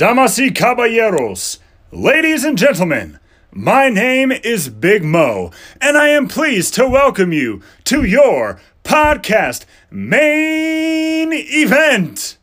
Damas 0.00 0.38
y 0.38 0.50
caballeros, 0.50 1.58
ladies 1.92 2.42
and 2.42 2.56
gentlemen, 2.56 3.18
my 3.52 3.90
name 3.90 4.32
is 4.32 4.70
Big 4.70 5.04
Mo, 5.04 5.50
and 5.78 5.98
I 5.98 6.08
am 6.08 6.26
pleased 6.26 6.72
to 6.76 6.88
welcome 6.88 7.34
you 7.34 7.60
to 7.84 8.02
your 8.02 8.58
podcast 8.82 9.66
main 9.90 11.34
event. 11.34 12.38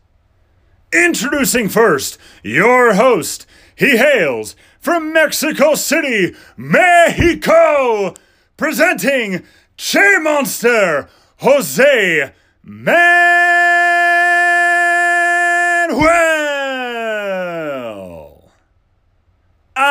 Introducing 0.94 1.68
first 1.68 2.20
your 2.44 2.94
host. 2.94 3.48
He 3.76 3.98
hails 3.98 4.56
from 4.80 5.12
Mexico 5.12 5.74
City, 5.74 6.36
Mexico, 6.58 8.14
presenting 8.56 9.42
Che 9.78 10.20
Monster, 10.20 11.10
Jose 11.38 12.34
Manuel. 12.62 13.08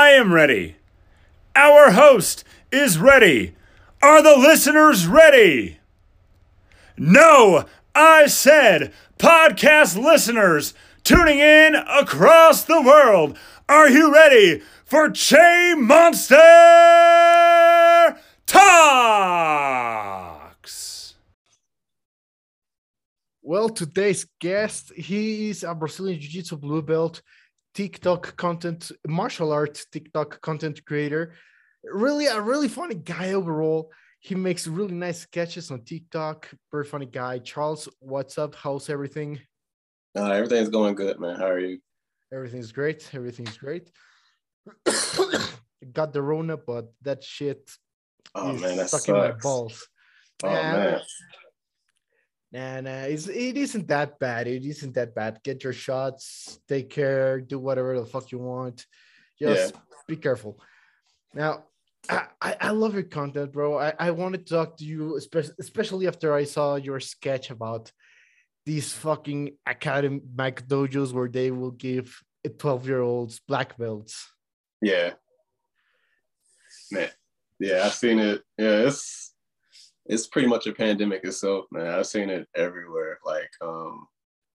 I 0.06 0.10
am 0.10 0.32
ready. 0.32 0.76
Our 1.56 1.90
host 1.90 2.44
is 2.70 2.96
ready. 2.96 3.56
Are 4.00 4.22
the 4.22 4.36
listeners 4.36 5.04
ready? 5.08 5.80
No, 6.96 7.64
I 7.92 8.28
said 8.28 8.92
podcast 9.18 10.00
listeners 10.00 10.74
tuning 11.02 11.40
in 11.40 11.74
across 11.74 12.62
the 12.62 12.80
world. 12.80 13.36
Are 13.68 13.88
you 13.88 14.14
ready 14.14 14.62
for 14.84 15.10
Che 15.10 15.74
Monster 15.74 16.36
Talks? 18.46 19.16
Well, 23.42 23.68
today's 23.70 24.24
guest, 24.40 24.92
he 24.94 25.50
is 25.50 25.64
a 25.64 25.74
Brazilian 25.74 26.20
Jiu 26.20 26.30
Jitsu 26.30 26.58
blue 26.58 26.82
belt, 26.82 27.22
TikTok 27.76 28.38
content, 28.38 28.90
martial 29.06 29.52
arts 29.52 29.84
TikTok 29.92 30.40
content 30.40 30.82
creator. 30.86 31.34
Really, 31.84 32.24
a 32.26 32.40
really 32.40 32.68
funny 32.68 32.94
guy 32.94 33.34
overall. 33.34 33.92
He 34.18 34.34
makes 34.34 34.66
really 34.66 34.94
nice 34.94 35.20
sketches 35.20 35.70
on 35.70 35.84
TikTok. 35.84 36.48
Very 36.72 36.84
funny 36.84 37.04
guy. 37.04 37.38
Charles, 37.38 37.86
what's 38.00 38.38
up? 38.38 38.54
How's 38.54 38.88
everything? 38.88 39.40
Uh, 40.18 40.30
everything's 40.30 40.70
going 40.70 40.94
good, 40.94 41.20
man. 41.20 41.36
How 41.36 41.48
are 41.50 41.58
you? 41.58 41.78
Everything's 42.32 42.72
great. 42.72 43.10
Everything's 43.12 43.58
great. 43.58 43.90
Got 45.92 46.14
the 46.14 46.22
Rona, 46.22 46.56
but 46.56 46.86
that 47.02 47.22
shit 47.22 47.70
Oh 48.34 48.54
is 48.54 48.60
man, 48.62 48.78
that 48.78 48.88
stuck 48.88 49.02
sucks. 49.02 49.08
in 49.10 49.14
my 49.16 49.32
balls. 49.32 49.86
Oh 50.42 50.48
Nah, 50.48 50.52
man, 50.62 51.00
Nah, 52.52 52.80
nah, 52.80 53.02
it's, 53.02 53.28
it 53.28 53.56
isn't 53.56 53.88
that 53.88 54.18
bad. 54.18 54.46
It 54.46 54.64
isn't 54.64 54.94
that 54.94 55.14
bad. 55.14 55.40
Get 55.42 55.64
your 55.64 55.72
shots, 55.72 56.60
take 56.68 56.90
care, 56.90 57.40
do 57.40 57.58
whatever 57.58 57.98
the 57.98 58.06
fuck 58.06 58.30
you 58.30 58.38
want. 58.38 58.86
Just 59.38 59.74
be 60.06 60.16
careful. 60.16 60.58
Now, 61.34 61.64
I, 62.08 62.56
I, 62.60 62.70
love 62.70 62.94
your 62.94 63.02
content, 63.02 63.52
bro. 63.52 63.78
I, 63.78 63.92
I 63.98 64.10
want 64.12 64.34
to 64.34 64.38
talk 64.40 64.78
to 64.78 64.84
you, 64.84 65.16
especially, 65.16 65.54
especially 65.58 66.06
after 66.06 66.34
I 66.34 66.44
saw 66.44 66.76
your 66.76 67.00
sketch 67.00 67.50
about 67.50 67.90
these 68.64 68.92
fucking 68.92 69.56
academic 69.66 70.66
dojos 70.68 71.12
where 71.12 71.28
they 71.28 71.50
will 71.50 71.72
give 71.72 72.20
12 72.58 72.86
year 72.86 73.00
olds 73.00 73.40
black 73.46 73.76
belts. 73.76 74.30
yeah, 74.80 75.12
man, 76.92 77.10
yeah. 77.58 77.82
I've 77.84 77.94
seen 77.94 78.18
it. 78.18 78.42
Yeah, 78.56 78.86
it's 78.86 79.34
it's 80.08 80.26
pretty 80.26 80.48
much 80.48 80.66
a 80.66 80.72
pandemic 80.72 81.24
itself, 81.24 81.66
man. 81.70 81.86
I've 81.86 82.06
seen 82.06 82.30
it 82.30 82.48
everywhere. 82.54 83.18
Like, 83.24 83.50
um, 83.60 84.06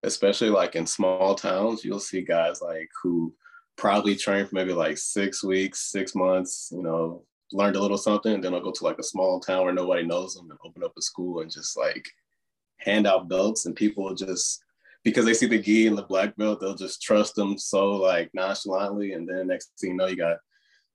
especially 0.03 0.51
like 0.51 0.75
in 0.75 0.87
small 0.87 1.35
towns, 1.35 1.85
you'll 1.85 2.01
see 2.01 2.23
guys 2.23 2.61
like 2.61 2.89
who 3.03 3.35
probably 3.77 4.17
trained 4.17 4.49
for 4.49 4.55
maybe 4.57 4.73
like 4.73 4.99
six 4.99 5.43
weeks, 5.43 5.91
six 5.91 6.15
months. 6.15 6.71
You 6.73 6.83
know, 6.83 7.25
learned 7.53 7.77
a 7.77 7.81
little 7.81 7.99
something, 7.99 8.41
then 8.41 8.55
I'll 8.55 8.61
go 8.61 8.73
to 8.73 8.85
like 8.85 8.99
a 8.99 9.05
small 9.05 9.41
town 9.41 9.65
where 9.65 9.73
nobody 9.73 10.05
knows 10.05 10.35
them 10.35 10.51
and 10.51 10.59
open 10.65 10.85
up 10.85 10.93
a 10.99 11.03
school 11.03 11.41
and 11.41 11.51
just 11.51 11.77
like 11.77 12.09
hand 12.79 13.07
out 13.07 13.29
belts, 13.29 13.67
and 13.67 13.75
people 13.75 14.15
just 14.15 14.63
because 15.05 15.25
they 15.25 15.35
see 15.35 15.47
the 15.47 15.59
gi 15.59 15.87
and 15.87 15.97
the 15.97 16.03
black 16.03 16.37
belt, 16.37 16.61
they'll 16.61 16.75
just 16.75 17.01
trust 17.01 17.35
them 17.35 17.57
so 17.57 17.93
like 17.93 18.31
nonchalantly, 18.35 19.13
and 19.13 19.29
then 19.29 19.47
next 19.47 19.73
thing 19.81 19.91
you 19.91 19.97
know, 19.97 20.07
you 20.07 20.17
got 20.17 20.39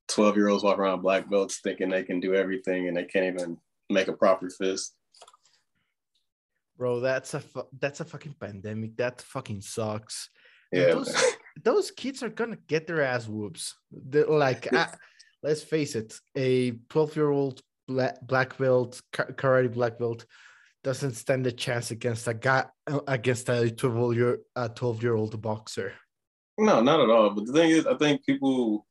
12 0.10 0.36
year 0.36 0.50
olds 0.50 0.64
walking 0.64 0.82
around 0.82 1.02
black 1.02 1.30
belts 1.30 1.60
thinking 1.64 1.90
they 1.90 2.04
can 2.04 2.20
do 2.20 2.36
everything 2.36 2.88
and 2.88 2.98
they 2.98 3.06
can't 3.06 3.26
even 3.26 3.58
make 3.90 4.08
a 4.08 4.14
proper 4.14 4.50
fist. 4.50 4.96
Bro, 6.78 7.02
that's 7.02 7.34
a 7.34 7.40
fu- 7.40 7.68
that's 7.80 8.00
a 8.00 8.06
fucking 8.06 8.36
pandemic. 8.40 8.98
That 8.98 9.22
fucking 9.22 9.62
sucks. 9.62 10.30
Yeah, 10.72 10.94
those, 10.94 11.16
those 11.64 11.92
kids 11.92 12.24
are 12.24 12.30
gonna 12.30 12.58
get 12.68 12.88
their 12.88 13.04
ass 13.04 13.28
whoops. 13.28 13.76
They're 13.92 14.26
like, 14.26 14.68
ah, 14.74 14.92
let's 15.44 15.62
face 15.62 15.96
it, 15.96 16.16
a 16.36 16.72
12 16.90 17.16
year 17.16 17.30
old 17.30 17.62
black, 17.88 18.58
belt, 18.58 19.02
karate 19.14 19.72
black 19.72 20.00
belt, 20.00 20.26
doesn't 20.84 21.14
stand 21.14 21.46
a 21.46 21.52
chance 21.52 21.92
against 21.92 22.28
a 22.28 22.34
guy 22.34 22.66
against 23.08 23.50
a 23.50 23.70
12 23.70 24.16
year 24.16 24.40
a 24.56 24.70
12 24.70 25.04
year 25.04 25.16
old 25.16 25.40
boxer. 25.42 25.94
no, 26.58 26.82
not 26.82 27.00
at 27.00 27.10
all. 27.10 27.30
But 27.30 27.46
the 27.46 27.54
thing 27.54 27.70
is, 27.70 27.86
I 27.86 27.96
think 27.96 28.26
people, 28.26 28.86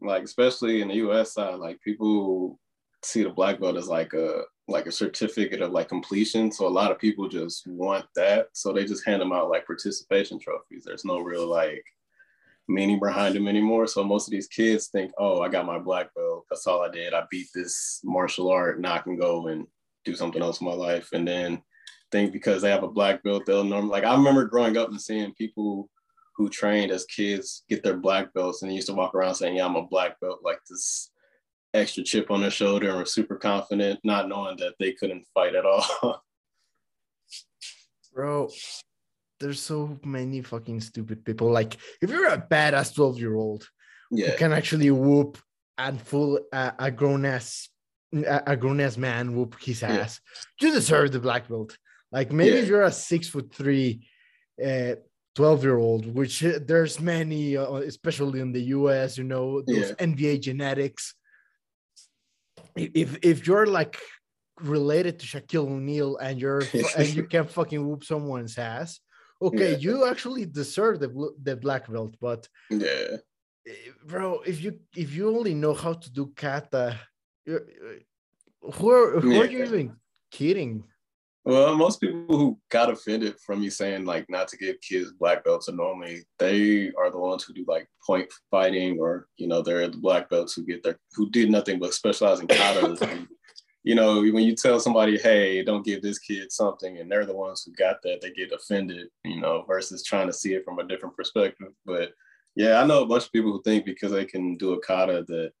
like 0.00 0.22
especially 0.22 0.80
in 0.80 0.88
the 0.88 0.94
U.S. 0.96 1.34
side, 1.34 1.56
like 1.56 1.80
people 1.80 2.58
see 3.02 3.22
the 3.22 3.30
black 3.30 3.60
belt 3.60 3.76
as 3.76 3.88
like 3.88 4.12
a 4.12 4.42
like 4.68 4.86
a 4.86 4.92
certificate 4.92 5.62
of 5.62 5.72
like 5.72 5.88
completion. 5.88 6.52
So 6.52 6.66
a 6.66 6.68
lot 6.68 6.92
of 6.92 6.98
people 6.98 7.28
just 7.28 7.66
want 7.66 8.06
that, 8.16 8.48
so 8.52 8.72
they 8.72 8.84
just 8.84 9.04
hand 9.04 9.20
them 9.20 9.32
out 9.32 9.50
like 9.50 9.66
participation 9.66 10.38
trophies. 10.38 10.84
There's 10.84 11.04
no 11.04 11.20
real 11.20 11.46
like 11.46 11.84
meaning 12.68 13.00
behind 13.00 13.34
them 13.34 13.48
anymore. 13.48 13.86
So 13.86 14.04
most 14.04 14.28
of 14.28 14.32
these 14.32 14.46
kids 14.46 14.86
think, 14.88 15.12
oh, 15.18 15.40
I 15.40 15.48
got 15.48 15.66
my 15.66 15.78
black 15.78 16.14
belt. 16.14 16.46
That's 16.48 16.66
all 16.66 16.82
I 16.82 16.90
did. 16.90 17.12
I 17.12 17.24
beat 17.30 17.48
this 17.54 18.00
martial 18.04 18.50
art. 18.50 18.80
Now 18.80 18.94
I 18.94 18.98
can 18.98 19.18
go 19.18 19.48
and 19.48 19.66
do 20.04 20.14
something 20.14 20.40
else 20.40 20.60
in 20.60 20.66
my 20.66 20.72
life. 20.72 21.08
And 21.12 21.26
then 21.26 21.62
think 22.12 22.32
because 22.32 22.62
they 22.62 22.70
have 22.70 22.84
a 22.84 22.88
black 22.88 23.22
belt, 23.22 23.44
they'll 23.46 23.64
normally 23.64 23.90
like 23.90 24.04
I 24.04 24.14
remember 24.14 24.44
growing 24.44 24.76
up 24.76 24.88
and 24.88 25.00
seeing 25.00 25.34
people 25.34 25.88
who 26.36 26.48
trained 26.48 26.90
as 26.90 27.04
kids 27.06 27.64
get 27.68 27.82
their 27.82 27.96
black 27.96 28.32
belts 28.32 28.62
and 28.62 28.70
they 28.70 28.74
used 28.74 28.88
to 28.88 28.94
walk 28.94 29.14
around 29.14 29.34
saying, 29.34 29.56
Yeah, 29.56 29.66
I'm 29.66 29.76
a 29.76 29.86
black 29.86 30.18
belt, 30.20 30.40
like 30.44 30.60
this 30.68 31.10
extra 31.74 32.02
chip 32.02 32.30
on 32.30 32.40
their 32.40 32.50
shoulder 32.50 32.88
and 32.90 32.98
were 32.98 33.04
super 33.04 33.36
confident, 33.36 34.00
not 34.04 34.28
knowing 34.28 34.56
that 34.58 34.74
they 34.78 34.92
couldn't 34.92 35.26
fight 35.34 35.54
at 35.54 35.64
all. 35.64 35.84
Bro, 38.12 38.50
there's 39.38 39.60
so 39.60 39.98
many 40.04 40.42
fucking 40.42 40.80
stupid 40.80 41.24
people. 41.24 41.50
Like, 41.50 41.76
if 42.02 42.10
you're 42.10 42.26
a 42.28 42.38
badass 42.40 42.94
12 42.94 43.18
year 43.20 43.34
old 43.34 43.68
who 44.10 44.20
yeah. 44.20 44.36
can 44.36 44.52
actually 44.52 44.90
whoop 44.90 45.38
and 45.78 46.00
full 46.00 46.40
uh, 46.52 46.72
a 46.78 46.90
grown 46.90 47.24
ass 47.24 47.68
a 48.12 48.56
grown 48.56 48.80
ass 48.80 48.96
man 48.96 49.36
whoop 49.36 49.56
his 49.60 49.82
Yeah. 49.82 49.98
ass, 49.98 50.20
you 50.60 50.72
deserve 50.72 51.12
the 51.12 51.20
black 51.20 51.48
belt. 51.48 51.78
Like 52.10 52.32
maybe 52.32 52.56
Yeah. 52.56 52.62
if 52.62 52.68
you're 52.68 52.82
a 52.82 52.90
six 52.90 53.28
foot 53.28 53.54
three, 53.54 54.04
uh, 54.62 54.96
12 55.36 55.62
year 55.62 55.78
old, 55.78 56.12
which 56.12 56.44
uh, 56.44 56.58
there's 56.66 56.98
many, 57.00 57.56
uh, 57.56 57.74
especially 57.74 58.40
in 58.40 58.50
the 58.50 58.62
US, 58.76 59.16
you 59.16 59.22
know, 59.22 59.62
those 59.62 59.90
Yeah. 59.90 59.94
NBA 60.06 60.40
genetics. 60.40 61.14
If 62.94 63.18
if 63.22 63.46
you're 63.46 63.66
like 63.66 63.98
related 64.60 65.18
to 65.20 65.26
Shaquille 65.26 65.68
O'Neal 65.76 66.16
and 66.18 66.40
you're 66.40 66.62
and 66.98 67.08
you 67.16 67.24
can 67.24 67.46
fucking 67.46 67.82
whoop 67.86 68.04
someone's 68.04 68.56
ass, 68.58 69.00
okay, 69.40 69.72
Yeah. 69.72 69.78
you 69.84 69.94
actually 70.06 70.46
deserve 70.46 71.00
the 71.00 71.10
the 71.42 71.56
black 71.56 71.84
belt, 71.92 72.16
but 72.20 72.48
Yeah. 72.70 73.16
eh, 73.66 73.90
bro 74.10 74.40
if 74.52 74.56
you 74.64 74.70
if 74.96 75.08
you 75.16 75.24
only 75.36 75.54
know 75.54 75.74
how 75.74 75.94
to 76.02 76.08
do 76.18 76.32
kata 76.42 76.98
you're, 77.46 77.64
uh, 77.86 78.70
who 78.74 78.86
are, 78.90 79.20
who 79.20 79.40
are 79.40 79.46
you 79.54 79.64
even 79.64 79.86
kidding 80.30 80.84
Well, 81.44 81.74
most 81.74 82.00
people 82.00 82.36
who 82.36 82.58
got 82.70 82.90
offended 82.90 83.36
from 83.44 83.60
me 83.60 83.70
saying 83.70 84.04
like 84.04 84.26
not 84.28 84.48
to 84.48 84.58
give 84.58 84.80
kids 84.82 85.12
black 85.12 85.42
belts 85.42 85.68
are 85.70 85.72
normally 85.72 86.22
they 86.38 86.92
are 86.98 87.10
the 87.10 87.18
ones 87.18 87.44
who 87.44 87.54
do 87.54 87.64
like 87.66 87.88
point 88.06 88.30
fighting 88.50 88.98
or 89.00 89.26
you 89.36 89.48
know 89.48 89.62
they're 89.62 89.88
the 89.88 89.96
black 89.96 90.28
belts 90.28 90.52
who 90.52 90.64
get 90.64 90.82
their 90.82 90.98
who 91.14 91.30
did 91.30 91.50
nothing 91.50 91.78
but 91.78 91.94
specialize 91.94 92.40
in 92.40 92.46
katas. 92.46 93.00
and, 93.10 93.26
you 93.82 93.94
know, 93.94 94.20
when 94.20 94.44
you 94.44 94.54
tell 94.54 94.78
somebody, 94.78 95.16
hey, 95.16 95.64
don't 95.64 95.84
give 95.86 96.02
this 96.02 96.18
kid 96.18 96.52
something, 96.52 96.98
and 96.98 97.10
they're 97.10 97.24
the 97.24 97.34
ones 97.34 97.62
who 97.64 97.72
got 97.72 98.02
that, 98.02 98.20
they 98.20 98.30
get 98.30 98.52
offended, 98.52 99.08
you 99.24 99.40
know, 99.40 99.64
versus 99.66 100.04
trying 100.04 100.26
to 100.26 100.32
see 100.32 100.52
it 100.52 100.64
from 100.64 100.78
a 100.78 100.86
different 100.86 101.16
perspective. 101.16 101.68
But 101.86 102.12
yeah, 102.56 102.80
I 102.80 102.86
know 102.86 103.02
a 103.02 103.06
bunch 103.06 103.24
of 103.24 103.32
people 103.32 103.52
who 103.52 103.62
think 103.62 103.86
because 103.86 104.12
they 104.12 104.26
can 104.26 104.56
do 104.56 104.74
a 104.74 104.80
kata 104.82 105.24
that 105.28 105.52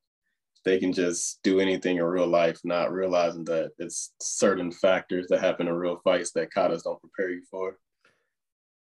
they 0.64 0.78
can 0.78 0.92
just 0.92 1.42
do 1.42 1.60
anything 1.60 1.96
in 1.96 2.04
real 2.04 2.26
life, 2.26 2.60
not 2.64 2.92
realizing 2.92 3.44
that 3.44 3.70
it's 3.78 4.12
certain 4.20 4.70
factors 4.70 5.26
that 5.28 5.40
happen 5.40 5.68
in 5.68 5.74
real 5.74 6.00
fights 6.04 6.32
that 6.32 6.52
katas 6.54 6.82
don't 6.84 7.00
prepare 7.00 7.30
you 7.30 7.42
for. 7.50 7.78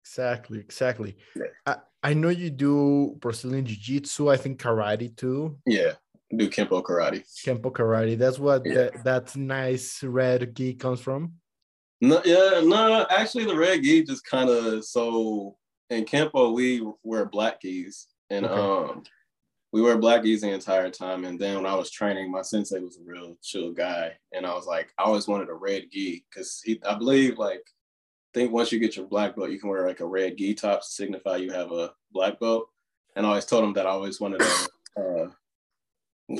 exactly 0.02 0.58
exactly 0.60 1.16
Yeah. 1.34 1.50
I, 1.66 1.76
I 2.10 2.14
know 2.14 2.28
you 2.28 2.48
do 2.50 3.16
brazilian 3.18 3.64
jiu-jitsu 3.66 4.30
i 4.30 4.36
think 4.36 4.60
karate 4.62 5.14
too 5.16 5.58
Yeah, 5.66 5.92
do 6.36 6.48
Kempo 6.48 6.80
karate. 6.82 7.24
kempo 7.44 7.70
karate 7.72 8.16
that's 8.16 8.38
what 8.38 8.62
Yeah. 8.64 8.74
that, 8.74 9.04
that 9.04 9.36
nice 9.36 10.02
red 10.04 10.54
gi 10.56 10.74
comes 10.74 11.00
from 11.00 11.32
No, 12.00 12.20
yeah, 12.24 12.60
no, 12.62 13.06
actually, 13.10 13.46
the 13.46 13.56
red 13.56 13.82
gi 13.82 14.04
just 14.04 14.24
kind 14.24 14.48
of 14.50 14.84
so 14.84 15.56
in 15.90 16.04
Kempo, 16.04 16.52
we 16.52 16.68
wear 17.02 17.24
black 17.26 17.60
gis, 17.62 18.06
and 18.28 18.44
okay. 18.46 18.60
um, 18.60 19.02
we 19.72 19.82
wear 19.82 19.98
black 19.98 20.22
gis 20.22 20.40
the 20.40 20.50
entire 20.50 20.90
time. 20.90 21.24
And 21.24 21.38
then 21.38 21.56
when 21.56 21.66
I 21.66 21.74
was 21.74 21.90
training, 21.90 22.30
my 22.30 22.42
sensei 22.42 22.80
was 22.80 22.98
a 22.98 23.04
real 23.04 23.36
chill 23.42 23.72
guy, 23.72 24.12
and 24.32 24.46
I 24.46 24.54
was 24.54 24.66
like, 24.66 24.92
I 24.98 25.02
always 25.02 25.28
wanted 25.28 25.48
a 25.48 25.54
red 25.54 25.84
gi 25.90 26.24
because 26.30 26.62
I 26.88 26.94
believe, 26.94 27.38
like, 27.38 27.62
I 28.34 28.38
think 28.38 28.52
once 28.52 28.70
you 28.70 28.78
get 28.78 28.96
your 28.96 29.06
black 29.06 29.34
belt, 29.34 29.50
you 29.50 29.58
can 29.58 29.70
wear 29.70 29.86
like 29.86 30.00
a 30.00 30.06
red 30.06 30.36
gi 30.36 30.54
top 30.54 30.80
to 30.80 30.86
signify 30.86 31.36
you 31.36 31.52
have 31.52 31.72
a 31.72 31.92
black 32.12 32.38
belt. 32.38 32.68
And 33.16 33.24
I 33.24 33.30
always 33.30 33.46
told 33.46 33.64
him 33.64 33.72
that 33.74 33.86
I 33.86 33.90
always 33.90 34.20
wanted 34.20 34.42
a, 34.42 35.00
uh, 35.00 35.30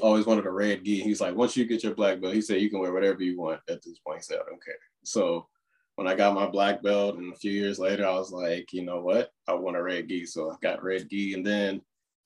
always 0.02 0.26
wanted 0.26 0.46
a 0.46 0.50
red 0.50 0.84
gi. 0.84 1.00
He's 1.00 1.20
like, 1.20 1.34
once 1.34 1.56
you 1.56 1.64
get 1.64 1.82
your 1.82 1.94
black 1.94 2.20
belt, 2.20 2.34
he 2.34 2.42
said 2.42 2.60
you 2.60 2.68
can 2.68 2.80
wear 2.80 2.92
whatever 2.92 3.22
you 3.22 3.40
want 3.40 3.60
at 3.68 3.82
this 3.82 3.98
point. 3.98 4.18
He 4.18 4.22
said, 4.24 4.38
I 4.44 4.48
don't 4.48 4.62
care. 4.62 4.74
So 5.04 5.48
when 5.94 6.06
I 6.06 6.14
got 6.14 6.34
my 6.34 6.46
black 6.46 6.82
belt 6.82 7.16
and 7.16 7.32
a 7.32 7.36
few 7.36 7.52
years 7.52 7.78
later, 7.78 8.06
I 8.06 8.12
was 8.12 8.30
like, 8.30 8.72
you 8.72 8.84
know 8.84 9.00
what? 9.00 9.30
I 9.48 9.54
want 9.54 9.78
a 9.78 9.82
red 9.82 10.08
gi. 10.08 10.26
So 10.26 10.50
I 10.50 10.56
got 10.62 10.84
red 10.84 11.08
gi. 11.08 11.32
And 11.32 11.46
then 11.46 11.80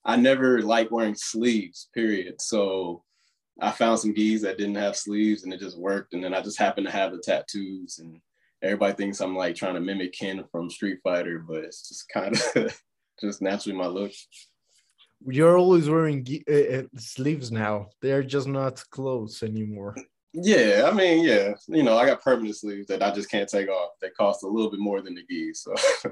I 0.04 0.16
never 0.16 0.62
like 0.62 0.90
wearing 0.90 1.14
sleeves, 1.14 1.88
period. 1.94 2.40
So 2.40 3.04
I 3.60 3.70
found 3.70 3.98
some 3.98 4.14
gis 4.14 4.42
that 4.42 4.58
didn't 4.58 4.76
have 4.76 4.96
sleeves 4.96 5.44
and 5.44 5.52
it 5.52 5.60
just 5.60 5.78
worked. 5.78 6.14
And 6.14 6.24
then 6.24 6.34
I 6.34 6.40
just 6.40 6.58
happened 6.58 6.86
to 6.86 6.92
have 6.92 7.12
the 7.12 7.18
tattoos 7.18 7.98
and 7.98 8.20
everybody 8.62 8.94
thinks 8.94 9.20
I'm 9.20 9.36
like 9.36 9.54
trying 9.54 9.74
to 9.74 9.80
mimic 9.80 10.14
Ken 10.14 10.42
from 10.50 10.70
Street 10.70 11.00
Fighter, 11.02 11.44
but 11.46 11.58
it's 11.58 11.88
just 11.88 12.08
kind 12.08 12.34
of 12.56 12.80
just 13.20 13.42
naturally 13.42 13.76
my 13.76 13.86
look. 13.86 14.12
You're 15.26 15.58
always 15.58 15.88
wearing 15.88 16.26
uh, 16.48 16.78
uh, 16.78 16.82
sleeves 16.96 17.52
now. 17.52 17.88
They're 18.00 18.22
just 18.22 18.48
not 18.48 18.82
clothes 18.90 19.42
anymore. 19.42 19.94
Yeah, 20.32 20.88
I 20.90 20.94
mean, 20.94 21.24
yeah, 21.24 21.54
you 21.66 21.82
know, 21.82 21.98
I 21.98 22.06
got 22.06 22.22
permanent 22.22 22.56
sleeves 22.56 22.86
that 22.86 23.02
I 23.02 23.10
just 23.10 23.30
can't 23.30 23.48
take 23.48 23.68
off. 23.68 23.90
They 24.00 24.10
cost 24.10 24.44
a 24.44 24.48
little 24.48 24.70
bit 24.70 24.80
more 24.80 25.02
than 25.02 25.14
the 25.14 25.24
gi. 25.28 25.52
So, 25.54 25.74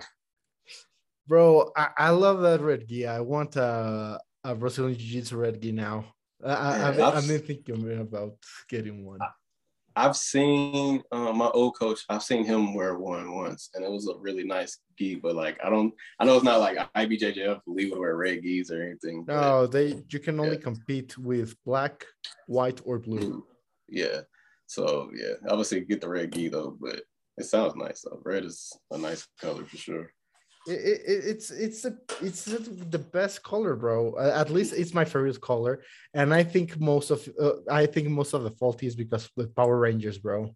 bro, 1.28 1.70
I, 1.76 1.88
I 1.96 2.10
love 2.10 2.40
that 2.40 2.60
red 2.60 2.88
gi. 2.88 3.06
I 3.06 3.20
want 3.20 3.56
a, 3.56 4.18
a 4.42 4.54
Brazilian 4.54 4.98
Jiu 4.98 5.20
Jitsu 5.20 5.36
red 5.36 5.60
gi 5.62 5.72
now. 5.72 6.06
I, 6.44 6.52
I, 6.52 7.16
I've, 7.16 7.28
been 7.28 7.40
thinking 7.40 8.00
about 8.00 8.36
getting 8.68 9.04
one. 9.04 9.18
I've 9.96 10.16
seen 10.16 11.02
uh, 11.10 11.32
my 11.32 11.48
old 11.48 11.76
coach. 11.76 12.04
I've 12.08 12.22
seen 12.22 12.44
him 12.44 12.72
wear 12.74 12.96
one 12.96 13.34
once, 13.34 13.70
and 13.74 13.84
it 13.84 13.90
was 13.90 14.08
a 14.08 14.16
really 14.18 14.44
nice 14.44 14.78
gi. 14.96 15.16
But 15.16 15.34
like, 15.34 15.58
I 15.62 15.68
don't. 15.68 15.92
I 16.20 16.24
know 16.24 16.36
it's 16.36 16.44
not 16.44 16.60
like 16.60 16.78
IBJJF. 16.94 17.60
Would 17.66 17.98
wear 17.98 18.16
red 18.16 18.42
gis 18.42 18.70
or 18.70 18.82
anything. 18.82 19.24
No, 19.26 19.66
they. 19.66 20.00
You 20.08 20.20
can 20.20 20.38
only 20.38 20.56
yeah. 20.56 20.62
compete 20.62 21.18
with 21.18 21.56
black, 21.66 22.04
white, 22.46 22.80
or 22.84 23.00
blue. 23.00 23.44
Yeah. 23.88 24.20
So 24.66 25.10
yeah, 25.14 25.34
obviously 25.48 25.80
get 25.80 26.00
the 26.00 26.08
red 26.08 26.32
gi 26.32 26.48
though, 26.48 26.76
but 26.80 27.02
it 27.36 27.44
sounds 27.44 27.74
nice 27.74 28.02
though. 28.02 28.20
Red 28.24 28.44
is 28.44 28.72
a 28.92 28.98
nice 28.98 29.26
color 29.40 29.64
for 29.64 29.76
sure. 29.76 30.12
It, 30.68 31.00
it, 31.06 31.24
it's 31.24 31.50
it's 31.50 31.84
a, 31.84 31.96
it's 32.20 32.44
the 32.44 32.98
best 32.98 33.42
color, 33.42 33.74
bro. 33.74 34.18
At 34.18 34.50
least 34.50 34.74
it's 34.74 34.92
my 34.92 35.04
favorite 35.04 35.40
color, 35.40 35.82
and 36.14 36.34
I 36.34 36.44
think 36.44 36.78
most 36.78 37.10
of 37.10 37.26
uh, 37.40 37.52
I 37.70 37.86
think 37.86 38.08
most 38.08 38.34
of 38.34 38.42
the 38.42 38.50
fault 38.50 38.82
is 38.82 38.94
because 38.94 39.30
the 39.36 39.48
Power 39.48 39.78
Rangers, 39.78 40.18
bro. 40.18 40.54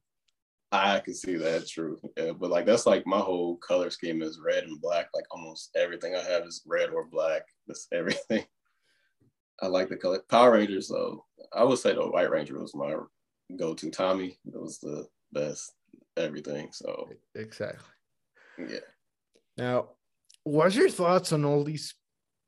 I 0.70 1.00
can 1.00 1.14
see 1.14 1.36
that 1.36 1.68
true, 1.68 1.98
yeah, 2.16 2.32
but 2.32 2.50
like 2.50 2.66
that's 2.66 2.86
like 2.86 3.06
my 3.06 3.18
whole 3.18 3.56
color 3.56 3.90
scheme 3.90 4.22
is 4.22 4.40
red 4.44 4.64
and 4.64 4.80
black. 4.80 5.08
Like 5.14 5.26
almost 5.30 5.70
everything 5.76 6.14
I 6.14 6.22
have 6.22 6.44
is 6.44 6.62
red 6.66 6.90
or 6.90 7.06
black. 7.06 7.42
That's 7.66 7.88
everything. 7.92 8.44
I 9.62 9.66
like 9.66 9.88
the 9.88 9.96
color 9.96 10.20
Power 10.28 10.52
Rangers, 10.52 10.88
though. 10.88 11.24
I 11.52 11.64
would 11.64 11.78
say 11.78 11.94
the 11.94 12.02
White 12.02 12.30
Ranger 12.30 12.58
was 12.58 12.74
my 12.74 12.96
go 13.56 13.74
to. 13.74 13.90
Tommy 13.90 14.38
it 14.46 14.60
was 14.60 14.78
the 14.78 15.06
best 15.32 15.72
everything. 16.16 16.68
So 16.72 17.08
exactly. 17.34 17.88
Yeah. 18.58 18.80
Now, 19.56 19.90
what's 20.44 20.76
your 20.76 20.90
thoughts 20.90 21.32
on 21.32 21.44
all 21.44 21.64
these 21.64 21.94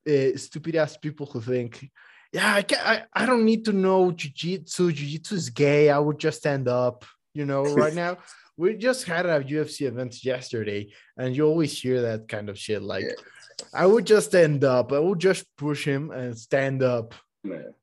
uh, 0.07 0.35
stupid 0.35 0.75
ass 0.75 0.97
people 0.97 1.25
who 1.25 1.41
think, 1.41 1.89
yeah, 2.31 2.55
I, 2.55 2.61
can, 2.63 2.79
I 2.83 3.03
I 3.13 3.25
don't 3.25 3.45
need 3.45 3.65
to 3.65 3.73
know 3.73 4.11
jujitsu. 4.11 4.91
Jujitsu 4.91 5.33
is 5.33 5.49
gay. 5.49 5.89
I 5.89 5.99
would 5.99 6.19
just 6.19 6.39
stand 6.39 6.67
up. 6.67 7.05
You 7.33 7.45
know, 7.45 7.63
right 7.63 7.93
now 8.03 8.17
we 8.57 8.75
just 8.75 9.05
had 9.05 9.25
a 9.25 9.41
UFC 9.41 9.87
event 9.87 10.23
yesterday, 10.23 10.91
and 11.17 11.35
you 11.35 11.45
always 11.45 11.79
hear 11.79 12.01
that 12.01 12.27
kind 12.27 12.49
of 12.49 12.57
shit. 12.57 12.81
Like, 12.81 13.03
yeah. 13.03 13.65
I 13.73 13.85
would 13.85 14.05
just 14.05 14.27
stand 14.29 14.63
up. 14.63 14.91
I 14.91 14.99
would 14.99 15.19
just 15.19 15.45
push 15.57 15.85
him 15.85 16.11
and 16.11 16.37
stand 16.37 16.83
up. 16.83 17.13
Man, 17.43 17.73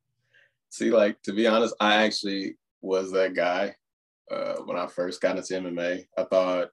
see, 0.70 0.90
like 0.90 1.20
to 1.22 1.32
be 1.32 1.46
honest, 1.46 1.74
I 1.80 2.04
actually 2.04 2.56
was 2.80 3.12
that 3.12 3.34
guy 3.34 3.76
uh, 4.30 4.56
when 4.64 4.76
I 4.76 4.86
first 4.86 5.20
got 5.20 5.36
into 5.36 5.54
MMA. 5.54 6.06
I 6.16 6.24
thought 6.24 6.68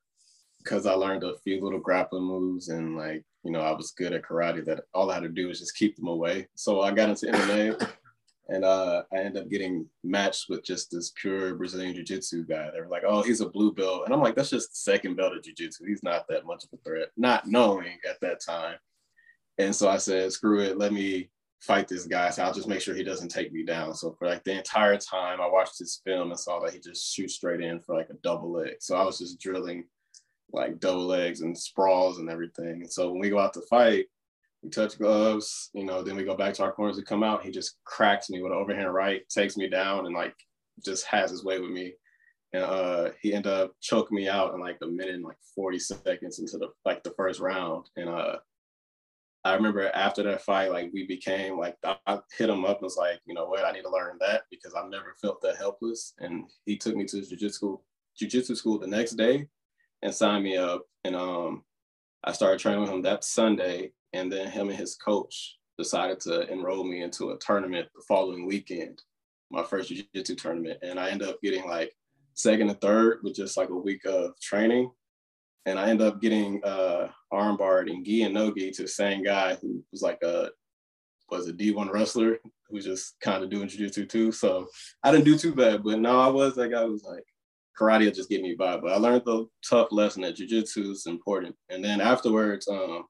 because 0.63 0.85
I 0.85 0.93
learned 0.93 1.23
a 1.23 1.37
few 1.43 1.61
little 1.61 1.79
grappling 1.79 2.23
moves 2.23 2.69
and 2.69 2.97
like 2.97 3.23
you 3.49 3.53
know 3.53 3.61
I 3.61 3.71
was 3.71 3.93
good 3.97 4.13
at 4.13 4.21
karate 4.21 4.63
that 4.65 4.83
all 4.93 5.09
I 5.09 5.15
had 5.15 5.23
to 5.23 5.29
do 5.29 5.47
was 5.47 5.57
just 5.59 5.75
keep 5.75 5.95
them 5.95 6.07
away. 6.07 6.47
So 6.53 6.81
I 6.81 6.91
got 6.91 7.09
into 7.09 7.25
MMA 7.25 7.89
and 8.49 8.63
uh, 8.63 9.01
I 9.11 9.17
ended 9.17 9.41
up 9.41 9.49
getting 9.49 9.87
matched 10.03 10.49
with 10.49 10.63
just 10.63 10.91
this 10.91 11.11
pure 11.15 11.55
Brazilian 11.55 11.95
jiu-jitsu 11.95 12.45
guy. 12.45 12.69
They 12.71 12.79
were 12.79 12.87
like, 12.87 13.01
"Oh, 13.07 13.23
he's 13.23 13.41
a 13.41 13.49
blue 13.49 13.73
belt," 13.73 14.03
and 14.05 14.13
I'm 14.13 14.21
like, 14.21 14.35
"That's 14.35 14.51
just 14.51 14.83
second 14.83 15.15
belt 15.15 15.35
of 15.35 15.41
jiu-jitsu. 15.41 15.83
He's 15.87 16.03
not 16.03 16.27
that 16.29 16.45
much 16.45 16.63
of 16.63 16.69
a 16.73 16.77
threat." 16.83 17.09
Not 17.17 17.47
knowing 17.47 17.97
at 18.07 18.21
that 18.21 18.39
time, 18.39 18.75
and 19.57 19.75
so 19.75 19.89
I 19.89 19.97
said, 19.97 20.31
"Screw 20.31 20.61
it, 20.61 20.77
let 20.77 20.93
me 20.93 21.31
fight 21.59 21.87
this 21.87 22.05
guy. 22.05 22.29
So 22.29 22.43
I'll 22.43 22.53
just 22.53 22.67
make 22.67 22.81
sure 22.81 22.93
he 22.93 23.03
doesn't 23.03 23.29
take 23.29 23.51
me 23.51 23.63
down. 23.63 23.95
So 23.95 24.11
for 24.11 24.27
like 24.27 24.43
the 24.43 24.57
entire 24.57 24.97
time, 24.97 25.41
I 25.41 25.49
watched 25.49 25.79
this 25.79 26.01
film 26.05 26.29
and 26.29 26.39
saw 26.39 26.59
that 26.59 26.73
he 26.73 26.79
just 26.79 27.13
shoots 27.13 27.33
straight 27.33 27.61
in 27.61 27.79
for 27.79 27.95
like 27.95 28.09
a 28.11 28.17
double 28.21 28.51
leg. 28.51 28.75
So 28.79 28.95
I 28.95 29.03
was 29.03 29.17
just 29.17 29.39
drilling 29.39 29.85
like 30.51 30.79
double 30.79 31.05
legs 31.05 31.41
and 31.41 31.57
sprawls 31.57 32.19
and 32.19 32.29
everything. 32.29 32.81
And 32.81 32.91
so 32.91 33.11
when 33.11 33.19
we 33.19 33.29
go 33.29 33.39
out 33.39 33.53
to 33.53 33.61
fight, 33.69 34.05
we 34.61 34.69
touch 34.69 34.97
gloves, 34.97 35.69
you 35.73 35.85
know, 35.85 36.01
then 36.01 36.15
we 36.15 36.23
go 36.23 36.35
back 36.35 36.53
to 36.55 36.63
our 36.63 36.71
corners 36.71 36.97
to 36.97 37.03
come 37.03 37.23
out. 37.23 37.43
He 37.43 37.51
just 37.51 37.77
cracks 37.85 38.29
me 38.29 38.41
with 38.41 38.51
an 38.51 38.57
overhand 38.57 38.93
right, 38.93 39.27
takes 39.29 39.55
me 39.55 39.69
down, 39.69 40.05
and 40.05 40.15
like 40.15 40.35
just 40.83 41.05
has 41.05 41.31
his 41.31 41.45
way 41.45 41.59
with 41.59 41.71
me. 41.71 41.93
And 42.51 42.63
uh, 42.63 43.09
he 43.21 43.33
ended 43.33 43.51
up 43.51 43.73
choking 43.79 44.15
me 44.15 44.27
out 44.27 44.53
in 44.53 44.59
like 44.59 44.77
a 44.81 44.87
minute 44.87 45.15
and 45.15 45.23
like 45.23 45.37
40 45.55 45.79
seconds 45.79 46.39
into 46.39 46.57
the 46.57 46.69
like 46.83 47.03
the 47.03 47.13
first 47.15 47.39
round. 47.39 47.85
And 47.95 48.09
uh, 48.09 48.37
I 49.45 49.53
remember 49.53 49.89
after 49.93 50.23
that 50.23 50.41
fight, 50.41 50.71
like 50.71 50.89
we 50.93 51.07
became 51.07 51.57
like 51.57 51.77
I 51.83 52.19
hit 52.37 52.49
him 52.49 52.65
up 52.65 52.77
and 52.77 52.83
was 52.83 52.97
like, 52.97 53.19
you 53.25 53.35
know 53.35 53.45
what, 53.45 53.63
I 53.63 53.71
need 53.71 53.83
to 53.83 53.89
learn 53.89 54.17
that 54.19 54.41
because 54.51 54.73
I've 54.73 54.89
never 54.89 55.15
felt 55.21 55.41
that 55.43 55.57
helpless. 55.57 56.15
And 56.19 56.49
he 56.65 56.75
took 56.75 56.95
me 56.95 57.05
to 57.05 57.17
his 57.17 57.29
jiu-jitsu 57.29 57.77
jiu-jitsu 58.17 58.55
school 58.55 58.79
the 58.79 58.87
next 58.87 59.11
day 59.11 59.47
and 60.01 60.13
signed 60.13 60.43
me 60.43 60.57
up. 60.57 60.83
And 61.03 61.15
um, 61.15 61.63
I 62.23 62.31
started 62.31 62.59
training 62.59 62.81
with 62.81 62.89
him 62.89 63.01
that 63.03 63.23
Sunday. 63.23 63.91
And 64.13 64.31
then 64.31 64.49
him 64.49 64.69
and 64.69 64.77
his 64.77 64.95
coach 64.95 65.57
decided 65.77 66.19
to 66.21 66.51
enroll 66.51 66.83
me 66.83 67.03
into 67.03 67.31
a 67.31 67.37
tournament 67.37 67.87
the 67.95 68.01
following 68.07 68.47
weekend, 68.47 69.01
my 69.51 69.63
first 69.63 69.89
jiu-jitsu 69.89 70.35
tournament. 70.35 70.79
And 70.81 70.99
I 70.99 71.09
ended 71.09 71.29
up 71.29 71.41
getting 71.43 71.67
like 71.67 71.93
second 72.33 72.69
and 72.69 72.81
third 72.81 73.19
with 73.23 73.35
just 73.35 73.55
like 73.55 73.69
a 73.69 73.75
week 73.75 74.05
of 74.05 74.39
training 74.39 74.91
and 75.65 75.79
I 75.79 75.89
ended 75.89 76.07
up 76.07 76.21
getting 76.21 76.61
uh, 76.63 77.09
armbarred 77.31 77.91
and 77.91 78.03
gi 78.05 78.23
and 78.23 78.33
no 78.33 78.51
gi 78.51 78.71
to 78.71 78.83
the 78.83 78.87
same 78.87 79.23
guy 79.23 79.55
who 79.61 79.83
was 79.91 80.01
like 80.01 80.21
a 80.23 80.49
was 81.29 81.47
a 81.47 81.53
D1 81.53 81.91
wrestler 81.91 82.39
who 82.67 82.81
just 82.81 83.19
kind 83.21 83.43
of 83.43 83.51
doing 83.51 83.67
jiu-jitsu 83.67 84.05
too. 84.05 84.31
So 84.31 84.67
I 85.03 85.11
didn't 85.11 85.25
do 85.25 85.37
too 85.37 85.53
bad, 85.53 85.83
but 85.83 85.99
no, 85.99 86.19
I 86.19 86.27
was 86.27 86.55
that 86.55 86.71
guy 86.71 86.83
was 86.85 87.03
like 87.03 87.23
karate 87.79 88.05
will 88.05 88.11
just 88.11 88.29
get 88.29 88.41
me 88.41 88.55
by. 88.55 88.77
But 88.77 88.91
I 88.91 88.97
learned 88.97 89.23
the 89.25 89.47
tough 89.67 89.87
lesson 89.91 90.21
that 90.23 90.35
jiu-jitsu 90.35 90.91
is 90.91 91.05
important. 91.05 91.55
And 91.69 91.83
then 91.83 92.01
afterwards, 92.01 92.67
um, 92.67 93.05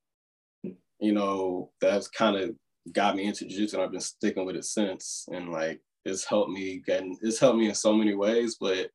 you 1.00 1.14
know, 1.14 1.72
that's 1.82 2.08
kind 2.08 2.36
of 2.36 2.56
got 2.94 3.16
me 3.16 3.26
into 3.26 3.46
jiu-jitsu 3.46 3.78
and 3.78 3.84
I've 3.84 3.92
been 3.92 4.02
sticking 4.02 4.46
with 4.46 4.56
it 4.56 4.66
since. 4.66 5.26
And 5.32 5.52
like 5.52 5.82
it's 6.06 6.26
helped 6.26 6.52
me 6.52 6.82
getting 6.86 7.18
it's 7.22 7.40
helped 7.40 7.58
me 7.58 7.70
in 7.70 7.76
so 7.76 7.94
many 7.94 8.16
ways, 8.16 8.58
but 8.60 8.90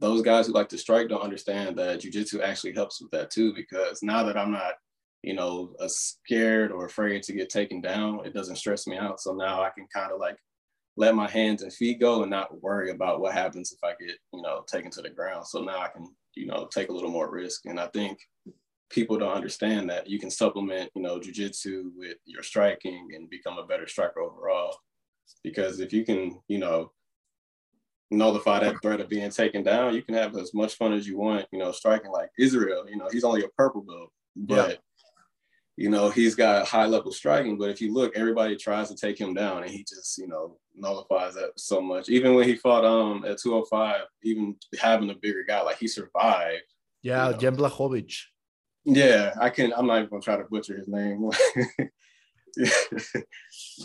those 0.00 0.22
guys 0.22 0.46
who 0.46 0.52
like 0.52 0.68
to 0.68 0.78
strike 0.78 1.08
don't 1.08 1.22
understand 1.22 1.76
that 1.76 2.00
jujitsu 2.00 2.40
actually 2.40 2.72
helps 2.72 3.00
with 3.00 3.10
that 3.10 3.30
too. 3.30 3.52
Because 3.54 4.02
now 4.02 4.22
that 4.24 4.36
I'm 4.36 4.52
not, 4.52 4.74
you 5.22 5.34
know, 5.34 5.74
scared 5.88 6.70
or 6.70 6.86
afraid 6.86 7.22
to 7.24 7.32
get 7.32 7.50
taken 7.50 7.80
down, 7.80 8.24
it 8.24 8.34
doesn't 8.34 8.56
stress 8.56 8.86
me 8.86 8.96
out. 8.96 9.20
So 9.20 9.34
now 9.34 9.62
I 9.62 9.70
can 9.70 9.86
kind 9.92 10.12
of 10.12 10.20
like 10.20 10.36
let 10.98 11.14
my 11.14 11.30
hands 11.30 11.62
and 11.62 11.72
feet 11.72 12.00
go 12.00 12.22
and 12.22 12.30
not 12.30 12.60
worry 12.60 12.90
about 12.90 13.20
what 13.20 13.32
happens 13.32 13.72
if 13.72 13.78
I 13.84 13.90
get, 14.04 14.16
you 14.32 14.42
know, 14.42 14.64
taken 14.66 14.90
to 14.90 15.00
the 15.00 15.08
ground. 15.08 15.46
So 15.46 15.62
now 15.62 15.78
I 15.78 15.88
can, 15.88 16.12
you 16.34 16.46
know, 16.46 16.68
take 16.72 16.88
a 16.88 16.92
little 16.92 17.10
more 17.10 17.30
risk. 17.30 17.66
And 17.66 17.78
I 17.78 17.86
think 17.86 18.18
people 18.90 19.16
don't 19.16 19.32
understand 19.32 19.88
that 19.90 20.08
you 20.08 20.18
can 20.18 20.28
supplement, 20.28 20.90
you 20.96 21.02
know, 21.02 21.20
jujitsu 21.20 21.92
with 21.94 22.16
your 22.24 22.42
striking 22.42 23.10
and 23.14 23.30
become 23.30 23.58
a 23.58 23.66
better 23.66 23.86
striker 23.86 24.20
overall. 24.20 24.76
Because 25.44 25.78
if 25.78 25.92
you 25.92 26.04
can, 26.04 26.40
you 26.48 26.58
know, 26.58 26.90
nullify 28.10 28.58
that 28.58 28.82
threat 28.82 29.00
of 29.00 29.08
being 29.08 29.30
taken 29.30 29.62
down, 29.62 29.94
you 29.94 30.02
can 30.02 30.14
have 30.14 30.36
as 30.36 30.52
much 30.52 30.74
fun 30.74 30.92
as 30.92 31.06
you 31.06 31.16
want, 31.16 31.46
you 31.52 31.60
know, 31.60 31.70
striking 31.70 32.10
like 32.10 32.30
Israel, 32.40 32.86
you 32.88 32.96
know, 32.96 33.08
he's 33.12 33.24
only 33.24 33.44
a 33.44 33.48
purple 33.56 33.82
belt, 33.82 34.10
but 34.34 34.70
yeah. 34.70 34.74
You 35.78 35.88
know, 35.88 36.10
he's 36.10 36.34
got 36.34 36.66
high 36.66 36.86
level 36.86 37.12
striking. 37.12 37.56
But 37.56 37.70
if 37.70 37.80
you 37.80 37.94
look, 37.94 38.16
everybody 38.16 38.56
tries 38.56 38.88
to 38.88 38.96
take 38.96 39.16
him 39.16 39.32
down 39.32 39.62
and 39.62 39.70
he 39.70 39.84
just, 39.84 40.18
you 40.18 40.26
know, 40.26 40.58
nullifies 40.74 41.34
that 41.34 41.52
so 41.54 41.80
much. 41.80 42.08
Even 42.08 42.34
when 42.34 42.48
he 42.48 42.56
fought 42.56 42.84
um 42.84 43.24
at 43.24 43.38
205, 43.38 44.00
even 44.24 44.56
having 44.80 45.08
a 45.10 45.14
bigger 45.14 45.44
guy, 45.46 45.62
like 45.62 45.78
he 45.78 45.86
survived. 45.86 46.64
Yeah, 47.02 47.26
you 47.26 47.32
know. 47.32 47.38
Jan 47.38 47.56
Blachowicz. 47.56 48.22
Yeah, 48.86 49.34
I 49.40 49.50
can. 49.50 49.72
I'm 49.72 49.86
not 49.86 49.98
even 49.98 50.10
gonna 50.10 50.22
try 50.22 50.36
to 50.36 50.44
butcher 50.50 50.76
his 50.76 50.88
name. 50.88 51.30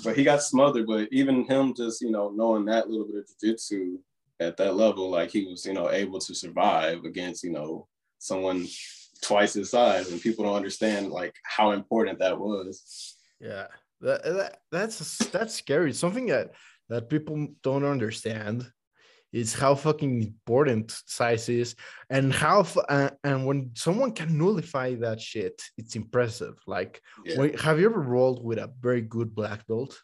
but 0.04 0.18
he 0.18 0.24
got 0.24 0.42
smothered. 0.42 0.88
But 0.88 1.10
even 1.12 1.46
him, 1.46 1.76
just 1.76 2.02
you 2.02 2.10
know, 2.10 2.32
knowing 2.34 2.66
that 2.66 2.90
little 2.90 3.06
bit 3.06 3.18
of 3.18 3.28
jiu-jitsu 3.40 4.00
at 4.40 4.58
that 4.58 4.76
level, 4.76 5.12
like 5.12 5.30
he 5.30 5.46
was, 5.46 5.64
you 5.64 5.74
know, 5.74 5.92
able 5.92 6.20
to 6.22 6.34
survive 6.34 7.04
against, 7.04 7.44
you 7.44 7.52
know, 7.52 7.88
someone 8.18 8.66
twice 9.24 9.54
his 9.54 9.72
size, 9.72 10.12
and 10.12 10.22
people 10.22 10.46
don't 10.46 10.56
understand 10.56 11.10
like 11.10 11.36
how 11.44 11.72
important 11.72 12.20
that 12.20 12.38
was. 12.38 13.16
Yeah, 13.40 13.68
that, 14.02 14.24
that 14.24 14.58
that's 14.72 15.18
that's 15.30 15.56
scary. 15.56 15.94
Something 15.94 16.28
that 16.28 16.52
that 16.90 17.10
people 17.10 17.48
don't 17.64 17.86
understand 17.86 18.70
is 19.34 19.54
how 19.54 19.74
fucking 19.74 20.22
important 20.22 20.96
size 21.08 21.50
is, 21.50 21.76
and 22.10 22.32
how 22.32 22.66
uh, 22.88 23.10
and 23.24 23.46
when 23.46 23.72
someone 23.74 24.12
can 24.12 24.38
nullify 24.38 24.94
that 24.96 25.20
shit, 25.20 25.60
it's 25.78 25.96
impressive. 25.96 26.56
Like, 26.68 27.02
yeah. 27.26 27.40
when, 27.40 27.54
have 27.56 27.80
you 27.80 27.88
ever 27.88 28.00
rolled 28.00 28.44
with 28.44 28.60
a 28.60 28.72
very 28.80 29.02
good 29.02 29.34
black 29.34 29.66
belt? 29.68 30.00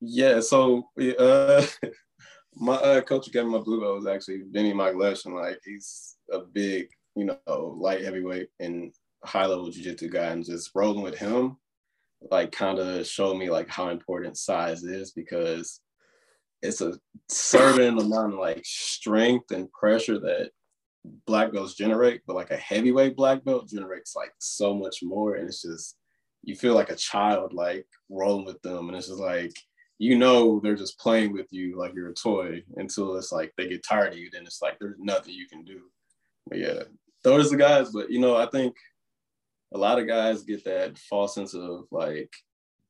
Yeah. 0.00 0.40
So, 0.40 0.88
uh, 1.18 1.66
my 2.54 2.74
uh, 2.74 3.00
coach 3.00 3.30
got 3.32 3.46
my 3.46 3.58
blue 3.58 3.80
belt 3.80 3.96
was 3.96 4.06
actually 4.06 4.42
Benny 4.46 4.72
Maglesh, 4.72 5.26
and 5.26 5.34
like 5.34 5.58
he's 5.64 6.16
a 6.30 6.38
big, 6.38 6.88
you 7.16 7.24
know, 7.24 7.76
light 7.78 8.04
heavyweight 8.04 8.48
and 8.60 8.92
high 9.24 9.46
level 9.46 9.70
jiu-jitsu 9.70 10.08
guy, 10.08 10.26
and 10.26 10.44
just 10.44 10.70
rolling 10.74 11.02
with 11.02 11.18
him, 11.18 11.56
like 12.30 12.52
kind 12.52 12.78
of 12.78 13.06
showed 13.06 13.36
me 13.36 13.50
like 13.50 13.68
how 13.68 13.88
important 13.88 14.36
size 14.36 14.82
is 14.82 15.12
because 15.12 15.80
it's 16.62 16.80
a 16.80 16.98
certain 17.28 17.98
amount 17.98 18.34
of 18.34 18.38
like 18.38 18.62
strength 18.64 19.50
and 19.50 19.72
pressure 19.72 20.18
that 20.18 20.50
black 21.26 21.52
belts 21.52 21.74
generate, 21.74 22.20
but 22.26 22.36
like 22.36 22.50
a 22.50 22.56
heavyweight 22.56 23.16
black 23.16 23.42
belt 23.44 23.68
generates 23.68 24.14
like 24.14 24.32
so 24.38 24.74
much 24.74 24.98
more, 25.02 25.36
and 25.36 25.48
it's 25.48 25.62
just 25.62 25.96
you 26.42 26.54
feel 26.54 26.74
like 26.74 26.90
a 26.90 26.96
child 26.96 27.52
like 27.52 27.86
rolling 28.08 28.44
with 28.44 28.60
them, 28.62 28.88
and 28.88 28.96
it's 28.96 29.08
just 29.08 29.20
like 29.20 29.52
you 29.98 30.16
know 30.16 30.60
they're 30.60 30.74
just 30.74 30.98
playing 30.98 31.32
with 31.32 31.46
you 31.50 31.78
like 31.78 31.94
you're 31.94 32.08
a 32.08 32.14
toy 32.14 32.62
until 32.76 33.16
it's 33.16 33.32
like 33.32 33.52
they 33.56 33.68
get 33.68 33.84
tired 33.84 34.12
of 34.12 34.18
you. 34.18 34.30
Then 34.30 34.42
it's 34.42 34.62
like 34.62 34.78
there's 34.78 34.96
nothing 34.98 35.34
you 35.34 35.46
can 35.46 35.64
do. 35.64 35.80
But 36.50 36.58
yeah, 36.58 36.82
those 37.22 37.46
are 37.46 37.50
the 37.50 37.56
guys. 37.56 37.90
But 37.90 38.10
you 38.10 38.18
know, 38.18 38.36
I 38.36 38.46
think 38.46 38.76
a 39.72 39.78
lot 39.78 39.98
of 39.98 40.08
guys 40.08 40.42
get 40.42 40.64
that 40.64 40.98
false 40.98 41.34
sense 41.34 41.54
of 41.54 41.84
like 41.90 42.30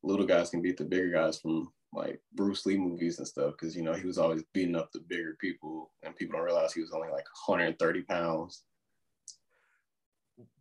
little 0.02 0.26
guys 0.26 0.50
can 0.50 0.62
beat 0.62 0.78
the 0.78 0.84
bigger 0.84 1.12
guys 1.12 1.38
from 1.38 1.70
like 1.92 2.20
Bruce 2.32 2.64
Lee 2.66 2.78
movies 2.78 3.18
and 3.18 3.28
stuff 3.28 3.52
because 3.52 3.76
you 3.76 3.82
know 3.82 3.92
he 3.92 4.06
was 4.06 4.18
always 4.18 4.42
beating 4.54 4.76
up 4.76 4.90
the 4.92 5.00
bigger 5.00 5.36
people 5.40 5.92
and 6.02 6.16
people 6.16 6.36
don't 6.36 6.46
realize 6.46 6.72
he 6.72 6.80
was 6.80 6.92
only 6.92 7.08
like 7.08 7.26
130 7.46 8.02
pounds. 8.02 8.64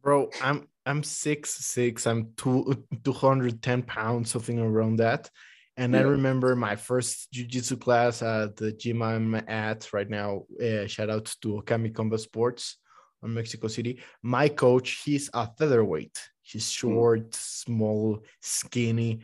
Bro, 0.02 0.32
I'm 0.42 0.68
I'm 0.86 1.04
six 1.04 1.52
six. 1.52 2.06
I'm 2.06 2.34
two 2.36 2.86
210 3.06 3.84
pounds, 3.84 4.32
something 4.32 4.60
around 4.60 4.98
that. 4.98 5.30
And 5.78 5.94
yeah. 5.94 6.00
I 6.00 6.04
remember 6.04 6.58
my 6.58 6.76
first 6.76 7.32
jiu-jitsu 7.32 7.78
class 7.78 8.22
at 8.22 8.58
the 8.58 8.74
gym 8.74 9.02
I'm 9.02 9.36
at 9.36 9.94
right 9.94 10.10
now. 10.10 10.44
Uh, 10.62 10.88
shout 10.88 11.10
out 11.10 11.34
to 11.42 11.62
Okami 11.64 11.96
Combat 11.96 12.20
Sports 12.20 12.76
on 13.24 13.34
Mexico 13.34 13.68
City. 13.68 14.00
My 14.22 14.48
coach, 14.50 15.02
he's 15.04 15.30
a 15.34 15.48
featherweight. 15.58 16.20
He's 16.42 16.66
hmm. 16.68 16.88
short, 16.88 17.32
mm. 17.32 17.36
small, 17.36 18.24
skinny. 18.42 19.22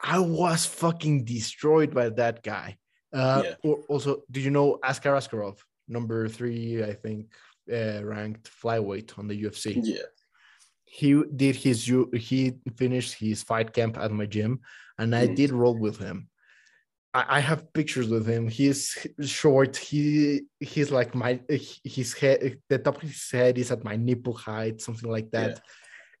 I 0.00 0.18
was 0.18 0.64
fucking 0.66 1.24
destroyed 1.24 1.94
by 1.94 2.08
that 2.10 2.42
guy. 2.42 2.78
Uh, 3.12 3.42
yeah. 3.44 3.72
Also, 3.88 4.22
did 4.30 4.44
you 4.44 4.50
know 4.50 4.78
Askar 4.84 5.14
Askarov, 5.14 5.58
number 5.88 6.28
three, 6.28 6.82
I 6.82 6.94
think, 6.94 7.26
uh, 7.70 8.02
ranked 8.04 8.50
flyweight 8.50 9.18
on 9.18 9.28
the 9.28 9.42
UFC? 9.42 9.80
Yeah. 9.82 10.02
He 10.84 11.22
did 11.36 11.54
his 11.54 11.84
he 12.14 12.54
finished 12.76 13.14
his 13.14 13.42
fight 13.44 13.72
camp 13.72 13.96
at 13.96 14.10
my 14.10 14.26
gym 14.26 14.60
and 14.98 15.14
I 15.14 15.28
mm. 15.28 15.36
did 15.36 15.52
roll 15.52 15.76
with 15.76 15.98
him. 15.98 16.29
I, 17.12 17.38
I 17.38 17.40
have 17.40 17.72
pictures 17.72 18.08
with 18.08 18.26
him. 18.26 18.48
He's 18.48 19.06
short. 19.22 19.76
He 19.76 20.42
he's 20.60 20.90
like 20.90 21.14
my 21.14 21.40
his 21.84 22.14
head. 22.14 22.58
The 22.68 22.78
top 22.78 23.02
of 23.02 23.08
his 23.08 23.30
head 23.30 23.58
is 23.58 23.70
at 23.70 23.84
my 23.84 23.96
nipple 23.96 24.34
height, 24.34 24.80
something 24.80 25.10
like 25.10 25.30
that. 25.32 25.50
Yeah. 25.50 25.58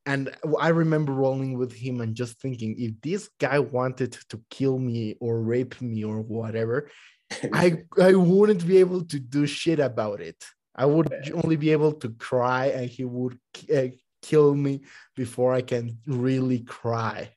And 0.06 0.34
I 0.58 0.68
remember 0.68 1.12
rolling 1.12 1.58
with 1.58 1.72
him 1.72 2.00
and 2.00 2.14
just 2.14 2.40
thinking, 2.40 2.74
if 2.78 3.00
this 3.02 3.28
guy 3.38 3.58
wanted 3.58 4.12
to 4.30 4.40
kill 4.50 4.78
me 4.78 5.16
or 5.20 5.40
rape 5.40 5.80
me 5.80 6.04
or 6.04 6.20
whatever, 6.20 6.90
I 7.52 7.82
I 8.00 8.14
wouldn't 8.14 8.66
be 8.66 8.78
able 8.78 9.04
to 9.04 9.18
do 9.20 9.46
shit 9.46 9.78
about 9.78 10.20
it. 10.20 10.42
I 10.74 10.86
would 10.86 11.12
only 11.34 11.56
be 11.56 11.72
able 11.72 11.92
to 11.94 12.08
cry, 12.10 12.66
and 12.66 12.88
he 12.88 13.04
would 13.04 13.38
uh, 13.74 13.88
kill 14.22 14.54
me 14.54 14.82
before 15.14 15.52
I 15.52 15.62
can 15.62 15.98
really 16.06 16.60
cry. 16.60 17.30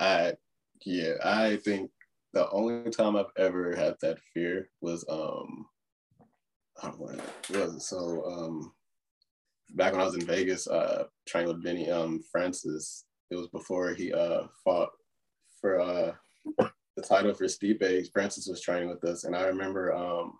I 0.00 0.34
yeah, 0.84 1.14
I 1.22 1.56
think 1.56 1.90
the 2.36 2.50
only 2.50 2.90
time 2.90 3.16
I've 3.16 3.32
ever 3.38 3.74
had 3.74 3.94
that 4.02 4.18
fear 4.34 4.68
was 4.82 5.06
um 5.08 5.66
I 6.82 6.88
don't 6.88 7.00
know 7.00 7.06
what 7.06 7.50
was? 7.50 7.88
So 7.88 8.24
um 8.26 8.72
back 9.70 9.92
when 9.92 10.02
I 10.02 10.04
was 10.04 10.16
in 10.16 10.26
Vegas, 10.26 10.66
uh 10.66 11.04
training 11.26 11.48
with 11.48 11.64
Benny 11.64 11.90
um 11.90 12.22
Francis, 12.30 13.06
it 13.30 13.36
was 13.36 13.48
before 13.48 13.94
he 13.94 14.12
uh 14.12 14.42
fought 14.62 14.90
for 15.62 15.80
uh 15.80 16.12
the 16.58 17.02
title 17.02 17.32
for 17.32 17.46
Stipe. 17.46 18.12
Francis 18.12 18.46
was 18.48 18.60
training 18.60 18.90
with 18.90 19.02
us, 19.04 19.24
and 19.24 19.34
I 19.34 19.44
remember 19.46 19.94
um 19.94 20.34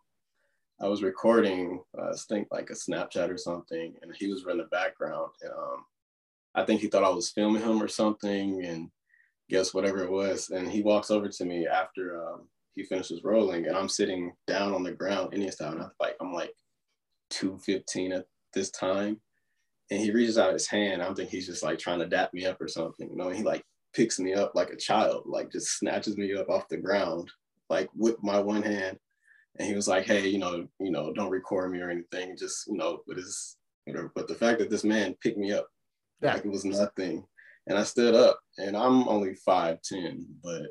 I 0.78 0.88
was 0.88 1.02
recording 1.02 1.82
uh, 1.98 2.10
I 2.10 2.16
think 2.28 2.48
like 2.50 2.68
a 2.68 2.74
Snapchat 2.74 3.30
or 3.30 3.38
something, 3.38 3.94
and 4.02 4.14
he 4.14 4.26
was 4.30 4.44
in 4.46 4.58
the 4.58 4.64
background, 4.64 5.30
and 5.40 5.52
um 5.52 5.86
I 6.54 6.62
think 6.66 6.82
he 6.82 6.88
thought 6.88 7.04
I 7.04 7.08
was 7.08 7.30
filming 7.30 7.62
him 7.62 7.82
or 7.82 7.88
something, 7.88 8.62
and 8.66 8.90
guess 9.48 9.74
whatever 9.74 10.02
it 10.04 10.10
was. 10.10 10.50
And 10.50 10.68
he 10.68 10.82
walks 10.82 11.10
over 11.10 11.28
to 11.28 11.44
me 11.44 11.66
after 11.66 12.26
um, 12.26 12.48
he 12.74 12.84
finishes 12.84 13.24
rolling, 13.24 13.66
and 13.66 13.76
I'm 13.76 13.88
sitting 13.88 14.32
down 14.46 14.74
on 14.74 14.82
the 14.82 14.92
ground 14.92 15.32
Indian 15.32 15.52
style. 15.52 15.72
And 15.72 15.82
I'm 15.82 15.90
like, 16.00 16.16
I'm 16.20 16.32
like 16.32 16.52
215 17.30 18.12
at 18.12 18.26
this 18.52 18.70
time. 18.70 19.20
And 19.90 20.00
he 20.00 20.10
reaches 20.10 20.36
out 20.36 20.52
his 20.52 20.66
hand. 20.66 21.00
I'm 21.00 21.14
thinking 21.14 21.30
he's 21.30 21.46
just 21.46 21.62
like 21.62 21.78
trying 21.78 22.00
to 22.00 22.06
dap 22.06 22.34
me 22.34 22.44
up 22.44 22.60
or 22.60 22.68
something. 22.68 23.08
You 23.08 23.16
know, 23.16 23.28
and 23.28 23.36
he 23.36 23.44
like 23.44 23.62
picks 23.94 24.18
me 24.18 24.34
up 24.34 24.52
like 24.54 24.70
a 24.70 24.76
child, 24.76 25.24
like 25.26 25.52
just 25.52 25.78
snatches 25.78 26.16
me 26.16 26.34
up 26.34 26.50
off 26.50 26.68
the 26.68 26.76
ground, 26.76 27.30
like 27.70 27.88
with 27.94 28.16
my 28.22 28.38
one 28.38 28.62
hand. 28.62 28.98
And 29.58 29.66
he 29.66 29.74
was 29.74 29.88
like, 29.88 30.04
hey, 30.04 30.28
you 30.28 30.38
know, 30.38 30.66
you 30.80 30.90
know, 30.90 31.12
don't 31.12 31.30
record 31.30 31.72
me 31.72 31.80
or 31.80 31.88
anything. 31.88 32.36
Just, 32.36 32.66
you 32.66 32.76
know, 32.76 33.00
but 33.06 33.16
his, 33.16 33.56
whatever. 33.84 34.12
but 34.14 34.28
the 34.28 34.34
fact 34.34 34.58
that 34.58 34.68
this 34.68 34.84
man 34.84 35.14
picked 35.22 35.38
me 35.38 35.52
up, 35.52 35.66
yeah. 36.20 36.34
like 36.34 36.44
it 36.44 36.50
was 36.50 36.64
nothing 36.64 37.24
and 37.66 37.78
I 37.78 37.82
stood 37.84 38.14
up, 38.14 38.38
and 38.58 38.76
I'm 38.76 39.08
only 39.08 39.36
5'10, 39.46 40.24
but 40.42 40.66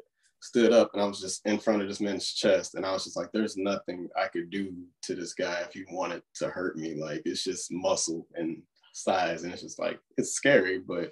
stood 0.46 0.72
up 0.72 0.92
and 0.94 1.02
I 1.02 1.06
was 1.06 1.20
just 1.20 1.46
in 1.46 1.58
front 1.58 1.82
of 1.82 1.88
this 1.88 2.00
man's 2.00 2.32
chest. 2.32 2.76
And 2.76 2.86
I 2.86 2.92
was 2.92 3.04
just 3.04 3.18
like, 3.18 3.30
there's 3.34 3.58
nothing 3.58 4.08
I 4.16 4.28
could 4.28 4.52
do 4.52 4.74
to 5.04 5.16
this 5.16 5.34
guy 5.34 5.62
if 5.62 5.74
he 5.74 5.84
wanted 5.92 6.22
to 6.36 6.50
hurt 6.50 6.78
me. 6.78 6.96
Like, 6.96 7.24
it's 7.26 7.44
just 7.44 7.72
muscle 7.72 8.28
and 8.36 8.62
size. 8.94 9.44
And 9.44 9.52
it's 9.52 9.64
just 9.64 9.80
like, 9.80 10.00
it's 10.18 10.34
scary, 10.34 10.80
but 10.80 11.12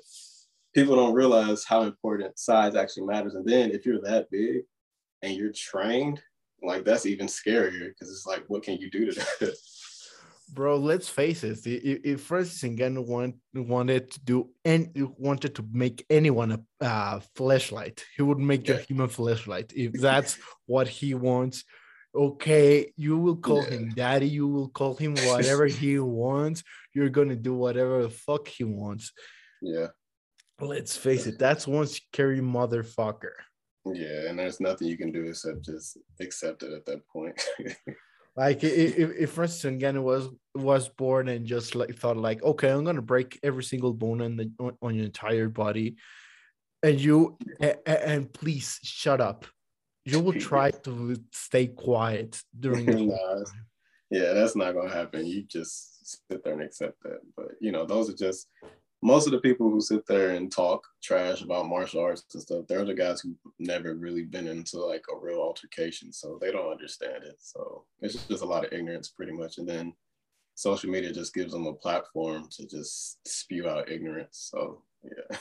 people 0.76 0.96
don't 0.96 1.16
realize 1.16 1.66
how 1.66 1.82
important 1.82 2.38
size 2.38 2.76
actually 2.76 3.08
matters. 3.08 3.34
And 3.34 3.46
then 3.46 3.72
if 3.72 3.86
you're 3.86 4.02
that 4.02 4.30
big 4.30 4.64
and 5.24 5.34
you're 5.34 5.52
trained, 5.52 6.22
like, 6.62 6.86
that's 6.86 7.06
even 7.06 7.28
scarier 7.28 7.90
because 7.90 8.10
it's 8.10 8.28
like, 8.28 8.44
what 8.48 8.64
can 8.64 8.78
you 8.78 8.90
do 8.90 9.12
to 9.12 9.20
that? 9.20 9.56
bro 10.50 10.78
let's 10.78 11.10
face 11.10 11.44
it. 11.44 11.60
If, 11.66 12.22
francis 12.22 12.62
ngannou 12.62 13.06
want, 13.06 13.36
wanted 13.54 14.12
to 14.12 14.20
do 14.24 14.50
and 14.66 14.92
wanted 15.18 15.56
to 15.56 15.66
make 15.72 16.06
anyone 16.10 16.52
a 16.52 16.86
uh, 16.86 17.20
flashlight 17.36 18.04
he 18.16 18.22
would 18.22 18.40
make 18.40 18.68
yeah. 18.68 18.76
a 18.76 18.80
human 18.80 19.10
flashlight. 19.10 19.74
If 19.76 19.94
that's 20.02 20.38
what 20.66 20.88
he 20.88 21.14
wants 21.14 21.64
okay 22.16 22.92
you 22.96 23.18
will 23.18 23.38
call 23.38 23.64
yeah. 23.64 23.72
him 23.72 23.90
daddy 23.96 24.28
you 24.28 24.48
will 24.48 24.70
call 24.70 24.96
him 24.96 25.16
whatever 25.26 25.66
he 25.66 25.98
wants 25.98 26.64
you're 26.94 27.10
gonna 27.10 27.36
do 27.36 27.56
whatever 27.56 28.04
the 28.04 28.10
fuck 28.10 28.48
he 28.48 28.64
wants. 28.64 29.12
Yeah. 29.62 29.88
Let's 30.60 30.96
face 30.96 31.26
it 31.26 31.40
that's 31.40 31.68
one 31.68 31.88
scary 31.88 32.40
motherfucker. 32.40 33.34
Yeah 33.86 34.30
and 34.30 34.38
there's 34.38 34.60
nothing 34.60 34.88
you 34.88 34.98
can 34.98 35.12
do 35.12 35.26
except 35.26 35.66
just 35.66 35.98
accept 36.22 36.64
it 36.64 36.72
at 36.74 36.86
that 36.86 37.08
point 37.08 37.42
Like 38.36 38.64
if, 38.64 38.98
if 38.98 39.32
for 39.32 39.44
instance 39.44 39.82
Ngannou 39.82 40.02
was 40.02 40.30
was 40.56 40.90
born 40.90 41.28
and 41.28 41.46
just 41.46 41.76
like 41.76 41.96
thought 41.96 42.18
like, 42.18 42.42
okay, 42.42 42.70
I'm 42.70 42.84
gonna 42.84 43.02
break 43.02 43.40
every 43.44 43.64
single 43.64 43.94
bone 43.94 44.22
on 44.22 44.38
the 44.38 44.52
on, 44.60 44.78
on 44.82 44.96
your 44.96 45.06
entire 45.06 45.50
body, 45.50 45.98
and 46.82 47.00
you 47.00 47.38
and, 47.60 47.78
and 47.86 48.34
please 48.34 48.80
shut 48.82 49.22
up. 49.22 49.46
You 50.06 50.20
will 50.20 50.34
try 50.40 50.72
to 50.72 51.16
stay 51.32 51.68
quiet 51.68 52.42
during 52.60 52.86
the 52.86 53.06
nah, 53.06 53.44
Yeah, 54.10 54.34
that's 54.34 54.56
not 54.56 54.74
gonna 54.74 54.92
happen. 54.92 55.28
You 55.28 55.44
just 55.44 56.28
sit 56.28 56.44
there 56.44 56.54
and 56.54 56.64
accept 56.64 57.04
that. 57.04 57.20
But 57.38 57.50
you 57.62 57.72
know, 57.72 57.86
those 57.86 58.10
are 58.10 58.16
just 58.16 58.48
most 59.04 59.26
of 59.26 59.34
the 59.34 59.40
people 59.40 59.70
who 59.70 59.82
sit 59.82 60.06
there 60.08 60.30
and 60.30 60.50
talk 60.50 60.88
trash 61.04 61.42
about 61.42 61.68
martial 61.68 62.00
arts 62.00 62.24
and 62.34 62.42
stuff, 62.42 62.64
they're 62.70 62.86
the 62.86 62.94
guys 62.94 63.20
who've 63.20 63.36
never 63.60 63.96
really 63.96 64.24
been 64.24 64.48
into 64.48 64.80
like 64.80 65.04
a 65.14 65.18
real 65.18 65.40
altercation. 65.40 66.14
So 66.14 66.38
they 66.40 66.52
don't 66.52 66.72
understand 66.72 67.26
it. 67.26 67.36
So 67.40 67.84
it's 68.00 68.16
just 68.28 68.44
a 68.44 68.46
lot 68.46 68.66
of 68.66 68.72
ignorance 68.72 69.10
pretty 69.10 69.34
much. 69.34 69.58
And 69.58 69.68
then 69.68 69.94
social 70.56 70.90
media 70.90 71.12
just 71.12 71.34
gives 71.34 71.52
them 71.52 71.68
a 71.68 71.74
platform 71.74 72.48
to 72.52 72.66
just 72.66 73.18
spew 73.28 73.68
out 73.68 73.92
ignorance. 73.92 74.50
So 74.54 74.84
yeah. 75.04 75.38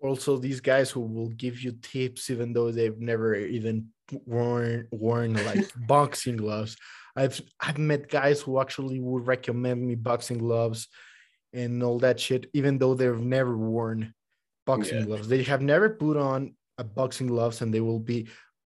Also, 0.00 0.36
these 0.36 0.60
guys 0.60 0.90
who 0.90 1.00
will 1.00 1.30
give 1.30 1.60
you 1.60 1.72
tips 1.82 2.30
even 2.30 2.52
though 2.52 2.70
they've 2.70 3.00
never 3.00 3.34
even 3.34 3.88
worn 4.26 4.86
worn 4.92 5.32
like 5.44 5.72
boxing 5.88 6.36
gloves. 6.36 6.76
I've 7.16 7.40
I've 7.58 7.78
met 7.78 8.08
guys 8.08 8.40
who 8.42 8.60
actually 8.60 9.00
would 9.00 9.26
recommend 9.26 9.84
me 9.84 9.96
boxing 9.96 10.38
gloves 10.38 10.88
and 11.54 11.82
all 11.82 11.98
that 12.00 12.20
shit, 12.20 12.50
even 12.52 12.78
though 12.78 12.94
they've 12.94 13.20
never 13.20 13.56
worn 13.56 14.12
boxing 14.66 15.00
yeah. 15.00 15.06
gloves. 15.06 15.28
They 15.28 15.42
have 15.44 15.62
never 15.62 15.90
put 15.90 16.16
on 16.16 16.54
a 16.78 16.84
boxing 16.84 17.28
gloves 17.28 17.62
and 17.62 17.72
they 17.72 17.80
will 17.80 18.00
be 18.00 18.28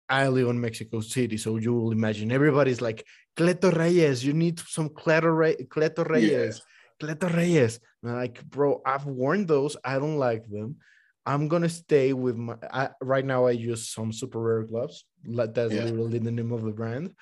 I 0.08 0.28
live 0.28 0.48
in 0.48 0.60
Mexico 0.60 1.00
City, 1.00 1.38
so 1.38 1.56
you 1.56 1.72
will 1.72 1.90
imagine 1.90 2.32
everybody's 2.32 2.82
like 2.82 3.06
Cleto 3.34 3.74
Reyes. 3.74 4.22
You 4.22 4.34
need 4.34 4.60
some 4.60 4.90
Cleto, 4.90 5.34
Re- 5.34 5.64
Cleto 5.64 6.06
Reyes, 6.06 6.60
yeah. 7.00 7.14
Cleto 7.14 7.34
Reyes. 7.34 7.80
And 8.02 8.12
I'm 8.12 8.18
like, 8.18 8.44
bro, 8.44 8.82
I've 8.84 9.06
worn 9.06 9.46
those. 9.46 9.74
I 9.82 9.98
don't 9.98 10.18
like 10.18 10.46
them. 10.50 10.76
I'm 11.24 11.48
gonna 11.48 11.70
stay 11.70 12.12
with 12.12 12.36
my. 12.36 12.56
I, 12.70 12.90
right 13.00 13.24
now, 13.24 13.46
I 13.46 13.52
use 13.52 13.88
some 13.88 14.10
Superare 14.10 14.68
gloves. 14.68 15.06
That's 15.24 15.72
yeah. 15.72 15.84
literally 15.84 16.18
the 16.18 16.32
name 16.32 16.52
of 16.52 16.62
the 16.62 16.72
brand, 16.72 17.14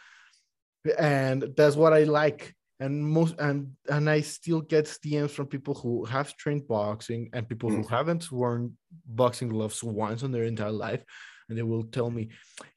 and 0.98 1.52
that's 1.56 1.76
what 1.76 1.92
I 1.92 2.04
like. 2.04 2.56
And 2.80 3.04
most 3.04 3.34
and 3.38 3.72
and 3.88 4.08
I 4.08 4.22
still 4.22 4.62
get 4.62 4.86
DMs 4.86 5.30
from 5.30 5.46
people 5.46 5.74
who 5.74 6.04
have 6.06 6.36
trained 6.36 6.66
boxing 6.66 7.30
and 7.32 7.48
people 7.48 7.70
mm. 7.70 7.76
who 7.76 7.86
haven't 7.86 8.32
worn 8.32 8.76
boxing 9.06 9.50
gloves 9.50 9.84
once 9.84 10.22
in 10.22 10.32
their 10.32 10.44
entire 10.44 10.72
life, 10.72 11.04
and 11.48 11.58
they 11.58 11.62
will 11.62 11.84
tell 11.84 12.10
me, 12.10 12.30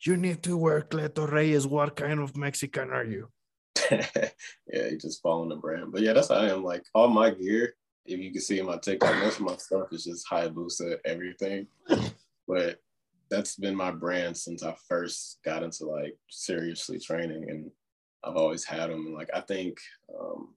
"You 0.06 0.18
need 0.18 0.44
to 0.44 0.58
wear 0.58 0.82
Cleto 0.82 1.32
Reyes. 1.32 1.66
What 1.66 1.96
kind 1.96 2.20
of 2.20 2.36
Mexican 2.36 2.90
are 2.90 3.06
you?" 3.06 3.30
yeah, 3.92 4.88
you 4.92 4.98
just 5.00 5.22
following 5.22 5.50
the 5.50 5.56
brand. 5.56 5.94
But 5.94 6.02
yeah, 6.02 6.14
that's 6.14 6.28
how 6.28 6.36
I 6.36 6.50
am. 6.50 6.64
Like 6.64 6.84
all 6.94 7.08
my 7.08 7.30
gear 7.30 7.74
if 8.06 8.20
you 8.20 8.32
can 8.32 8.42
see 8.42 8.60
in 8.60 8.66
my 8.66 8.78
TikTok, 8.78 9.16
most 9.18 9.40
of 9.40 9.46
my 9.46 9.56
stuff 9.56 9.88
is 9.92 10.04
just 10.04 10.28
high 10.28 10.48
Hayabusa 10.48 10.98
everything. 11.06 11.68
But 12.46 12.80
that's 13.30 13.56
been 13.56 13.74
my 13.74 13.92
brand 13.92 14.36
since 14.36 14.64
I 14.64 14.76
first 14.90 15.40
got 15.46 15.64
into 15.64 15.86
like 15.86 16.18
seriously 16.30 17.00
training, 17.00 17.50
and 17.50 17.72
I've 18.24 18.38
always 18.38 18.64
had 18.64 18.90
them. 18.90 19.14
Like 19.14 19.30
I 19.34 19.42
think, 19.42 19.80
um, 20.18 20.54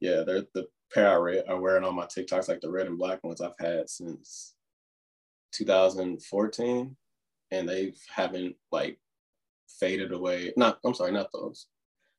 yeah, 0.00 0.22
they're 0.26 0.44
the 0.54 0.66
pair 0.92 1.10
I 1.10 1.14
re- 1.14 1.42
are 1.48 1.60
wearing 1.60 1.84
on 1.84 1.94
my 1.94 2.06
TikToks, 2.06 2.48
like 2.48 2.60
the 2.60 2.70
red 2.70 2.86
and 2.86 2.98
black 2.98 3.22
ones 3.24 3.40
I've 3.40 3.58
had 3.58 3.88
since 3.88 4.54
2014, 5.52 6.96
and 7.50 7.68
they 7.68 7.92
haven't 8.14 8.56
like 8.70 8.98
faded 9.80 10.12
away. 10.12 10.52
Not, 10.56 10.78
I'm 10.84 10.94
sorry, 10.94 11.12
not 11.12 11.30
those. 11.32 11.66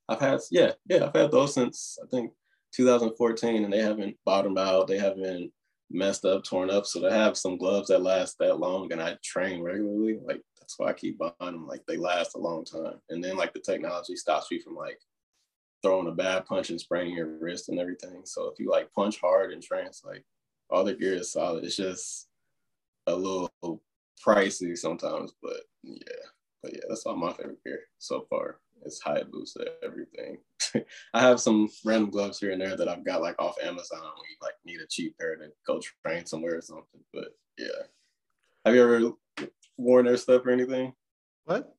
I've 0.10 0.20
had, 0.20 0.40
yeah, 0.52 0.72
yeah, 0.88 1.06
I've 1.06 1.16
had 1.16 1.32
those 1.32 1.54
since 1.54 1.98
I 2.04 2.08
think 2.08 2.32
2014 2.76 3.64
and 3.64 3.72
they 3.72 3.82
haven't 3.82 4.18
bottomed 4.26 4.60
out. 4.60 4.88
They 4.88 4.98
haven't 4.98 5.52
messed 5.90 6.26
up, 6.26 6.44
torn 6.44 6.70
up. 6.70 6.86
So 6.86 7.02
to 7.02 7.12
have 7.12 7.38
some 7.38 7.58
gloves 7.58 7.88
that 7.88 8.02
last 8.02 8.38
that 8.40 8.60
long 8.60 8.92
and 8.92 9.02
I 9.02 9.18
train 9.24 9.62
regularly, 9.62 10.20
like 10.26 10.42
that's 10.64 10.80
why 10.80 10.88
I 10.88 10.94
keep 10.94 11.18
buying 11.18 11.34
them. 11.40 11.68
Like 11.68 11.86
they 11.86 11.98
last 11.98 12.36
a 12.36 12.40
long 12.40 12.64
time. 12.64 13.00
And 13.10 13.24
then 13.24 13.36
like 13.36 13.54
the 13.54 13.60
technology 13.60 14.16
stops 14.16 14.48
you 14.50 14.62
from 14.62 14.76
like 14.76 15.00
throwing 15.82 16.08
a 16.08 16.12
bad 16.12 16.46
punch 16.46 16.70
and 16.70 16.80
spraining 16.80 17.16
your 17.16 17.38
wrist 17.38 17.68
and 17.68 17.80
everything. 17.80 18.22
So 18.24 18.48
if 18.48 18.60
you 18.60 18.72
like 18.72 18.94
punch 18.94 19.20
hard 19.20 19.52
and 19.52 19.62
train, 19.62 19.88
like 20.06 20.24
all 20.70 20.86
the 20.86 20.94
gear 20.94 21.16
is 21.16 21.34
solid. 21.34 21.66
It's 21.66 21.76
just 21.76 22.30
a 23.08 23.14
little 23.14 23.52
pricey 24.26 24.78
sometimes, 24.78 25.34
but 25.42 25.58
yeah. 25.84 25.98
But 26.62 26.74
yeah, 26.74 26.84
that's 26.88 27.06
all 27.06 27.18
my 27.18 27.34
favorite 27.34 27.64
gear 27.66 27.82
so 27.98 28.26
far. 28.30 28.60
It's 28.86 29.02
high 29.02 29.22
Hayabusa, 29.22 29.66
everything. 29.84 30.38
I 31.14 31.22
have 31.22 31.42
some 31.42 31.70
random 31.84 32.10
gloves 32.10 32.40
here 32.40 32.52
and 32.52 32.62
there 32.62 32.78
that 32.78 32.88
I've 32.88 33.06
got 33.06 33.22
like 33.22 33.36
off 33.38 33.56
Amazon 33.62 34.00
when 34.00 34.30
you 34.30 34.38
like 34.42 34.56
need 34.66 34.80
a 34.80 34.88
cheap 34.90 35.18
pair 35.20 35.36
to 35.36 35.50
go 35.68 35.82
train 36.06 36.26
somewhere 36.26 36.58
or 36.58 36.62
something. 36.62 37.02
But 37.14 37.36
yeah. 37.58 37.84
Have 38.66 38.76
you 38.76 38.84
ever 38.84 39.14
worn 39.78 40.06
their 40.06 40.18
stuff 40.18 40.46
or 40.46 40.52
anything? 40.52 40.94
What? 41.46 41.74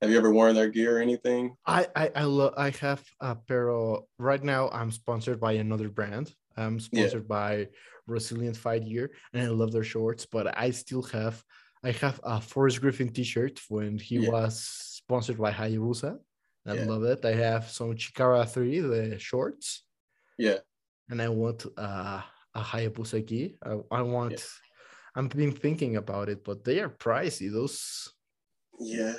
Have 0.00 0.10
you 0.10 0.18
ever 0.18 0.32
worn 0.32 0.54
their 0.54 0.68
gear 0.68 0.98
or 0.98 1.00
anything? 1.00 1.56
I 1.66 1.86
I 1.94 2.10
I, 2.16 2.24
lo- 2.24 2.54
I 2.56 2.70
have 2.70 3.02
a 3.20 3.36
pair 3.36 3.70
of 3.70 4.04
right 4.18 4.42
now 4.42 4.68
I'm 4.70 4.90
sponsored 4.90 5.40
by 5.40 5.52
another 5.52 5.88
brand. 5.88 6.34
I'm 6.56 6.80
sponsored 6.80 7.26
yeah. 7.30 7.36
by 7.38 7.68
Resilient 8.06 8.56
Fight 8.56 8.84
Gear 8.84 9.12
and 9.32 9.42
I 9.42 9.48
love 9.48 9.72
their 9.72 9.84
shorts, 9.84 10.26
but 10.26 10.58
I 10.58 10.70
still 10.70 11.02
have 11.04 11.42
I 11.84 11.92
have 11.92 12.20
a 12.22 12.40
Forrest 12.40 12.80
Griffin 12.80 13.08
t-shirt 13.08 13.60
when 13.68 13.98
he 13.98 14.18
yeah. 14.18 14.30
was 14.30 14.60
sponsored 14.62 15.38
by 15.38 15.52
Hayabusa. 15.52 16.18
I 16.66 16.74
yeah. 16.74 16.84
love 16.84 17.02
it. 17.04 17.24
I 17.24 17.34
have 17.34 17.68
some 17.70 17.94
Chikara 17.94 18.48
3, 18.48 18.80
the 18.80 19.18
shorts. 19.18 19.82
Yeah. 20.38 20.58
And 21.10 21.20
I 21.20 21.28
want 21.28 21.66
uh, 21.76 22.22
a 22.54 22.60
Hayabusa 22.60 23.26
gi. 23.26 23.56
I, 23.64 23.78
I 23.90 24.02
want. 24.02 24.44
I've 25.14 25.28
been 25.28 25.52
thinking 25.52 25.96
about 25.96 26.28
it, 26.28 26.44
but 26.44 26.64
they 26.64 26.80
are 26.80 26.88
pricey. 26.88 27.52
Those. 27.52 28.12
Yeah. 28.80 29.14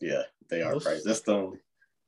Yeah, 0.00 0.22
they 0.48 0.62
are 0.62 0.72
those... 0.72 0.86
pricey. 0.86 1.04
That's 1.04 1.20
the 1.20 1.32
only, 1.32 1.58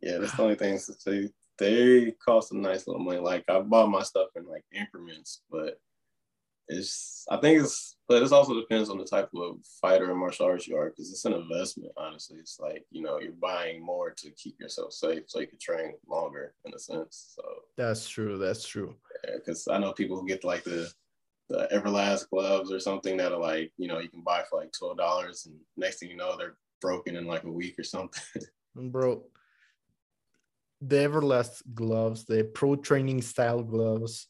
yeah, 0.01 0.19
that's 0.19 0.37
the 0.37 0.43
only 0.43 0.55
thing 0.55 0.75
to 0.75 0.81
say. 0.81 1.29
They 1.59 2.15
cost 2.25 2.53
a 2.53 2.59
nice 2.59 2.87
little 2.87 3.03
money. 3.03 3.19
Like 3.19 3.45
I 3.49 3.61
bought 3.61 3.91
my 3.91 4.03
stuff 4.03 4.29
in 4.35 4.47
like 4.47 4.65
increments, 4.73 5.43
but 5.51 5.79
it's 6.69 7.27
I 7.31 7.37
think 7.37 7.63
it's 7.63 7.97
but 8.09 8.23
it 8.23 8.33
also 8.33 8.59
depends 8.59 8.89
on 8.89 8.97
the 8.97 9.05
type 9.05 9.29
of 9.35 9.57
fighter 9.81 10.11
and 10.11 10.19
martial 10.19 10.47
arts 10.47 10.67
you 10.67 10.77
are 10.77 10.89
because 10.89 11.11
it's 11.11 11.25
an 11.27 11.35
investment. 11.35 11.93
Honestly, 11.99 12.39
it's 12.39 12.59
like 12.59 12.87
you 12.91 13.03
know 13.03 13.19
you're 13.19 13.33
buying 13.33 13.85
more 13.85 14.11
to 14.11 14.31
keep 14.31 14.59
yourself 14.59 14.93
safe 14.93 15.25
so 15.27 15.41
you 15.41 15.49
can 15.49 15.59
train 15.59 15.93
longer 16.09 16.55
in 16.65 16.73
a 16.73 16.79
sense. 16.79 17.35
So 17.37 17.43
that's 17.77 18.09
true. 18.09 18.39
That's 18.39 18.67
true. 18.67 18.95
Because 19.35 19.65
yeah, 19.69 19.75
I 19.75 19.79
know 19.79 19.93
people 19.93 20.19
who 20.19 20.27
get 20.27 20.45
like 20.45 20.65
the 20.65 20.91
the 21.51 21.69
Everlast 21.73 22.31
gloves 22.31 22.73
or 22.73 22.81
something 22.81 23.17
that 23.19 23.33
are 23.33 23.39
like 23.39 23.73
you 23.77 23.89
know 23.89 23.99
you 23.99 24.09
can 24.09 24.23
buy 24.23 24.43
for 24.49 24.61
like 24.61 24.73
twelve 24.73 24.97
dollars 24.97 25.47
and 25.47 25.57
next 25.77 25.99
thing 25.99 26.09
you 26.09 26.17
know 26.17 26.37
they're 26.39 26.57
broken 26.81 27.17
in 27.17 27.27
like 27.27 27.45
a 27.45 27.51
week 27.51 27.79
or 27.79 27.85
something. 27.85 28.23
Mm, 28.79 28.93
bro, 28.93 29.25
the 30.81 30.95
Everlast 30.95 31.63
gloves, 31.75 32.25
the 32.25 32.45
pro 32.55 32.77
training 32.77 33.21
style 33.21 33.65
gloves 33.65 34.29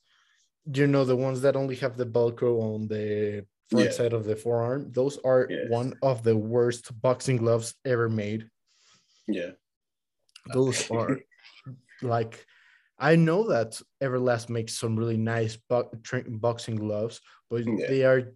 you 0.74 0.86
know 0.86 1.04
the 1.04 1.16
ones 1.16 1.40
that 1.40 1.56
only 1.56 1.76
have 1.76 1.96
the 1.96 2.06
velcro 2.06 2.60
on 2.60 2.88
the 2.88 3.44
front 3.70 3.86
yeah. 3.86 3.92
side 3.92 4.12
of 4.12 4.24
the 4.24 4.36
forearm 4.36 4.90
those 4.92 5.18
are 5.24 5.46
yeah. 5.48 5.68
one 5.68 5.94
of 6.02 6.22
the 6.22 6.36
worst 6.36 6.90
boxing 7.00 7.36
gloves 7.36 7.74
ever 7.84 8.08
made 8.08 8.48
yeah 9.26 9.50
those 10.52 10.90
are 10.90 11.18
like 12.02 12.44
i 13.00 13.16
know 13.16 13.48
that 13.48 13.80
everlast 14.02 14.48
makes 14.48 14.78
some 14.78 14.96
really 14.96 15.16
nice 15.16 15.56
bo- 15.68 15.90
boxing 16.28 16.76
gloves 16.76 17.20
but 17.50 17.64
yeah. 17.66 17.86
they 17.88 18.04
are 18.04 18.32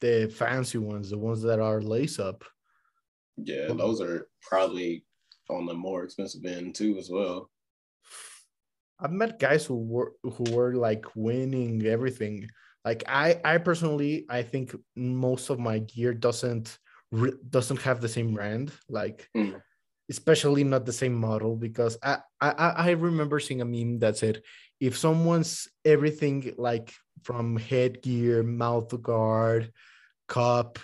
the 0.00 0.32
fancy 0.34 0.78
ones 0.78 1.10
the 1.10 1.18
ones 1.18 1.42
that 1.42 1.60
are 1.60 1.82
lace 1.82 2.18
up 2.18 2.44
yeah 3.36 3.68
those 3.68 4.00
are 4.00 4.28
probably 4.42 5.04
on 5.50 5.66
the 5.66 5.74
more 5.74 6.04
expensive 6.04 6.44
end 6.44 6.74
too 6.74 6.96
as 6.98 7.10
well 7.10 7.50
I've 9.00 9.12
met 9.12 9.38
guys 9.38 9.66
who 9.66 9.76
were 9.76 10.12
who 10.22 10.44
were 10.50 10.74
like 10.74 11.04
winning 11.14 11.84
everything. 11.86 12.48
Like 12.84 13.02
I, 13.08 13.40
I 13.44 13.58
personally, 13.58 14.24
I 14.28 14.42
think 14.42 14.74
most 14.94 15.50
of 15.50 15.58
my 15.58 15.80
gear 15.80 16.14
doesn't 16.14 16.78
doesn't 17.50 17.82
have 17.82 18.00
the 18.00 18.08
same 18.08 18.34
brand. 18.34 18.72
Like, 18.88 19.28
mm. 19.36 19.60
Especially 20.10 20.64
not 20.64 20.84
the 20.84 20.92
same 20.92 21.14
model 21.14 21.56
because 21.56 21.96
I, 22.02 22.18
I 22.40 22.50
I 22.50 22.90
remember 22.90 23.40
seeing 23.40 23.60
a 23.60 23.64
meme 23.64 24.00
that 24.00 24.18
said 24.18 24.42
if 24.80 24.96
someone's 24.96 25.68
everything 25.84 26.54
like 26.58 26.92
from 27.22 27.56
headgear, 27.56 28.42
mouth 28.42 29.00
guard, 29.02 29.72
cup, 30.28 30.78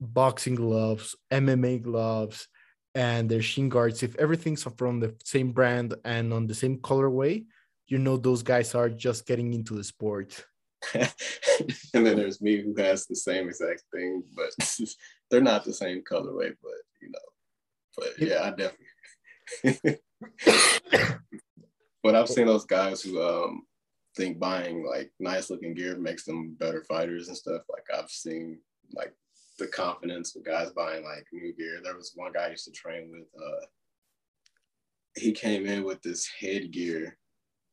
boxing 0.00 0.56
gloves, 0.56 1.14
MMA 1.30 1.82
gloves, 1.82 2.48
and 2.94 3.30
their 3.30 3.42
shin 3.42 3.68
guards, 3.68 4.02
if 4.02 4.16
everything's 4.16 4.64
from 4.76 5.00
the 5.00 5.14
same 5.24 5.52
brand 5.52 5.94
and 6.04 6.32
on 6.32 6.46
the 6.46 6.54
same 6.54 6.78
colorway, 6.78 7.44
you 7.86 7.98
know 7.98 8.16
those 8.16 8.42
guys 8.42 8.74
are 8.74 8.88
just 8.88 9.26
getting 9.26 9.54
into 9.54 9.74
the 9.74 9.84
sport. 9.84 10.44
and 10.94 12.06
then 12.06 12.16
there's 12.16 12.40
me 12.40 12.60
who 12.60 12.74
has 12.76 13.06
the 13.06 13.14
same 13.14 13.48
exact 13.48 13.84
thing, 13.94 14.24
but 14.34 14.50
they're 15.30 15.40
not 15.40 15.64
the 15.64 15.72
same 15.72 16.02
colorway, 16.02 16.52
but 16.62 16.80
you 17.00 17.08
know, 17.08 17.31
but 17.96 18.08
yeah, 18.18 18.42
I 18.42 18.50
definitely. 18.50 20.00
but 22.02 22.14
I've 22.14 22.28
seen 22.28 22.46
those 22.46 22.64
guys 22.64 23.02
who 23.02 23.22
um 23.22 23.62
think 24.16 24.38
buying 24.38 24.86
like 24.86 25.10
nice 25.18 25.50
looking 25.50 25.74
gear 25.74 25.96
makes 25.96 26.24
them 26.24 26.54
better 26.58 26.84
fighters 26.84 27.28
and 27.28 27.36
stuff. 27.36 27.62
Like 27.70 27.84
I've 27.96 28.10
seen 28.10 28.58
like 28.94 29.12
the 29.58 29.66
confidence 29.66 30.36
of 30.36 30.44
guys 30.44 30.70
buying 30.70 31.04
like 31.04 31.26
new 31.32 31.54
gear. 31.54 31.80
There 31.82 31.96
was 31.96 32.12
one 32.14 32.32
guy 32.32 32.46
I 32.46 32.50
used 32.50 32.64
to 32.66 32.72
train 32.72 33.10
with. 33.10 33.28
Uh, 33.36 33.66
he 35.16 35.32
came 35.32 35.66
in 35.66 35.84
with 35.84 36.00
this 36.02 36.28
headgear 36.40 37.16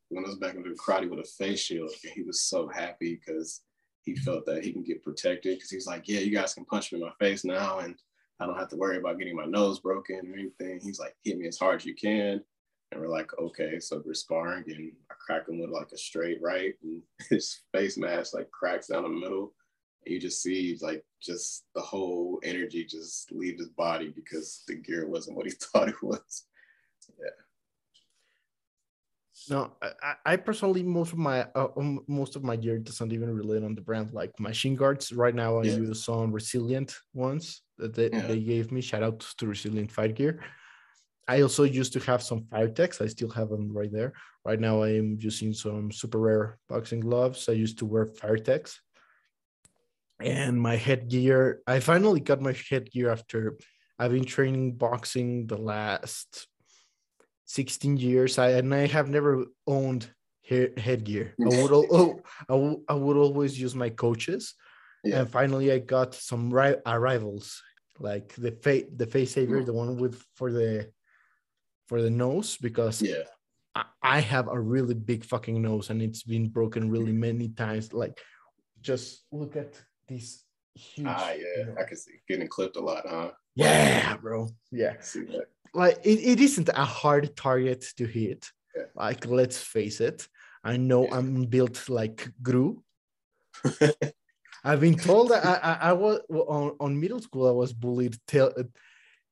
when 0.10 0.26
I 0.26 0.28
was 0.28 0.38
back 0.38 0.56
into 0.56 0.72
karate 0.72 1.10
with 1.10 1.20
a 1.20 1.24
face 1.24 1.62
shield, 1.62 1.92
and 2.04 2.14
he 2.14 2.24
was 2.24 2.42
so 2.44 2.68
happy 2.68 3.20
because 3.20 3.62
he 4.04 4.16
felt 4.16 4.46
that 4.46 4.64
he 4.64 4.74
can 4.74 4.84
get 4.84 5.04
protected. 5.04 5.58
Because 5.58 5.70
he's 5.70 5.88
like, 5.88 6.08
"Yeah, 6.08 6.20
you 6.20 6.32
guys 6.32 6.54
can 6.54 6.66
punch 6.66 6.92
me 6.92 7.00
in 7.00 7.06
my 7.06 7.14
face 7.20 7.46
now, 7.46 7.80
and 7.80 7.96
I 8.40 8.46
don't 8.46 8.58
have 8.58 8.70
to 8.70 8.78
worry 8.78 8.98
about 8.98 9.20
getting 9.20 9.36
my 9.36 9.46
nose 9.46 9.80
broken 9.80 10.32
or 10.32 10.34
anything." 10.34 10.80
He's 10.82 11.00
like, 11.00 11.16
"Hit 11.24 11.38
me 11.38 11.48
as 11.48 11.58
hard 11.58 11.78
as 11.78 11.86
you 11.86 11.96
can." 11.96 12.44
And 12.92 13.00
we're 13.00 13.08
like, 13.08 13.32
okay, 13.38 13.80
so 13.80 14.02
we're 14.04 14.14
sparring 14.16 14.64
and 14.68 14.92
I 15.12 15.14
crack 15.20 15.48
him 15.48 15.60
with 15.60 15.70
like 15.70 15.92
a 15.92 15.98
straight 15.98 16.42
right 16.42 16.74
and 16.84 17.02
his 17.30 17.62
face 17.72 17.98
mask 17.98 18.34
like 18.34 18.50
cracks 18.52 18.88
down 18.88 19.04
the 19.04 19.10
middle. 19.10 19.54
And 20.06 20.14
you 20.14 20.20
just 20.20 20.42
see 20.42 20.78
like 20.82 21.04
just 21.22 21.66
the 21.76 21.82
whole 21.82 22.40
energy 22.44 22.86
just 22.86 23.32
leave 23.32 23.60
his 23.60 23.70
body 23.70 24.12
because 24.16 24.64
the 24.68 24.76
gear 24.76 25.08
wasn't 25.08 25.38
what 25.38 25.46
he 25.46 25.52
thought 25.60 25.90
it 25.90 26.02
was. 26.02 26.46
Yeah. 27.20 27.30
No, 29.50 29.74
I, 29.82 30.16
I 30.26 30.36
personally 30.36 30.84
most 30.84 31.14
of 31.14 31.20
my 31.20 31.48
uh, 31.56 31.68
um, 31.78 32.02
most 32.08 32.36
of 32.36 32.44
my 32.44 32.56
gear 32.56 32.78
doesn't 32.78 33.14
even 33.14 33.34
relate 33.34 33.64
on 33.64 33.76
the 33.76 33.82
brand. 33.82 34.12
Like 34.14 34.38
machine 34.40 34.76
guards 34.76 35.12
right 35.14 35.36
now, 35.36 35.60
I 35.60 35.64
yeah. 35.64 35.78
use 35.78 36.04
some 36.04 36.32
resilient 36.32 36.96
ones 37.14 37.62
that 37.78 37.94
they, 37.94 38.10
yeah. 38.12 38.28
they 38.28 38.40
gave 38.40 38.72
me. 38.72 38.82
Shout 38.82 39.04
out 39.04 39.20
to 39.20 39.48
Resilient 39.48 39.92
Fight 39.92 40.16
Gear. 40.16 40.42
I 41.28 41.42
also 41.42 41.64
used 41.64 41.94
to 41.94 42.00
have 42.02 42.24
some 42.24 42.42
Fairtex. 42.52 43.02
I 43.02 43.08
still 43.08 43.30
have 43.30 43.50
them 43.50 43.72
right 43.72 43.92
there. 43.92 44.14
Right 44.44 44.60
now, 44.60 44.82
I 44.82 44.90
am 44.98 45.18
using 45.20 45.54
some 45.54 45.92
Superare 45.92 46.56
boxing 46.68 47.02
gloves. 47.02 47.48
I 47.48 47.54
used 47.54 47.78
to 47.80 47.86
wear 47.86 48.08
Fairtex. 48.08 48.78
And 50.20 50.60
my 50.60 50.76
headgear, 50.76 51.62
I 51.66 51.80
finally 51.80 52.20
got 52.20 52.42
my 52.42 52.54
headgear 52.70 53.12
after 53.12 53.58
I've 54.00 54.12
been 54.12 54.26
training 54.26 54.74
boxing 54.74 55.48
the 55.48 55.58
last 55.58 56.48
16 57.50 57.98
years. 57.98 58.38
I 58.38 58.50
and 58.52 58.74
I 58.74 58.86
have 58.86 59.10
never 59.10 59.46
owned 59.66 60.08
headgear. 60.44 61.34
I 61.42 61.46
would, 61.46 61.72
oh, 61.92 62.22
I 62.88 62.94
would, 62.94 63.18
always 63.18 63.60
use 63.60 63.76
my 63.76 63.90
coaches. 63.90 64.56
Yeah. 65.04 65.22
And 65.22 65.30
finally, 65.30 65.72
I 65.72 65.80
got 65.80 66.14
some 66.14 66.54
ri- 66.54 66.82
arrivals 66.86 67.62
like 68.00 68.34
the 68.36 68.52
face 68.52 68.86
the 68.96 69.08
face 69.08 69.32
saver, 69.32 69.62
mm. 69.62 69.66
the 69.66 69.74
one 69.74 69.98
with 69.98 70.24
for 70.36 70.52
the 70.52 70.92
for 71.88 72.02
the 72.02 72.10
nose 72.10 72.56
because 72.56 73.02
yeah 73.02 73.24
I, 73.76 73.84
I 74.02 74.20
have 74.22 74.48
a 74.48 74.60
really 74.60 74.94
big 74.94 75.26
fucking 75.26 75.62
nose 75.62 75.90
and 75.90 76.02
it's 76.02 76.24
been 76.24 76.48
broken 76.48 76.90
really 76.90 77.12
many 77.12 77.50
times 77.50 77.92
like 77.94 78.22
just 78.80 79.26
look 79.32 79.56
at 79.56 79.74
this 80.08 80.44
huge 80.76 81.08
ah 81.08 81.32
yeah 81.32 81.74
I 81.80 81.84
can 81.84 81.98
see 81.98 82.14
getting 82.28 82.48
clipped 82.48 82.78
a 82.78 82.82
lot 82.82 83.04
huh 83.08 83.32
yeah 83.56 84.18
bro 84.18 84.50
yeah 84.72 84.94
like 85.74 85.98
it, 86.04 86.20
it 86.20 86.40
isn't 86.40 86.70
a 86.70 86.86
hard 86.86 87.36
target 87.36 87.86
to 87.98 88.06
hit 88.06 88.50
yeah. 88.76 88.84
like 88.96 89.26
let's 89.26 89.62
face 89.62 90.02
it 90.02 90.28
I 90.64 90.78
know 90.78 91.06
yeah. 91.06 91.18
I'm 91.18 91.44
built 91.46 91.90
like 91.90 92.30
Gru 92.42 92.84
I've 94.64 94.82
been 94.82 94.98
told 94.98 95.30
that 95.30 95.46
I, 95.46 95.54
I, 95.54 95.90
I 95.90 95.94
was 95.94 96.20
on, 96.30 96.76
on 96.80 97.00
middle 97.00 97.22
school 97.22 97.48
I 97.48 97.52
was 97.52 97.74
bullied 97.74 98.18
till 98.28 98.54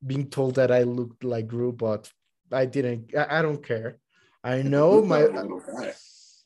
being 0.06 0.30
told 0.30 0.56
that 0.56 0.72
I 0.72 0.84
looked 0.84 1.24
like 1.24 1.48
Gru, 1.48 1.72
but 1.72 2.12
I 2.52 2.66
didn't. 2.66 3.16
I, 3.16 3.40
I 3.40 3.42
don't 3.42 3.66
care. 3.66 3.98
I 4.44 4.62
know 4.62 5.02
my. 5.02 5.28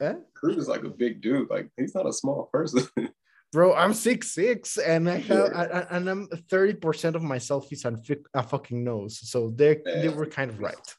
Eh? 0.01 0.13
Cruz 0.33 0.57
is 0.57 0.67
like 0.67 0.83
a 0.83 0.89
big 0.89 1.21
dude. 1.21 1.49
Like 1.49 1.69
he's 1.77 1.93
not 1.93 2.07
a 2.07 2.13
small 2.13 2.49
person. 2.51 2.87
Bro, 3.51 3.75
I'm 3.75 3.93
six 3.93 4.31
six, 4.31 4.77
and 4.77 5.09
I 5.09 5.17
have, 5.17 5.49
yeah. 5.53 5.85
I, 5.89 5.97
and 5.97 6.09
I'm 6.09 6.27
thirty 6.49 6.73
percent 6.73 7.15
of 7.15 7.23
myself 7.23 7.71
is 7.71 7.85
on 7.85 8.01
a 8.33 8.43
fucking 8.43 8.83
nose. 8.83 9.19
So 9.29 9.51
they 9.55 9.81
they 9.85 10.09
were 10.09 10.25
kind 10.25 10.49
of 10.49 10.59
right. 10.59 10.95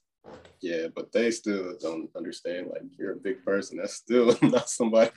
Yeah, 0.60 0.88
but 0.94 1.10
they 1.12 1.30
still 1.30 1.76
don't 1.80 2.10
understand. 2.16 2.68
Like 2.68 2.82
you're 2.98 3.12
a 3.12 3.16
big 3.16 3.44
person. 3.44 3.78
That's 3.78 3.94
still 3.94 4.36
not 4.42 4.68
somebody 4.68 5.10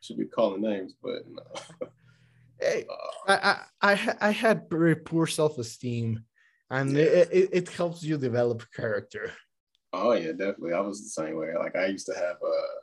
should 0.00 0.18
be 0.18 0.26
calling 0.26 0.62
names. 0.62 0.94
But 1.00 1.22
no. 1.28 1.88
Hey, 2.60 2.86
uh, 3.28 3.36
I, 3.80 3.88
I 3.88 3.92
I 3.92 4.16
I 4.28 4.30
had 4.30 4.68
very 4.68 4.96
poor 4.96 5.26
self 5.26 5.58
esteem 5.58 6.24
and 6.70 6.92
yeah. 6.92 7.02
it, 7.02 7.28
it, 7.32 7.48
it, 7.52 7.68
helps 7.68 8.02
you 8.02 8.18
develop 8.18 8.64
character. 8.72 9.32
Oh 9.92 10.12
yeah, 10.12 10.32
definitely. 10.32 10.72
I 10.72 10.80
was 10.80 11.02
the 11.02 11.22
same 11.22 11.36
way. 11.36 11.54
Like 11.56 11.76
I 11.76 11.86
used 11.86 12.06
to 12.06 12.14
have 12.14 12.36
uh 12.36 12.74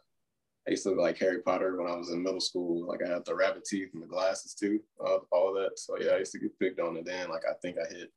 I 0.67 0.71
used 0.71 0.84
to 0.84 0.89
look 0.89 1.00
like 1.00 1.17
Harry 1.17 1.41
Potter 1.41 1.76
when 1.76 1.91
I 1.91 1.95
was 1.95 2.12
in 2.12 2.21
middle 2.21 2.39
school. 2.39 2.86
Like 2.86 3.00
I 3.04 3.10
had 3.10 3.26
the 3.26 3.36
rabbit 3.36 3.65
teeth 3.65 3.89
and 3.93 4.04
the 4.04 4.08
glasses 4.08 4.54
too, 4.54 4.80
uh, 5.04 5.17
all 5.32 5.54
that. 5.56 5.80
So 5.80 5.97
yeah, 6.00 6.12
I 6.12 6.19
used 6.19 6.32
to 6.34 6.39
get 6.39 6.58
picked 6.60 6.80
on. 6.80 6.97
And 6.97 7.06
then 7.06 7.30
like 7.30 7.43
I 7.50 7.54
think 7.62 7.78
I 7.78 7.91
hit 7.91 8.12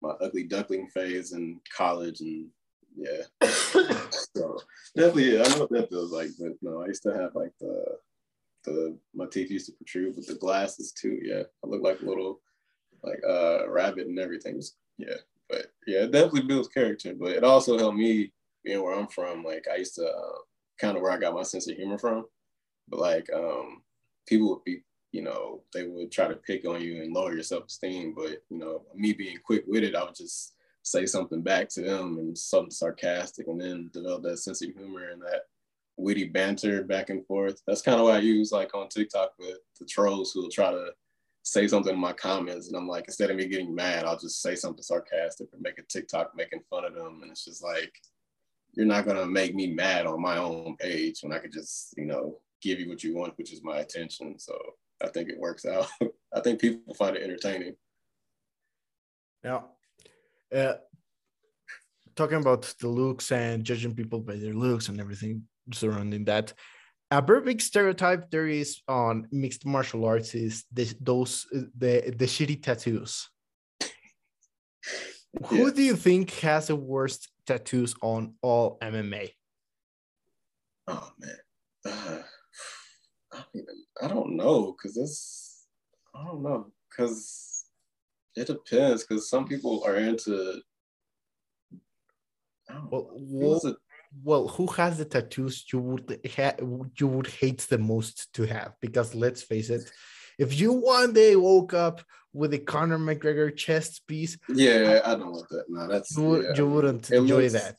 my 0.00 0.10
ugly 0.20 0.44
duckling 0.44 0.88
phase 0.88 1.32
in 1.32 1.60
college, 1.76 2.20
and 2.20 2.46
yeah. 2.96 3.22
so 4.34 4.58
definitely, 4.96 5.34
yeah, 5.34 5.42
I 5.44 5.48
know 5.48 5.60
what 5.60 5.70
that 5.70 5.88
feels 5.88 6.12
like. 6.12 6.28
But 6.38 6.52
no, 6.62 6.82
I 6.82 6.86
used 6.86 7.02
to 7.04 7.14
have 7.14 7.34
like 7.34 7.52
the 7.60 7.84
the 8.64 8.96
my 9.14 9.26
teeth 9.26 9.50
used 9.50 9.66
to 9.66 9.72
protrude 9.72 10.16
with 10.16 10.26
the 10.26 10.34
glasses 10.34 10.92
too. 10.92 11.18
Yeah, 11.22 11.42
I 11.64 11.66
look 11.66 11.82
like 11.82 12.00
a 12.00 12.04
little 12.04 12.40
like 13.02 13.20
uh 13.28 13.68
rabbit 13.68 14.06
and 14.06 14.18
everything. 14.18 14.62
Yeah, 14.98 15.16
but 15.48 15.66
yeah, 15.86 16.04
it 16.04 16.12
definitely 16.12 16.42
builds 16.42 16.68
character. 16.68 17.14
But 17.18 17.32
it 17.32 17.44
also 17.44 17.78
helped 17.78 17.98
me 17.98 18.32
being 18.64 18.82
where 18.82 18.94
I'm 18.94 19.08
from. 19.08 19.42
Like 19.42 19.66
I 19.72 19.76
used 19.76 19.96
to 19.96 20.06
uh, 20.06 20.38
kind 20.80 20.96
of 20.96 21.02
where 21.02 21.12
I 21.12 21.18
got 21.18 21.34
my 21.34 21.42
sense 21.42 21.68
of 21.68 21.76
humor 21.76 21.98
from. 21.98 22.26
But 22.88 23.00
like 23.00 23.28
um, 23.34 23.82
people 24.26 24.50
would 24.50 24.64
be, 24.64 24.82
you 25.12 25.22
know, 25.22 25.62
they 25.72 25.86
would 25.86 26.10
try 26.10 26.28
to 26.28 26.36
pick 26.36 26.66
on 26.66 26.80
you 26.80 27.02
and 27.02 27.12
lower 27.12 27.32
your 27.32 27.42
self 27.42 27.66
esteem. 27.66 28.14
But 28.14 28.42
you 28.50 28.58
know, 28.58 28.82
me 28.94 29.12
being 29.12 29.38
quick 29.44 29.64
witted, 29.66 29.94
I 29.94 30.04
would 30.04 30.14
just 30.14 30.54
say 30.82 31.06
something 31.06 31.40
back 31.40 31.68
to 31.70 31.80
them 31.80 32.18
and 32.18 32.36
something 32.36 32.70
sarcastic, 32.70 33.46
and 33.46 33.60
then 33.60 33.90
develop 33.92 34.22
that 34.24 34.38
sense 34.38 34.62
of 34.62 34.70
humor 34.74 35.10
and 35.10 35.22
that 35.22 35.42
witty 35.96 36.24
banter 36.24 36.82
back 36.82 37.10
and 37.10 37.26
forth. 37.26 37.62
That's 37.66 37.82
kind 37.82 37.98
of 37.98 38.04
what 38.04 38.16
I 38.16 38.18
use 38.18 38.52
like 38.52 38.74
on 38.74 38.88
TikTok 38.88 39.32
with 39.38 39.58
the 39.78 39.86
trolls 39.86 40.32
who 40.32 40.42
will 40.42 40.50
try 40.50 40.70
to 40.70 40.90
say 41.44 41.68
something 41.68 41.92
in 41.92 42.00
my 42.00 42.12
comments 42.12 42.68
and 42.68 42.76
I'm 42.76 42.88
like, 42.88 43.04
instead 43.06 43.30
of 43.30 43.36
me 43.36 43.46
getting 43.46 43.74
mad, 43.74 44.04
I'll 44.04 44.18
just 44.18 44.42
say 44.42 44.54
something 44.54 44.82
sarcastic 44.82 45.48
or 45.52 45.58
make 45.60 45.78
a 45.78 45.82
TikTok 45.82 46.34
making 46.34 46.62
fun 46.70 46.84
of 46.84 46.94
them. 46.94 47.20
And 47.22 47.30
it's 47.30 47.44
just 47.44 47.62
like, 47.62 47.92
you're 48.76 48.86
not 48.86 49.06
gonna 49.06 49.26
make 49.26 49.54
me 49.54 49.68
mad 49.68 50.06
on 50.06 50.20
my 50.20 50.38
own 50.38 50.76
page 50.78 51.20
when 51.22 51.32
I 51.32 51.38
could 51.38 51.52
just, 51.52 51.94
you 51.96 52.06
know, 52.06 52.38
give 52.60 52.80
you 52.80 52.88
what 52.88 53.04
you 53.04 53.14
want, 53.14 53.36
which 53.36 53.52
is 53.52 53.62
my 53.62 53.78
attention. 53.78 54.38
So 54.38 54.58
I 55.02 55.08
think 55.08 55.28
it 55.28 55.38
works 55.38 55.64
out. 55.66 55.88
I 56.34 56.40
think 56.40 56.60
people 56.60 56.94
find 56.94 57.16
it 57.16 57.22
entertaining. 57.22 57.74
Now, 59.42 59.66
uh, 60.54 60.74
talking 62.16 62.38
about 62.38 62.74
the 62.80 62.88
looks 62.88 63.30
and 63.30 63.64
judging 63.64 63.94
people 63.94 64.20
by 64.20 64.36
their 64.36 64.54
looks 64.54 64.88
and 64.88 65.00
everything 65.00 65.42
surrounding 65.72 66.24
that, 66.24 66.54
a 67.10 67.20
very 67.20 67.42
big 67.42 67.60
stereotype 67.60 68.30
there 68.30 68.48
is 68.48 68.80
on 68.88 69.28
mixed 69.30 69.66
martial 69.66 70.04
arts 70.04 70.34
is 70.34 70.64
this, 70.72 70.94
those 71.00 71.46
the 71.52 72.14
the 72.16 72.24
shitty 72.24 72.62
tattoos. 72.62 73.28
Yeah. 75.40 75.46
Who 75.48 75.72
do 75.72 75.82
you 75.82 75.96
think 75.96 76.30
has 76.40 76.68
the 76.68 76.76
worst 76.76 77.28
tattoos 77.46 77.94
on 78.02 78.34
all 78.42 78.78
MMA? 78.80 79.30
Oh 80.86 81.10
man, 81.18 81.38
uh, 81.86 82.22
I, 83.32 83.44
I 84.02 84.08
don't 84.08 84.36
know 84.36 84.72
because 84.76 84.94
this 84.94 85.66
I 86.14 86.24
don't 86.24 86.42
know 86.42 86.72
because 86.90 87.64
it 88.36 88.46
depends 88.46 89.04
because 89.04 89.28
some 89.28 89.46
people 89.46 89.82
are 89.86 89.96
into. 89.96 90.60
well, 92.90 93.10
well, 93.14 93.76
well 94.22 94.48
who 94.48 94.66
has 94.66 94.98
the 94.98 95.04
tattoos 95.04 95.64
you 95.72 95.78
would 95.78 96.20
ha- 96.36 96.56
you 96.98 97.06
would 97.06 97.26
hate 97.26 97.66
the 97.70 97.78
most 97.78 98.32
to 98.34 98.46
have 98.46 98.74
because 98.80 99.14
let's 99.14 99.42
face 99.42 99.70
it 99.70 99.90
if 100.38 100.58
you 100.58 100.72
one 100.72 101.12
day 101.12 101.36
woke 101.36 101.74
up 101.74 102.02
with 102.32 102.52
a 102.54 102.58
Conor 102.58 102.98
McGregor 102.98 103.54
chest 103.54 104.02
piece 104.06 104.36
yeah 104.48 105.00
I 105.04 105.10
don't 105.14 105.32
want 105.32 105.48
that 105.50 105.64
no 105.68 105.86
that's 105.88 106.16
you, 106.16 106.42
yeah. 106.42 106.52
you 106.56 106.68
wouldn't 106.68 107.10
it 107.10 107.16
enjoy 107.16 107.42
looks, 107.42 107.52
that 107.52 107.76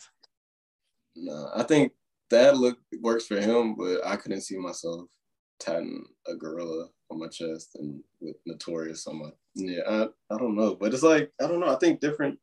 no 1.15 1.49
I 1.55 1.63
think 1.63 1.91
that 2.29 2.57
look 2.57 2.77
works 3.01 3.27
for 3.27 3.39
him 3.39 3.75
but 3.75 4.05
I 4.05 4.15
couldn't 4.15 4.41
see 4.41 4.57
myself 4.57 5.09
tatting 5.59 6.05
a 6.27 6.35
gorilla 6.35 6.87
on 7.09 7.19
my 7.19 7.27
chest 7.27 7.71
and 7.75 8.01
with 8.19 8.35
notorious 8.45 9.07
on 9.07 9.19
my 9.19 9.29
yeah 9.55 9.81
I, 9.87 10.03
I 10.33 10.37
don't 10.37 10.55
know 10.55 10.75
but 10.75 10.93
it's 10.93 11.03
like 11.03 11.31
I 11.41 11.47
don't 11.47 11.59
know 11.59 11.73
I 11.73 11.77
think 11.77 11.99
different 11.99 12.39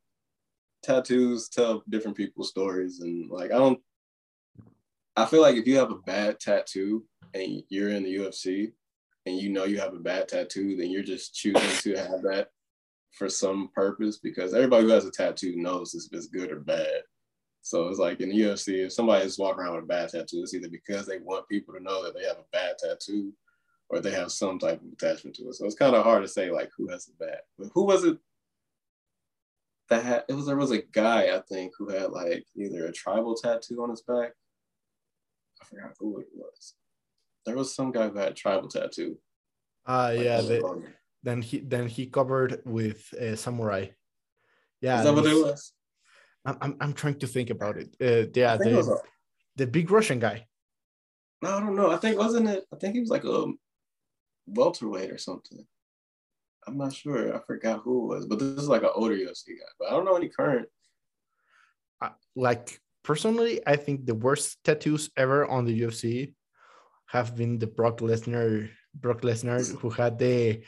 tattoos 0.83 1.49
tell 1.49 1.83
different 1.89 2.17
people's 2.17 2.51
stories 2.51 3.01
and 3.01 3.31
like 3.31 3.53
I 3.53 3.59
don't 3.59 3.81
I 5.17 5.27
feel 5.27 5.43
like 5.43 5.57
if 5.57 5.67
you 5.67 5.77
have 5.77 5.91
a 5.91 5.97
bad 5.97 6.41
tattoo 6.41 7.05
and 7.35 7.63
you're 7.69 7.91
in 7.91 8.05
the 8.05 8.17
UFC 8.17 8.73
and 9.27 9.37
you 9.37 9.51
know 9.51 9.65
you 9.65 9.79
have 9.79 9.95
a 9.95 9.99
bad 9.99 10.29
tattoo, 10.29 10.77
then 10.77 10.91
you're 10.91 11.03
just 11.03 11.35
choosing 11.35 11.95
to 11.95 11.99
have 11.99 12.23
that 12.23 12.49
for 13.13 13.29
some 13.29 13.69
purpose 13.75 14.19
because 14.19 14.55
everybody 14.55 14.85
who 14.85 14.91
has 14.91 15.05
a 15.05 15.11
tattoo 15.11 15.57
knows 15.57 15.95
if 15.95 16.13
it's 16.13 16.27
good 16.27 16.51
or 16.51 16.61
bad. 16.61 17.03
So 17.63 17.89
it's 17.89 17.99
like 17.99 18.21
in 18.21 18.31
the 18.31 18.41
UFC, 18.41 18.87
if 18.87 18.93
somebody 18.93 19.25
is 19.25 19.39
walking 19.39 19.63
around 19.63 19.77
with 19.77 19.85
a 19.85 19.87
bad 19.87 20.09
tattoo, 20.09 20.41
it's 20.43 20.55
either 20.55 20.69
because 20.69 21.07
they 21.07 21.19
want 21.19 21.49
people 21.49 21.75
to 21.75 21.83
know 21.83 22.03
that 22.03 22.15
they 22.15 22.25
have 22.25 22.39
a 22.39 22.45
bad 22.53 22.77
tattoo 22.79 23.33
or 23.89 24.01
they 24.01 24.11
have 24.11 24.33
some 24.33 24.59
type 24.59 24.81
of 24.81 24.93
attachment 24.93 25.37
to 25.37 25.45
it. 25.45 25.55
So 25.55 25.67
it's 25.67 25.77
kind 25.77 25.95
of 25.95 26.03
hard 26.03 26.23
to 26.23 26.29
say 26.29 26.51
like 26.51 26.71
who 26.77 26.89
has 26.89 27.09
a 27.09 27.25
bad. 27.25 27.39
But 27.59 27.69
who 27.75 27.85
was 27.85 28.05
it 28.05 28.19
that 29.91 30.05
had, 30.05 30.25
it 30.29 30.35
was 30.35 30.47
there 30.47 30.57
was 30.57 30.71
a 30.73 30.83
guy 30.83 31.37
I 31.37 31.41
think 31.49 31.73
who 31.79 31.89
had 31.91 32.11
like 32.11 32.45
either 32.57 32.87
a 32.87 32.93
tribal 32.93 33.35
tattoo 33.35 33.83
on 33.83 33.91
his 33.91 34.03
back. 34.03 34.33
I 35.61 35.65
forgot 35.67 35.95
who 36.01 36.19
it 36.19 36.29
was. 36.35 36.75
There 37.45 37.57
was 37.57 37.75
some 37.75 37.93
guy 37.93 38.09
who 38.09 38.19
had 38.19 38.33
a 38.33 38.35
tribal 38.35 38.69
tattoo. 38.69 39.19
Uh 39.87 40.13
like, 40.15 40.25
yeah. 40.25 40.41
They, 40.41 40.63
then 41.23 41.43
he 41.43 41.61
then 41.61 41.87
he 41.89 42.07
covered 42.07 42.61
with 42.65 43.13
a 43.19 43.37
samurai. 43.37 43.87
Yeah. 44.81 44.99
Is 44.99 45.05
that 45.05 45.15
what 45.15 45.27
it 45.27 45.35
was? 45.35 45.73
I'm, 46.45 46.57
I'm, 46.61 46.77
I'm 46.81 46.93
trying 46.93 47.19
to 47.21 47.27
think 47.27 47.51
about 47.51 47.77
it. 47.77 47.95
Uh, 48.01 48.29
yeah, 48.35 48.57
the, 48.57 48.81
a, 48.81 48.97
the 49.57 49.67
big 49.67 49.91
Russian 49.91 50.19
guy. 50.19 50.47
No, 51.41 51.57
I 51.57 51.61
don't 51.61 51.77
know. 51.77 51.91
I 51.91 51.97
think 51.97 52.19
wasn't 52.19 52.49
it? 52.49 52.65
I 52.73 52.77
think 52.77 52.95
he 52.95 53.01
was 53.01 53.11
like 53.11 53.25
a 53.25 53.47
welterweight 54.47 55.11
or 55.11 55.19
something. 55.19 55.65
I'm 56.67 56.79
not 56.79 56.95
sure. 56.95 57.35
I 57.35 57.41
forgot 57.41 57.81
who 57.83 58.05
it 58.05 58.17
was, 58.17 58.27
but 58.27 58.39
this 58.39 58.63
is 58.63 58.69
like 58.69 58.83
an 58.83 58.91
older 58.95 59.17
UFC 59.17 59.49
guy. 59.49 59.71
But 59.79 59.89
I 59.89 59.91
don't 59.91 60.05
know 60.05 60.17
any 60.17 60.29
current. 60.29 60.69
Uh, 62.01 62.11
like 62.37 62.81
personally, 63.03 63.61
I 63.67 63.77
think 63.77 64.07
the 64.07 64.15
worst 64.15 64.59
tattoos 64.65 65.11
ever 65.17 65.47
on 65.47 65.65
the 65.65 65.81
UFC 65.83 66.35
have 67.13 67.37
been 67.37 67.59
the 67.59 67.67
Brock 67.67 67.99
Lesnar, 67.99 68.71
Brock 68.95 69.21
Lesnar, 69.21 69.61
who 69.81 69.91
had 69.91 70.19
the 70.19 70.63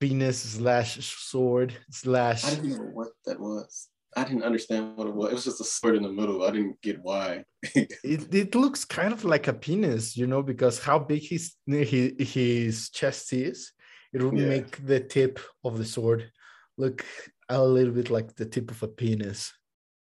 penis 0.00 0.40
slash 0.40 0.98
sword 1.06 1.72
slash. 1.88 2.44
I 2.44 2.56
didn't 2.56 2.70
know 2.70 2.90
what 2.92 3.10
that 3.26 3.38
was. 3.38 3.88
I 4.16 4.24
didn't 4.24 4.42
understand 4.42 4.96
what 4.96 5.06
it 5.06 5.14
was. 5.14 5.30
It 5.30 5.34
was 5.34 5.44
just 5.44 5.60
a 5.60 5.64
sword 5.64 5.94
in 5.94 6.02
the 6.02 6.08
middle. 6.08 6.42
I 6.42 6.50
didn't 6.50 6.80
get 6.82 6.98
why. 7.00 7.44
it, 7.62 8.34
it 8.34 8.54
looks 8.56 8.84
kind 8.84 9.12
of 9.12 9.24
like 9.24 9.46
a 9.46 9.52
penis, 9.52 10.16
you 10.16 10.26
know, 10.26 10.42
because 10.42 10.80
how 10.80 10.98
big 10.98 11.22
his 11.22 11.54
his, 11.64 12.12
his 12.18 12.90
chest 12.90 13.32
is, 13.32 13.72
it 14.12 14.22
would 14.22 14.36
yeah. 14.36 14.48
make 14.48 14.84
the 14.84 14.98
tip 14.98 15.38
of 15.62 15.78
the 15.78 15.84
sword 15.84 16.28
look 16.76 17.04
a 17.48 17.62
little 17.62 17.92
bit 17.92 18.10
like 18.10 18.34
the 18.34 18.46
tip 18.46 18.72
of 18.72 18.82
a 18.82 18.88
penis. 18.88 19.52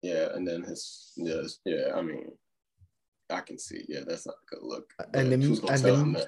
Yeah, 0.00 0.28
and 0.34 0.48
then 0.48 0.62
his 0.62 1.12
yeah, 1.16 1.42
yeah. 1.66 1.92
I 1.94 2.00
mean, 2.00 2.30
I 3.30 3.40
can 3.40 3.58
see. 3.58 3.84
Yeah, 3.88 4.00
that's 4.06 4.26
not 4.26 4.36
a 4.36 4.54
good 4.54 4.62
look. 4.62 4.92
And 5.12 5.32
the 5.32 5.68
and 5.70 5.82
the, 5.82 6.26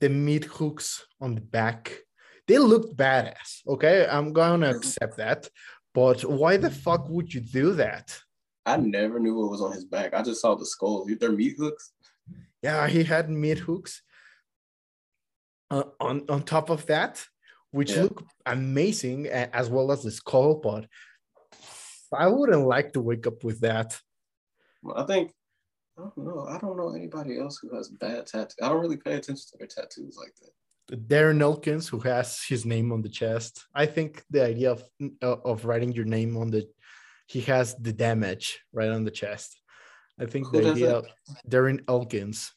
the 0.00 0.08
meat 0.08 0.44
hooks 0.44 1.04
on 1.20 1.34
the 1.34 1.40
back, 1.40 1.92
they 2.46 2.58
looked 2.58 2.96
badass. 2.96 3.66
Okay, 3.66 4.06
I'm 4.06 4.32
gonna 4.32 4.70
accept 4.70 5.16
that. 5.16 5.48
But 5.94 6.22
why 6.22 6.56
the 6.56 6.70
fuck 6.70 7.08
would 7.08 7.32
you 7.32 7.40
do 7.40 7.72
that? 7.74 8.18
I 8.66 8.76
never 8.76 9.18
knew 9.18 9.36
what 9.36 9.50
was 9.50 9.60
on 9.60 9.72
his 9.72 9.84
back. 9.84 10.14
I 10.14 10.22
just 10.22 10.40
saw 10.40 10.54
the 10.54 10.66
skull. 10.66 11.06
They're 11.20 11.30
meat 11.30 11.56
hooks. 11.58 11.92
Yeah, 12.62 12.86
he 12.88 13.04
had 13.04 13.30
meat 13.30 13.58
hooks. 13.58 14.02
Uh, 15.70 15.84
on 16.00 16.24
on 16.28 16.42
top 16.42 16.70
of 16.70 16.84
that, 16.86 17.24
which 17.70 17.92
yeah. 17.92 18.02
look 18.02 18.24
amazing, 18.44 19.26
as 19.28 19.70
well 19.70 19.90
as 19.92 20.02
the 20.02 20.10
skull. 20.10 20.56
But 20.56 20.86
I 22.12 22.28
wouldn't 22.28 22.66
like 22.66 22.92
to 22.92 23.00
wake 23.00 23.26
up 23.26 23.44
with 23.44 23.60
that. 23.60 23.98
I 24.94 25.04
think 25.04 25.32
I 25.98 26.02
don't 26.02 26.18
know. 26.18 26.46
I 26.48 26.58
don't 26.58 26.76
know 26.76 26.94
anybody 26.94 27.38
else 27.38 27.58
who 27.60 27.74
has 27.76 27.88
bad 27.88 28.26
tattoos. 28.26 28.56
I 28.62 28.68
don't 28.68 28.80
really 28.80 28.96
pay 28.96 29.14
attention 29.14 29.44
to 29.50 29.58
their 29.58 29.68
tattoos 29.68 30.16
like 30.18 30.34
that. 30.42 30.50
Darren 31.08 31.40
Elkins, 31.40 31.88
who 31.88 31.98
has 32.00 32.42
his 32.46 32.66
name 32.66 32.92
on 32.92 33.00
the 33.00 33.08
chest. 33.08 33.64
I 33.74 33.86
think 33.86 34.22
the 34.30 34.44
idea 34.44 34.72
of 34.72 34.84
uh, 35.22 35.36
of 35.44 35.64
writing 35.64 35.92
your 35.92 36.04
name 36.04 36.36
on 36.36 36.50
the, 36.50 36.68
he 37.26 37.40
has 37.42 37.74
the 37.76 37.92
damage 37.92 38.60
right 38.72 38.90
on 38.90 39.04
the 39.04 39.10
chest. 39.10 39.56
I 40.20 40.26
think 40.26 40.48
who 40.48 40.60
the 40.60 40.70
idea 40.72 40.96
of 40.96 41.06
Darren 41.48 41.80
Elkins. 41.88 42.52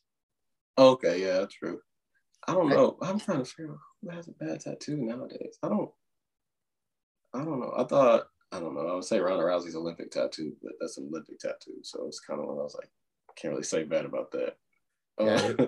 Okay, 0.77 1.21
yeah, 1.21 1.45
true. 1.49 1.79
I 2.47 2.53
don't 2.53 2.69
know. 2.69 2.97
I, 3.01 3.09
am 3.09 3.19
trying 3.19 3.39
to 3.39 3.45
figure 3.45 3.71
out 3.71 3.79
who 4.01 4.09
has 4.09 4.27
a 4.27 4.31
bad 4.31 4.61
tattoo 4.61 4.97
nowadays. 4.97 5.57
I 5.63 5.69
don't. 5.69 5.89
I 7.33 7.43
don't 7.43 7.59
know. 7.59 7.73
I 7.77 7.83
thought 7.83 8.27
I 8.51 8.59
don't 8.59 8.75
know. 8.75 8.87
I 8.87 8.95
would 8.95 9.03
say 9.03 9.19
Ronda 9.19 9.43
Rousey's 9.43 9.75
Olympic 9.75 10.11
tattoo, 10.11 10.53
but 10.61 10.73
that's 10.79 10.97
an 10.97 11.09
Olympic 11.11 11.39
tattoo, 11.39 11.79
so 11.83 12.07
it's 12.07 12.19
kind 12.19 12.39
of 12.39 12.47
one 12.47 12.57
I 12.57 12.63
was 12.63 12.75
like, 12.75 12.89
can't 13.39 13.51
really 13.51 13.63
say 13.63 13.83
bad 13.83 14.05
about 14.05 14.31
that. 14.31 14.55
Yeah. 15.19 15.53
Uh, 15.59 15.67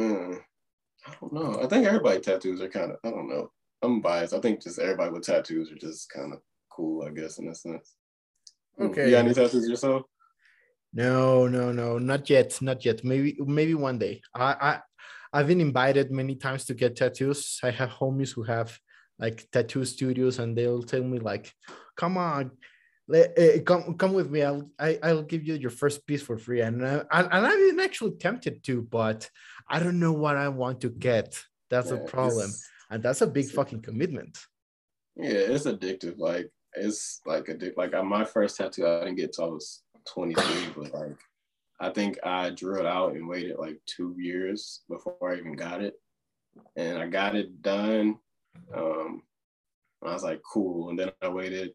mm. 0.00 0.38
I 1.06 1.12
don't 1.20 1.32
know. 1.32 1.60
I 1.62 1.66
think 1.66 1.86
everybody 1.86 2.20
tattoos 2.20 2.60
are 2.60 2.68
kind 2.68 2.92
of. 2.92 2.98
I 3.04 3.10
don't 3.10 3.28
know. 3.28 3.50
I'm 3.82 4.00
biased. 4.00 4.34
I 4.34 4.40
think 4.40 4.62
just 4.62 4.78
everybody 4.78 5.10
with 5.10 5.24
tattoos 5.24 5.70
are 5.72 5.76
just 5.76 6.08
kind 6.10 6.32
of 6.32 6.40
cool. 6.70 7.04
I 7.04 7.10
guess 7.10 7.38
in 7.38 7.48
a 7.48 7.54
sense. 7.54 7.94
Okay. 8.80 9.06
You 9.06 9.10
got 9.12 9.24
any 9.24 9.34
tattoos 9.34 9.68
yourself? 9.68 10.02
No, 10.94 11.48
no, 11.48 11.72
no, 11.72 11.98
not 11.98 12.28
yet, 12.28 12.60
not 12.60 12.84
yet. 12.84 13.02
Maybe, 13.02 13.36
maybe 13.40 13.74
one 13.74 13.98
day. 13.98 14.20
I, 14.34 14.52
I, 14.60 14.80
I've 15.32 15.46
been 15.46 15.60
invited 15.60 16.10
many 16.10 16.34
times 16.34 16.66
to 16.66 16.74
get 16.74 16.96
tattoos. 16.96 17.58
I 17.62 17.70
have 17.70 17.90
homies 17.90 18.34
who 18.34 18.42
have 18.42 18.78
like 19.18 19.48
tattoo 19.50 19.84
studios, 19.86 20.38
and 20.38 20.56
they'll 20.56 20.82
tell 20.82 21.02
me 21.02 21.18
like, 21.18 21.52
"Come 21.96 22.18
on, 22.18 22.50
let, 22.50 22.52
uh, 23.10 23.60
come 23.64 23.94
come 23.94 24.12
with 24.12 24.30
me. 24.30 24.42
I'll 24.42 24.70
I, 24.78 24.90
will 24.90 24.98
i 25.02 25.12
will 25.12 25.22
give 25.22 25.44
you 25.44 25.54
your 25.54 25.70
first 25.70 26.06
piece 26.06 26.22
for 26.22 26.38
free." 26.38 26.60
And 26.60 26.82
uh, 26.82 27.04
and, 27.10 27.28
and 27.30 27.46
I've 27.46 27.58
been 27.58 27.80
actually 27.80 28.12
tempted 28.12 28.62
to, 28.64 28.82
but 28.82 29.28
I 29.68 29.78
don't 29.78 29.98
know 29.98 30.12
what 30.12 30.36
I 30.36 30.48
want 30.48 30.80
to 30.82 30.90
get. 30.90 31.42
That's 31.70 31.90
yeah, 31.90 31.96
a 31.96 32.04
problem. 32.04 32.50
And 32.90 33.02
that's 33.02 33.22
a 33.22 33.26
big 33.26 33.48
fucking 33.50 33.82
commitment. 33.82 34.38
Yeah, 35.16 35.32
it's 35.32 35.64
addictive. 35.64 36.18
Like 36.18 36.50
it's 36.74 37.20
like 37.26 37.46
addictive. 37.46 37.76
Like 37.76 37.92
my 38.04 38.24
first 38.24 38.56
tattoo, 38.56 38.86
I 38.86 39.00
didn't 39.00 39.16
get 39.16 39.32
till 39.32 39.44
I 39.44 39.48
was 39.48 39.82
23, 40.08 40.44
but 40.76 40.94
like 40.94 41.18
I 41.80 41.90
think 41.90 42.18
I 42.22 42.50
drew 42.50 42.78
it 42.78 42.86
out 42.86 43.14
and 43.14 43.28
waited 43.28 43.56
like 43.58 43.78
two 43.86 44.14
years 44.18 44.82
before 44.88 45.16
I 45.32 45.36
even 45.36 45.56
got 45.56 45.82
it. 45.82 45.94
And 46.76 46.98
I 46.98 47.08
got 47.08 47.34
it 47.34 47.62
done. 47.62 48.18
Um, 48.74 49.22
I 50.04 50.12
was 50.12 50.22
like, 50.22 50.42
cool. 50.42 50.90
And 50.90 50.98
then 50.98 51.10
I 51.22 51.28
waited 51.28 51.72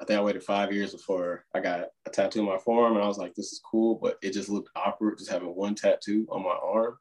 I 0.00 0.04
think 0.04 0.18
I 0.18 0.22
waited 0.22 0.42
five 0.42 0.72
years 0.72 0.92
before 0.92 1.44
I 1.54 1.60
got 1.60 1.88
a 2.06 2.10
tattoo 2.10 2.40
on 2.40 2.46
my 2.46 2.58
forearm, 2.58 2.94
and 2.94 3.04
I 3.04 3.08
was 3.08 3.18
like, 3.18 3.34
"This 3.34 3.52
is 3.52 3.60
cool," 3.60 3.96
but 3.96 4.18
it 4.22 4.32
just 4.32 4.48
looked 4.48 4.70
awkward 4.74 5.18
just 5.18 5.30
having 5.30 5.54
one 5.54 5.74
tattoo 5.74 6.26
on 6.30 6.42
my 6.42 6.50
arm. 6.50 6.98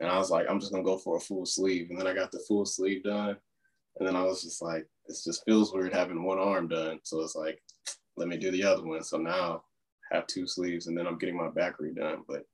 And 0.00 0.08
I 0.10 0.18
was 0.18 0.30
like, 0.30 0.48
"I'm 0.48 0.60
just 0.60 0.72
gonna 0.72 0.84
go 0.84 0.98
for 0.98 1.16
a 1.16 1.20
full 1.20 1.46
sleeve." 1.46 1.90
And 1.90 1.98
then 1.98 2.06
I 2.06 2.14
got 2.14 2.30
the 2.30 2.40
full 2.40 2.66
sleeve 2.66 3.04
done, 3.04 3.38
and 3.96 4.06
then 4.06 4.16
I 4.16 4.22
was 4.22 4.42
just 4.42 4.62
like, 4.62 4.86
"It 5.06 5.16
just 5.24 5.44
feels 5.44 5.72
weird 5.72 5.94
having 5.94 6.22
one 6.22 6.38
arm 6.38 6.68
done." 6.68 7.00
So 7.04 7.20
it's 7.20 7.36
like, 7.36 7.62
let 8.16 8.28
me 8.28 8.36
do 8.36 8.50
the 8.50 8.64
other 8.64 8.84
one. 8.84 9.02
So 9.02 9.16
now 9.18 9.64
I 10.12 10.16
have 10.16 10.26
two 10.26 10.46
sleeves, 10.46 10.86
and 10.86 10.96
then 10.96 11.06
I'm 11.06 11.18
getting 11.18 11.36
my 11.36 11.48
back 11.48 11.78
redone. 11.78 12.26
But 12.26 12.46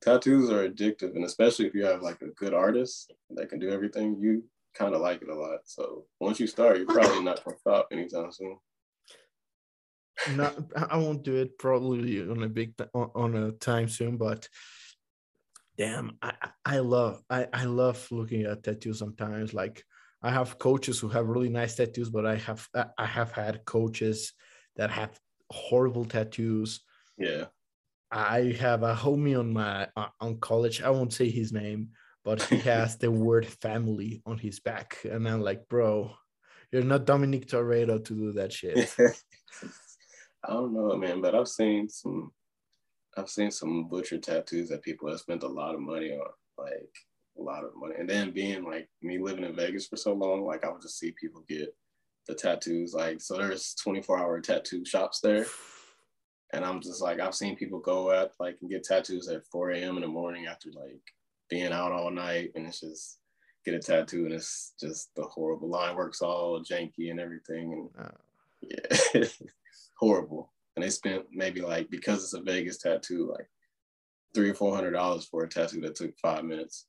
tattoos 0.00 0.50
are 0.50 0.68
addictive, 0.68 1.14
and 1.14 1.24
especially 1.24 1.66
if 1.66 1.74
you 1.74 1.84
have 1.84 2.02
like 2.02 2.22
a 2.22 2.28
good 2.28 2.54
artist 2.54 3.12
that 3.30 3.48
can 3.48 3.60
do 3.60 3.70
everything, 3.70 4.20
you 4.20 4.44
kind 4.74 4.94
of 4.94 5.00
like 5.00 5.22
it 5.22 5.28
a 5.28 5.34
lot. 5.34 5.60
So 5.68 6.06
once 6.20 6.40
you 6.40 6.46
start, 6.46 6.78
you're 6.78 6.86
probably 6.86 7.22
not 7.22 7.44
gonna 7.44 7.58
stop 7.58 7.88
anytime 7.92 8.32
soon 8.32 8.58
not 10.30 10.56
I 10.76 10.96
won't 10.96 11.22
do 11.22 11.36
it 11.36 11.58
probably 11.58 12.20
on 12.20 12.42
a 12.42 12.48
big 12.48 12.74
on 12.94 13.34
a 13.34 13.52
time 13.52 13.88
soon, 13.88 14.16
but 14.16 14.48
damn, 15.76 16.18
I 16.22 16.32
I 16.64 16.78
love 16.78 17.22
I 17.30 17.48
I 17.52 17.64
love 17.64 18.06
looking 18.10 18.42
at 18.44 18.62
tattoos 18.62 18.98
sometimes. 18.98 19.54
Like 19.54 19.84
I 20.22 20.30
have 20.30 20.58
coaches 20.58 21.00
who 21.00 21.08
have 21.08 21.26
really 21.26 21.48
nice 21.48 21.74
tattoos, 21.74 22.10
but 22.10 22.26
I 22.26 22.36
have 22.36 22.66
I 22.74 23.06
have 23.06 23.32
had 23.32 23.64
coaches 23.64 24.32
that 24.76 24.90
have 24.90 25.18
horrible 25.50 26.04
tattoos. 26.04 26.80
Yeah. 27.18 27.46
I 28.10 28.54
have 28.60 28.82
a 28.82 28.94
homie 28.94 29.38
on 29.38 29.52
my 29.52 29.88
uh, 29.96 30.08
on 30.20 30.38
college. 30.38 30.82
I 30.82 30.90
won't 30.90 31.14
say 31.14 31.30
his 31.30 31.52
name, 31.52 31.90
but 32.24 32.42
he 32.42 32.56
has 32.72 32.98
the 32.98 33.10
word 33.10 33.46
family 33.46 34.22
on 34.26 34.38
his 34.38 34.60
back, 34.60 34.98
and 35.04 35.26
I'm 35.26 35.40
like, 35.40 35.66
bro, 35.68 36.14
you're 36.70 36.82
not 36.82 37.06
Dominic 37.06 37.46
Toretto 37.46 38.04
to 38.04 38.14
do 38.14 38.32
that 38.32 38.52
shit. 38.52 38.94
I 40.44 40.52
don't 40.52 40.74
know, 40.74 40.96
man, 40.96 41.20
but 41.20 41.34
I've 41.34 41.48
seen 41.48 41.88
some, 41.88 42.32
I've 43.16 43.30
seen 43.30 43.50
some 43.50 43.88
butcher 43.88 44.18
tattoos 44.18 44.68
that 44.70 44.82
people 44.82 45.08
have 45.10 45.20
spent 45.20 45.42
a 45.42 45.48
lot 45.48 45.74
of 45.74 45.80
money 45.80 46.10
on, 46.10 46.26
like 46.58 46.94
a 47.38 47.42
lot 47.42 47.64
of 47.64 47.70
money. 47.76 47.94
And 47.98 48.08
then 48.08 48.32
being 48.32 48.64
like 48.64 48.88
me 49.02 49.18
living 49.18 49.44
in 49.44 49.54
Vegas 49.54 49.86
for 49.86 49.96
so 49.96 50.12
long, 50.12 50.44
like 50.44 50.64
I 50.64 50.70
would 50.70 50.82
just 50.82 50.98
see 50.98 51.14
people 51.20 51.44
get 51.48 51.74
the 52.26 52.34
tattoos. 52.34 52.92
Like 52.92 53.20
so, 53.20 53.36
there's 53.36 53.74
24 53.82 54.18
hour 54.18 54.40
tattoo 54.40 54.84
shops 54.84 55.20
there, 55.20 55.46
and 56.52 56.64
I'm 56.64 56.80
just 56.80 57.00
like 57.00 57.20
I've 57.20 57.34
seen 57.34 57.56
people 57.56 57.78
go 57.78 58.10
at 58.10 58.32
like 58.40 58.58
and 58.60 58.70
get 58.70 58.84
tattoos 58.84 59.28
at 59.28 59.46
4 59.46 59.70
a.m. 59.72 59.96
in 59.96 60.02
the 60.02 60.08
morning 60.08 60.46
after 60.46 60.70
like 60.74 61.02
being 61.48 61.72
out 61.72 61.92
all 61.92 62.10
night, 62.10 62.50
and 62.54 62.66
it's 62.66 62.80
just 62.80 63.18
get 63.64 63.74
a 63.74 63.78
tattoo 63.78 64.24
and 64.24 64.34
it's 64.34 64.72
just 64.80 65.14
the 65.14 65.22
horrible 65.22 65.68
line 65.68 65.94
works 65.94 66.20
all 66.20 66.60
janky 66.60 67.10
and 67.10 67.20
everything 67.20 67.88
and 67.96 68.06
uh, 68.06 68.10
yeah 69.14 69.24
horrible. 70.02 70.52
And 70.74 70.84
they 70.84 70.90
spent 70.90 71.26
maybe 71.32 71.60
like 71.60 71.88
because 71.90 72.24
it's 72.24 72.34
a 72.34 72.42
Vegas 72.42 72.78
tattoo, 72.78 73.30
like 73.30 73.48
three 74.34 74.50
or 74.50 74.54
four 74.54 74.74
hundred 74.74 74.92
dollars 74.92 75.26
for 75.26 75.44
a 75.44 75.48
tattoo 75.48 75.80
that 75.82 75.94
took 75.94 76.18
five 76.18 76.44
minutes. 76.44 76.86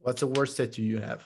What's 0.00 0.20
the 0.20 0.26
worst 0.26 0.56
tattoo 0.56 0.82
you 0.82 0.98
have? 0.98 1.22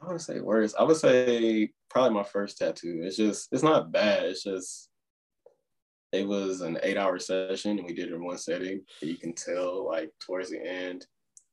I 0.00 0.06
want 0.06 0.18
to 0.18 0.24
say 0.24 0.40
worst. 0.40 0.76
I 0.78 0.84
would 0.84 0.96
say 0.96 1.70
probably 1.90 2.14
my 2.14 2.22
first 2.22 2.58
tattoo. 2.58 3.00
It's 3.02 3.16
just 3.16 3.48
it's 3.52 3.62
not 3.62 3.90
bad. 3.90 4.24
It's 4.24 4.44
just 4.44 4.90
it 6.12 6.28
was 6.28 6.60
an 6.60 6.78
eight 6.84 6.96
hour 6.96 7.18
session 7.18 7.78
and 7.78 7.86
we 7.86 7.94
did 7.94 8.10
it 8.10 8.14
in 8.14 8.24
one 8.24 8.38
setting. 8.38 8.82
You 9.00 9.16
can 9.16 9.32
tell 9.32 9.86
like 9.88 10.12
towards 10.24 10.50
the 10.50 10.64
end 10.64 11.06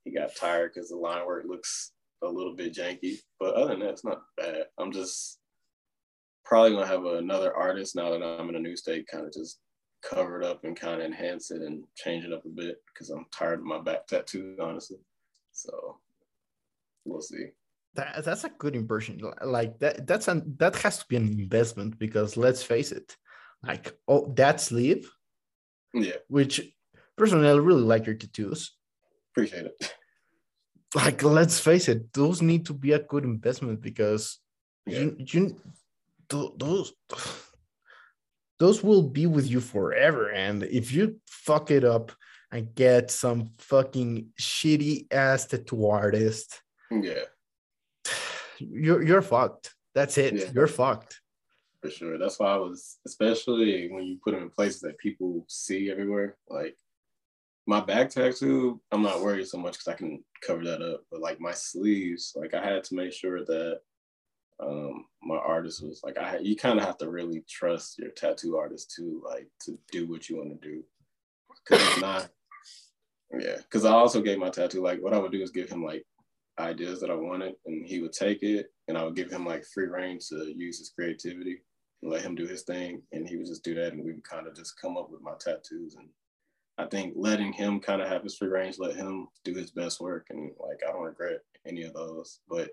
he 0.04 0.12
got 0.12 0.36
tired 0.36 0.74
because 0.74 0.90
the 0.90 0.98
line 0.98 1.26
work 1.26 1.46
looks 1.48 1.94
a 2.24 2.28
little 2.28 2.56
bit 2.56 2.76
janky. 2.76 3.18
But 3.40 3.56
other 3.56 3.70
than 3.70 3.80
that, 3.80 3.90
it's 3.90 4.06
not 4.06 4.22
bad. 4.38 4.66
I'm 4.78 4.92
just 4.92 5.40
probably 6.46 6.72
gonna 6.72 6.88
have 6.88 7.06
another 7.06 7.56
artist 7.56 7.96
now 7.96 8.12
that 8.12 8.24
I'm 8.24 8.50
in 8.50 8.56
a 8.56 8.60
new 8.60 8.76
state, 8.76 9.08
kind 9.08 9.26
of 9.26 9.34
just 9.34 9.60
cover 10.02 10.42
it 10.42 10.46
up 10.46 10.64
and 10.64 10.76
kind 10.76 11.00
of 11.00 11.06
enhance 11.06 11.52
it 11.52 11.62
and 11.62 11.84
change 11.96 12.26
it 12.26 12.34
up 12.34 12.44
a 12.46 12.50
bit 12.50 12.78
because 12.94 13.10
I'm 13.10 13.26
tired 13.32 13.60
of 13.60 13.66
my 13.66 13.80
back 13.80 14.08
tattoos, 14.08 14.60
honestly. 14.60 14.98
So 15.52 15.98
we'll 17.06 17.22
see. 17.22 17.48
that, 17.96 18.24
that's 18.24 18.44
a 18.44 18.50
good 18.50 18.76
impression. 18.76 19.22
Like 19.44 19.80
that 19.80 20.08
that's 20.08 20.28
an 20.28 20.56
that 20.58 20.76
has 20.78 21.00
to 21.00 21.06
be 21.08 21.18
an 21.18 21.28
investment 21.28 22.00
because 22.00 22.38
let's 22.38 22.64
face 22.64 22.92
it, 22.92 23.16
like 23.64 23.96
oh 24.08 24.34
that 24.36 24.62
sleeve, 24.62 25.10
yeah. 25.94 26.18
Which 26.28 26.62
personally 27.18 27.50
I 27.50 27.54
really 27.54 27.82
like 27.82 28.06
your 28.06 28.16
tattoos. 28.16 28.76
Appreciate 29.32 29.66
it. 29.66 29.94
Like 30.94 31.24
let's 31.24 31.60
face 31.60 31.88
it, 31.88 32.12
those 32.14 32.42
need 32.42 32.66
to 32.66 32.74
be 32.74 32.92
a 32.92 33.00
good 33.00 33.24
investment 33.24 33.82
because 33.82 34.40
yeah. 34.86 35.00
you 35.00 35.16
you 35.20 35.62
those 36.32 36.94
those 38.60 38.84
will 38.84 39.02
be 39.02 39.26
with 39.26 39.50
you 39.50 39.60
forever. 39.60 40.30
And 40.30 40.64
if 40.64 40.92
you 40.92 41.20
fuck 41.28 41.72
it 41.72 41.84
up 41.84 42.12
and 42.52 42.74
get 42.76 43.10
some 43.10 43.50
fucking 43.58 44.28
shitty 44.40 45.08
ass 45.12 45.46
tattoo 45.46 45.88
artist, 45.88 46.62
yeah, 46.92 47.24
you're 48.60 49.02
you're 49.02 49.22
fucked. 49.22 49.74
That's 49.96 50.18
it. 50.18 50.36
Yeah. 50.36 50.52
You're 50.54 50.68
fucked. 50.68 51.20
For 51.82 51.90
sure. 51.90 52.18
That's 52.20 52.40
why 52.40 52.54
I 52.54 52.58
was, 52.58 52.98
especially 53.08 53.90
when 53.92 54.04
you 54.04 54.20
put 54.24 54.34
them 54.34 54.44
in 54.44 54.50
places 54.52 54.82
that 54.82 55.00
people 55.00 55.44
see 55.48 55.90
everywhere. 55.90 56.38
Like 56.48 56.78
my 57.66 57.80
back 57.80 58.10
tattoo, 58.10 58.80
I'm 58.92 59.02
not 59.02 59.22
worried 59.22 59.48
so 59.48 59.58
much 59.58 59.74
because 59.74 59.88
I 59.88 59.96
can 59.96 60.24
cover 60.46 60.64
that 60.66 60.82
up. 60.82 61.02
But 61.12 61.22
like 61.22 61.40
my 61.40 61.54
sleeves, 61.54 62.34
like 62.36 62.54
I 62.54 62.64
had 62.64 62.84
to 62.86 62.96
make 62.96 63.14
sure 63.14 63.44
that 63.46 63.80
um, 64.62 65.06
my 65.24 65.38
artist 65.38 65.84
was 65.84 66.02
like, 66.04 66.18
I 66.18 66.38
you 66.40 66.56
kind 66.56 66.80
of 66.80 66.86
have 66.86 66.98
to 67.00 67.10
really 67.10 67.44
trust 67.50 67.98
your 68.00 68.12
tattoo 68.12 68.58
artist 68.58 68.94
too, 68.96 69.22
like 69.26 69.48
to 69.62 69.78
do 69.92 70.08
what 70.08 70.30
you 70.30 70.38
want 70.38 70.62
to 70.62 70.68
do. 70.68 70.84
Because 71.68 72.02
not, 72.02 72.30
yeah. 73.40 73.58
Because 73.58 73.86
I 73.86 73.92
also 73.92 74.22
gave 74.22 74.38
my 74.38 74.50
tattoo 74.50 74.82
like 74.82 75.02
what 75.02 75.14
I 75.14 75.20
would 75.20 75.32
do 75.32 75.42
is 75.42 75.52
give 75.52 75.70
him 75.70 75.84
like 75.84 76.06
ideas 76.60 77.00
that 77.02 77.10
I 77.10 77.16
wanted, 77.16 77.56
and 77.66 77.86
he 77.86 78.02
would 78.02 78.14
take 78.14 78.44
it, 78.44 78.68
and 78.88 78.98
I 78.98 79.04
would 79.04 79.16
give 79.16 79.32
him 79.32 79.46
like 79.46 79.66
free 79.66 79.88
reign 79.88 80.20
to 80.30 80.54
use 80.56 80.80
his 80.80 80.92
creativity 80.92 81.62
and 82.02 82.12
let 82.12 82.22
him 82.22 82.36
do 82.36 82.48
his 82.48 82.64
thing, 82.64 83.02
and 83.12 83.28
he 83.28 83.38
would 83.38 83.48
just 83.48 83.64
do 83.64 83.76
that, 83.76 83.94
and 83.94 84.04
we 84.04 84.14
would 84.14 84.24
kind 84.24 84.48
of 84.48 84.56
just 84.56 84.80
come 84.80 84.98
up 84.98 85.10
with 85.12 85.22
my 85.22 85.34
tattoos 85.40 85.96
and. 85.96 86.08
I 86.78 86.86
think 86.86 87.14
letting 87.16 87.54
him 87.54 87.80
kind 87.80 88.02
of 88.02 88.08
have 88.08 88.24
his 88.24 88.38
free 88.38 88.48
range, 88.48 88.80
let 88.80 88.96
him 88.96 89.28
do 89.44 89.54
his 89.54 89.70
best 89.70 90.00
work, 90.00 90.28
and 90.32 90.52
like 90.58 90.80
I 90.88 90.92
don't 90.92 91.04
regret 91.04 91.42
any 91.68 91.84
of 91.84 91.94
those. 91.94 92.40
But 92.50 92.72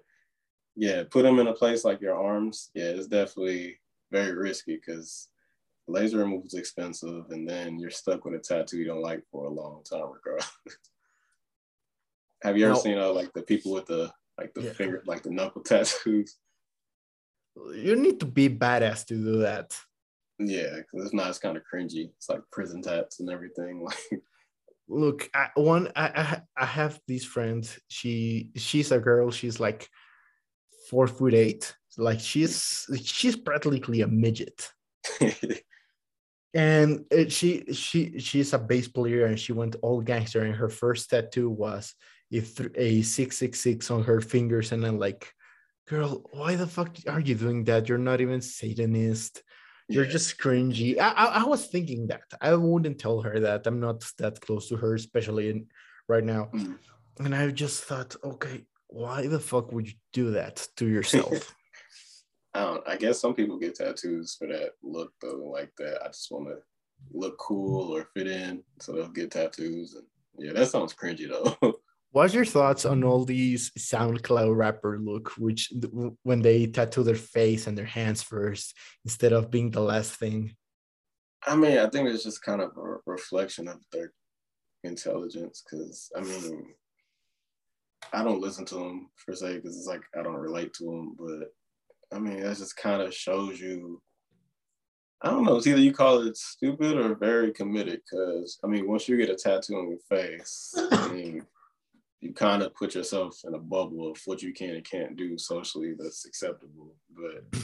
yeah, 0.79 1.03
put 1.11 1.25
them 1.25 1.41
in 1.41 1.49
a 1.49 1.53
place 1.53 1.85
like 1.85 2.01
your 2.01 2.14
arms. 2.14 2.71
Yeah, 2.73 2.85
it's 2.85 3.09
definitely 3.09 3.81
very 4.12 4.33
risky 4.33 4.77
because 4.77 5.29
laser 5.88 6.19
removal 6.19 6.47
is 6.47 6.55
expensive, 6.55 7.25
and 7.31 7.49
then 7.49 7.81
you're 7.81 7.91
stuck 7.91 8.25
with 8.25 8.35
a 8.35 8.38
tattoo 8.38 8.79
you 8.79 8.85
don't 8.85 9.03
like 9.03 9.25
for 9.33 9.47
a 9.47 9.51
long 9.51 9.83
time, 9.83 10.07
regardless. 10.12 10.51
Have 12.43 12.57
you 12.57 12.67
ever 12.67 12.77
seen 12.77 12.97
uh, 12.97 13.11
like 13.11 13.33
the 13.33 13.43
people 13.43 13.73
with 13.73 13.87
the 13.87 14.12
like 14.38 14.55
the 14.55 14.62
yeah. 14.62 14.73
finger, 14.73 15.03
like 15.05 15.25
the 15.25 15.31
knuckle 15.31 15.62
tattoos? 15.67 16.37
You 17.75 17.97
need 17.97 18.21
to 18.21 18.27
be 18.27 18.49
badass 18.49 19.05
to 19.07 19.14
do 19.14 19.38
that. 19.38 19.77
Yeah, 20.38 20.77
because 20.77 21.07
it's 21.07 21.14
not. 21.14 21.31
It's 21.31 21.41
kind 21.41 21.57
of 21.57 21.64
cringy. 21.64 22.11
It's 22.17 22.29
like 22.29 22.43
prison 22.53 22.83
tats 22.83 23.19
and 23.19 23.31
everything. 23.31 23.85
Like, 24.91 25.01
look, 25.01 25.29
I, 25.35 25.49
one 25.55 25.93
I, 25.97 26.07
I 26.07 26.43
I 26.57 26.64
have 26.64 27.01
these 27.09 27.25
friends. 27.25 27.79
She 27.88 28.51
she's 28.57 28.93
a 28.93 29.01
girl. 29.01 29.33
She's 29.33 29.59
like 29.59 29.91
four 30.88 31.07
foot 31.07 31.35
eight. 31.35 31.74
Like 31.96 32.20
she's 32.20 32.87
she's 33.03 33.37
practically 33.37 34.03
a 34.03 34.07
midget. 34.09 34.70
and 36.55 37.05
it, 37.11 37.31
she 37.31 37.64
she 37.72 38.18
she's 38.18 38.53
a 38.53 38.59
bass 38.59 38.88
player 38.88 39.27
and 39.27 39.38
she 39.38 39.53
went 39.53 39.77
all 39.83 40.01
gangster 40.01 40.42
and 40.42 40.55
her 40.55 40.68
first 40.68 41.11
tattoo 41.11 41.51
was 41.51 41.94
if 42.31 42.59
a 42.77 43.03
666 43.03 43.90
on 43.90 44.03
her 44.03 44.20
fingers 44.20 44.72
and 44.72 44.85
i'm 44.87 44.98
like 44.98 45.33
girl 45.88 46.24
why 46.33 46.57
the 46.57 46.66
fuck 46.66 46.96
are 47.09 47.20
you 47.20 47.35
doing 47.35 47.64
that 47.64 47.88
you're 47.88 47.98
not 47.98 48.20
even 48.20 48.40
satanist 48.40 49.42
you're 49.88 50.05
yeah. 50.05 50.11
just 50.11 50.38
cringy 50.38 50.98
I, 50.98 51.11
I, 51.11 51.24
I 51.42 51.44
was 51.44 51.66
thinking 51.66 52.07
that 52.09 52.22
i 52.40 52.55
wouldn't 52.55 52.98
tell 52.98 53.20
her 53.20 53.40
that 53.40 53.66
i'm 53.66 53.81
not 53.81 54.05
that 54.18 54.40
close 54.40 54.68
to 54.68 54.77
her 54.77 54.94
especially 54.94 55.51
in, 55.51 55.66
right 56.09 56.24
now 56.24 56.48
mm. 56.55 56.79
and 57.20 57.35
i 57.35 57.51
just 57.51 57.85
thought 57.85 58.16
okay 58.24 58.64
why 58.88 59.27
the 59.27 59.38
fuck 59.38 59.72
would 59.72 59.87
you 59.87 59.94
do 60.12 60.33
that 60.33 60.66
to 60.77 60.87
yourself? 60.87 61.55
I 62.55 62.61
don't. 62.61 62.88
I 62.88 62.96
guess 62.96 63.20
some 63.20 63.35
people 63.35 63.59
get 63.59 63.74
tattoos 63.74 64.37
for 64.38 64.48
that 64.48 64.72
look 64.83 65.12
though, 65.20 65.51
like 65.53 65.70
that. 65.79 66.03
I 66.03 66.09
just 66.09 66.31
want 66.31 66.48
to 66.48 66.57
look 67.12 67.38
cool 67.38 67.94
or 67.94 68.09
fit 68.14 68.27
in, 68.27 68.62
so 68.81 68.92
they'll 68.92 69.09
get 69.09 69.31
tattoos. 69.31 69.94
And 69.94 70.07
yeah, 70.38 70.53
that 70.53 70.68
sounds 70.68 70.94
cringy 70.94 71.29
though. 71.29 71.74
What's 72.11 72.33
your 72.33 72.46
thoughts 72.46 72.87
on 72.87 73.05
all 73.05 73.27
these 73.27 73.70
SoundCloud 73.79 74.57
rapper 74.57 74.98
look, 74.98 75.33
which 75.37 75.70
when 76.22 76.40
they 76.40 76.66
tattoo 76.66 77.03
their 77.03 77.14
face 77.14 77.66
and 77.66 77.77
their 77.77 77.85
hands 77.85 78.22
first 78.22 78.74
instead 79.05 79.35
of 79.35 79.51
being 79.51 79.70
the 79.70 79.83
last 79.83 80.12
thing? 80.12 80.57
I 81.46 81.55
mean, 81.55 81.79
I 81.79 81.88
think 81.90 82.09
it's 82.09 82.24
just 82.24 82.42
kind 82.42 82.62
of 82.62 82.70
a 82.79 82.96
reflection 83.07 83.68
of 83.68 83.77
their 83.92 84.12
intelligence, 84.85 85.62
because 85.62 86.11
I 86.16 86.22
mean, 86.22 86.74
I 88.12 88.22
don't 88.22 88.40
listen 88.40 88.64
to 88.66 88.74
them 88.76 89.11
per 89.26 89.34
se 89.34 89.56
because 89.56 89.76
it's 89.76 89.87
like 89.87 90.02
I 90.18 90.22
don't 90.22 90.37
relate 90.37 90.72
to 90.74 90.84
them. 90.84 91.16
But 91.18 92.16
I 92.16 92.20
mean, 92.20 92.40
that 92.40 92.56
just 92.56 92.76
kind 92.76 93.02
of 93.02 93.14
shows 93.14 93.61
you. 93.61 94.00
I 95.20 95.30
don't 95.30 95.44
know. 95.44 95.56
It's 95.56 95.66
either 95.66 95.80
you 95.80 95.92
call 95.92 96.26
it 96.26 96.37
stupid 96.37 96.96
or 96.96 97.14
very 97.16 97.52
committed. 97.52 98.00
Because 98.08 98.58
I 98.64 98.68
mean, 98.68 98.88
once 98.88 99.08
you 99.08 99.16
get 99.16 99.30
a 99.30 99.34
tattoo 99.34 99.76
on 99.76 99.88
your 99.88 99.98
face, 100.08 100.74
I 100.92 101.08
mean, 101.12 101.44
you 102.20 102.32
kind 102.32 102.62
of 102.62 102.74
put 102.74 102.94
yourself 102.94 103.40
in 103.44 103.54
a 103.54 103.58
bubble 103.58 104.11
of 104.11 104.20
what 104.26 104.42
you 104.42 104.52
can 104.52 104.70
and 104.70 104.88
can't 104.88 105.16
do 105.16 105.37
socially 105.37 105.94
that's 105.98 106.24
acceptable. 106.24 106.94
But 107.14 107.61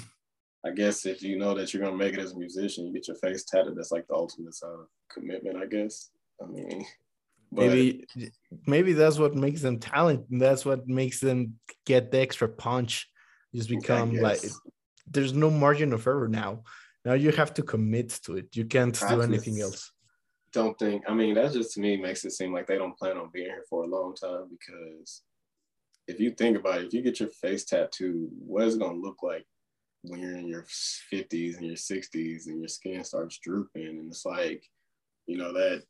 I 0.66 0.70
guess 0.70 1.06
if 1.06 1.22
you 1.22 1.38
know 1.38 1.54
that 1.54 1.72
you're 1.72 1.82
gonna 1.82 1.96
make 1.96 2.14
it 2.14 2.20
as 2.20 2.32
a 2.32 2.38
musician, 2.38 2.86
you 2.86 2.92
get 2.92 3.08
your 3.08 3.16
face 3.16 3.44
tatted. 3.44 3.76
That's 3.76 3.92
like 3.92 4.06
the 4.08 4.14
ultimate 4.14 4.54
sign 4.54 4.70
of 4.70 4.88
commitment, 5.12 5.56
I 5.56 5.66
guess. 5.66 6.10
I 6.42 6.46
mean, 6.46 6.84
maybe 7.54 8.04
maybe 8.66 8.92
that's 8.92 9.18
what 9.18 9.34
makes 9.34 9.62
them 9.62 9.78
talented 9.78 10.26
that's 10.30 10.64
what 10.64 10.86
makes 10.86 11.20
them 11.20 11.54
get 11.86 12.10
the 12.10 12.20
extra 12.20 12.48
punch. 12.48 13.08
Just 13.54 13.68
become 13.68 14.14
like 14.14 14.44
there's 15.06 15.32
no 15.32 15.50
margin 15.50 15.92
of 15.92 16.06
error 16.06 16.28
now. 16.28 16.64
Now 17.04 17.12
you 17.12 17.30
have 17.32 17.54
to 17.54 17.62
commit 17.62 18.10
to 18.24 18.36
it. 18.36 18.56
You 18.56 18.64
can't 18.64 19.00
I 19.02 19.14
do 19.14 19.22
anything 19.22 19.60
else. 19.60 19.92
Don't 20.52 20.78
think 20.78 21.02
i 21.08 21.12
mean 21.12 21.34
that 21.34 21.52
just 21.52 21.74
to 21.74 21.80
me 21.80 21.96
makes 21.96 22.24
it 22.24 22.30
seem 22.30 22.52
like 22.52 22.68
they 22.68 22.78
don't 22.78 22.96
plan 22.96 23.16
on 23.16 23.28
being 23.32 23.46
here 23.46 23.64
for 23.68 23.82
a 23.82 23.88
long 23.88 24.14
time 24.14 24.46
because 24.56 25.22
if 26.06 26.20
you 26.20 26.30
think 26.30 26.56
about 26.56 26.80
it 26.80 26.86
if 26.86 26.94
you 26.94 27.02
get 27.02 27.18
your 27.18 27.28
face 27.28 27.64
tattooed 27.64 28.28
what 28.46 28.62
is 28.62 28.76
it 28.76 28.78
going 28.78 28.94
to 28.94 29.00
look 29.00 29.20
like 29.24 29.44
when 30.04 30.20
you're 30.20 30.36
in 30.36 30.46
your 30.46 30.64
50s 31.12 31.56
and 31.56 31.66
your 31.66 31.76
60s 31.76 32.46
and 32.46 32.60
your 32.60 32.68
skin 32.68 33.02
starts 33.04 33.38
drooping? 33.38 33.86
And 33.86 34.08
it's 34.08 34.24
like 34.24 34.62
you 35.26 35.36
know 35.36 35.52
that 35.52 35.82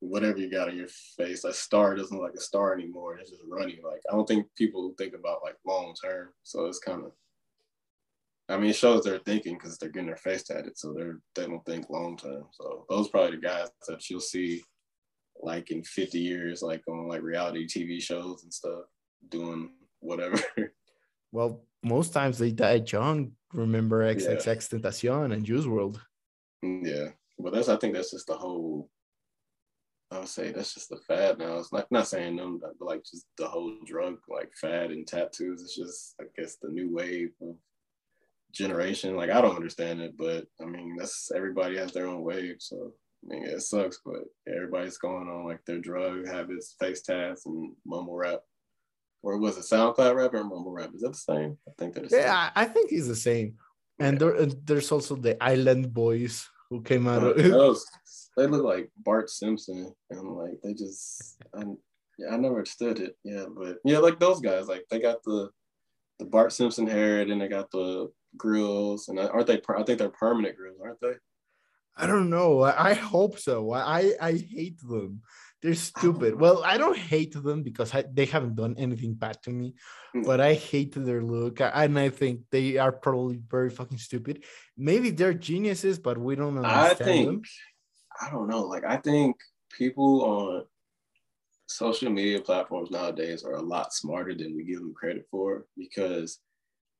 whatever 0.00 0.38
you 0.38 0.50
got 0.50 0.68
on 0.68 0.76
your 0.76 0.88
face. 1.16 1.44
A 1.44 1.52
star 1.52 1.94
doesn't 1.94 2.16
look 2.16 2.30
like 2.30 2.38
a 2.38 2.42
star 2.42 2.74
anymore. 2.74 3.18
It's 3.18 3.30
just 3.30 3.42
running. 3.48 3.78
Like 3.82 4.00
I 4.10 4.14
don't 4.14 4.26
think 4.26 4.46
people 4.56 4.94
think 4.98 5.14
about 5.14 5.42
like 5.42 5.56
long 5.66 5.94
term. 6.02 6.28
So 6.42 6.66
it's 6.66 6.78
kind 6.78 7.04
of. 7.04 7.12
I 8.50 8.56
mean, 8.56 8.70
it 8.70 8.76
shows 8.76 9.04
they're 9.04 9.18
thinking 9.18 9.54
because 9.54 9.76
they're 9.76 9.90
getting 9.90 10.06
their 10.06 10.16
face 10.16 10.44
tatted, 10.44 10.78
so 10.78 10.94
they're 10.94 11.18
they 11.34 11.46
don't 11.46 11.64
think 11.66 11.90
long 11.90 12.16
term. 12.16 12.44
So 12.52 12.86
those 12.88 13.08
probably 13.08 13.36
the 13.36 13.42
guys 13.42 13.68
that 13.88 14.08
you'll 14.08 14.20
see, 14.20 14.62
like 15.42 15.70
in 15.70 15.82
50 15.82 16.18
years, 16.18 16.62
like 16.62 16.82
on 16.88 17.08
like 17.08 17.22
reality 17.22 17.66
TV 17.66 18.00
shows 18.00 18.44
and 18.44 18.52
stuff, 18.52 18.84
doing 19.28 19.70
whatever. 20.00 20.40
Well, 21.32 21.62
most 21.82 22.12
times 22.12 22.38
they 22.38 22.52
die 22.52 22.82
young. 22.86 23.32
Remember 23.52 24.02
XXX 24.14 24.46
yeah. 24.46 24.78
Tentacion 24.78 25.32
and 25.32 25.44
Juice 25.44 25.66
WRLD. 25.66 26.00
Mm, 26.64 26.86
yeah, 26.86 27.08
but 27.38 27.52
that's 27.52 27.68
I 27.68 27.76
think 27.76 27.94
that's 27.94 28.10
just 28.10 28.26
the 28.26 28.34
whole 28.34 28.88
I 30.10 30.18
would 30.20 30.28
say 30.28 30.52
that's 30.52 30.74
just 30.74 30.88
the 30.88 30.96
fad 30.96 31.38
now. 31.38 31.58
It's 31.58 31.72
not 31.72 31.86
not 31.90 32.08
saying 32.08 32.36
them, 32.36 32.60
but 32.60 32.74
like 32.80 33.04
just 33.04 33.26
the 33.36 33.46
whole 33.46 33.74
drug 33.84 34.16
like 34.28 34.50
fad 34.58 34.90
and 34.90 35.06
tattoos. 35.06 35.62
It's 35.62 35.76
just 35.76 36.14
I 36.20 36.24
guess 36.36 36.56
the 36.56 36.70
new 36.70 36.94
wave 36.94 37.30
of 37.42 37.56
generation. 38.52 39.16
Like 39.16 39.30
I 39.30 39.40
don't 39.42 39.56
understand 39.56 40.00
it, 40.00 40.16
but 40.16 40.46
I 40.62 40.64
mean 40.64 40.96
that's 40.98 41.30
everybody 41.34 41.76
has 41.76 41.92
their 41.92 42.06
own 42.06 42.22
wave. 42.22 42.56
So 42.60 42.92
I 43.22 43.34
mean 43.34 43.44
it 43.44 43.60
sucks, 43.60 44.00
but 44.02 44.24
everybody's 44.48 44.96
going 44.96 45.28
on 45.28 45.44
like 45.44 45.64
their 45.66 45.78
drug 45.78 46.26
habits, 46.26 46.74
face 46.80 47.02
tats, 47.02 47.44
and 47.44 47.72
mumble 47.84 48.16
rap. 48.16 48.40
Or 49.22 49.36
was 49.36 49.58
it 49.58 49.64
SoundCloud 49.64 50.14
rap 50.14 50.32
or 50.32 50.44
mumble 50.44 50.72
rap? 50.72 50.90
Is 50.94 51.02
that 51.02 51.12
the 51.12 51.18
same? 51.18 51.58
I 51.68 51.72
think 51.76 51.94
that. 51.94 52.10
Yeah, 52.10 52.50
I 52.54 52.64
think 52.64 52.92
it's 52.92 53.08
the 53.08 53.16
same. 53.16 53.56
And 53.98 54.20
yeah. 54.20 54.28
there, 54.28 54.46
there's 54.64 54.92
also 54.92 55.16
the 55.16 55.42
Island 55.42 55.92
Boys 55.92 56.48
who 56.70 56.82
came 56.82 57.08
out. 57.08 57.24
Oh, 57.24 57.70
of, 57.70 57.78
they 58.38 58.46
look 58.46 58.64
like 58.64 58.90
Bart 59.04 59.28
Simpson, 59.30 59.92
and 60.10 60.36
like 60.36 60.58
they 60.62 60.72
just, 60.74 61.36
I, 61.54 61.64
yeah, 62.18 62.28
I 62.32 62.36
never 62.36 62.56
understood 62.56 63.00
it. 63.00 63.16
Yeah, 63.24 63.46
but 63.54 63.76
yeah, 63.84 63.98
like 63.98 64.18
those 64.18 64.40
guys, 64.40 64.66
like 64.68 64.84
they 64.90 65.00
got 65.00 65.22
the 65.24 65.50
the 66.18 66.24
Bart 66.24 66.52
Simpson 66.52 66.86
hair, 66.86 67.20
and 67.20 67.40
they 67.40 67.48
got 67.48 67.70
the 67.70 68.10
grills, 68.36 69.08
and 69.08 69.18
aren't 69.20 69.46
they? 69.46 69.60
I 69.68 69.82
think 69.82 69.98
they're 69.98 70.08
permanent 70.10 70.56
grills, 70.56 70.78
aren't 70.82 71.00
they? 71.00 71.14
I 71.96 72.06
don't 72.06 72.30
know. 72.30 72.62
I 72.62 72.94
hope 72.94 73.38
so. 73.38 73.72
I 73.72 74.14
I 74.20 74.32
hate 74.32 74.78
them. 74.80 75.20
they're 75.60 75.74
stupid. 75.74 76.38
Well, 76.38 76.62
I 76.64 76.78
don't 76.78 76.96
hate 76.96 77.34
them 77.34 77.64
because 77.64 77.92
I, 77.92 78.04
they 78.12 78.26
haven't 78.26 78.54
done 78.54 78.76
anything 78.78 79.14
bad 79.14 79.42
to 79.42 79.50
me, 79.50 79.74
Mm. 80.14 80.24
but 80.24 80.40
I 80.40 80.54
hate 80.54 80.94
their 80.94 81.20
look, 81.22 81.60
and 81.60 81.98
I 81.98 82.08
think 82.08 82.42
they 82.52 82.78
are 82.78 82.92
probably 82.92 83.40
very 83.50 83.68
fucking 83.68 83.98
stupid. 83.98 84.44
Maybe 84.76 85.10
they're 85.10 85.34
geniuses, 85.34 85.98
but 85.98 86.16
we 86.16 86.36
don't 86.36 86.56
I 86.64 86.92
understand 86.94 87.04
think 87.10 87.26
them. 87.26 87.42
I 88.20 88.30
don't 88.30 88.48
know. 88.48 88.62
Like 88.62 88.84
I 88.84 88.96
think 88.96 89.36
people 89.70 90.24
on 90.24 90.64
social 91.66 92.10
media 92.10 92.40
platforms 92.40 92.90
nowadays 92.90 93.44
are 93.44 93.54
a 93.54 93.62
lot 93.62 93.92
smarter 93.92 94.34
than 94.34 94.56
we 94.56 94.64
give 94.64 94.80
them 94.80 94.94
credit 94.94 95.26
for 95.30 95.66
because 95.76 96.38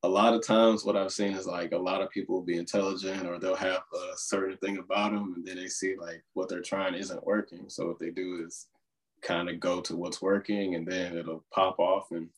a 0.05 0.09
lot 0.09 0.35
of 0.35 0.47
times 0.47 0.85
what 0.85 0.97
I've 0.97 1.11
seen 1.11 1.33
is 1.33 1.47
like 1.47 1.73
a 1.73 1.79
lot 1.79 2.03
of 2.03 2.11
people 2.11 2.37
will 2.37 2.45
be 2.45 2.59
intelligent 2.59 3.27
or 3.27 3.39
they'll 3.39 3.57
have 3.57 3.83
a 3.93 4.17
certain 4.17 4.57
thing 4.59 4.79
about 4.79 5.13
them 5.13 5.35
and 5.37 5.45
then 5.45 5.57
they 5.57 5.67
see 5.67 5.97
like 5.99 6.23
what 6.35 6.49
they're 6.49 6.61
trying 6.61 6.95
isn't 6.95 7.27
working. 7.27 7.65
So 7.69 7.89
what 7.89 7.99
they 7.99 8.11
do 8.11 8.45
is 8.47 8.67
kind 9.23 9.49
of 9.49 9.59
go 9.59 9.81
to 9.81 9.97
what's 9.97 10.23
working 10.23 10.77
and 10.77 10.87
then 10.87 11.17
it'll 11.17 11.45
pop 11.53 11.81
off 11.81 12.13
and 12.13 12.29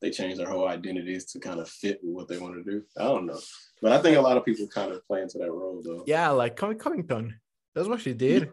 they 0.00 0.10
change 0.10 0.38
their 0.38 0.48
whole 0.48 0.66
identities 0.66 1.26
to 1.26 1.38
kind 1.38 1.60
of 1.60 1.68
fit 1.68 2.00
with 2.02 2.14
what 2.14 2.28
they 2.28 2.38
want 2.38 2.54
to 2.54 2.62
do. 2.62 2.82
I 2.98 3.02
don't 3.02 3.26
know. 3.26 3.40
But 3.82 3.92
I 3.92 3.98
think 4.00 4.16
a 4.16 4.22
lot 4.22 4.38
of 4.38 4.44
people 4.44 4.66
kind 4.68 4.92
of 4.92 5.06
play 5.06 5.20
into 5.20 5.38
that 5.38 5.52
role 5.52 5.82
though. 5.84 6.04
Yeah, 6.06 6.30
like 6.30 6.56
Colby 6.56 6.76
Covington. 6.76 7.38
That's 7.74 7.88
what 7.88 8.00
she 8.00 8.14
did. 8.14 8.50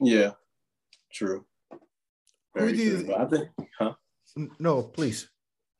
Yeah, 0.00 0.30
true. 1.12 1.44
Very 2.56 2.76
Who 2.76 3.02
true. 3.02 3.06
But 3.06 3.20
I 3.20 3.26
think, 3.26 3.48
huh? 3.78 3.94
No, 4.58 4.82
please. 4.82 5.28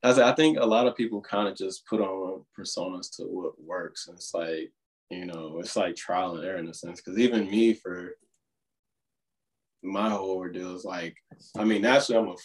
I 0.03 0.11
I 0.11 0.33
think 0.33 0.57
a 0.59 0.65
lot 0.65 0.87
of 0.87 0.95
people 0.95 1.21
kind 1.21 1.47
of 1.47 1.57
just 1.57 1.85
put 1.85 2.01
on 2.01 2.45
personas 2.57 3.15
to 3.17 3.23
what 3.23 3.53
works, 3.61 4.07
and 4.07 4.15
it's 4.15 4.33
like 4.33 4.71
you 5.11 5.25
know, 5.25 5.59
it's 5.59 5.75
like 5.75 5.95
trial 5.95 6.35
and 6.35 6.45
error 6.45 6.57
in 6.57 6.69
a 6.69 6.73
sense. 6.73 7.01
Because 7.01 7.19
even 7.19 7.51
me, 7.51 7.73
for 7.73 8.11
my 9.83 10.09
whole 10.09 10.37
ordeal, 10.37 10.75
is 10.75 10.85
like, 10.85 11.15
I 11.57 11.65
mean, 11.65 11.81
naturally, 11.81 12.21
I'm 12.21 12.29
a 12.29 12.35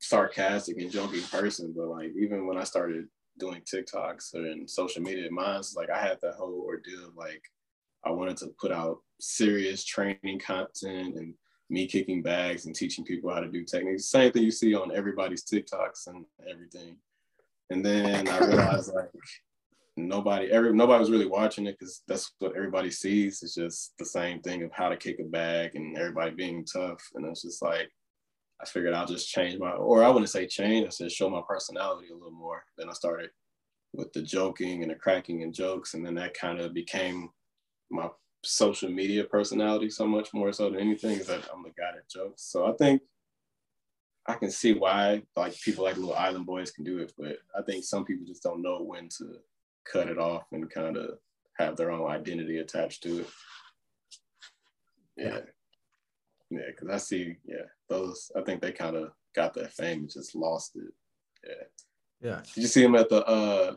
sarcastic 0.00 0.78
and 0.78 0.90
joking 0.90 1.22
person, 1.22 1.72
but 1.74 1.86
like 1.86 2.10
even 2.20 2.46
when 2.46 2.58
I 2.58 2.64
started 2.64 3.06
doing 3.38 3.62
TikToks 3.62 4.34
and 4.34 4.68
social 4.68 5.02
media, 5.02 5.30
mine's 5.30 5.74
like 5.76 5.88
I 5.88 6.00
had 6.00 6.18
that 6.22 6.34
whole 6.34 6.64
ordeal 6.66 7.06
of 7.06 7.16
like 7.16 7.42
I 8.06 8.10
wanted 8.10 8.36
to 8.38 8.48
put 8.58 8.70
out 8.70 8.98
serious 9.20 9.84
training 9.84 10.40
content 10.44 11.16
and 11.16 11.34
me 11.68 11.86
kicking 11.86 12.22
bags 12.22 12.66
and 12.66 12.74
teaching 12.74 13.04
people 13.04 13.32
how 13.32 13.40
to 13.40 13.48
do 13.48 13.64
techniques. 13.64 14.08
Same 14.08 14.30
thing 14.30 14.44
you 14.44 14.52
see 14.52 14.74
on 14.74 14.94
everybody's 14.94 15.44
TikToks 15.44 16.06
and 16.06 16.24
everything. 16.48 16.96
And 17.70 17.84
then 17.84 18.28
I 18.28 18.38
realized 18.38 18.94
like 18.94 19.10
nobody, 19.96 20.50
every 20.52 20.72
nobody 20.72 21.00
was 21.00 21.10
really 21.10 21.26
watching 21.26 21.66
it 21.66 21.76
because 21.78 22.02
that's 22.06 22.32
what 22.38 22.54
everybody 22.54 22.90
sees. 22.90 23.42
It's 23.42 23.54
just 23.54 23.94
the 23.98 24.04
same 24.04 24.40
thing 24.40 24.62
of 24.62 24.70
how 24.72 24.88
to 24.88 24.96
kick 24.96 25.18
a 25.18 25.24
bag 25.24 25.74
and 25.74 25.98
everybody 25.98 26.30
being 26.30 26.64
tough. 26.64 27.02
And 27.14 27.26
it's 27.26 27.42
just 27.42 27.62
like 27.62 27.90
I 28.60 28.66
figured 28.66 28.94
I'll 28.94 29.06
just 29.06 29.28
change 29.28 29.58
my, 29.58 29.72
or 29.72 30.04
I 30.04 30.08
wouldn't 30.08 30.30
say 30.30 30.46
change. 30.46 30.86
I 30.86 30.90
said 30.90 31.10
show 31.10 31.28
my 31.28 31.42
personality 31.46 32.08
a 32.10 32.14
little 32.14 32.30
more. 32.30 32.62
Then 32.78 32.88
I 32.88 32.92
started 32.92 33.30
with 33.92 34.12
the 34.12 34.22
joking 34.22 34.82
and 34.82 34.90
the 34.90 34.94
cracking 34.94 35.42
and 35.42 35.52
jokes, 35.52 35.94
and 35.94 36.06
then 36.06 36.14
that 36.14 36.34
kind 36.34 36.60
of 36.60 36.72
became 36.72 37.30
my 37.90 38.08
social 38.44 38.90
media 38.90 39.24
personality 39.24 39.90
so 39.90 40.06
much 40.06 40.32
more 40.32 40.52
so 40.52 40.70
than 40.70 40.80
anything 40.80 41.18
is 41.18 41.26
that 41.26 41.48
I'm 41.52 41.62
the 41.62 41.70
guy 41.70 41.92
that 41.94 42.08
jokes. 42.08 42.42
So 42.42 42.66
I 42.66 42.72
think 42.72 43.02
I 44.26 44.34
can 44.34 44.50
see 44.50 44.72
why 44.74 45.22
like 45.36 45.58
people 45.60 45.84
like 45.84 45.96
little 45.96 46.14
island 46.14 46.46
boys 46.46 46.70
can 46.70 46.84
do 46.84 46.98
it, 46.98 47.12
but 47.18 47.38
I 47.56 47.62
think 47.62 47.84
some 47.84 48.04
people 48.04 48.26
just 48.26 48.42
don't 48.42 48.62
know 48.62 48.82
when 48.82 49.08
to 49.18 49.36
cut 49.90 50.08
it 50.08 50.18
off 50.18 50.44
and 50.52 50.68
kind 50.70 50.96
of 50.96 51.18
have 51.58 51.76
their 51.76 51.90
own 51.90 52.10
identity 52.10 52.58
attached 52.58 53.02
to 53.04 53.20
it. 53.20 53.28
Yeah. 55.16 55.40
Yeah, 56.50 56.60
because 56.68 56.88
I 56.88 56.98
see, 56.98 57.36
yeah, 57.44 57.66
those 57.88 58.30
I 58.36 58.42
think 58.42 58.60
they 58.60 58.72
kind 58.72 58.96
of 58.96 59.10
got 59.34 59.54
that 59.54 59.72
fame 59.72 60.00
and 60.00 60.10
just 60.10 60.34
lost 60.34 60.76
it. 60.76 60.92
Yeah. 61.44 62.30
Yeah. 62.30 62.40
Did 62.54 62.62
you 62.62 62.68
see 62.68 62.82
them 62.82 62.94
at 62.94 63.08
the 63.08 63.24
uh 63.26 63.74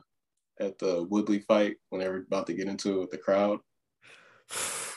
at 0.60 0.78
the 0.78 1.04
Woodley 1.10 1.40
fight 1.40 1.78
when 1.90 2.02
they 2.02 2.08
were 2.08 2.26
about 2.28 2.48
to 2.48 2.54
get 2.54 2.68
into 2.68 2.96
it 2.96 3.00
with 3.00 3.12
the 3.12 3.18
crowd? 3.18 3.60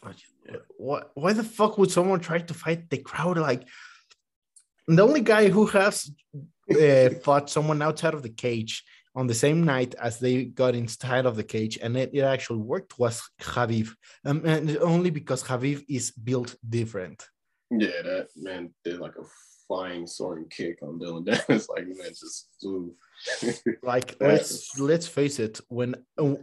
What, 0.00 0.16
what? 0.76 1.10
Why 1.14 1.32
the 1.32 1.44
fuck 1.44 1.78
would 1.78 1.90
someone 1.90 2.20
try 2.20 2.38
to 2.38 2.54
fight 2.54 2.90
the 2.90 2.98
crowd? 2.98 3.38
Like 3.38 3.66
the 4.86 5.02
only 5.02 5.22
guy 5.22 5.48
who 5.48 5.66
has 5.66 6.10
uh, 6.70 7.08
fought 7.24 7.48
someone 7.48 7.80
outside 7.80 8.12
of 8.12 8.22
the 8.22 8.28
cage 8.28 8.84
on 9.16 9.26
the 9.26 9.34
same 9.34 9.64
night 9.64 9.94
as 9.94 10.18
they 10.18 10.44
got 10.44 10.74
inside 10.74 11.24
of 11.24 11.36
the 11.36 11.44
cage, 11.44 11.78
and 11.80 11.96
it, 11.96 12.10
it 12.12 12.20
actually 12.20 12.58
worked 12.58 12.98
was 12.98 13.22
Khabib, 13.40 13.88
um, 14.24 14.42
and 14.44 14.76
only 14.78 15.10
because 15.10 15.42
Khabib 15.42 15.84
is 15.88 16.10
built 16.10 16.56
different. 16.68 17.24
Yeah, 17.70 18.02
that 18.02 18.28
man 18.36 18.74
did 18.84 18.98
like 18.98 19.14
a 19.16 19.24
flying 19.68 20.06
soaring 20.06 20.46
kick 20.48 20.78
on 20.82 20.98
Dylan 20.98 21.24
Dennis. 21.48 21.68
like 21.68 21.86
man 21.86 22.08
just 22.08 22.48
flew. 22.60 22.94
Like 23.82 24.16
let's 24.20 24.78
let's 24.78 25.06
face 25.06 25.38
it, 25.38 25.60
when 25.68 25.94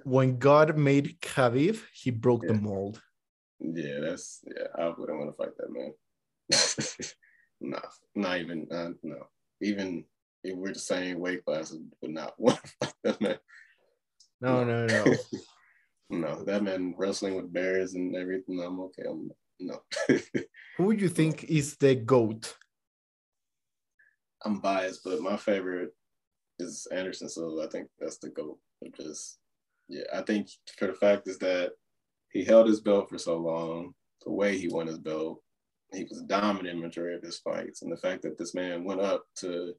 when 0.03 0.38
God 0.39 0.78
made 0.78 1.19
Khabib, 1.22 1.78
he 1.93 2.11
broke 2.11 2.47
the 2.47 2.53
mold. 2.53 3.01
yeah, 3.59 3.99
that's 3.99 4.39
yeah. 4.47 4.67
I 4.78 4.88
wouldn't 4.89 5.19
want 5.19 5.30
to 5.32 5.38
fight 5.38 5.55
that 5.57 5.72
man. 5.72 5.93
no, 7.61 7.80
not 8.15 8.39
even 8.39 8.67
uh, 8.72 8.91
no. 9.03 9.28
Even 9.61 10.05
if 10.43 10.55
we're 10.55 10.74
the 10.74 10.80
same 10.80 11.19
weight 11.19 11.43
classes, 11.45 11.82
would 12.01 12.11
not 12.11 12.34
want 12.39 12.59
to 12.63 12.72
fight 12.80 12.93
that 13.03 13.22
man. 13.22 13.38
No, 14.39 14.63
no, 14.63 14.86
no. 14.88 15.05
No, 16.09 16.43
that 16.43 16.63
man 16.63 16.95
wrestling 16.97 17.36
with 17.36 17.53
bears 17.53 17.93
and 17.93 18.15
everything. 18.15 18.59
I'm 18.61 18.80
okay. 18.82 19.03
I'm 19.09 19.30
no. 19.59 19.82
Who 20.78 20.86
would 20.86 20.99
you 21.01 21.09
think 21.09 21.43
is 21.45 21.76
the 21.78 21.95
goat? 21.95 22.55
I'm 24.45 24.59
biased, 24.59 25.03
but 25.03 25.21
my 25.21 25.37
favorite 25.37 25.91
is 26.59 26.87
Anderson 26.91 27.29
Silva. 27.29 27.63
I 27.63 27.69
think 27.69 27.87
that's 27.99 28.17
the 28.17 28.29
GOAT. 28.29 28.57
Just 28.99 29.39
yeah, 29.87 30.03
I 30.13 30.21
think 30.21 30.47
for 30.77 30.87
the 30.87 30.93
fact 30.93 31.27
is 31.27 31.37
that 31.39 31.71
he 32.31 32.43
held 32.43 32.67
his 32.67 32.81
belt 32.81 33.09
for 33.09 33.17
so 33.17 33.37
long, 33.37 33.93
the 34.25 34.31
way 34.31 34.57
he 34.57 34.67
won 34.67 34.87
his 34.87 34.99
belt, 34.99 35.41
he 35.93 36.05
was 36.05 36.21
dominant 36.23 36.75
in 36.75 36.81
majority 36.81 37.15
of 37.15 37.23
his 37.23 37.39
fights. 37.39 37.81
And 37.81 37.91
the 37.91 37.97
fact 37.97 38.21
that 38.23 38.37
this 38.37 38.53
man 38.55 38.83
went 38.83 39.01
up 39.01 39.23
to 39.39 39.73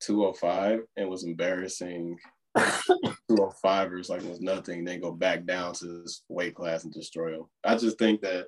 205 0.00 0.80
and 0.96 1.08
was 1.08 1.24
embarrassing 1.24 2.16
205ers 2.56 4.08
like 4.08 4.22
it 4.22 4.30
was 4.30 4.40
nothing, 4.40 4.84
then 4.84 5.00
go 5.00 5.12
back 5.12 5.44
down 5.44 5.74
to 5.74 6.02
this 6.02 6.22
weight 6.28 6.54
class 6.54 6.84
and 6.84 6.92
destroy 6.92 7.34
him. 7.34 7.44
I 7.64 7.76
just 7.76 7.98
think 7.98 8.22
that 8.22 8.46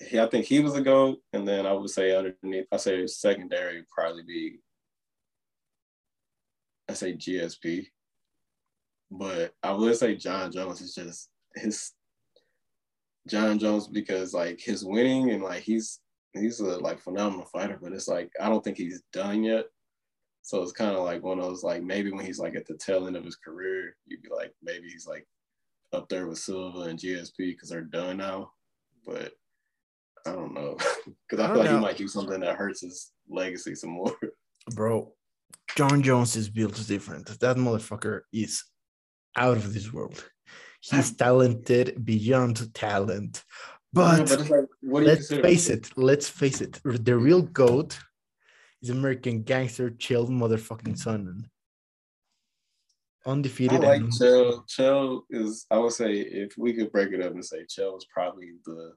he, 0.00 0.18
I 0.18 0.26
think 0.26 0.46
he 0.46 0.60
was 0.60 0.74
a 0.74 0.80
GOAT, 0.80 1.18
and 1.32 1.46
then 1.46 1.66
I 1.66 1.72
would 1.72 1.90
say 1.90 2.14
underneath, 2.16 2.66
I 2.72 2.76
say 2.76 3.06
secondary 3.06 3.76
would 3.76 3.88
probably 3.88 4.22
be, 4.22 4.58
I 6.88 6.94
say 6.94 7.14
GSP, 7.14 7.86
but 9.10 9.54
I 9.62 9.72
would 9.72 9.96
say 9.96 10.16
Jon 10.16 10.50
Jones 10.50 10.80
is 10.80 10.94
just 10.94 11.28
his 11.54 11.92
Jon 13.28 13.58
Jones 13.58 13.86
because 13.86 14.34
like 14.34 14.60
his 14.60 14.84
winning 14.84 15.30
and 15.30 15.42
like 15.42 15.62
he's 15.62 16.00
he's 16.32 16.60
a 16.60 16.78
like 16.78 17.00
phenomenal 17.00 17.46
fighter, 17.46 17.78
but 17.80 17.92
it's 17.92 18.08
like 18.08 18.30
I 18.40 18.48
don't 18.48 18.64
think 18.64 18.78
he's 18.78 19.02
done 19.12 19.44
yet. 19.44 19.66
So 20.42 20.60
it's 20.62 20.72
kind 20.72 20.96
of 20.96 21.04
like 21.04 21.22
one 21.22 21.38
of 21.38 21.44
those 21.44 21.62
like 21.62 21.82
maybe 21.82 22.10
when 22.10 22.24
he's 22.24 22.38
like 22.38 22.56
at 22.56 22.66
the 22.66 22.76
tail 22.76 23.06
end 23.06 23.16
of 23.16 23.24
his 23.24 23.36
career, 23.36 23.96
you'd 24.06 24.22
be 24.22 24.28
like 24.28 24.52
maybe 24.62 24.88
he's 24.88 25.06
like 25.06 25.26
up 25.92 26.08
there 26.08 26.26
with 26.26 26.38
Silva 26.38 26.80
and 26.80 26.98
GSP 26.98 27.36
because 27.36 27.68
they're 27.68 27.82
done 27.82 28.16
now. 28.16 28.50
But 29.06 29.32
I 30.26 30.32
don't 30.32 30.54
know 30.54 30.76
because 31.28 31.40
I, 31.44 31.46
I 31.46 31.48
feel 31.48 31.56
like 31.58 31.70
know. 31.70 31.76
he 31.76 31.82
might 31.82 31.96
do 31.96 32.08
something 32.08 32.40
that 32.40 32.56
hurts 32.56 32.80
his 32.82 33.10
legacy 33.28 33.74
some 33.74 33.90
more. 33.90 34.14
Bro, 34.74 35.12
Jon 35.76 36.02
Jones 36.02 36.36
is 36.36 36.48
built 36.48 36.74
different. 36.86 37.26
That 37.40 37.56
motherfucker 37.56 38.20
is 38.32 38.62
out 39.36 39.56
of 39.56 39.72
this 39.74 39.92
world. 39.92 40.22
He's 40.80 41.16
talented 41.16 42.04
beyond 42.04 42.72
talent. 42.74 43.42
But, 43.92 44.18
Yeah, 44.18 44.22
it's 44.34 44.50
like, 44.50 44.64
let's 44.82 45.28
consider? 45.28 45.42
face 45.42 45.68
it, 45.68 45.90
let's 45.96 46.28
face 46.28 46.60
it. 46.60 46.80
The 46.84 47.16
real 47.16 47.42
GOAT 47.42 47.98
is 48.80 48.90
American 48.90 49.42
gangster, 49.42 49.90
Chael 49.90 50.28
motherfucking 50.28 50.96
son. 50.98 51.46
I 53.26 53.30
Undefeated. 53.30 53.80
like 53.80 54.00
and- 54.00 54.12
Chael. 54.12 54.64
Chael 54.68 55.22
is, 55.30 55.66
I 55.70 55.78
would 55.78 55.92
say, 55.92 56.12
if 56.14 56.54
we 56.58 56.72
could 56.72 56.90
break 56.90 57.12
it 57.12 57.22
up 57.22 57.32
and 57.32 57.44
say 57.44 57.64
Chael 57.64 57.96
is 57.96 58.06
probably 58.12 58.52
the 58.64 58.92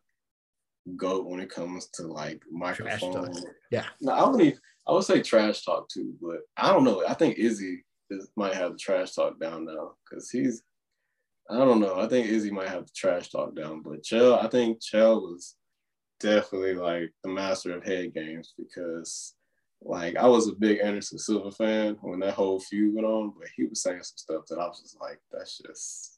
goat 0.95 1.25
when 1.25 1.39
it 1.39 1.49
comes 1.49 1.87
to 1.95 2.03
like 2.03 2.41
microphone. 2.51 3.33
Yeah. 3.71 3.85
No, 4.01 4.13
I 4.13 4.29
would 4.29 4.41
even, 4.41 4.59
I 4.87 4.91
would 4.91 5.03
say 5.03 5.21
trash 5.21 5.63
talk 5.63 5.89
too, 5.89 6.13
but 6.21 6.39
I 6.57 6.71
don't 6.71 6.83
know. 6.83 7.03
I 7.07 7.13
think 7.13 7.37
Izzy 7.37 7.83
is, 8.09 8.29
might 8.35 8.53
have 8.53 8.73
the 8.73 8.77
trash 8.77 9.13
talk 9.13 9.39
down 9.39 9.65
now 9.65 9.93
because 10.03 10.29
he's, 10.29 10.61
I 11.49 11.57
don't 11.57 11.79
know. 11.79 11.99
I 11.99 12.07
think 12.07 12.27
Izzy 12.27 12.51
might 12.51 12.69
have 12.69 12.85
the 12.85 12.91
trash 12.95 13.29
talk 13.29 13.55
down, 13.55 13.81
but 13.81 14.03
Chael, 14.03 14.43
I 14.43 14.47
think 14.47 14.79
Chael 14.81 15.21
was 15.21 15.55
definitely 16.19 16.75
like 16.75 17.11
the 17.23 17.29
master 17.29 17.75
of 17.75 17.83
head 17.83 18.13
games 18.13 18.53
because 18.57 19.35
like 19.81 20.15
I 20.17 20.27
was 20.27 20.47
a 20.47 20.53
big 20.53 20.79
Anderson 20.79 21.19
Silva 21.19 21.51
fan 21.51 21.97
when 22.01 22.19
that 22.21 22.33
whole 22.33 22.59
feud 22.59 22.95
went 22.95 23.07
on, 23.07 23.33
but 23.37 23.47
he 23.55 23.65
was 23.65 23.81
saying 23.81 24.01
some 24.01 24.17
stuff 24.17 24.45
that 24.49 24.59
I 24.59 24.67
was 24.67 24.81
just 24.81 24.99
like, 24.99 25.19
that's 25.31 25.59
just 25.59 26.14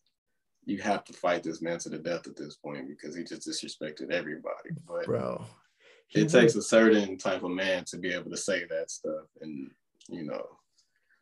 you 0.67 0.81
have 0.81 1.05
to 1.05 1.13
fight 1.13 1.43
this 1.43 1.61
man 1.61 1.79
to 1.79 1.87
the 1.87 1.97
death 1.97 2.27
at 2.27 2.35
this 2.35 2.55
point 2.57 2.89
because 2.89 3.15
he 3.15 3.23
just 3.23 3.47
disrespected 3.47 4.11
everybody. 4.11 4.69
But 4.85 5.05
bro, 5.05 5.45
it 6.13 6.27
takes 6.27 6.55
a 6.55 6.61
certain 6.61 7.17
type 7.17 7.43
of 7.43 7.51
man 7.51 7.85
to 7.85 7.97
be 7.97 8.11
able 8.11 8.29
to 8.29 8.37
say 8.37 8.65
that 8.65 8.91
stuff, 8.91 9.25
and 9.41 9.71
you 10.09 10.23
know. 10.23 10.45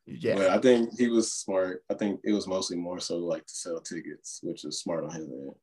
Yeah, 0.08 0.36
but 0.36 0.50
I 0.50 0.58
think 0.58 0.98
he 0.98 1.10
was 1.10 1.32
smart. 1.32 1.84
I 1.91 1.93
think 1.93 2.22
it 2.24 2.34
was 2.34 2.48
mostly 2.48 2.76
more 2.76 3.00
so 3.00 3.18
like 3.18 3.46
to 3.46 3.54
sell 3.54 3.80
tickets, 3.80 4.39
which 4.43 4.66
is 4.66 4.80
smart 4.80 5.04
on 5.04 5.12
his 5.12 5.30
end. 5.30 5.54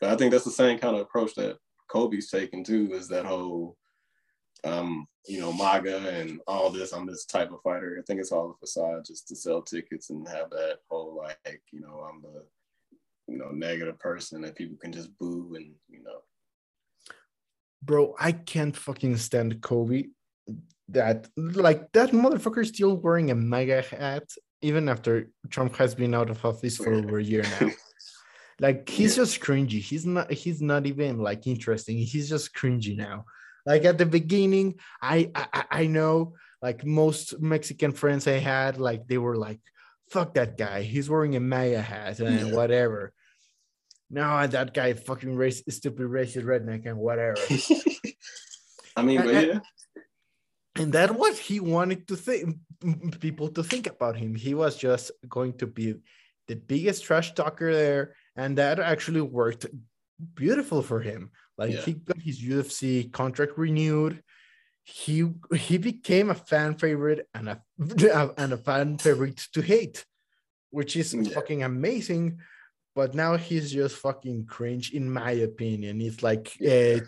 But 0.00 0.10
I 0.10 0.16
think 0.16 0.32
that's 0.32 0.44
the 0.44 0.50
same 0.50 0.78
kind 0.78 0.96
of 0.96 1.02
approach 1.02 1.34
that 1.34 1.58
Colby's 1.88 2.30
taking 2.30 2.64
too. 2.64 2.90
Is 2.92 3.08
that 3.08 3.24
whole, 3.24 3.76
um, 4.64 5.06
you 5.26 5.40
know, 5.40 5.52
MAGA 5.52 5.98
and 6.08 6.40
all 6.46 6.70
this. 6.70 6.92
I'm 6.92 7.06
this 7.06 7.24
type 7.24 7.52
of 7.52 7.62
fighter. 7.62 7.98
I 7.98 8.02
think 8.02 8.20
it's 8.20 8.32
all 8.32 8.50
a 8.50 8.58
facade 8.58 9.04
just 9.04 9.28
to 9.28 9.36
sell 9.36 9.62
tickets 9.62 10.10
and 10.10 10.26
have 10.28 10.50
that 10.50 10.78
whole 10.88 11.16
like, 11.16 11.62
you 11.72 11.80
know, 11.80 12.08
I'm 12.08 12.22
the 12.22 12.44
you 13.28 13.36
know 13.36 13.50
negative 13.50 13.98
person 13.98 14.40
that 14.42 14.56
people 14.56 14.76
can 14.80 14.92
just 14.92 15.16
boo 15.18 15.54
and 15.54 15.72
you 15.88 16.02
know. 16.02 16.20
Bro 17.82 18.16
i 18.18 18.32
can't 18.32 18.76
fucking 18.76 19.16
stand 19.16 19.60
Colby. 19.60 20.10
That 20.88 21.28
like 21.36 21.92
that 21.92 22.10
motherfucker 22.10 22.64
still 22.66 22.96
wearing 22.96 23.30
a 23.30 23.34
MAGA 23.34 23.82
hat 23.82 24.24
even 24.62 24.88
after 24.88 25.30
trump 25.50 25.76
has 25.76 25.94
been 25.94 26.14
out 26.14 26.30
of 26.30 26.44
office 26.44 26.78
for 26.78 26.92
over 26.94 27.18
a 27.18 27.24
year 27.24 27.44
now. 27.60 27.70
Like 28.60 28.88
he's 28.88 29.16
yeah. 29.16 29.22
just 29.22 29.40
cringy. 29.40 29.80
He's 29.80 30.04
not 30.04 30.32
he's 30.32 30.60
not 30.60 30.84
even 30.84 31.18
like 31.18 31.46
interesting. 31.46 31.96
He's 31.96 32.28
just 32.28 32.52
cringy 32.52 32.96
now. 32.96 33.24
Like 33.64 33.84
at 33.84 33.98
the 33.98 34.06
beginning 34.06 34.80
i 35.00 35.30
i, 35.34 35.64
I 35.70 35.86
know 35.86 36.34
like 36.60 36.84
most 36.84 37.38
mexican 37.38 37.92
friends 37.92 38.26
i 38.26 38.38
had 38.38 38.80
like 38.80 39.06
they 39.06 39.18
were 39.18 39.36
like 39.36 39.60
fuck 40.10 40.34
that 40.34 40.56
guy. 40.56 40.82
He's 40.82 41.08
wearing 41.08 41.36
a 41.36 41.40
MAGA 41.40 41.82
hat 41.82 42.20
and 42.20 42.48
yeah. 42.48 42.54
whatever 42.54 43.12
no, 44.10 44.46
that 44.46 44.72
guy 44.72 44.94
fucking 44.94 45.36
race 45.36 45.62
stupid 45.68 46.06
racist 46.06 46.44
redneck 46.44 46.86
and 46.86 46.96
whatever. 46.96 47.36
I 48.96 49.02
mean, 49.02 49.22
but 49.22 49.34
yeah. 49.34 49.60
And 50.76 50.92
that 50.92 51.14
was 51.14 51.38
he 51.38 51.60
wanted 51.60 52.06
to 52.08 52.16
think 52.16 52.56
people 53.20 53.48
to 53.48 53.62
think 53.62 53.86
about 53.86 54.16
him. 54.16 54.34
He 54.34 54.54
was 54.54 54.76
just 54.76 55.10
going 55.28 55.54
to 55.58 55.66
be 55.66 55.96
the 56.46 56.56
biggest 56.56 57.04
trash 57.04 57.34
talker 57.34 57.74
there, 57.74 58.14
and 58.36 58.56
that 58.58 58.78
actually 58.78 59.20
worked 59.20 59.66
beautiful 60.34 60.82
for 60.82 61.00
him. 61.00 61.30
Like 61.56 61.72
yeah. 61.72 61.80
he 61.80 61.92
got 61.94 62.18
his 62.18 62.40
UFC 62.40 63.12
contract 63.12 63.58
renewed. 63.58 64.22
He 64.84 65.28
he 65.54 65.76
became 65.76 66.30
a 66.30 66.34
fan 66.34 66.74
favorite 66.74 67.28
and 67.34 67.48
a 67.48 67.62
and 68.38 68.52
a 68.52 68.56
fan 68.56 68.98
favorite 68.98 69.36
to 69.52 69.60
hate, 69.60 70.06
which 70.70 70.96
is 70.96 71.12
yeah. 71.12 71.34
fucking 71.34 71.62
amazing 71.62 72.38
but 72.98 73.14
now 73.14 73.36
he's 73.36 73.70
just 73.70 73.94
fucking 73.98 74.44
cringe, 74.46 74.92
in 74.92 75.08
my 75.08 75.30
opinion. 75.30 76.00
It's 76.00 76.20
like 76.20 76.48
uh, 76.60 76.98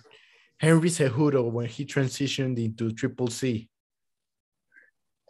Henry 0.57 0.89
Cejudo 0.89 1.51
when 1.51 1.67
he 1.67 1.85
transitioned 1.85 2.65
into 2.65 2.93
Triple 2.93 3.27
C. 3.27 3.69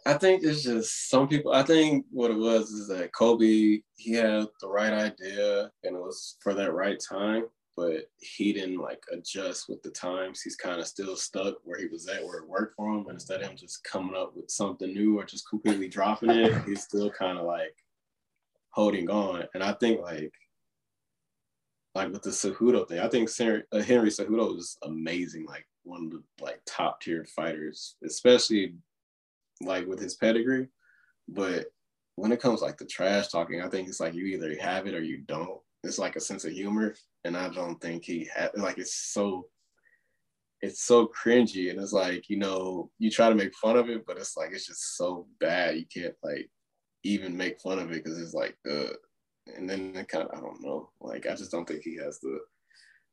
I 0.05 0.13
think 0.13 0.43
it's 0.43 0.61
just 0.61 1.09
some 1.09 1.27
people. 1.27 1.51
I 1.51 1.63
think 1.63 2.05
what 2.11 2.29
it 2.29 2.37
was 2.37 2.69
is 2.69 2.87
that 2.89 3.11
Colby 3.11 3.83
he 3.95 4.13
had 4.13 4.45
the 4.61 4.67
right 4.67 4.93
idea 4.93 5.71
and 5.83 5.95
it 5.95 5.99
was 5.99 6.37
for 6.41 6.53
that 6.53 6.73
right 6.73 7.01
time, 7.09 7.45
but 7.75 8.11
he 8.19 8.53
didn't 8.53 8.77
like 8.77 9.01
adjust 9.11 9.67
with 9.67 9.81
the 9.81 9.89
times. 9.89 10.43
He's 10.43 10.55
kind 10.55 10.79
of 10.79 10.85
still 10.85 11.15
stuck 11.15 11.55
where 11.63 11.79
he 11.79 11.87
was 11.87 12.07
at, 12.07 12.23
where 12.23 12.37
it 12.37 12.47
worked 12.47 12.75
for 12.75 12.87
him. 12.87 13.03
But 13.03 13.15
instead 13.15 13.41
of 13.41 13.49
him 13.49 13.57
just 13.57 13.83
coming 13.83 14.15
up 14.15 14.35
with 14.35 14.51
something 14.51 14.93
new 14.93 15.17
or 15.17 15.23
just 15.23 15.49
completely 15.49 15.87
dropping 15.87 16.29
it, 16.29 16.53
he's 16.67 16.83
still 16.83 17.09
kind 17.09 17.39
of 17.39 17.45
like 17.45 17.75
holding 18.69 19.09
on. 19.09 19.45
And 19.55 19.63
I 19.63 19.73
think 19.73 20.01
like 20.01 20.31
like 21.93 22.11
with 22.11 22.21
the 22.21 22.29
Cejudo 22.29 22.87
thing, 22.87 22.99
I 22.99 23.07
think 23.07 23.29
uh, 23.71 23.79
Henry 23.81 24.09
Cejudo 24.09 24.57
is 24.57 24.77
amazing, 24.83 25.45
like 25.45 25.67
one 25.83 26.05
of 26.05 26.11
the 26.11 26.23
like 26.41 26.61
top 26.65 27.01
tier 27.01 27.25
fighters, 27.25 27.95
especially 28.05 28.75
like 29.61 29.87
with 29.87 29.99
his 29.99 30.15
pedigree. 30.15 30.67
But 31.27 31.65
when 32.15 32.31
it 32.31 32.41
comes 32.41 32.61
like 32.61 32.77
the 32.77 32.85
trash 32.85 33.27
talking, 33.27 33.61
I 33.61 33.67
think 33.67 33.87
it's 33.87 33.99
like 33.99 34.13
you 34.13 34.25
either 34.25 34.55
have 34.61 34.87
it 34.87 34.95
or 34.95 35.03
you 35.03 35.19
don't. 35.27 35.59
It's 35.83 35.99
like 35.99 36.15
a 36.15 36.21
sense 36.21 36.45
of 36.45 36.51
humor, 36.51 36.95
and 37.25 37.35
I 37.35 37.49
don't 37.49 37.81
think 37.81 38.05
he 38.05 38.29
had 38.33 38.51
like 38.55 38.77
it's 38.77 38.95
so 38.95 39.47
it's 40.61 40.83
so 40.83 41.07
cringy, 41.07 41.71
and 41.71 41.79
it's 41.79 41.93
like 41.93 42.29
you 42.29 42.37
know 42.37 42.89
you 42.99 43.11
try 43.11 43.27
to 43.27 43.35
make 43.35 43.53
fun 43.55 43.77
of 43.77 43.89
it, 43.89 44.05
but 44.05 44.17
it's 44.17 44.37
like 44.37 44.51
it's 44.53 44.67
just 44.67 44.95
so 44.95 45.27
bad 45.39 45.75
you 45.75 45.85
can't 45.93 46.15
like 46.23 46.49
even 47.03 47.35
make 47.35 47.59
fun 47.59 47.79
of 47.79 47.91
it 47.91 48.03
because 48.03 48.21
it's 48.21 48.35
like 48.35 48.55
uh 48.69 48.93
and 49.47 49.69
then 49.69 49.95
it 49.95 50.07
kind 50.07 50.27
of 50.27 50.37
I 50.37 50.41
don't 50.41 50.61
know. 50.61 50.89
Like 50.99 51.27
I 51.27 51.35
just 51.35 51.51
don't 51.51 51.67
think 51.67 51.83
he 51.83 51.97
has 51.97 52.19
the 52.19 52.39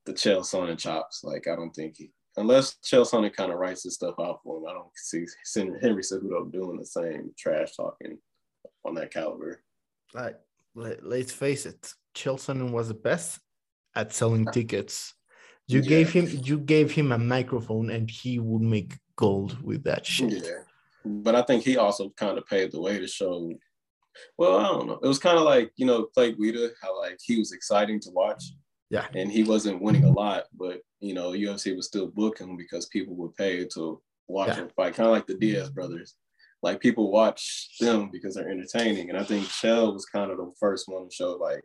the 0.07 0.13
Chael 0.13 0.41
Sonnen 0.41 0.79
chops. 0.79 1.23
Like 1.25 1.47
I 1.49 1.57
don't 1.57 1.73
think 1.73 1.97
he 1.97 2.11
unless 2.37 2.77
Chael 2.85 3.09
Sonnen 3.09 3.35
kind 3.35 3.53
of 3.53 3.59
writes 3.59 3.85
his 3.85 3.95
stuff 3.95 4.15
out 4.21 4.41
for 4.43 4.59
him. 4.59 4.67
I 4.69 4.73
don't 4.73 4.91
see 4.95 5.27
Henry 5.81 6.03
Cejudo 6.03 6.51
doing 6.53 6.79
the 6.79 6.87
same 6.87 7.33
trash 7.39 7.75
talking 7.77 8.19
on 8.85 8.95
that 8.95 9.13
caliber. 9.13 9.63
Like 10.15 10.39
let, 10.75 11.05
let's 11.05 11.33
face 11.33 11.67
it, 11.67 11.93
Chael 12.15 12.37
Sonnen 12.37 12.71
was 12.71 12.89
the 12.89 12.95
best 12.95 13.41
at 13.95 14.13
selling 14.13 14.47
tickets. 14.53 15.15
You 15.67 15.81
yeah. 15.81 15.89
gave 15.89 16.13
him 16.13 16.41
you 16.45 16.59
gave 16.59 16.93
him 16.93 17.13
a 17.13 17.19
microphone 17.19 17.91
and 17.91 18.11
he 18.11 18.39
would 18.39 18.63
make 18.63 18.95
gold 19.17 19.63
with 19.63 19.85
that 19.85 20.07
shit. 20.07 20.45
Yeah. 20.45 20.63
But 21.05 21.35
I 21.35 21.43
think 21.43 21.65
he 21.65 21.77
also 21.77 22.11
kind 22.11 22.39
of 22.39 22.47
paved 22.47 22.73
the 22.73 22.81
way 22.81 22.99
to 22.99 23.07
show 23.07 23.53
well, 24.37 24.59
I 24.59 24.69
don't 24.69 24.87
know. 24.87 24.99
It 25.03 25.07
was 25.07 25.19
kind 25.19 25.39
of 25.39 25.45
like 25.45 25.73
you 25.77 25.87
know 25.87 26.05
Clay 26.05 26.33
Guida, 26.33 26.71
how 26.83 26.99
like 26.99 27.19
he 27.23 27.39
was 27.39 27.53
exciting 27.53 28.01
to 28.01 28.11
watch. 28.11 28.45
Yeah. 28.91 29.07
And 29.15 29.31
he 29.31 29.43
wasn't 29.43 29.83
winning 29.83 30.05
a 30.05 30.11
lot, 30.11 30.45
but 30.57 30.81
you 31.01 31.15
know 31.15 31.33
UFC 31.33 31.77
was 31.77 31.87
still 31.87 32.07
booking 32.07 32.57
because 32.57 32.87
people 32.87 33.15
would 33.17 33.35
pay 33.35 33.67
to 33.75 34.01
watch 34.29 34.49
yeah. 34.49 34.57
him 34.57 34.71
fight, 34.75 34.95
kind 34.95 35.09
of 35.09 35.13
like 35.13 35.27
the 35.27 35.35
Diaz 35.35 35.71
brothers. 35.71 36.15
Like 36.63 36.81
people 36.81 37.13
watch 37.13 37.77
them 37.81 38.11
because 38.11 38.35
they're 38.35 38.51
entertaining, 38.51 39.11
and 39.11 39.19
I 39.19 39.25
think 39.25 39.47
Chael 39.47 39.93
was 39.93 40.07
kind 40.07 40.31
of 40.31 40.39
the 40.39 40.51
first 40.59 40.89
one 40.89 41.09
to 41.09 41.15
show 41.15 41.33
like 41.33 41.65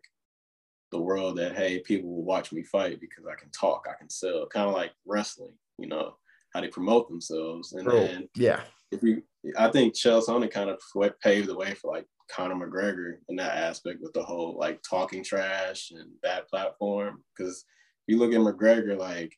the 0.91 1.01
world 1.01 1.37
that 1.37 1.55
hey, 1.55 1.79
people 1.79 2.09
will 2.09 2.23
watch 2.23 2.51
me 2.51 2.63
fight 2.63 3.01
because 3.01 3.25
I 3.25 3.35
can 3.35 3.49
talk, 3.49 3.87
I 3.89 3.97
can 3.97 4.09
sell, 4.09 4.47
kind 4.47 4.67
of 4.67 4.75
like 4.75 4.91
wrestling, 5.05 5.53
you 5.79 5.87
know, 5.87 6.15
how 6.53 6.61
they 6.61 6.67
promote 6.67 7.09
themselves. 7.09 7.73
And 7.73 7.85
Bro, 7.85 7.99
then 8.05 8.29
yeah, 8.35 8.61
if 8.93 9.03
you, 9.03 9.23
I 9.57 9.69
think 9.69 9.93
Chael 9.93 10.25
Sonnen 10.25 10.51
kind 10.51 10.69
of 10.69 10.81
paved 11.21 11.47
the 11.47 11.55
way 11.55 11.73
for 11.73 11.91
like 11.91 12.05
Conor 12.31 12.55
McGregor 12.55 13.15
in 13.29 13.35
that 13.37 13.57
aspect 13.57 13.99
with 14.01 14.13
the 14.13 14.23
whole 14.23 14.57
like 14.57 14.81
talking 14.87 15.23
trash 15.23 15.91
and 15.91 16.11
that 16.23 16.47
platform. 16.49 17.23
Because 17.35 17.65
if 18.07 18.13
you 18.13 18.19
look 18.19 18.33
at 18.33 18.39
McGregor, 18.39 18.97
like 18.97 19.33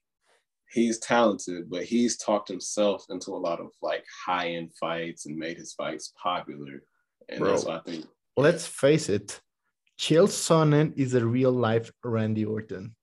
he's 0.71 0.99
talented, 0.99 1.69
but 1.69 1.83
he's 1.83 2.17
talked 2.17 2.47
himself 2.47 3.05
into 3.09 3.31
a 3.31 3.37
lot 3.37 3.59
of 3.59 3.69
like 3.81 4.05
high 4.25 4.49
end 4.51 4.71
fights 4.79 5.25
and 5.25 5.37
made 5.37 5.57
his 5.57 5.73
fights 5.73 6.13
popular. 6.21 6.83
And 7.29 7.39
Bro, 7.39 7.49
that's 7.51 7.65
what 7.65 7.77
I 7.77 7.91
think. 7.91 8.05
Let's 8.37 8.67
face 8.67 9.09
it, 9.09 9.39
Chael 9.99 10.27
Sonnen 10.27 10.93
is 10.97 11.13
a 11.13 11.25
real 11.25 11.51
life 11.51 11.91
Randy 12.03 12.45
Orton. 12.45 12.95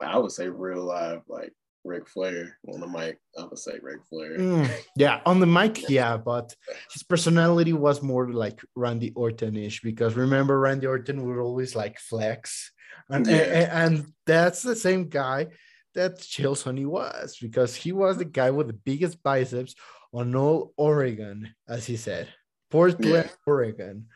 I 0.00 0.18
would 0.18 0.32
say 0.32 0.48
real 0.48 0.84
life, 0.84 1.22
like 1.28 1.52
Ric 1.84 2.08
Flair 2.08 2.58
on 2.72 2.80
the 2.80 2.86
mic. 2.86 3.18
I 3.38 3.44
would 3.44 3.58
say 3.58 3.78
Ric 3.82 4.00
Flair. 4.08 4.38
Mm, 4.38 4.70
yeah, 4.96 5.20
on 5.26 5.40
the 5.40 5.46
mic, 5.46 5.88
yeah, 5.88 6.16
but 6.16 6.54
his 6.92 7.02
personality 7.02 7.72
was 7.72 8.02
more 8.02 8.32
like 8.32 8.60
Randy 8.74 9.12
Orton-ish 9.14 9.82
because 9.82 10.14
remember 10.14 10.58
Randy 10.58 10.86
Orton 10.86 11.24
would 11.24 11.38
always 11.38 11.76
like 11.76 11.98
flex, 11.98 12.72
and 13.08 13.26
yeah. 13.26 13.34
and, 13.34 13.96
and, 13.96 14.12
that's 14.26 14.62
the 14.62 14.74
same 14.74 15.08
guy 15.08 15.48
that 15.94 16.18
Chael 16.18 16.56
Sonnen 16.56 16.86
was 16.86 17.36
because 17.40 17.74
he 17.74 17.92
was 17.92 18.16
the 18.16 18.24
guy 18.24 18.50
with 18.50 18.68
the 18.68 18.72
biggest 18.72 19.22
biceps 19.22 19.74
on 20.12 20.34
all 20.34 20.72
Oregon, 20.76 21.54
as 21.68 21.86
he 21.86 21.96
said, 21.96 22.28
Portland, 22.70 23.12
yeah. 23.12 23.28
Oregon. 23.46 24.06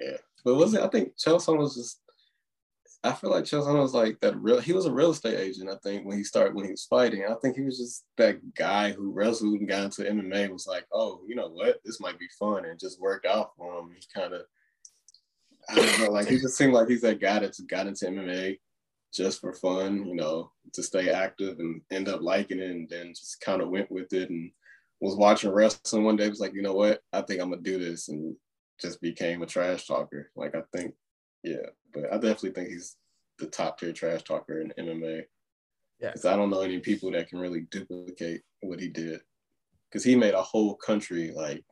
Yeah, 0.00 0.16
but 0.44 0.56
was 0.56 0.74
it? 0.74 0.80
I 0.80 0.88
think 0.88 1.16
Chael 1.16 1.40
Sonnen 1.40 1.58
was 1.58 1.76
just 1.76 2.00
I 3.04 3.12
feel 3.12 3.30
like 3.30 3.44
Chael 3.44 3.80
was 3.80 3.92
like 3.92 4.18
that 4.20 4.34
real 4.36 4.60
he 4.60 4.72
was 4.72 4.86
a 4.86 4.92
real 4.92 5.10
estate 5.10 5.38
agent, 5.38 5.70
I 5.70 5.76
think, 5.82 6.06
when 6.06 6.16
he 6.16 6.24
started 6.24 6.54
when 6.54 6.64
he 6.64 6.70
was 6.70 6.86
fighting. 6.86 7.24
I 7.28 7.34
think 7.34 7.54
he 7.54 7.62
was 7.62 7.76
just 7.78 8.06
that 8.16 8.40
guy 8.54 8.92
who 8.92 9.12
wrestled 9.12 9.60
and 9.60 9.68
got 9.68 9.84
into 9.84 10.10
MMA 10.10 10.50
was 10.50 10.66
like, 10.66 10.86
oh, 10.90 11.20
you 11.26 11.34
know 11.34 11.48
what, 11.48 11.80
this 11.84 12.00
might 12.00 12.18
be 12.18 12.28
fun 12.38 12.64
and 12.64 12.80
just 12.80 13.00
worked 13.00 13.26
out 13.26 13.50
for 13.58 13.78
him. 13.78 13.90
He 13.94 14.02
kind 14.18 14.32
of 14.32 14.42
I 15.68 15.74
don't 15.74 16.00
know, 16.00 16.10
like 16.10 16.28
he 16.28 16.38
just 16.38 16.56
seemed 16.56 16.72
like 16.72 16.88
he's 16.88 17.02
that 17.02 17.20
guy 17.20 17.40
that 17.40 17.54
got 17.68 17.86
into 17.86 18.06
MMA 18.06 18.58
just 19.12 19.40
for 19.40 19.52
fun, 19.52 20.06
you 20.06 20.14
know, 20.14 20.50
to 20.72 20.82
stay 20.82 21.10
active 21.10 21.58
and 21.58 21.82
end 21.90 22.08
up 22.08 22.22
liking 22.22 22.58
it 22.58 22.70
and 22.70 22.88
then 22.88 23.08
just 23.14 23.40
kind 23.42 23.60
of 23.60 23.68
went 23.68 23.90
with 23.90 24.12
it 24.14 24.30
and 24.30 24.50
was 25.00 25.16
watching 25.16 25.50
wrestling 25.50 26.04
one 26.04 26.16
day, 26.16 26.28
was 26.28 26.40
like, 26.40 26.54
you 26.54 26.62
know 26.62 26.74
what, 26.74 27.00
I 27.12 27.20
think 27.20 27.40
I'm 27.42 27.50
gonna 27.50 27.60
do 27.60 27.78
this 27.78 28.08
and 28.08 28.34
just 28.80 29.00
became 29.02 29.42
a 29.42 29.46
trash 29.46 29.86
talker. 29.86 30.30
Like 30.34 30.54
I 30.54 30.62
think 30.74 30.94
yeah, 31.44 31.66
but 31.92 32.04
I 32.10 32.16
definitely 32.16 32.50
think 32.50 32.70
he's 32.70 32.96
the 33.38 33.46
top 33.46 33.78
tier 33.78 33.92
trash 33.92 34.22
talker 34.22 34.60
in 34.60 34.72
MMA. 34.78 35.22
Yeah, 36.00 36.10
because 36.10 36.24
I 36.24 36.36
don't 36.36 36.50
know 36.50 36.62
any 36.62 36.80
people 36.80 37.12
that 37.12 37.28
can 37.28 37.38
really 37.38 37.66
duplicate 37.70 38.42
what 38.62 38.80
he 38.80 38.88
did. 38.88 39.20
Because 39.88 40.02
he 40.02 40.16
made 40.16 40.34
a 40.34 40.42
whole 40.42 40.74
country 40.74 41.32
like 41.36 41.62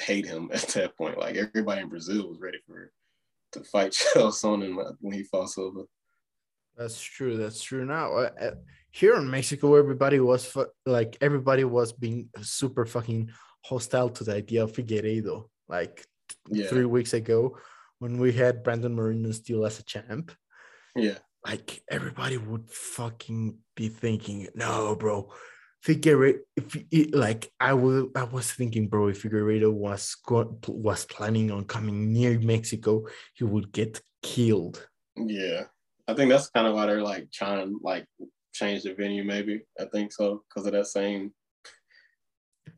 hate 0.00 0.26
him 0.26 0.50
at 0.54 0.66
that 0.68 0.96
point. 0.96 1.18
Like 1.18 1.36
everybody 1.36 1.82
in 1.82 1.88
Brazil 1.88 2.28
was 2.28 2.40
ready 2.40 2.58
for 2.66 2.90
to 3.52 3.62
fight 3.64 3.92
Chael 4.14 4.32
Sonnen 4.32 4.76
when 5.00 5.14
he 5.14 5.22
fought 5.24 5.50
Silva. 5.50 5.82
That's 6.76 7.00
true. 7.00 7.36
That's 7.36 7.62
true. 7.62 7.84
Now 7.84 8.12
uh, 8.14 8.30
uh, 8.40 8.50
here 8.90 9.16
in 9.16 9.30
Mexico, 9.30 9.74
everybody 9.74 10.18
was 10.20 10.56
like 10.86 11.18
everybody 11.20 11.64
was 11.64 11.92
being 11.92 12.30
super 12.40 12.86
fucking 12.86 13.30
hostile 13.64 14.08
to 14.08 14.24
the 14.24 14.34
idea 14.36 14.64
of 14.64 14.72
Figueiredo. 14.72 15.48
Like 15.68 16.06
yeah. 16.48 16.66
three 16.68 16.86
weeks 16.86 17.12
ago, 17.12 17.58
when 18.02 18.18
we 18.18 18.32
had 18.32 18.64
Brandon 18.64 18.96
Moreno 18.96 19.30
still 19.30 19.64
as 19.64 19.78
a 19.78 19.84
champ. 19.84 20.32
Yeah. 20.96 21.18
Like 21.46 21.82
everybody 21.88 22.36
would 22.36 22.68
fucking 22.68 23.58
be 23.76 23.88
thinking, 23.88 24.48
no, 24.56 24.96
bro. 24.96 25.32
Figueiredo, 25.86 26.40
if 26.56 26.76
it, 26.90 27.14
like 27.14 27.50
I 27.60 27.74
will, 27.74 28.10
I 28.16 28.24
was 28.24 28.52
thinking, 28.52 28.88
bro, 28.88 29.06
if 29.06 29.22
Figueiredo 29.22 29.72
was 29.72 30.16
was 30.66 31.04
planning 31.04 31.52
on 31.52 31.64
coming 31.64 32.12
near 32.12 32.38
Mexico, 32.40 33.06
he 33.34 33.44
would 33.44 33.70
get 33.70 34.00
killed. 34.20 34.84
Yeah, 35.16 35.64
I 36.08 36.14
think 36.14 36.30
that's 36.30 36.50
kind 36.50 36.66
of 36.66 36.74
why 36.74 36.86
they're 36.86 37.02
like 37.02 37.30
trying 37.32 37.66
to 37.66 37.80
like 37.82 38.06
change 38.52 38.82
the 38.82 38.94
venue. 38.94 39.24
Maybe 39.24 39.62
I 39.80 39.84
think 39.86 40.12
so 40.12 40.42
because 40.48 40.66
of 40.66 40.72
that 40.72 40.86
same. 40.86 41.32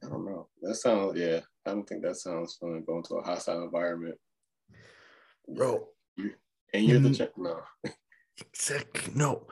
I 0.03 0.09
don't 0.09 0.25
know. 0.25 0.49
That 0.63 0.75
sounds 0.77 1.19
yeah. 1.19 1.41
I 1.67 1.71
don't 1.71 1.87
think 1.87 2.03
that 2.03 2.17
sounds 2.17 2.57
fun 2.57 2.85
going 2.87 3.03
to 3.05 3.17
a 3.17 3.23
hostile 3.23 3.65
environment, 3.65 4.19
bro. 5.49 5.89
And 6.73 6.85
you're 6.85 6.99
the 6.99 7.11
mm. 7.11 7.17
champ. 7.17 7.31
No. 7.37 7.61
exactly. 8.39 9.13
No. 9.15 9.47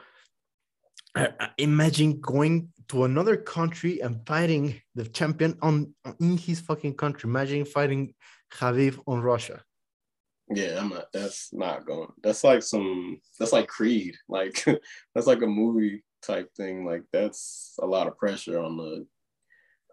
I, 1.15 1.29
I 1.39 1.49
imagine 1.59 2.21
going 2.21 2.71
to 2.89 3.05
another 3.05 3.37
country 3.37 4.01
and 4.01 4.27
fighting 4.27 4.81
the 4.95 5.05
champion 5.05 5.57
on 5.63 5.95
in 6.21 6.37
his 6.37 6.61
fucking 6.61 6.95
country. 6.95 7.29
Imagine 7.29 7.65
fighting 7.65 8.15
Khabib 8.53 8.99
on 9.07 9.21
Russia. 9.21 9.63
Yeah, 10.51 10.81
I'm 10.81 10.89
not. 10.89 11.07
That's 11.13 11.51
not 11.53 11.87
going. 11.87 12.09
That's 12.23 12.43
like 12.45 12.63
some. 12.63 13.21
That's 13.39 13.53
like 13.53 13.69
Creed. 13.69 14.17
Like 14.29 14.65
that's 15.15 15.27
like 15.27 15.43
a 15.43 15.47
movie 15.47 16.03
type 16.23 16.51
thing. 16.57 16.85
Like 16.85 17.03
that's 17.13 17.75
a 17.81 17.87
lot 17.87 18.09
of 18.09 18.19
pressure 18.19 18.61
on 18.61 18.77
the. 18.77 19.07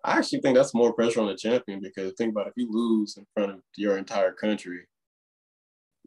I 0.03 0.17
actually 0.17 0.39
think 0.39 0.55
that's 0.55 0.73
more 0.73 0.93
pressure 0.93 1.19
on 1.19 1.27
the 1.27 1.35
champion 1.35 1.81
because 1.81 2.13
think 2.13 2.31
about 2.31 2.47
it, 2.47 2.53
if 2.55 2.63
you 2.63 2.71
lose 2.71 3.17
in 3.17 3.25
front 3.35 3.51
of 3.51 3.59
your 3.75 3.97
entire 3.97 4.31
country 4.31 4.87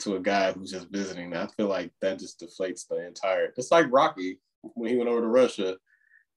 to 0.03 0.17
a 0.17 0.21
guy 0.21 0.53
who's 0.53 0.71
just 0.71 0.89
visiting, 0.91 1.35
I 1.37 1.47
feel 1.47 1.69
like 1.69 1.93
that 2.01 2.19
just 2.19 2.41
deflates 2.41 2.87
the 2.89 3.07
entire. 3.07 3.53
It's 3.57 3.71
like 3.71 3.87
Rocky 3.91 4.39
when 4.75 4.91
he 4.91 4.97
went 4.97 5.11
over 5.11 5.21
to 5.21 5.27
Russia 5.27 5.77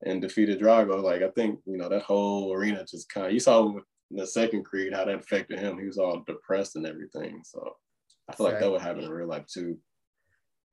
and 0.05 0.21
defeated 0.21 0.59
Drago. 0.59 1.01
Like 1.01 1.21
I 1.21 1.29
think 1.29 1.59
you 1.65 1.77
know 1.77 1.89
that 1.89 2.03
whole 2.03 2.53
arena 2.53 2.85
just 2.89 3.09
kind 3.09 3.27
of. 3.27 3.33
You 3.33 3.39
saw 3.39 3.65
with 3.65 3.83
the 4.11 4.27
second 4.27 4.63
Creed 4.63 4.93
how 4.93 5.05
that 5.05 5.15
affected 5.15 5.59
him. 5.59 5.79
He 5.79 5.85
was 5.85 5.97
all 5.97 6.23
depressed 6.25 6.75
and 6.75 6.85
everything. 6.85 7.41
So 7.43 7.75
I 8.29 8.35
feel 8.35 8.47
like 8.47 8.59
that 8.59 8.71
would 8.71 8.81
happen 8.81 9.03
in 9.03 9.09
real 9.09 9.27
life 9.27 9.45
too. 9.47 9.77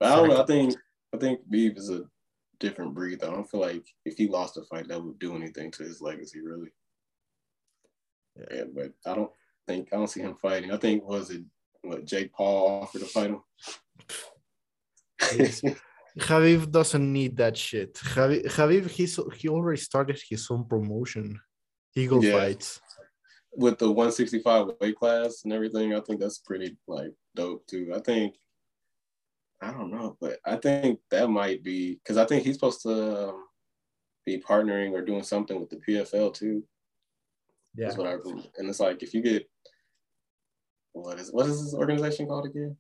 But 0.01 0.13
I 0.13 0.17
don't 0.17 0.29
know. 0.29 0.43
I 0.43 0.47
think 0.47 0.75
I 1.15 1.19
think 1.19 1.41
Beef 1.49 1.77
is 1.77 1.91
a 1.91 2.05
different 2.61 2.95
breed. 2.95 3.21
Though. 3.21 3.31
I 3.31 3.35
don't 3.35 3.51
feel 3.51 3.61
like 3.61 3.85
if 4.05 4.17
he 4.17 4.29
lost 4.29 4.57
a 4.57 4.63
fight, 4.63 4.89
that 4.89 5.03
would 5.03 5.19
do 5.19 5.37
anything 5.37 5.71
to 5.73 5.83
his 5.83 6.01
legacy, 6.01 6.41
really. 6.41 6.71
Yeah, 8.37 8.57
yeah 8.57 8.65
but 8.75 8.93
I 9.07 9.15
don't 9.15 9.31
think 9.67 9.89
I 9.93 9.97
don't 9.97 10.09
see 10.09 10.21
him 10.21 10.37
fighting. 10.37 10.73
I 10.73 10.77
think 10.77 11.05
was 11.05 11.31
it 11.31 11.43
what 11.83 12.05
Jake 12.05 12.33
Paul 12.33 12.83
offered 12.83 13.01
to 13.01 13.07
fight 13.07 13.31
him. 13.31 13.43
Khabib 16.19 16.71
doesn't 16.71 17.13
need 17.13 17.37
that 17.39 17.57
shit. 17.57 17.95
Khabib, 17.95 18.45
Khabib 18.47 18.89
he's, 18.89 19.19
he 19.37 19.49
already 19.49 19.81
started 19.81 20.21
his 20.29 20.47
own 20.51 20.65
promotion, 20.65 21.41
Eagle 21.95 22.25
yeah. 22.25 22.39
Fights. 22.39 22.81
With 23.55 23.79
the 23.79 23.89
165 23.89 24.71
weight 24.81 24.97
class 24.97 25.43
and 25.45 25.53
everything, 25.53 25.95
I 25.95 26.01
think 26.01 26.21
that's 26.21 26.39
pretty 26.39 26.77
like 26.87 27.13
dope 27.35 27.67
too. 27.67 27.93
I 27.95 28.01
think 28.01 28.35
I 29.61 29.71
don't 29.71 29.93
know, 29.93 30.17
but 30.21 30.39
I 30.45 30.57
think 30.57 31.01
that 31.11 31.29
might 31.29 31.63
be 31.63 31.95
because 31.95 32.17
I 32.17 32.25
think 32.25 32.45
he's 32.45 32.55
supposed 32.55 32.83
to 32.83 33.29
um, 33.29 33.45
be 34.27 34.39
partnering 34.39 34.93
or 34.93 35.05
doing 35.05 35.23
something 35.23 35.61
with 35.61 35.71
the 35.71 35.77
PFL 35.77 36.35
too. 36.35 36.65
Yeah, 37.75 37.87
that's 37.87 37.97
what 37.97 38.09
I 38.09 38.15
and 38.59 38.69
it's 38.69 38.81
like 38.81 39.03
if 39.03 39.15
you 39.15 39.23
get 39.23 39.49
what 40.93 41.19
is 41.19 41.33
what 41.33 41.47
is 41.47 41.63
this 41.63 41.75
organization 41.75 42.27
called 42.27 42.47
again? 42.47 42.77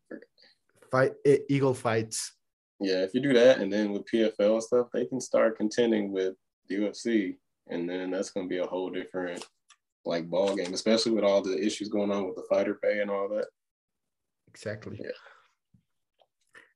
Fight 0.90 1.12
Eagle 1.48 1.74
Fights. 1.74 2.32
Yeah, 2.80 3.02
if 3.02 3.14
you 3.14 3.20
do 3.20 3.32
that, 3.34 3.58
and 3.58 3.72
then 3.72 3.92
with 3.92 4.04
PFL 4.12 4.54
and 4.54 4.62
stuff, 4.62 4.88
they 4.92 5.06
can 5.06 5.20
start 5.20 5.56
contending 5.56 6.12
with 6.12 6.34
the 6.68 6.76
UFC, 6.76 7.36
and 7.68 7.88
then 7.88 8.10
that's 8.10 8.30
going 8.30 8.46
to 8.46 8.50
be 8.50 8.58
a 8.58 8.66
whole 8.66 8.90
different 8.90 9.44
like 10.04 10.28
ball 10.28 10.56
game, 10.56 10.74
especially 10.74 11.12
with 11.12 11.24
all 11.24 11.42
the 11.42 11.56
issues 11.64 11.88
going 11.88 12.10
on 12.10 12.26
with 12.26 12.34
the 12.34 12.44
fighter 12.50 12.78
pay 12.82 13.00
and 13.00 13.10
all 13.10 13.28
that. 13.28 13.46
Exactly. 14.48 15.00
Yeah. 15.00 15.10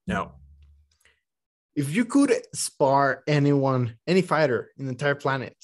Now, 0.06 0.36
if 1.74 1.94
you 1.94 2.04
could 2.04 2.32
spar 2.54 3.22
anyone, 3.26 3.96
any 4.06 4.22
fighter 4.22 4.70
in 4.78 4.86
the 4.86 4.92
entire 4.92 5.16
planet, 5.16 5.56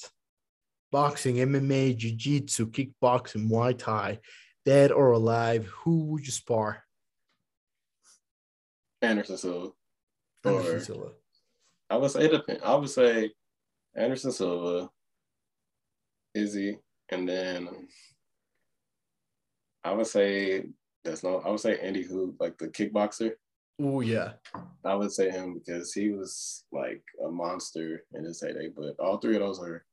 boxing, 0.91 1.37
MMA, 1.37 1.95
jiu-jitsu, 1.95 2.69
kickboxing, 2.69 3.49
Muay 3.49 3.77
Thai, 3.77 4.19
dead 4.65 4.91
or 4.91 5.11
alive, 5.11 5.65
who 5.67 6.05
would 6.05 6.25
you 6.25 6.31
spar? 6.31 6.83
Anderson 9.01 9.37
Silva. 9.37 9.71
Anderson 10.45 10.81
Silva. 10.81 11.11
I 11.89 11.97
would 11.97 12.11
say 12.11 12.27
depend. 12.27 12.59
I 12.63 12.75
would 12.75 12.89
say 12.89 13.31
Anderson 13.95 14.31
Silva, 14.31 14.89
Izzy, 16.33 16.79
and 17.09 17.27
then 17.27 17.87
I 19.83 19.91
would 19.91 20.07
say 20.07 20.65
that's 21.03 21.23
not. 21.23 21.45
I 21.45 21.49
would 21.49 21.59
say 21.59 21.77
Andy 21.79 22.03
Hug, 22.03 22.35
like 22.39 22.57
the 22.57 22.69
kickboxer. 22.69 23.33
Oh 23.81 24.01
yeah. 24.01 24.33
I 24.85 24.95
would 24.95 25.11
say 25.11 25.29
him 25.29 25.53
because 25.53 25.93
he 25.93 26.11
was 26.11 26.65
like 26.71 27.03
a 27.25 27.29
monster 27.29 28.03
in 28.13 28.23
his 28.23 28.41
heyday. 28.41 28.69
But 28.69 28.99
all 28.99 29.17
three 29.17 29.35
of 29.35 29.41
those 29.41 29.59
are 29.59 29.83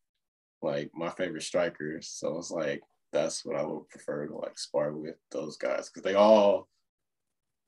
like 0.62 0.90
my 0.94 1.10
favorite 1.10 1.42
strikers. 1.42 2.08
So 2.08 2.38
it's 2.38 2.50
like 2.50 2.82
that's 3.12 3.44
what 3.44 3.56
I 3.56 3.62
would 3.62 3.88
prefer 3.88 4.26
to 4.26 4.36
like 4.36 4.58
spar 4.58 4.92
with 4.92 5.16
those 5.30 5.56
guys 5.56 5.88
because 5.88 6.02
they 6.02 6.14
all 6.14 6.68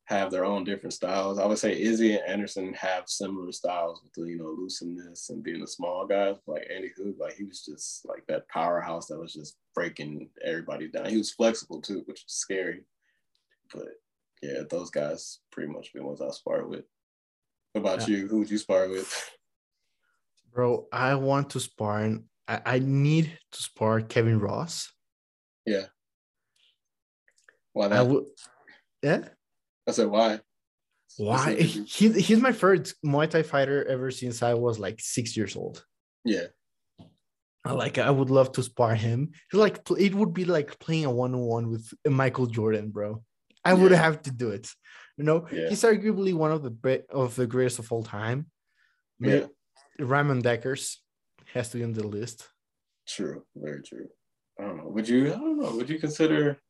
have 0.06 0.30
their 0.30 0.44
own 0.44 0.64
different 0.64 0.92
styles. 0.92 1.38
I 1.38 1.46
would 1.46 1.58
say 1.58 1.80
Izzy 1.80 2.14
and 2.14 2.26
Anderson 2.26 2.74
have 2.74 3.04
similar 3.08 3.52
styles 3.52 4.00
with 4.02 4.12
the, 4.12 4.30
you 4.30 4.38
know, 4.38 4.54
looseness 4.56 5.30
and 5.30 5.42
being 5.42 5.62
a 5.62 5.66
small 5.66 6.06
guy. 6.06 6.34
Like 6.46 6.68
Andy 6.74 6.90
Hug, 6.96 7.14
like 7.18 7.34
he 7.34 7.44
was 7.44 7.64
just 7.64 8.06
like 8.06 8.24
that 8.26 8.48
powerhouse 8.48 9.06
that 9.06 9.18
was 9.18 9.32
just 9.32 9.56
breaking 9.74 10.28
everybody 10.44 10.88
down. 10.88 11.06
He 11.06 11.18
was 11.18 11.32
flexible 11.32 11.80
too, 11.80 12.02
which 12.06 12.24
is 12.24 12.32
scary. 12.32 12.82
But 13.72 13.88
yeah, 14.42 14.62
those 14.68 14.90
guys 14.90 15.38
pretty 15.50 15.72
much 15.72 15.92
been 15.92 16.04
ones 16.04 16.20
I 16.20 16.30
spar 16.30 16.66
with. 16.66 16.84
What 17.72 17.80
about 17.80 18.08
yeah. 18.08 18.16
you? 18.16 18.26
Who 18.28 18.38
would 18.40 18.50
you 18.50 18.58
spar 18.58 18.88
with? 18.88 19.30
Bro, 20.52 20.88
I 20.92 21.14
want 21.14 21.50
to 21.50 21.60
spar. 21.60 22.18
I, 22.48 22.60
I 22.66 22.78
need 22.80 23.38
to 23.52 23.62
spar 23.62 24.00
Kevin 24.02 24.38
Ross. 24.38 24.92
Yeah. 25.66 25.86
Why 27.72 27.88
that? 27.88 28.26
Yeah. 29.02 29.28
I 29.88 29.92
said 29.92 30.08
why. 30.08 30.40
Why? 31.18 31.54
He, 31.54 32.12
he's 32.12 32.40
my 32.40 32.52
first 32.52 32.94
Muay 33.04 33.28
Thai 33.28 33.42
fighter 33.42 33.84
ever 33.86 34.10
since 34.10 34.42
I 34.42 34.54
was 34.54 34.78
like 34.78 35.00
six 35.00 35.36
years 35.36 35.56
old. 35.56 35.84
Yeah. 36.24 36.46
I 37.64 37.72
like 37.72 37.98
I 37.98 38.10
would 38.10 38.30
love 38.30 38.52
to 38.52 38.62
spar 38.62 38.94
him. 38.94 39.32
Like 39.52 39.80
it 39.98 40.14
would 40.14 40.34
be 40.34 40.44
like 40.44 40.78
playing 40.78 41.04
a 41.04 41.10
one 41.10 41.34
on 41.34 41.40
one 41.40 41.70
with 41.70 41.92
Michael 42.06 42.46
Jordan, 42.46 42.90
bro. 42.90 43.22
I 43.64 43.72
yeah. 43.72 43.82
would 43.82 43.92
have 43.92 44.22
to 44.22 44.32
do 44.32 44.50
it. 44.50 44.68
You 45.16 45.24
know, 45.24 45.46
yeah. 45.52 45.68
he's 45.68 45.82
arguably 45.82 46.34
one 46.34 46.50
of 46.50 46.62
the 46.62 47.04
of 47.10 47.36
the 47.36 47.46
greatest 47.46 47.78
of 47.78 47.92
all 47.92 48.02
time. 48.02 48.46
Yeah. 49.20 49.46
Ramon 50.00 50.42
Dekkers 50.42 50.96
has 51.52 51.68
to 51.70 51.78
be 51.78 51.84
on 51.84 51.92
the 51.92 52.06
list. 52.06 52.48
True, 53.06 53.44
very 53.54 53.82
true. 53.82 54.08
I 54.62 54.66
don't 54.66 54.76
know. 54.76 54.88
Would 54.88 55.08
you? 55.08 55.32
I 55.32 55.36
don't 55.36 55.58
know. 55.58 55.74
Would 55.76 55.88
you 55.88 55.98
consider 55.98 56.60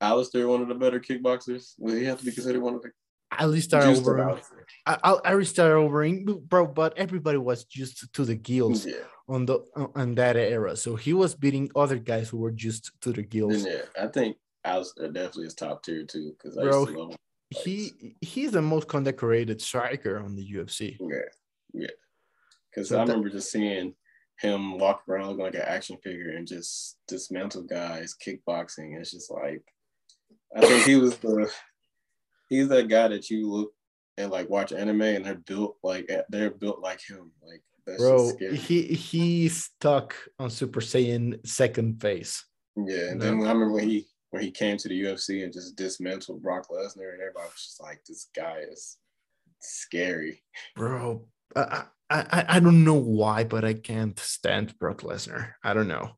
Alistair 0.00 0.48
one 0.48 0.62
of 0.62 0.68
the 0.68 0.74
better 0.74 0.98
kickboxers? 0.98 1.74
Would 1.78 1.98
he 1.98 2.04
have 2.04 2.18
to 2.18 2.24
be 2.24 2.32
considered 2.32 2.62
one 2.62 2.74
of 2.74 2.82
the? 2.82 2.90
Alistair 3.38 3.82
Overeem. 3.82 4.40
I, 4.86 4.98
I, 5.02 5.18
Alistair 5.24 5.76
Overeem, 5.76 6.40
bro. 6.42 6.66
But 6.66 6.96
everybody 6.96 7.38
was 7.38 7.66
used 7.72 8.12
to 8.12 8.24
the 8.24 8.34
gills 8.34 8.86
yeah. 8.86 8.94
on 9.28 9.46
the 9.46 9.60
on 9.94 10.14
that 10.16 10.36
era, 10.36 10.76
so 10.76 10.96
he 10.96 11.12
was 11.12 11.34
beating 11.34 11.70
other 11.74 11.98
guys 11.98 12.28
who 12.28 12.38
were 12.38 12.54
used 12.56 12.90
to 13.00 13.12
the 13.12 13.22
gills. 13.22 13.64
Yeah, 13.64 13.82
I 14.00 14.06
think 14.08 14.36
Alistair 14.64 15.08
definitely 15.08 15.46
is 15.46 15.54
top 15.54 15.82
tier 15.82 16.04
too. 16.04 16.32
Because 16.32 16.56
bro, 16.56 17.12
he 17.50 18.14
he's 18.20 18.52
the 18.52 18.62
most 18.62 18.88
condecorated 18.88 19.60
striker 19.60 20.20
on 20.20 20.36
the 20.36 20.52
UFC. 20.52 20.96
Yeah, 21.00 21.16
yeah. 21.72 21.88
Because 22.70 22.88
so 22.90 22.98
I 22.98 23.02
remember 23.02 23.30
just 23.30 23.50
seeing 23.50 23.94
him 24.40 24.78
walk 24.78 25.02
around 25.08 25.28
looking 25.28 25.44
like 25.44 25.54
an 25.54 25.62
action 25.62 25.96
figure 26.02 26.30
and 26.30 26.46
just 26.46 26.98
dismantle 27.08 27.62
guys 27.62 28.14
kickboxing. 28.24 28.98
It's 28.98 29.12
just 29.12 29.30
like 29.30 29.62
I 30.56 30.60
think 30.60 30.84
he 30.84 30.96
was 30.96 31.16
the 31.18 31.50
he's 32.48 32.68
that 32.68 32.88
guy 32.88 33.08
that 33.08 33.30
you 33.30 33.50
look 33.50 33.72
and 34.16 34.30
like 34.30 34.48
watch 34.48 34.72
anime 34.72 35.02
and 35.02 35.24
they're 35.24 35.34
built 35.34 35.76
like 35.82 36.10
they're 36.28 36.50
built 36.50 36.80
like 36.80 37.00
him. 37.08 37.32
Like 37.42 37.62
bro, 37.98 38.32
he 38.38 38.82
he's 38.82 39.64
stuck 39.64 40.14
on 40.38 40.50
Super 40.50 40.80
Saiyan 40.80 41.46
second 41.46 42.00
phase. 42.00 42.44
Yeah, 42.76 43.10
and 43.10 43.20
then 43.20 43.34
I 43.34 43.52
remember 43.52 43.72
when 43.72 43.88
he 43.88 44.06
when 44.30 44.42
he 44.42 44.50
came 44.50 44.76
to 44.76 44.88
the 44.88 45.02
UFC 45.02 45.44
and 45.44 45.52
just 45.52 45.76
dismantled 45.76 46.42
Brock 46.42 46.68
Lesnar, 46.68 47.12
and 47.12 47.20
everybody 47.20 47.46
was 47.46 47.62
just 47.62 47.80
like, 47.80 48.00
"This 48.04 48.28
guy 48.34 48.62
is 48.68 48.98
scary, 49.60 50.42
bro." 50.74 51.24
I, 51.54 51.84
I 52.14 52.44
I 52.56 52.60
don't 52.60 52.84
know 52.84 52.94
why, 52.94 53.44
but 53.44 53.64
I 53.64 53.74
can't 53.74 54.18
stand 54.18 54.78
Brock 54.78 55.02
Lesnar. 55.02 55.52
I 55.62 55.74
don't 55.74 55.88
know. 55.88 56.16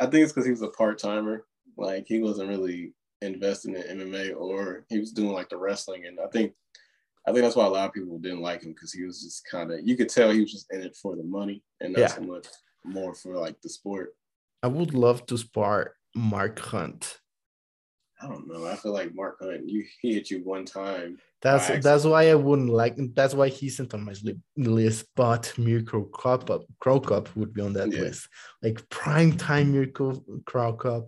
I 0.00 0.06
think 0.06 0.24
it's 0.24 0.32
because 0.32 0.44
he 0.44 0.50
was 0.50 0.62
a 0.62 0.68
part 0.68 0.98
timer. 0.98 1.46
Like 1.76 2.06
he 2.06 2.20
wasn't 2.20 2.48
really 2.48 2.92
investing 3.20 3.74
in 3.74 3.98
MMA, 3.98 4.36
or 4.36 4.84
he 4.88 4.98
was 4.98 5.12
doing 5.12 5.32
like 5.32 5.48
the 5.48 5.56
wrestling, 5.56 6.06
and 6.06 6.18
I 6.20 6.28
think 6.28 6.52
I 7.26 7.32
think 7.32 7.42
that's 7.42 7.56
why 7.56 7.66
a 7.66 7.70
lot 7.70 7.88
of 7.88 7.94
people 7.94 8.18
didn't 8.18 8.42
like 8.42 8.62
him 8.62 8.72
because 8.72 8.92
he 8.92 9.04
was 9.04 9.22
just 9.22 9.48
kind 9.50 9.72
of 9.72 9.80
you 9.82 9.96
could 9.96 10.08
tell 10.08 10.30
he 10.30 10.40
was 10.40 10.52
just 10.52 10.72
in 10.72 10.82
it 10.82 10.96
for 10.96 11.16
the 11.16 11.24
money 11.24 11.62
and 11.80 11.92
not 11.92 12.00
yeah. 12.00 12.08
so 12.08 12.22
much 12.22 12.46
more 12.84 13.14
for 13.14 13.36
like 13.36 13.60
the 13.62 13.68
sport. 13.68 14.14
I 14.62 14.68
would 14.68 14.94
love 14.94 15.26
to 15.26 15.38
spar 15.38 15.94
Mark 16.14 16.58
Hunt. 16.58 17.18
I 18.24 18.28
don't 18.28 18.48
know. 18.48 18.66
I 18.66 18.76
feel 18.76 18.92
like 18.92 19.14
Mark 19.14 19.36
Hunt, 19.40 19.68
you 19.68 19.84
he 20.00 20.14
hit 20.14 20.30
you 20.30 20.42
one 20.44 20.64
time. 20.64 21.18
That's 21.42 21.68
that's 21.84 22.04
why 22.04 22.30
I 22.30 22.34
wouldn't 22.34 22.70
like. 22.70 22.96
That's 23.14 23.34
why 23.34 23.48
he 23.48 23.66
isn't 23.66 23.92
on 23.92 24.04
my 24.04 24.14
list. 24.56 25.04
But 25.14 25.52
Mirko 25.58 26.04
Cro 26.04 27.00
Cop 27.00 27.36
would 27.36 27.52
be 27.52 27.60
on 27.60 27.74
that 27.74 27.92
yeah. 27.92 28.00
list. 28.00 28.28
Like 28.62 28.88
prime 28.88 29.36
time 29.36 29.72
Mirko 29.72 30.24
Cro 30.46 31.06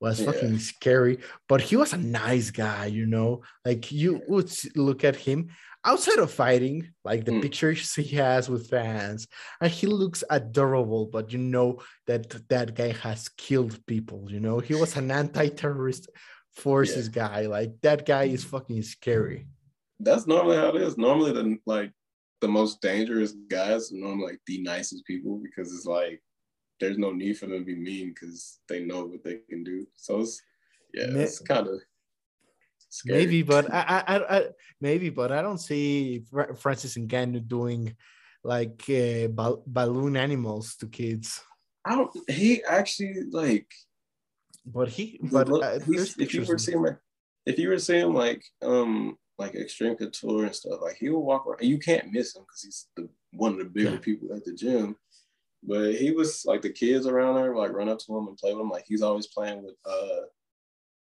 was 0.00 0.20
yeah. 0.20 0.26
fucking 0.26 0.58
scary, 0.58 1.18
but 1.48 1.60
he 1.60 1.76
was 1.76 1.92
a 1.92 1.98
nice 1.98 2.50
guy. 2.50 2.86
You 2.86 3.06
know, 3.06 3.42
like 3.64 3.92
you 3.92 4.20
would 4.26 4.50
look 4.74 5.04
at 5.04 5.14
him 5.14 5.50
outside 5.84 6.18
of 6.18 6.32
fighting, 6.32 6.92
like 7.04 7.24
the 7.24 7.32
mm. 7.32 7.42
pictures 7.42 7.94
he 7.94 8.16
has 8.16 8.48
with 8.48 8.68
fans, 8.68 9.28
and 9.60 9.70
he 9.70 9.86
looks 9.86 10.24
adorable. 10.28 11.06
But 11.06 11.32
you 11.32 11.38
know 11.38 11.80
that 12.08 12.48
that 12.48 12.74
guy 12.74 12.92
has 12.92 13.28
killed 13.28 13.86
people. 13.86 14.26
You 14.28 14.40
know, 14.40 14.58
he 14.58 14.74
was 14.74 14.96
an 14.96 15.12
anti-terrorist 15.12 16.08
forces 16.58 17.08
yeah. 17.08 17.28
guy. 17.28 17.40
Like 17.46 17.80
that 17.82 18.06
guy 18.06 18.24
is 18.24 18.44
fucking 18.44 18.82
scary. 18.82 19.46
That's 20.00 20.26
normally 20.26 20.56
how 20.56 20.68
it 20.68 20.82
is. 20.82 20.96
Normally, 20.96 21.32
the 21.32 21.58
like 21.66 21.92
the 22.40 22.48
most 22.48 22.80
dangerous 22.80 23.32
guys 23.48 23.92
are 23.92 23.96
normally 23.96 24.32
like 24.32 24.40
the 24.46 24.62
nicest 24.62 25.04
people 25.06 25.40
because 25.42 25.74
it's 25.74 25.86
like 25.86 26.22
there's 26.80 26.98
no 26.98 27.12
need 27.12 27.36
for 27.38 27.46
them 27.46 27.58
to 27.58 27.64
be 27.64 27.74
mean 27.74 28.10
because 28.10 28.60
they 28.68 28.84
know 28.84 29.04
what 29.04 29.24
they 29.24 29.38
can 29.48 29.64
do. 29.64 29.86
So 29.96 30.20
it's 30.20 30.40
yeah, 30.94 31.06
it's 31.08 31.40
kind 31.40 31.66
of 31.66 31.80
maybe, 33.04 33.42
but 33.42 33.72
I, 33.72 34.04
I, 34.06 34.36
I, 34.36 34.44
maybe, 34.80 35.10
but 35.10 35.32
I 35.32 35.42
don't 35.42 35.58
see 35.58 36.24
Francis 36.56 36.96
and 36.96 37.08
Ngannou 37.08 37.46
doing 37.46 37.96
like 38.44 38.82
uh, 38.88 39.28
ba- 39.28 39.62
balloon 39.66 40.16
animals 40.16 40.76
to 40.76 40.86
kids. 40.86 41.42
I 41.84 41.96
don't. 41.96 42.30
He 42.30 42.62
actually 42.64 43.24
like 43.30 43.70
but 44.72 44.88
he, 44.88 45.18
but 45.22 45.48
look, 45.48 45.64
uh, 45.64 45.78
if 46.18 46.34
you 46.34 46.44
were 46.44 46.58
seeing 46.58 46.82
like, 46.82 46.98
if 47.46 47.58
you 47.58 47.68
were 47.68 47.78
seeing 47.78 48.12
like, 48.12 48.44
um, 48.62 49.16
like 49.38 49.52
Xtreme 49.52 49.98
Couture 49.98 50.44
and 50.44 50.54
stuff, 50.54 50.80
like 50.82 50.96
he 50.96 51.08
would 51.08 51.20
walk 51.20 51.46
around. 51.46 51.62
You 51.62 51.78
can't 51.78 52.12
miss 52.12 52.34
him 52.34 52.42
because 52.42 52.62
he's 52.62 52.86
the 52.96 53.08
one 53.32 53.52
of 53.52 53.58
the 53.58 53.64
bigger 53.64 53.92
yeah. 53.92 53.98
people 53.98 54.34
at 54.34 54.44
the 54.44 54.52
gym. 54.52 54.96
But 55.62 55.94
he 55.94 56.12
was 56.12 56.44
like 56.44 56.62
the 56.62 56.70
kids 56.70 57.06
around 57.06 57.36
there 57.36 57.54
like 57.54 57.72
run 57.72 57.88
up 57.88 57.98
to 58.00 58.16
him 58.16 58.28
and 58.28 58.36
play 58.36 58.52
with 58.52 58.62
him. 58.62 58.70
Like 58.70 58.84
he's 58.86 59.02
always 59.02 59.28
playing 59.28 59.64
with 59.64 59.74
uh 59.86 60.26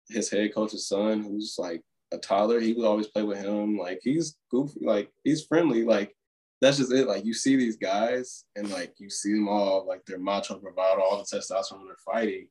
his 0.09 0.29
head 0.29 0.53
coach's 0.53 0.87
son, 0.87 1.23
who's 1.23 1.55
like 1.57 1.81
a 2.11 2.17
toddler. 2.17 2.59
He 2.59 2.73
would 2.73 2.85
always 2.85 3.07
play 3.07 3.23
with 3.23 3.39
him. 3.39 3.77
Like 3.77 3.99
he's 4.03 4.37
goofy, 4.51 4.79
like 4.81 5.11
he's 5.23 5.45
friendly. 5.45 5.83
Like 5.83 6.13
that's 6.61 6.77
just 6.77 6.93
it. 6.93 7.07
Like 7.07 7.25
you 7.25 7.33
see 7.33 7.55
these 7.55 7.77
guys 7.77 8.45
and 8.55 8.69
like 8.69 8.93
you 8.97 9.09
see 9.09 9.33
them 9.33 9.47
all 9.47 9.85
like 9.87 10.05
they're 10.05 10.19
macho 10.19 10.59
bravado, 10.59 11.01
all 11.01 11.17
the 11.17 11.37
testosterone 11.37 11.85
they're 11.85 11.95
fighting. 12.05 12.47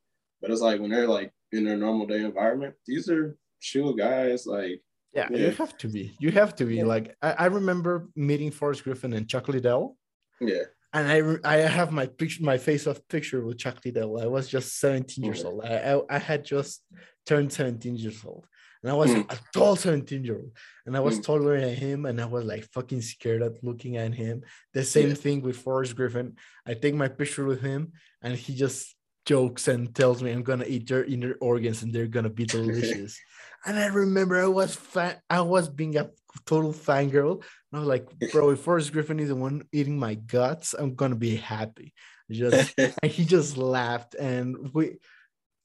But 0.46 0.52
it's 0.52 0.62
like 0.62 0.80
when 0.80 0.90
they're 0.90 1.08
like 1.08 1.32
in 1.50 1.64
their 1.64 1.76
normal 1.76 2.06
day 2.06 2.24
environment, 2.24 2.74
these 2.86 3.08
are 3.08 3.36
chill 3.60 3.94
guys. 3.94 4.46
Like 4.46 4.80
yeah, 5.12 5.26
yeah. 5.30 5.38
you 5.38 5.50
have 5.50 5.76
to 5.78 5.88
be. 5.88 6.14
You 6.20 6.30
have 6.30 6.54
to 6.56 6.64
be. 6.64 6.76
Yeah. 6.76 6.84
Like 6.84 7.16
I, 7.20 7.32
I 7.32 7.46
remember 7.46 8.08
meeting 8.14 8.52
Forrest 8.52 8.84
Griffin 8.84 9.12
and 9.12 9.28
Chuck 9.28 9.48
Liddell. 9.48 9.96
Yeah. 10.40 10.62
And 10.92 11.40
I 11.44 11.56
I 11.56 11.56
have 11.56 11.90
my 11.90 12.06
picture, 12.06 12.44
my 12.44 12.58
face 12.58 12.86
off 12.86 13.00
picture 13.08 13.44
with 13.44 13.58
Chuck 13.58 13.78
Liddell. 13.84 14.22
I 14.22 14.26
was 14.26 14.48
just 14.48 14.78
17 14.78 15.24
years 15.24 15.44
old. 15.44 15.64
I, 15.64 15.94
I, 15.94 16.16
I 16.16 16.18
had 16.18 16.44
just 16.44 16.82
turned 17.26 17.52
17 17.52 17.96
years 17.96 18.24
old. 18.24 18.46
And 18.82 18.92
I 18.92 18.94
was 18.94 19.10
mm. 19.10 19.32
a 19.32 19.38
tall 19.52 19.74
17 19.74 20.22
year 20.22 20.36
old. 20.36 20.52
And 20.86 20.96
I 20.96 21.00
was 21.00 21.18
mm. 21.18 21.24
taller 21.24 21.60
than 21.60 21.74
him. 21.74 22.06
And 22.06 22.20
I 22.20 22.26
was 22.26 22.44
like 22.44 22.70
fucking 22.72 23.02
scared 23.02 23.42
at 23.42 23.64
looking 23.64 23.96
at 23.96 24.14
him. 24.14 24.42
The 24.74 24.84
same 24.84 25.08
yeah. 25.08 25.14
thing 25.14 25.42
with 25.42 25.56
Forrest 25.56 25.96
Griffin. 25.96 26.36
I 26.64 26.74
take 26.74 26.94
my 26.94 27.08
picture 27.08 27.44
with 27.44 27.62
him 27.62 27.92
and 28.22 28.36
he 28.36 28.54
just 28.54 28.95
jokes 29.26 29.68
and 29.68 29.94
tells 29.94 30.22
me 30.22 30.30
I'm 30.30 30.42
gonna 30.42 30.64
eat 30.66 30.88
their 30.88 31.04
inner 31.04 31.34
organs 31.40 31.82
and 31.82 31.92
they're 31.92 32.06
gonna 32.06 32.30
be 32.30 32.44
delicious. 32.46 33.18
and 33.66 33.78
I 33.78 33.86
remember 33.86 34.40
I 34.40 34.46
was 34.46 34.74
fat, 34.74 35.20
I 35.28 35.42
was 35.42 35.68
being 35.68 35.96
a 35.96 36.10
total 36.46 36.72
fangirl. 36.72 37.42
And 37.72 37.74
I 37.74 37.78
was 37.80 37.88
like, 37.88 38.06
bro, 38.32 38.50
if 38.50 38.60
Forrest 38.60 38.92
Griffin 38.92 39.20
is 39.20 39.28
the 39.28 39.36
one 39.36 39.64
eating 39.72 39.98
my 39.98 40.14
guts, 40.14 40.74
I'm 40.74 40.94
gonna 40.94 41.16
be 41.16 41.36
happy. 41.36 41.92
Just 42.30 42.74
and 42.78 43.12
he 43.12 43.24
just 43.24 43.56
laughed. 43.56 44.14
And 44.14 44.70
we 44.72 44.96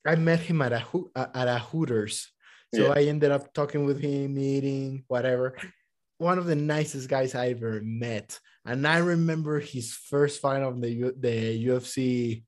I 0.05 0.15
met 0.15 0.39
him 0.39 0.61
at 0.61 0.73
a 0.73 0.83
at 1.15 1.47
a 1.47 1.59
Hooters. 1.59 2.31
So 2.73 2.85
yeah. 2.85 2.93
I 2.95 3.03
ended 3.03 3.31
up 3.31 3.53
talking 3.53 3.85
with 3.85 3.99
him, 3.99 4.37
eating, 4.39 5.03
whatever. 5.07 5.57
One 6.17 6.37
of 6.37 6.45
the 6.45 6.55
nicest 6.55 7.09
guys 7.09 7.35
I 7.35 7.49
ever 7.49 7.81
met. 7.83 8.39
And 8.65 8.87
I 8.87 8.99
remember 8.99 9.59
his 9.59 9.93
first 9.93 10.41
fight 10.41 10.63
of 10.63 10.81
the 10.81 11.13
the 11.19 11.67
UFC 11.67 12.43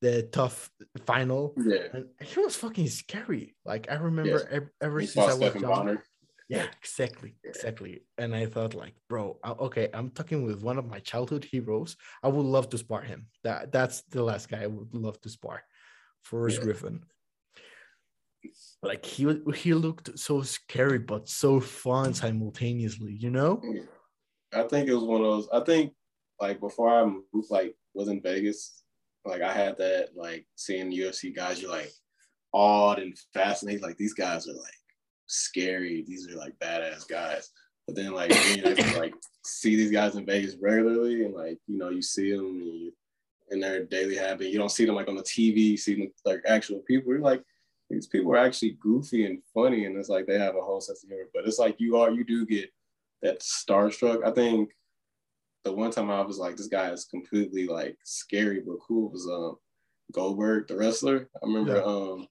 the 0.00 0.22
tough 0.32 0.70
final. 1.06 1.54
Yeah, 1.56 1.88
and 1.92 2.06
he 2.20 2.40
was 2.40 2.56
fucking 2.56 2.88
scary. 2.88 3.54
Like 3.64 3.90
I 3.90 3.94
remember 3.94 4.46
ever, 4.50 4.72
ever 4.80 5.02
since 5.02 5.26
I 5.26 5.34
was 5.34 5.54
young. 5.54 5.98
Yeah, 6.48 6.66
exactly, 6.82 7.36
exactly. 7.44 8.02
And 8.18 8.34
I 8.34 8.46
thought, 8.46 8.74
like, 8.74 8.94
bro, 9.08 9.38
okay, 9.46 9.88
I'm 9.94 10.10
talking 10.10 10.44
with 10.44 10.64
one 10.64 10.78
of 10.78 10.84
my 10.84 10.98
childhood 10.98 11.44
heroes. 11.44 11.96
I 12.24 12.28
would 12.28 12.44
love 12.44 12.68
to 12.70 12.78
spar 12.78 13.02
him. 13.02 13.26
That 13.44 13.70
that's 13.70 14.02
the 14.10 14.24
last 14.24 14.48
guy 14.48 14.64
I 14.64 14.66
would 14.66 14.92
love 14.92 15.20
to 15.20 15.28
spar, 15.28 15.62
Forrest 16.22 16.58
yeah. 16.58 16.64
Griffin. 16.64 17.04
Like 18.82 19.04
he 19.04 19.40
he 19.54 19.74
looked 19.74 20.18
so 20.18 20.42
scary 20.42 20.98
but 20.98 21.28
so 21.28 21.60
fun 21.60 22.14
simultaneously, 22.14 23.12
you 23.12 23.30
know. 23.30 23.62
I 24.52 24.64
think 24.64 24.88
it 24.88 24.94
was 24.94 25.04
one 25.04 25.20
of 25.20 25.26
those. 25.26 25.48
I 25.52 25.60
think 25.60 25.92
like 26.40 26.58
before 26.58 26.88
I 26.90 27.04
moved, 27.04 27.50
like 27.50 27.76
was 27.94 28.08
in 28.08 28.22
Vegas, 28.22 28.79
like 29.24 29.42
I 29.42 29.52
had 29.52 29.76
that 29.78 30.10
like 30.16 30.46
seeing 30.56 30.92
UFC 30.92 31.34
guys, 31.34 31.60
you're 31.60 31.70
like 31.70 31.92
awed 32.52 32.98
and 32.98 33.16
fascinated. 33.34 33.82
Like 33.82 33.96
these 33.96 34.14
guys 34.14 34.48
are 34.48 34.54
like 34.54 34.74
scary. 35.26 36.04
These 36.06 36.28
are 36.28 36.36
like 36.36 36.58
badass 36.58 37.08
guys. 37.08 37.50
But 37.86 37.96
then 37.96 38.12
like 38.12 38.30
being 38.30 38.66
able 38.66 38.82
to 38.82 38.98
like 38.98 39.14
see 39.44 39.76
these 39.76 39.90
guys 39.90 40.16
in 40.16 40.26
Vegas 40.26 40.56
regularly 40.60 41.24
and 41.24 41.34
like 41.34 41.58
you 41.66 41.78
know 41.78 41.90
you 41.90 42.02
see 42.02 42.32
them 42.32 42.46
and 42.46 42.64
you, 42.64 42.92
in 43.50 43.60
their 43.60 43.84
daily 43.84 44.16
habit. 44.16 44.48
You 44.48 44.58
don't 44.58 44.70
see 44.70 44.84
them 44.84 44.94
like 44.94 45.08
on 45.08 45.16
the 45.16 45.22
TV. 45.22 45.56
You 45.58 45.76
see 45.76 45.96
them 45.96 46.12
like 46.24 46.40
actual 46.46 46.80
people. 46.80 47.12
You're 47.12 47.20
like 47.20 47.42
these 47.88 48.06
people 48.06 48.32
are 48.32 48.38
actually 48.38 48.78
goofy 48.80 49.26
and 49.26 49.42
funny, 49.52 49.84
and 49.84 49.96
it's 49.96 50.08
like 50.08 50.26
they 50.26 50.38
have 50.38 50.56
a 50.56 50.60
whole 50.60 50.80
sense 50.80 51.02
of 51.02 51.08
humor. 51.08 51.24
But 51.34 51.46
it's 51.46 51.58
like 51.58 51.76
you 51.78 51.96
are 51.98 52.10
you 52.10 52.24
do 52.24 52.46
get 52.46 52.70
that 53.22 53.40
starstruck. 53.40 54.24
I 54.24 54.30
think 54.30 54.70
the 55.64 55.72
one 55.72 55.90
time 55.90 56.10
I 56.10 56.22
was 56.22 56.38
like, 56.38 56.56
this 56.56 56.68
guy 56.68 56.90
is 56.90 57.04
completely 57.04 57.66
like 57.66 57.96
scary 58.04 58.60
but 58.60 58.76
cool 58.86 59.10
was 59.10 59.26
um 59.26 59.56
Goldberg, 60.12 60.68
the 60.68 60.76
wrestler. 60.76 61.28
I 61.42 61.46
remember 61.46 61.76
yeah. 61.76 61.82
um 61.82 62.26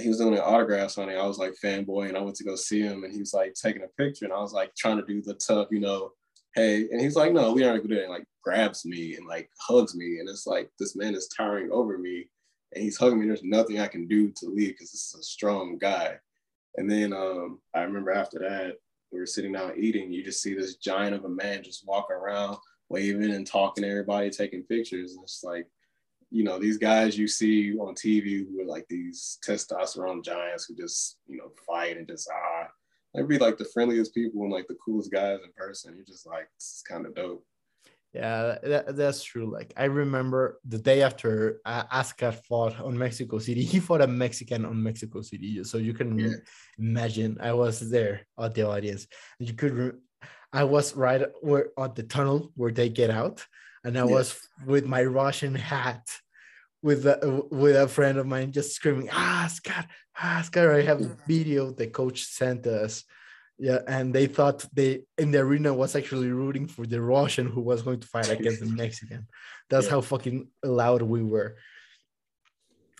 he 0.00 0.08
was 0.08 0.18
doing 0.18 0.34
an 0.34 0.40
on 0.40 0.70
it. 0.70 1.16
I 1.16 1.26
was 1.26 1.38
like 1.38 1.52
fanboy 1.62 2.08
and 2.08 2.16
I 2.16 2.20
went 2.20 2.36
to 2.36 2.44
go 2.44 2.56
see 2.56 2.80
him 2.80 3.04
and 3.04 3.12
he 3.12 3.20
was 3.20 3.34
like 3.34 3.54
taking 3.54 3.82
a 3.82 4.02
picture 4.02 4.24
and 4.24 4.32
I 4.32 4.38
was 4.38 4.52
like 4.52 4.74
trying 4.74 4.96
to 4.96 5.06
do 5.06 5.20
the 5.20 5.34
tough, 5.34 5.68
you 5.70 5.80
know, 5.80 6.12
hey, 6.54 6.88
and 6.90 7.00
he's 7.00 7.16
like, 7.16 7.32
no, 7.32 7.52
we 7.52 7.64
aren't 7.64 7.82
gonna 7.82 7.94
do 7.94 8.00
it. 8.00 8.04
And 8.04 8.12
like 8.12 8.24
grabs 8.42 8.86
me 8.86 9.16
and 9.16 9.26
like 9.26 9.50
hugs 9.60 9.94
me. 9.94 10.18
And 10.18 10.28
it's 10.28 10.46
like 10.46 10.70
this 10.78 10.96
man 10.96 11.14
is 11.14 11.28
towering 11.36 11.70
over 11.70 11.98
me 11.98 12.28
and 12.74 12.82
he's 12.82 12.96
hugging 12.96 13.20
me. 13.20 13.26
There's 13.26 13.44
nothing 13.44 13.80
I 13.80 13.88
can 13.88 14.06
do 14.06 14.30
to 14.36 14.46
leave 14.46 14.70
because 14.70 14.92
this 14.92 15.12
is 15.12 15.20
a 15.20 15.22
strong 15.22 15.78
guy. 15.78 16.16
And 16.76 16.90
then 16.90 17.12
um 17.12 17.60
I 17.74 17.82
remember 17.82 18.12
after 18.12 18.38
that, 18.38 18.76
we 19.12 19.20
were 19.20 19.26
sitting 19.26 19.52
down 19.52 19.74
eating, 19.76 20.12
you 20.12 20.24
just 20.24 20.42
see 20.42 20.54
this 20.54 20.76
giant 20.76 21.14
of 21.14 21.24
a 21.24 21.28
man 21.28 21.62
just 21.62 21.86
walking 21.86 22.16
around, 22.16 22.56
waving 22.88 23.32
and 23.32 23.46
talking 23.46 23.82
to 23.82 23.90
everybody, 23.90 24.30
taking 24.30 24.62
pictures. 24.64 25.14
And 25.14 25.22
it's 25.22 25.42
like, 25.44 25.66
you 26.30 26.44
know, 26.44 26.58
these 26.58 26.78
guys 26.78 27.18
you 27.18 27.28
see 27.28 27.76
on 27.76 27.94
TV 27.94 28.46
who 28.46 28.60
are 28.60 28.66
like 28.66 28.86
these 28.88 29.38
testosterone 29.46 30.24
giants 30.24 30.64
who 30.64 30.74
just, 30.74 31.18
you 31.26 31.36
know, 31.36 31.52
fight 31.66 31.98
and 31.98 32.08
just 32.08 32.28
ah, 32.32 32.68
they'd 33.14 33.28
be 33.28 33.38
like 33.38 33.58
the 33.58 33.68
friendliest 33.72 34.14
people 34.14 34.42
and 34.42 34.52
like 34.52 34.66
the 34.66 34.78
coolest 34.84 35.12
guys 35.12 35.40
in 35.44 35.52
person. 35.56 35.94
You're 35.94 36.06
just 36.06 36.26
like, 36.26 36.48
it's 36.56 36.82
kind 36.88 37.04
of 37.04 37.14
dope. 37.14 37.44
Yeah, 38.12 38.58
that, 38.62 38.96
that's 38.96 39.24
true. 39.24 39.50
Like 39.50 39.72
I 39.76 39.84
remember 39.84 40.60
the 40.66 40.78
day 40.78 41.02
after 41.02 41.60
uh, 41.64 41.84
Askar 41.90 42.32
fought 42.32 42.78
on 42.78 42.98
Mexico 42.98 43.38
City, 43.38 43.64
he 43.64 43.80
fought 43.80 44.02
a 44.02 44.06
Mexican 44.06 44.66
on 44.66 44.82
Mexico 44.82 45.22
City. 45.22 45.64
So 45.64 45.78
you 45.78 45.94
can 45.94 46.18
yeah. 46.18 46.34
imagine 46.78 47.38
I 47.40 47.54
was 47.54 47.90
there 47.90 48.26
at 48.38 48.54
the 48.54 48.68
audience, 48.68 49.06
and 49.38 49.48
you 49.48 49.54
could. 49.54 49.72
Re- 49.72 49.98
I 50.52 50.64
was 50.64 50.94
right 50.94 51.22
where 51.40 51.68
at 51.78 51.94
the 51.94 52.02
tunnel 52.02 52.52
where 52.54 52.70
they 52.70 52.90
get 52.90 53.08
out, 53.08 53.46
and 53.82 53.96
I 53.96 54.04
yeah. 54.04 54.12
was 54.12 54.38
with 54.66 54.84
my 54.84 55.02
Russian 55.04 55.54
hat, 55.54 56.06
with 56.82 57.06
a, 57.06 57.46
with 57.50 57.76
a 57.76 57.88
friend 57.88 58.18
of 58.18 58.26
mine 58.26 58.52
just 58.52 58.74
screaming, 58.74 59.08
ah, 59.10 59.48
Scott, 59.50 59.86
ah, 60.20 60.42
Scott. 60.44 60.68
I 60.68 60.82
have 60.82 61.00
a 61.00 61.16
video 61.26 61.70
the 61.70 61.86
coach 61.86 62.24
sent 62.24 62.66
us. 62.66 63.04
Yeah, 63.62 63.78
and 63.86 64.12
they 64.12 64.26
thought 64.26 64.66
they 64.72 65.02
in 65.16 65.30
the 65.30 65.38
arena 65.38 65.72
was 65.72 65.94
actually 65.94 66.32
rooting 66.32 66.66
for 66.66 66.84
the 66.84 67.00
Russian 67.00 67.46
who 67.46 67.60
was 67.60 67.80
going 67.82 68.00
to 68.00 68.08
fight 68.08 68.28
against 68.28 68.58
the 68.58 68.66
Mexican. 68.82 69.28
That's 69.70 69.86
yeah. 69.86 69.92
how 69.92 70.00
fucking 70.00 70.48
loud 70.64 71.02
we 71.02 71.22
were. 71.22 71.54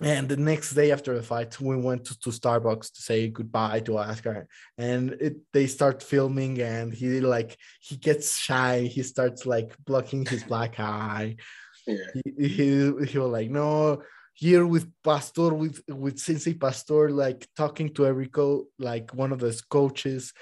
And 0.01 0.29
the 0.29 0.37
next 0.37 0.75
day 0.75 0.93
after 0.93 1.17
the 1.17 1.23
fight, 1.25 1.61
we 1.61 1.77
went 1.77 2.05
to, 2.05 2.19
to 2.21 2.31
Starbucks 2.31 2.93
to 2.93 3.03
say 3.03 3.29
goodbye 3.29 3.81
to 3.81 3.99
Askar, 3.99 4.47
and 4.79 5.11
it, 5.27 5.39
they 5.53 5.67
start 5.67 6.01
filming, 6.01 6.61
and 6.61 6.95
he 6.95 7.21
like 7.21 7.57
he 7.81 7.97
gets 7.97 8.39
shy. 8.39 8.83
He 8.83 9.03
starts 9.03 9.45
like 9.45 9.75
blocking 9.85 10.25
his 10.25 10.45
black 10.45 10.79
eye. 10.79 11.35
Yeah. 11.89 11.97
He, 12.15 12.49
he, 12.49 12.67
he 13.11 13.19
was 13.19 13.33
like, 13.33 13.51
no, 13.51 14.03
here 14.35 14.67
with 14.67 14.91
Pastor, 15.05 15.55
with 15.55 15.83
with 15.89 16.19
Sensei 16.19 16.55
Pastor, 16.55 17.11
like 17.11 17.47
talking 17.57 17.93
to 17.95 18.07
every 18.07 18.29
co 18.29 18.67
like 18.79 19.13
one 19.15 19.33
of 19.33 19.41
those 19.41 19.61
coaches, 19.61 20.33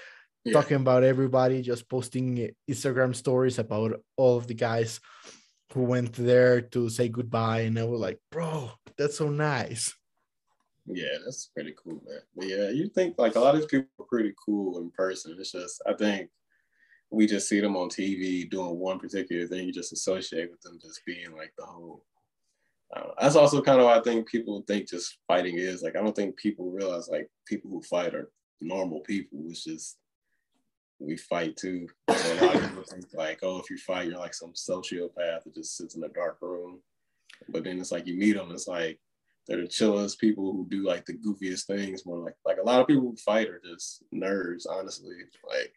yeah. 0.45 0.53
talking 0.53 0.77
about 0.77 1.05
everybody, 1.05 1.63
just 1.63 1.89
posting 1.89 2.51
Instagram 2.69 3.15
stories 3.15 3.59
about 3.59 4.01
all 4.17 4.37
of 4.37 4.47
the 4.47 4.55
guys 4.55 5.01
who 5.73 5.83
went 5.83 6.13
there 6.15 6.61
to 6.61 6.89
say 6.89 7.09
goodbye. 7.09 7.61
And 7.61 7.79
I 7.79 7.85
was 7.85 8.01
like, 8.01 8.19
bro, 8.31 8.71
that's 8.99 9.19
so 9.19 9.29
nice. 9.29 9.95
Yeah, 10.87 11.19
that's 11.25 11.51
pretty 11.55 11.75
cool, 11.83 12.03
man. 12.07 12.21
But 12.37 12.49
yeah, 12.49 12.71
you 12.71 12.89
think 12.89 13.17
like 13.19 13.37
a 13.37 13.41
lot 13.41 13.55
of 13.55 13.61
these 13.61 13.71
people 13.71 13.89
are 14.01 14.07
pretty 14.07 14.35
cool 14.45 14.79
in 14.79 14.91
person. 14.91 15.37
It's 15.39 15.53
just 15.53 15.83
I 15.87 15.95
think 15.95 16.31
we 17.11 17.27
just 17.27 17.49
see 17.49 17.61
them 17.61 17.77
on 17.77 17.89
TV 17.89 18.49
doing 18.49 18.79
one 18.79 18.99
particular 18.99 19.47
thing. 19.47 19.67
You 19.67 19.73
just 19.73 19.93
associate 19.93 20.51
with 20.51 20.61
them 20.63 20.79
just 20.81 21.05
being 21.05 21.37
like 21.37 21.53
the 21.59 21.65
whole. 21.65 22.05
Uh, 22.95 23.11
that's 23.21 23.37
also 23.37 23.63
kind 23.63 23.79
of 23.79 23.87
why 23.87 23.97
I 23.97 24.03
think 24.03 24.29
people 24.29 24.65
think 24.67 24.89
just 24.89 25.19
fighting 25.29 25.57
is 25.59 25.83
like 25.83 25.97
I 25.97 26.03
don't 26.03 26.15
think 26.15 26.37
people 26.37 26.71
realize 26.71 27.09
like 27.09 27.29
people 27.47 27.71
who 27.71 27.83
fight 27.83 28.15
are 28.15 28.31
normal 28.61 29.01
people. 29.01 29.39
It's 29.49 29.65
just 29.65 29.97
we 30.99 31.17
fight 31.17 31.57
too. 31.57 31.89
So 32.11 32.33
a 32.33 32.45
lot 32.45 32.57
of 32.57 32.63
people 32.63 32.83
think 32.83 33.05
like, 33.15 33.39
oh, 33.43 33.59
if 33.59 33.71
you 33.71 33.79
fight, 33.79 34.09
you're 34.09 34.19
like 34.19 34.35
some 34.35 34.53
sociopath 34.53 35.45
that 35.45 35.55
just 35.55 35.77
sits 35.77 35.95
in 35.95 36.05
a 36.05 36.09
dark 36.09 36.39
room. 36.43 36.81
But 37.49 37.65
then 37.65 37.81
it's 37.81 37.93
like 37.93 38.07
you 38.07 38.17
meet 38.17 38.37
them, 38.37 38.51
it's 38.51 38.69
like 38.69 38.99
they're 39.47 39.61
the 39.61 39.69
chillest 39.69 40.21
people 40.21 40.53
who 40.53 40.67
do 40.69 40.87
like 40.87 41.07
the 41.07 41.15
goofiest 41.15 41.67
things. 41.67 42.05
More 42.05 42.19
like 42.19 42.35
like 42.45 42.59
a 42.59 42.67
lot 42.67 42.81
of 42.81 42.87
people 42.87 43.03
who 43.03 43.17
fight 43.17 43.49
are 43.49 43.61
just 43.65 44.05
nerds, 44.15 44.65
honestly. 44.69 45.15
Like 45.49 45.73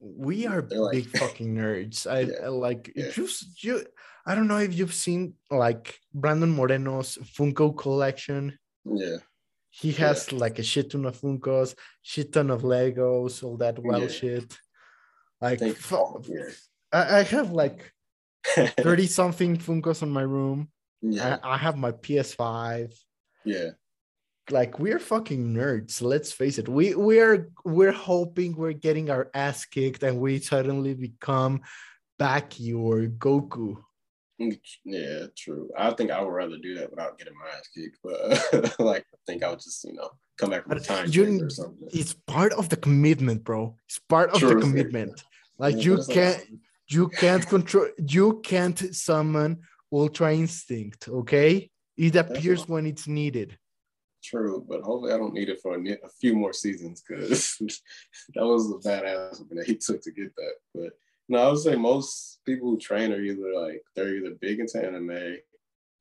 we 0.00 0.46
are 0.46 0.62
like, 0.62 0.92
big 0.92 1.18
fucking 1.18 1.54
nerds. 1.54 2.10
I, 2.10 2.20
yeah, 2.42 2.48
like 2.48 2.92
yeah. 2.94 3.10
just 3.10 3.62
you. 3.64 3.84
I 4.26 4.34
don't 4.34 4.48
know 4.48 4.58
if 4.58 4.74
you've 4.74 4.94
seen 4.94 5.34
like 5.50 5.98
Brandon 6.12 6.50
Moreno's 6.50 7.18
Funko 7.36 7.76
collection. 7.76 8.58
Yeah. 8.84 9.16
He 9.70 9.92
has 9.92 10.30
yeah. 10.30 10.38
like 10.38 10.58
a 10.58 10.62
shit 10.62 10.90
ton 10.90 11.06
of 11.06 11.20
Funkos, 11.20 11.74
shit 12.02 12.32
ton 12.32 12.50
of 12.50 12.62
Legos, 12.62 13.42
all 13.42 13.56
that 13.58 13.78
well 13.78 14.08
shit. 14.08 14.56
Like 15.40 15.62
I, 15.62 17.18
I 17.18 17.22
have 17.22 17.52
like 17.52 17.92
30 18.44 19.06
something 19.06 19.56
Funkos 19.56 20.02
on 20.02 20.10
my 20.10 20.22
room. 20.22 20.68
Yeah. 21.02 21.38
I, 21.42 21.54
I 21.54 21.56
have 21.56 21.76
my 21.76 21.92
PS5. 21.92 22.94
Yeah 23.44 23.70
like 24.50 24.78
we're 24.78 24.98
fucking 24.98 25.54
nerds 25.54 26.02
let's 26.02 26.32
face 26.32 26.58
it 26.58 26.68
we 26.68 26.94
we're 26.94 27.50
we're 27.64 27.92
hoping 27.92 28.56
we're 28.56 28.72
getting 28.72 29.10
our 29.10 29.30
ass 29.34 29.64
kicked 29.64 30.02
and 30.02 30.18
we 30.18 30.38
suddenly 30.38 30.94
become 30.94 31.60
Baki 32.18 32.76
or 32.76 33.06
Goku 33.06 33.76
yeah 34.84 35.26
true. 35.36 35.70
I 35.76 35.90
think 35.92 36.10
I 36.10 36.20
would 36.20 36.30
rather 36.30 36.58
do 36.58 36.74
that 36.76 36.90
without 36.90 37.18
getting 37.18 37.34
my 37.34 37.48
ass 37.48 37.68
kicked 37.74 37.98
but 38.02 38.78
like 38.78 39.04
I 39.14 39.18
think 39.26 39.42
I 39.42 39.50
would 39.50 39.60
just 39.60 39.84
you 39.84 39.94
know 39.94 40.10
come 40.38 40.50
back 40.50 40.64
from 40.64 40.78
the 40.78 40.84
time 40.84 41.06
you, 41.08 41.44
or 41.44 41.50
something. 41.50 41.88
it's 41.92 42.14
part 42.26 42.52
of 42.52 42.68
the 42.68 42.76
commitment 42.76 43.44
bro. 43.44 43.76
It's 43.88 43.98
part 43.98 44.30
of 44.30 44.38
true. 44.38 44.54
the 44.54 44.60
commitment. 44.60 45.22
Like 45.58 45.76
yeah, 45.76 45.82
you 45.82 46.04
can't 46.10 46.42
you 46.88 47.08
can't 47.22 47.46
control 47.46 47.88
you 47.98 48.40
can't 48.42 48.78
summon 48.94 49.58
ultra 49.92 50.34
instinct 50.34 51.08
okay? 51.08 51.70
It 51.96 52.16
appears 52.16 52.66
when 52.66 52.86
it's 52.86 53.06
needed. 53.06 53.58
True, 54.22 54.64
but 54.68 54.82
hopefully 54.82 55.12
I 55.12 55.18
don't 55.18 55.34
need 55.34 55.48
it 55.48 55.60
for 55.62 55.76
a, 55.76 55.80
a 55.80 56.08
few 56.20 56.34
more 56.34 56.52
seasons 56.52 57.02
because 57.06 57.56
that 58.34 58.44
was 58.44 58.70
a 58.70 58.88
badass 58.88 59.48
that 59.50 59.66
he 59.66 59.76
took 59.76 60.02
to 60.02 60.10
get 60.10 60.34
that. 60.36 60.54
But 60.74 60.92
no, 61.30 61.38
I 61.38 61.48
would 61.48 61.60
say 61.60 61.76
most 61.76 62.40
people 62.44 62.68
who 62.68 62.76
train 62.76 63.12
are 63.12 63.20
either 63.20 63.54
like 63.54 63.82
they're 63.94 64.16
either 64.16 64.34
big 64.40 64.58
into 64.58 64.84
anime, 64.84 65.36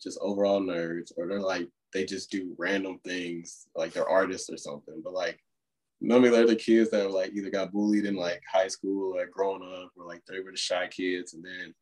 just 0.02 0.18
overall 0.22 0.60
nerds, 0.60 1.12
or 1.16 1.28
they're 1.28 1.40
like 1.40 1.68
they 1.94 2.04
just 2.04 2.32
do 2.32 2.56
random 2.58 3.00
things 3.06 3.68
like 3.76 3.94
they're 3.94 4.10
artists 4.10 4.50
or 4.50 4.58
something. 4.58 5.02
But 5.04 5.14
like 5.14 5.40
normally 6.02 6.32
they're 6.32 6.48
the 6.48 6.56
kids 6.56 6.90
that 6.90 7.06
are 7.06 7.12
like 7.12 7.32
either 7.34 7.52
got 7.52 7.72
bullied 7.72 8.08
in 8.08 8.16
like 8.16 8.42
high 8.52 8.68
school 8.68 9.14
or 9.14 9.20
like 9.20 9.30
growing 9.30 9.62
up, 9.62 9.92
or 9.96 10.08
like 10.08 10.24
they 10.26 10.40
were 10.40 10.50
the 10.50 10.58
shy 10.58 10.88
kids, 10.88 11.36
and 11.36 11.46
then 11.46 11.76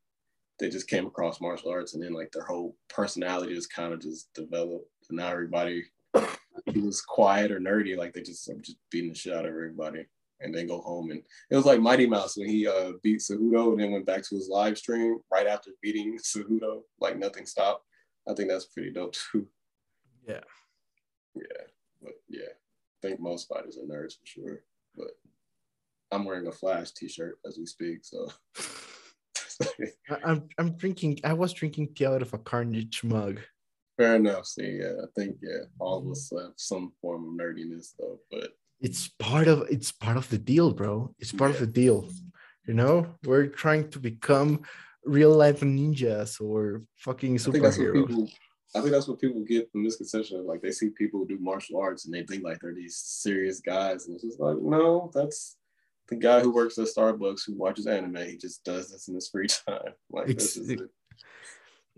they 0.59 0.69
just 0.69 0.89
came 0.89 1.05
across 1.07 1.39
martial 1.39 1.71
arts, 1.71 1.93
and 1.93 2.03
then 2.03 2.11
like 2.11 2.33
their 2.33 2.43
whole 2.43 2.75
personality 2.89 3.55
just 3.55 3.73
kind 3.73 3.93
of 3.93 4.01
just 4.01 4.27
developed. 4.33 4.91
And 5.09 5.19
now 5.19 5.31
everybody 5.31 5.85
was 6.75 6.99
quiet 6.99 7.53
or 7.53 7.61
nerdy, 7.61 7.95
like 7.95 8.11
they 8.11 8.23
just 8.23 8.45
just 8.61 8.77
beating 8.91 9.11
the 9.11 9.15
shit 9.15 9.33
out 9.33 9.45
of 9.45 9.51
everybody 9.51 10.05
and 10.39 10.53
then 10.53 10.67
go 10.67 10.81
home. 10.81 11.11
And 11.11 11.21
it 11.49 11.55
was 11.55 11.65
like 11.65 11.79
Mighty 11.79 12.07
Mouse 12.07 12.37
when 12.37 12.49
he 12.49 12.67
uh, 12.67 12.93
beat 13.03 13.19
Cejudo 13.19 13.71
and 13.71 13.79
then 13.79 13.91
went 13.91 14.05
back 14.05 14.23
to 14.23 14.35
his 14.35 14.49
live 14.49 14.77
stream 14.77 15.19
right 15.31 15.47
after 15.47 15.71
beating 15.81 16.17
Cejudo, 16.17 16.81
like 16.99 17.17
nothing 17.17 17.45
stopped. 17.45 17.83
I 18.29 18.33
think 18.33 18.49
that's 18.49 18.65
pretty 18.65 18.91
dope 18.91 19.13
too. 19.13 19.47
Yeah. 20.27 20.41
Yeah. 21.35 21.63
But 22.01 22.13
yeah, 22.29 22.49
I 22.49 23.07
think 23.07 23.19
most 23.19 23.47
fighters 23.47 23.77
are 23.77 23.91
nerds 23.91 24.19
for 24.19 24.25
sure. 24.25 24.63
But 24.95 25.11
I'm 26.11 26.25
wearing 26.25 26.47
a 26.47 26.51
Flash 26.51 26.91
t-shirt 26.91 27.39
as 27.45 27.57
we 27.57 27.65
speak, 27.65 27.99
so. 28.03 28.27
I'm 30.23 30.47
I'm 30.59 30.73
drinking. 30.73 31.19
I 31.23 31.33
was 31.33 31.51
drinking 31.51 31.95
tea 31.95 32.05
out 32.05 32.21
of 32.21 32.33
a 32.33 32.37
Carnage 32.37 33.03
mug. 33.03 33.39
Fair 33.97 34.15
enough. 34.15 34.45
See, 34.45 34.79
yeah, 34.79 34.93
I 35.01 35.07
think 35.15 35.37
yeah, 35.41 35.63
all 35.79 35.99
of 35.99 36.11
us 36.11 36.31
have 36.31 36.53
some 36.55 36.91
form 37.01 37.25
of 37.25 37.33
nerdiness 37.33 37.93
though, 37.97 38.19
but 38.29 38.51
it's 38.79 39.09
part 39.19 39.47
of 39.47 39.65
it's 39.69 39.91
part 39.91 40.17
of 40.17 40.29
the 40.29 40.37
deal, 40.37 40.73
bro. 40.73 41.13
It's 41.19 41.31
part 41.31 41.51
of 41.51 41.59
the 41.59 41.67
deal. 41.67 42.09
You 42.67 42.73
know, 42.73 43.15
we're 43.23 43.47
trying 43.47 43.89
to 43.91 43.99
become 43.99 44.61
real 45.05 45.31
life 45.31 45.61
ninjas 45.61 46.41
or 46.41 46.83
fucking 46.97 47.37
superheroes. 47.37 48.29
I 48.75 48.81
think, 48.81 48.91
that's 48.91 49.07
what 49.07 49.21
people 49.21 49.41
get 49.47 49.71
the 49.71 49.79
misconception 49.79 50.39
of. 50.39 50.45
Like 50.45 50.61
they 50.61 50.71
see 50.71 50.89
people 50.89 51.25
do 51.25 51.37
martial 51.39 51.79
arts 51.79 52.05
and 52.05 52.13
they 52.13 52.23
think 52.23 52.43
like 52.43 52.59
they're 52.61 52.75
these 52.75 52.97
serious 52.97 53.61
guys, 53.61 54.05
and 54.05 54.15
it's 54.15 54.25
just 54.25 54.39
like, 54.39 54.57
no, 54.61 55.09
that's 55.13 55.55
the 56.09 56.15
guy 56.15 56.41
who 56.41 56.53
works 56.53 56.77
at 56.77 56.87
Starbucks 56.87 57.41
who 57.45 57.57
watches 57.57 57.87
anime. 57.87 58.17
He 58.17 58.37
just 58.37 58.63
does 58.63 58.91
this 58.91 59.07
in 59.07 59.15
his 59.15 59.29
free 59.29 59.47
time. 59.67 59.93
Like 60.11 60.29
Ex- 60.29 60.43
this 60.43 60.57
is 60.57 60.69
it. 60.69 60.81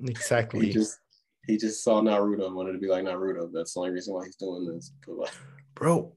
Exactly. 0.03 0.67
He 0.67 0.71
just 0.71 0.97
he 1.47 1.57
just 1.57 1.83
saw 1.83 2.01
Naruto 2.01 2.45
and 2.45 2.55
wanted 2.55 2.73
to 2.73 2.79
be 2.79 2.87
like 2.87 3.03
Naruto. 3.03 3.49
That's 3.51 3.73
the 3.73 3.79
only 3.79 3.91
reason 3.91 4.13
why 4.13 4.25
he's 4.25 4.35
doing 4.35 4.67
this. 4.67 4.93
But 5.05 5.17
Like, 5.17 5.33
Bro, 5.75 6.13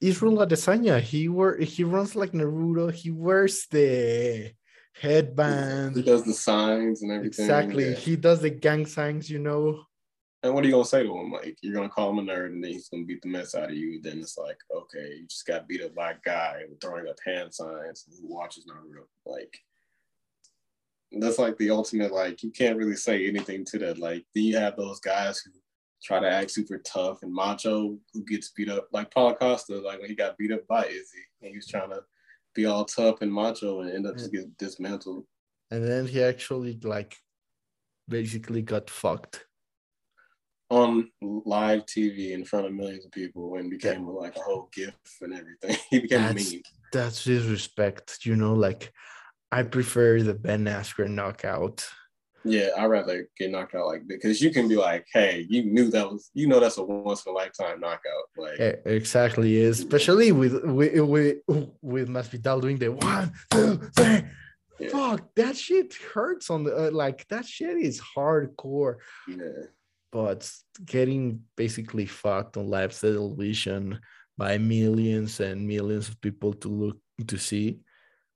Israel 0.00 0.38
Adesanya, 0.38 1.00
he 1.00 1.28
were 1.28 1.56
he 1.58 1.84
runs 1.84 2.14
like 2.14 2.32
Naruto. 2.32 2.92
He 2.92 3.10
wears 3.10 3.66
the 3.70 4.52
headband. 5.00 5.96
He 5.96 6.02
does 6.02 6.24
the 6.24 6.34
signs 6.34 7.02
and 7.02 7.10
everything. 7.10 7.44
Exactly. 7.44 7.90
Yeah. 7.90 7.96
He 7.96 8.16
does 8.16 8.40
the 8.40 8.50
gang 8.50 8.86
signs, 8.86 9.28
you 9.28 9.38
know. 9.38 9.84
And 10.44 10.54
what 10.54 10.62
are 10.62 10.68
you 10.68 10.72
gonna 10.72 10.84
say 10.84 11.02
to 11.02 11.18
him? 11.18 11.32
Like 11.32 11.58
you're 11.62 11.74
gonna 11.74 11.88
call 11.88 12.10
him 12.10 12.20
a 12.20 12.32
nerd 12.32 12.46
and 12.46 12.62
then 12.62 12.72
he's 12.72 12.88
gonna 12.88 13.04
beat 13.04 13.22
the 13.22 13.28
mess 13.28 13.56
out 13.56 13.70
of 13.70 13.76
you. 13.76 14.00
Then 14.00 14.20
it's 14.20 14.38
like, 14.38 14.58
okay, 14.72 15.16
you 15.20 15.26
just 15.26 15.46
got 15.46 15.66
beat 15.66 15.82
up 15.82 15.94
by 15.96 16.12
a 16.12 16.16
guy 16.24 16.62
throwing 16.80 17.08
up 17.08 17.16
hand 17.26 17.52
signs 17.52 18.04
who 18.08 18.32
watches 18.32 18.66
Naruto. 18.66 19.04
Like 19.26 19.58
that's 21.10 21.38
like 21.38 21.56
the 21.58 21.70
ultimate 21.70 22.12
like 22.12 22.42
you 22.42 22.50
can't 22.50 22.76
really 22.76 22.96
say 22.96 23.26
anything 23.26 23.64
to 23.64 23.78
that 23.78 23.98
like 23.98 24.24
then 24.34 24.44
you 24.44 24.56
have 24.56 24.76
those 24.76 25.00
guys 25.00 25.40
who 25.40 25.50
try 26.02 26.20
to 26.20 26.30
act 26.30 26.50
super 26.50 26.78
tough 26.78 27.22
and 27.22 27.32
macho 27.32 27.98
who 28.12 28.24
gets 28.24 28.50
beat 28.50 28.68
up 28.68 28.88
like 28.92 29.12
Paulo 29.12 29.34
Costa 29.34 29.78
like 29.80 30.00
when 30.00 30.08
he 30.08 30.14
got 30.14 30.38
beat 30.38 30.52
up 30.52 30.66
by 30.68 30.84
Izzy 30.86 31.24
and 31.42 31.50
he 31.50 31.56
was 31.56 31.66
trying 31.66 31.90
to 31.90 32.00
be 32.54 32.66
all 32.66 32.84
tough 32.84 33.20
and 33.20 33.32
macho 33.32 33.80
and 33.80 33.90
end 33.90 34.06
up 34.06 34.16
just 34.16 34.30
mm. 34.30 34.34
getting 34.34 34.52
dismantled 34.58 35.24
and 35.70 35.84
then 35.84 36.06
he 36.06 36.22
actually 36.22 36.78
like 36.82 37.16
basically 38.08 38.62
got 38.62 38.88
fucked 38.88 39.44
on 40.70 41.10
live 41.20 41.86
TV 41.86 42.32
in 42.32 42.44
front 42.44 42.66
of 42.66 42.72
millions 42.72 43.04
of 43.04 43.10
people 43.12 43.56
and 43.56 43.70
became 43.70 44.04
yeah. 44.04 44.12
like 44.12 44.36
a 44.36 44.40
whole 44.40 44.68
gift 44.72 44.96
and 45.22 45.34
everything. 45.34 45.76
he 45.90 46.00
became 46.00 46.22
that's, 46.22 46.50
a 46.50 46.54
meme. 46.54 46.62
That's 46.92 47.24
disrespect, 47.24 48.18
you 48.24 48.36
know, 48.36 48.54
like 48.54 48.92
I 49.50 49.62
prefer 49.62 50.22
the 50.22 50.34
Ben 50.34 50.64
Askren 50.64 51.10
knockout. 51.10 51.86
Yeah, 52.44 52.68
I'd 52.76 52.86
rather 52.86 53.28
get 53.36 53.50
knocked 53.50 53.74
out 53.74 53.86
like 53.86 54.06
because 54.06 54.40
you 54.40 54.50
can 54.50 54.68
be 54.68 54.76
like, 54.76 55.06
hey, 55.12 55.46
you 55.48 55.64
knew 55.64 55.90
that 55.90 56.10
was 56.10 56.30
you 56.34 56.46
know 56.46 56.60
that's 56.60 56.78
a 56.78 56.84
once 56.84 57.26
in 57.26 57.32
a 57.32 57.34
lifetime 57.34 57.80
knockout. 57.80 58.24
Like 58.36 58.58
yeah, 58.58 58.76
exactly, 58.84 59.56
is. 59.56 59.80
especially 59.80 60.32
with 60.32 60.64
with 60.64 61.00
with, 61.00 61.36
with 61.82 62.08
Masvidal 62.08 62.62
doing 62.62 62.78
the 62.78 62.92
one, 62.92 63.32
two, 63.50 63.76
three. 63.96 64.22
Yeah. 64.80 64.90
Fuck, 64.90 65.34
that 65.34 65.56
shit 65.56 65.92
hurts 66.14 66.50
on 66.50 66.62
the 66.62 66.88
uh, 66.88 66.90
like 66.92 67.26
that 67.28 67.44
shit 67.44 67.76
is 67.78 68.00
hardcore. 68.00 68.96
Yeah. 69.26 69.66
but 70.12 70.50
getting 70.84 71.42
basically 71.56 72.06
fucked 72.06 72.56
on 72.56 72.68
live 72.68 72.98
television 72.98 74.00
by 74.36 74.56
millions 74.56 75.40
and 75.40 75.66
millions 75.66 76.08
of 76.08 76.20
people 76.20 76.52
to 76.54 76.68
look 76.68 76.98
to 77.26 77.36
see 77.36 77.80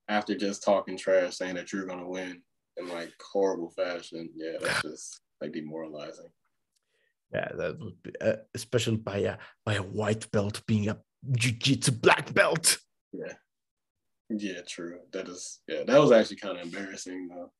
after 0.09 0.35
just 0.35 0.65
talking 0.65 0.99
trash 0.99 1.37
saying 1.37 1.55
that 1.55 1.73
you're 1.73 1.87
gonna 1.87 2.09
win 2.09 2.43
in 2.77 2.89
like 2.89 3.13
horrible 3.33 3.71
fashion. 3.71 4.31
Yeah 4.35 4.59
that's 4.61 4.83
just 4.83 5.21
like 5.41 5.53
demoralizing. 5.53 6.29
Yeah 7.33 7.49
that 7.57 7.79
would 7.79 8.03
be 8.03 8.13
uh, 8.21 8.37
especially 8.55 8.97
by 8.97 9.19
a 9.19 9.37
by 9.65 9.75
a 9.75 9.83
white 9.83 10.31
belt 10.31 10.63
being 10.67 10.89
a 10.89 10.99
jiu-jitsu 11.33 11.93
black 11.93 12.33
belt. 12.35 12.79
Yeah. 13.13 13.35
Yeah 14.31 14.61
true. 14.67 15.01
That 15.13 15.29
is 15.29 15.61
yeah 15.69 15.85
that 15.87 16.01
was 16.01 16.13
actually 16.13 16.37
kind 16.37 16.59
of 16.59 16.65
embarrassing 16.65 17.29
though. 17.29 17.53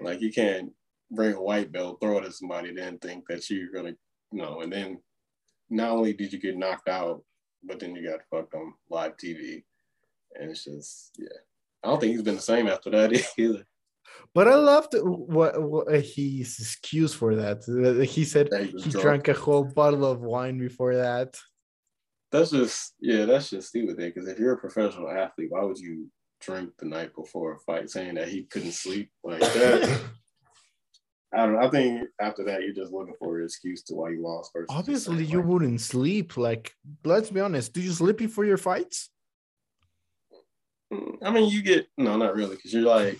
Like 0.00 0.20
you 0.20 0.32
can't 0.32 0.72
bring 1.10 1.34
a 1.34 1.42
white 1.42 1.72
belt 1.72 1.98
throw 2.00 2.18
it 2.18 2.24
at 2.24 2.32
somebody 2.32 2.72
then 2.72 2.98
think 2.98 3.24
that 3.28 3.48
you're 3.50 3.72
gonna 3.72 3.94
you 4.32 4.42
know 4.42 4.60
and 4.60 4.72
then 4.72 4.98
not 5.68 5.90
only 5.90 6.12
did 6.14 6.32
you 6.32 6.40
get 6.40 6.56
knocked 6.56 6.88
out 6.88 7.22
but 7.64 7.78
then 7.78 7.94
you 7.94 8.08
got 8.08 8.20
fucked 8.30 8.54
on 8.54 8.74
live 8.90 9.16
TV, 9.16 9.62
and 10.34 10.50
it's 10.50 10.64
just 10.64 11.10
yeah. 11.18 11.28
I 11.82 11.88
don't 11.88 12.00
think 12.00 12.12
he's 12.12 12.22
been 12.22 12.36
the 12.36 12.40
same 12.40 12.68
after 12.68 12.90
that 12.90 13.12
either. 13.38 13.64
But 14.34 14.48
I 14.48 14.54
loved 14.54 14.94
what, 14.94 15.60
what 15.62 15.92
his 15.92 16.58
excuse 16.58 17.12
for 17.14 17.34
that. 17.36 17.58
Uh, 17.68 18.02
he 18.02 18.24
said 18.24 18.48
he, 18.52 18.80
he 18.80 18.90
drank 18.90 19.28
a 19.28 19.34
whole 19.34 19.64
bottle 19.64 20.04
of 20.04 20.20
wine 20.20 20.58
before 20.58 20.96
that. 20.96 21.36
That's 22.30 22.50
just 22.50 22.94
yeah, 23.00 23.26
that's 23.26 23.50
just 23.50 23.68
stupid. 23.68 23.96
Because 23.98 24.28
if 24.28 24.38
you're 24.38 24.54
a 24.54 24.58
professional 24.58 25.10
athlete, 25.10 25.50
why 25.50 25.62
would 25.62 25.78
you 25.78 26.10
drink 26.40 26.70
the 26.78 26.86
night 26.86 27.14
before 27.14 27.54
a 27.54 27.58
fight, 27.58 27.90
saying 27.90 28.14
that 28.14 28.28
he 28.28 28.44
couldn't 28.44 28.72
sleep 28.72 29.10
like 29.22 29.40
that? 29.40 30.00
I 31.34 31.46
don't. 31.46 31.56
I 31.56 31.68
think 31.68 32.08
after 32.20 32.44
that, 32.44 32.62
you're 32.62 32.74
just 32.74 32.92
looking 32.92 33.14
for 33.18 33.38
an 33.38 33.44
excuse 33.44 33.82
to 33.84 33.94
why 33.94 34.10
you 34.10 34.22
lost. 34.22 34.50
Obviously, 34.68 35.24
you 35.24 35.40
wouldn't 35.40 35.80
sleep. 35.80 36.36
Like, 36.36 36.72
let's 37.04 37.30
be 37.30 37.40
honest. 37.40 37.72
Do 37.72 37.80
you 37.80 37.92
sleep 37.92 38.18
before 38.18 38.44
your 38.44 38.58
fights? 38.58 39.10
Mm, 40.92 41.16
I 41.22 41.30
mean, 41.30 41.50
you 41.50 41.62
get 41.62 41.86
no, 41.96 42.16
not 42.16 42.34
really, 42.34 42.56
because 42.56 42.72
you're 42.72 42.82
like 42.82 43.18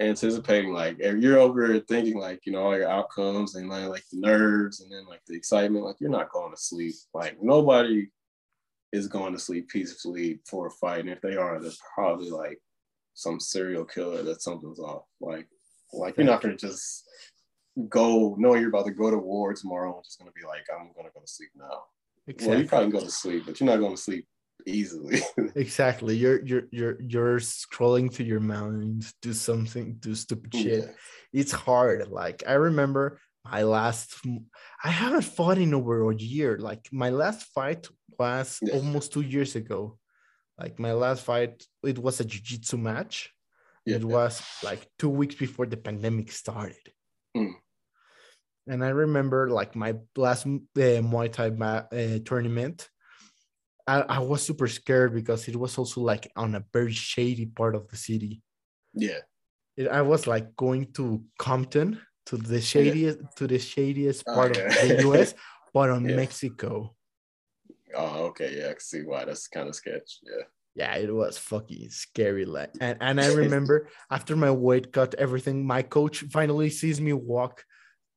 anticipating, 0.00 0.72
like 0.72 0.96
if 0.98 1.16
you're 1.16 1.38
over 1.38 1.78
thinking, 1.80 2.18
like 2.18 2.40
you 2.44 2.52
know, 2.52 2.62
all 2.62 2.76
your 2.76 2.88
outcomes 2.88 3.54
and 3.54 3.68
like, 3.68 3.86
like 3.86 4.04
the 4.12 4.20
nerves 4.20 4.80
and 4.80 4.90
then 4.90 5.06
like 5.06 5.22
the 5.26 5.36
excitement. 5.36 5.84
Like 5.84 5.96
you're 6.00 6.10
not 6.10 6.30
going 6.30 6.52
to 6.52 6.60
sleep. 6.60 6.94
Like 7.14 7.36
nobody 7.42 8.08
is 8.92 9.08
going 9.08 9.32
to 9.32 9.38
sleep 9.38 9.68
peacefully 9.68 10.40
for 10.46 10.66
a 10.66 10.70
fight, 10.70 11.00
and 11.00 11.10
if 11.10 11.20
they 11.20 11.36
are, 11.36 11.60
they're 11.60 11.70
probably 11.94 12.30
like 12.30 12.60
some 13.14 13.40
serial 13.40 13.84
killer 13.84 14.22
that 14.22 14.42
something's 14.42 14.78
off. 14.78 15.04
Like 15.20 15.48
like 15.92 16.16
you're 16.16 16.26
not 16.26 16.42
gonna 16.42 16.56
just 16.56 17.04
go 17.88 18.34
knowing 18.38 18.60
you're 18.60 18.70
about 18.70 18.86
to 18.86 18.92
go 18.92 19.10
to 19.10 19.18
war 19.18 19.54
tomorrow 19.54 19.94
and 19.94 20.04
just 20.04 20.18
gonna 20.18 20.32
be 20.32 20.46
like, 20.46 20.66
I'm 20.72 20.90
gonna 20.96 21.10
go 21.14 21.20
to 21.20 21.26
sleep 21.26 21.50
now. 21.56 21.84
Exactly. 22.28 22.48
Well, 22.48 22.60
you 22.62 22.68
probably 22.68 22.90
go 22.90 23.00
to 23.00 23.10
sleep, 23.10 23.44
but 23.46 23.60
you're 23.60 23.68
not 23.70 23.78
going 23.78 23.94
to 23.94 24.02
sleep 24.02 24.26
easily. 24.66 25.20
exactly. 25.54 26.16
You're 26.16 26.44
you're 26.44 26.64
you're 26.70 27.00
you're 27.00 27.38
scrolling 27.38 28.12
through 28.12 28.26
your 28.26 28.40
mind, 28.40 29.06
do 29.22 29.32
something, 29.32 29.96
do 30.00 30.14
stupid 30.14 30.54
shit. 30.54 30.84
Yeah. 30.84 30.92
It's 31.32 31.52
hard. 31.52 32.08
Like 32.08 32.42
I 32.46 32.54
remember 32.54 33.20
my 33.44 33.62
last 33.62 34.14
I 34.82 34.90
haven't 34.90 35.22
fought 35.22 35.58
in 35.58 35.74
over 35.74 36.10
a 36.10 36.14
year. 36.14 36.58
Like 36.58 36.88
my 36.92 37.10
last 37.10 37.44
fight 37.54 37.88
was 38.18 38.58
yeah. 38.62 38.74
almost 38.74 39.12
two 39.12 39.22
years 39.22 39.56
ago. 39.56 39.98
Like 40.58 40.78
my 40.78 40.92
last 40.92 41.22
fight, 41.22 41.62
it 41.84 41.98
was 41.98 42.20
a 42.20 42.24
jiu-jitsu 42.24 42.78
match. 42.78 43.30
Yeah, 43.84 43.96
it 43.96 44.04
was 44.04 44.42
like 44.64 44.88
two 44.98 45.10
weeks 45.10 45.34
before 45.34 45.66
the 45.66 45.76
pandemic 45.76 46.32
started. 46.32 46.80
Mm. 47.36 47.52
And 48.66 48.82
I 48.82 48.88
remember 48.88 49.48
like 49.48 49.76
my 49.76 49.94
last 50.16 50.46
uh, 50.46 51.02
Muay 51.04 51.30
Thai 51.30 51.50
ma- 51.50 51.86
uh, 51.92 52.18
tournament, 52.24 52.88
I, 53.86 54.00
I 54.00 54.18
was 54.18 54.42
super 54.42 54.68
scared 54.68 55.14
because 55.14 55.48
it 55.48 55.56
was 55.56 55.78
also 55.78 56.00
like 56.00 56.30
on 56.36 56.54
a 56.54 56.64
very 56.72 56.92
shady 56.92 57.46
part 57.46 57.74
of 57.74 57.88
the 57.88 57.96
city. 57.96 58.42
Yeah. 58.94 59.20
It, 59.76 59.88
I 59.88 60.02
was 60.02 60.26
like 60.26 60.56
going 60.56 60.92
to 60.94 61.22
Compton 61.38 62.00
to 62.26 62.36
the 62.36 62.60
shadiest 62.60 63.18
yeah. 63.20 63.28
to 63.36 63.46
the 63.46 63.58
shadiest 63.58 64.24
oh, 64.26 64.34
part 64.34 64.56
of 64.56 64.72
the 64.72 65.08
US, 65.08 65.34
but 65.74 65.90
on 65.90 66.08
yeah. 66.08 66.16
Mexico. 66.16 66.94
Oh, 67.94 68.24
okay. 68.26 68.58
Yeah, 68.58 68.66
I 68.66 68.72
can 68.72 68.80
see 68.80 69.02
why 69.02 69.24
that's 69.24 69.46
kind 69.48 69.68
of 69.68 69.74
sketch. 69.74 70.18
Yeah 70.22 70.44
yeah, 70.76 70.94
it 70.96 71.12
was 71.12 71.38
fucking 71.38 71.88
scary. 71.88 72.44
Like, 72.44 72.70
and, 72.80 72.98
and 73.00 73.20
I 73.20 73.32
remember 73.32 73.88
after 74.10 74.36
my 74.36 74.50
weight 74.50 74.92
cut, 74.92 75.14
everything, 75.14 75.66
my 75.66 75.82
coach 75.82 76.20
finally 76.30 76.70
sees 76.70 77.00
me 77.00 77.14
walk 77.14 77.64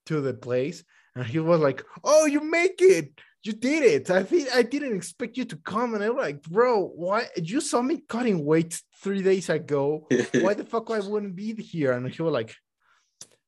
to 0.08 0.20
the 0.20 0.34
place 0.34 0.84
and 1.16 1.26
he 1.26 1.40
was 1.40 1.62
like, 1.62 1.84
Oh, 2.04 2.26
you 2.26 2.42
make 2.42 2.82
it. 2.82 3.14
You 3.44 3.54
did 3.54 3.84
it. 3.84 4.10
I 4.10 4.24
think 4.24 4.50
I 4.54 4.64
didn't 4.64 4.96
expect 4.96 5.38
you 5.38 5.46
to 5.46 5.56
come. 5.58 5.94
And 5.94 6.04
I'm 6.04 6.18
like, 6.18 6.42
Bro, 6.44 6.88
why? 6.96 7.28
You 7.38 7.62
saw 7.62 7.82
me 7.82 8.04
cutting 8.08 8.44
weight 8.44 8.82
three 9.02 9.22
days 9.22 9.50
ago. 9.50 10.08
Why 10.34 10.54
the 10.54 10.66
fuck 10.66 10.92
I 10.92 11.00
wouldn't 11.00 11.38
be 11.38 11.54
here? 11.54 11.94
And 11.94 12.10
he 12.10 12.22
was 12.22 12.34
like, 12.34 12.54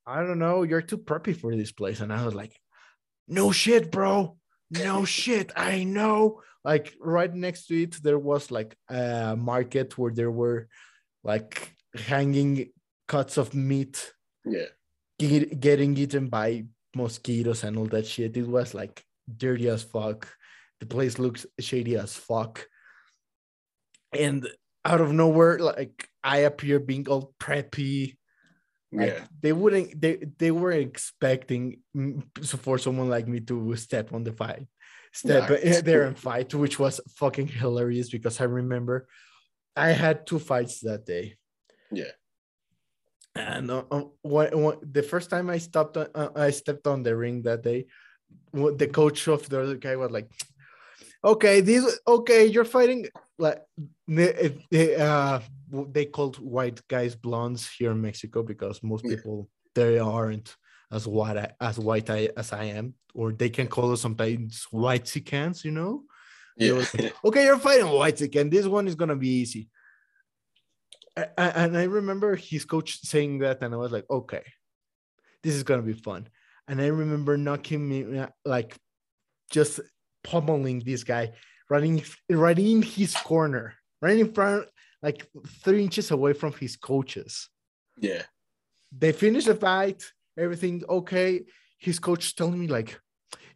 I 0.07 0.23
don't 0.23 0.39
know. 0.39 0.63
You're 0.63 0.81
too 0.81 0.97
preppy 0.97 1.35
for 1.35 1.53
this 1.53 1.73
place. 1.73 1.99
And 1.99 2.13
I 2.13 2.23
was 2.23 2.33
like, 2.33 2.57
No 3.27 3.51
shit, 3.51 3.91
bro. 3.91 4.37
No 4.69 5.03
shit. 5.19 5.51
I 5.57 5.83
know 5.83 6.41
like 6.63 6.93
right 6.99 7.33
next 7.33 7.67
to 7.67 7.83
it 7.83 8.01
there 8.03 8.19
was 8.19 8.51
like 8.51 8.75
a 8.89 9.35
market 9.35 9.97
where 9.97 10.11
there 10.11 10.31
were 10.31 10.67
like 11.23 11.73
hanging 11.95 12.69
cuts 13.07 13.37
of 13.37 13.53
meat 13.53 14.13
yeah 14.45 14.65
get, 15.19 15.59
getting 15.59 15.97
eaten 15.97 16.27
by 16.27 16.63
mosquitoes 16.95 17.63
and 17.63 17.77
all 17.77 17.85
that 17.85 18.05
shit 18.05 18.37
it 18.37 18.47
was 18.47 18.73
like 18.73 19.03
dirty 19.38 19.67
as 19.67 19.84
fuck 19.84 20.27
the 20.79 20.86
place 20.86 21.19
looks 21.19 21.45
shady 21.59 21.95
as 21.95 22.15
fuck 22.15 22.67
and 24.13 24.47
out 24.84 25.01
of 25.01 25.11
nowhere 25.11 25.59
like 25.59 26.07
i 26.23 26.38
appear 26.39 26.79
being 26.79 27.07
all 27.07 27.34
preppy 27.39 28.17
like, 28.91 29.09
yeah 29.09 29.19
they 29.41 29.53
wouldn't 29.53 29.99
they 29.99 30.17
they 30.38 30.51
weren't 30.51 30.88
expecting 30.88 31.79
for 32.43 32.77
someone 32.77 33.09
like 33.09 33.27
me 33.27 33.39
to 33.39 33.75
step 33.75 34.13
on 34.13 34.23
the 34.23 34.34
fight 34.34 34.67
step 35.11 35.61
there 35.84 36.03
and 36.03 36.17
fight, 36.17 36.53
which 36.53 36.79
was 36.79 36.99
fucking 37.15 37.47
hilarious 37.47 38.09
because 38.09 38.39
I 38.39 38.45
remember 38.45 39.07
I 39.75 39.89
had 39.89 40.25
two 40.25 40.39
fights 40.39 40.82
that 40.82 41.05
day. 41.05 41.36
Yeah. 41.91 42.15
And 43.36 43.71
uh, 43.71 43.84
uh, 43.91 44.03
the 44.23 45.05
first 45.07 45.29
time 45.29 45.49
I 45.49 45.57
stopped, 45.57 45.95
uh, 45.95 46.07
uh, 46.13 46.29
I 46.36 46.51
stepped 46.51 46.88
on 46.88 47.03
the 47.03 47.15
ring 47.15 47.43
that 47.43 47.63
day. 47.63 47.88
The 48.53 48.88
coach 48.88 49.27
of 49.27 49.47
the 49.47 49.61
other 49.61 49.75
guy 49.75 49.95
was 49.95 50.11
like, 50.11 50.29
"Okay, 51.23 51.61
this 51.61 51.99
okay, 52.05 52.45
you're 52.45 52.65
fighting 52.65 53.07
like 53.38 53.61
they 54.07 54.95
uh, 54.95 55.39
they 55.71 56.05
called 56.05 56.38
white 56.38 56.86
guys 56.88 57.15
blondes 57.15 57.69
here 57.69 57.91
in 57.91 58.01
Mexico 58.01 58.43
because 58.43 58.84
most 58.84 59.05
people 59.05 59.47
they 59.73 59.99
aren't 59.99 60.55
as 60.91 61.07
white 61.07 61.55
as 61.59 61.79
white 61.79 62.09
I, 62.09 62.29
as 62.36 62.51
I 62.51 62.65
am, 62.65 62.93
or 63.13 63.32
they 63.32 63.49
can 63.49 63.67
call 63.67 63.91
us 63.91 64.01
sometimes 64.01 64.67
white 64.71 65.11
cans, 65.25 65.63
you 65.63 65.71
know. 65.71 66.03
Yeah. 66.57 66.73
Like, 66.73 67.15
okay, 67.25 67.45
you're 67.45 67.57
fighting 67.57 67.89
white 67.89 68.21
can. 68.32 68.49
This 68.49 68.67
one 68.67 68.88
is 68.88 68.95
gonna 68.95 69.15
be 69.15 69.29
easy. 69.29 69.69
And 71.15 71.77
I 71.77 71.84
remember 71.84 72.36
his 72.36 72.65
coach 72.65 73.01
saying 73.01 73.39
that, 73.39 73.61
and 73.61 73.73
I 73.73 73.77
was 73.77 73.91
like, 73.91 74.05
okay, 74.09 74.43
this 75.43 75.55
is 75.55 75.63
gonna 75.63 75.82
be 75.82 75.93
fun. 75.93 76.27
And 76.72 76.82
I 76.82 76.88
remember 76.88 77.36
knocking 77.36 77.88
me 77.88 78.17
uh, 78.17 78.28
like 78.45 78.78
just 79.51 79.82
pummeling 80.24 80.80
this 80.80 81.03
guy, 81.03 81.34
running 81.69 82.01
right 82.30 82.57
in 82.57 82.82
his 82.82 83.13
corner, 83.13 83.76
right 84.01 84.17
in 84.17 84.32
front, 84.32 84.67
like 85.03 85.28
three 85.65 85.84
inches 85.84 86.11
away 86.11 86.32
from 86.32 86.53
his 86.53 86.78
coaches. 86.78 87.49
Yeah. 87.97 88.24
They 88.97 89.11
finished 89.11 89.47
the 89.47 89.55
fight 89.55 90.01
everything 90.38 90.84
okay. 90.88 91.43
His 91.78 91.99
coach 91.99 92.36
telling 92.38 92.59
me 92.59 92.67
like, 92.67 92.97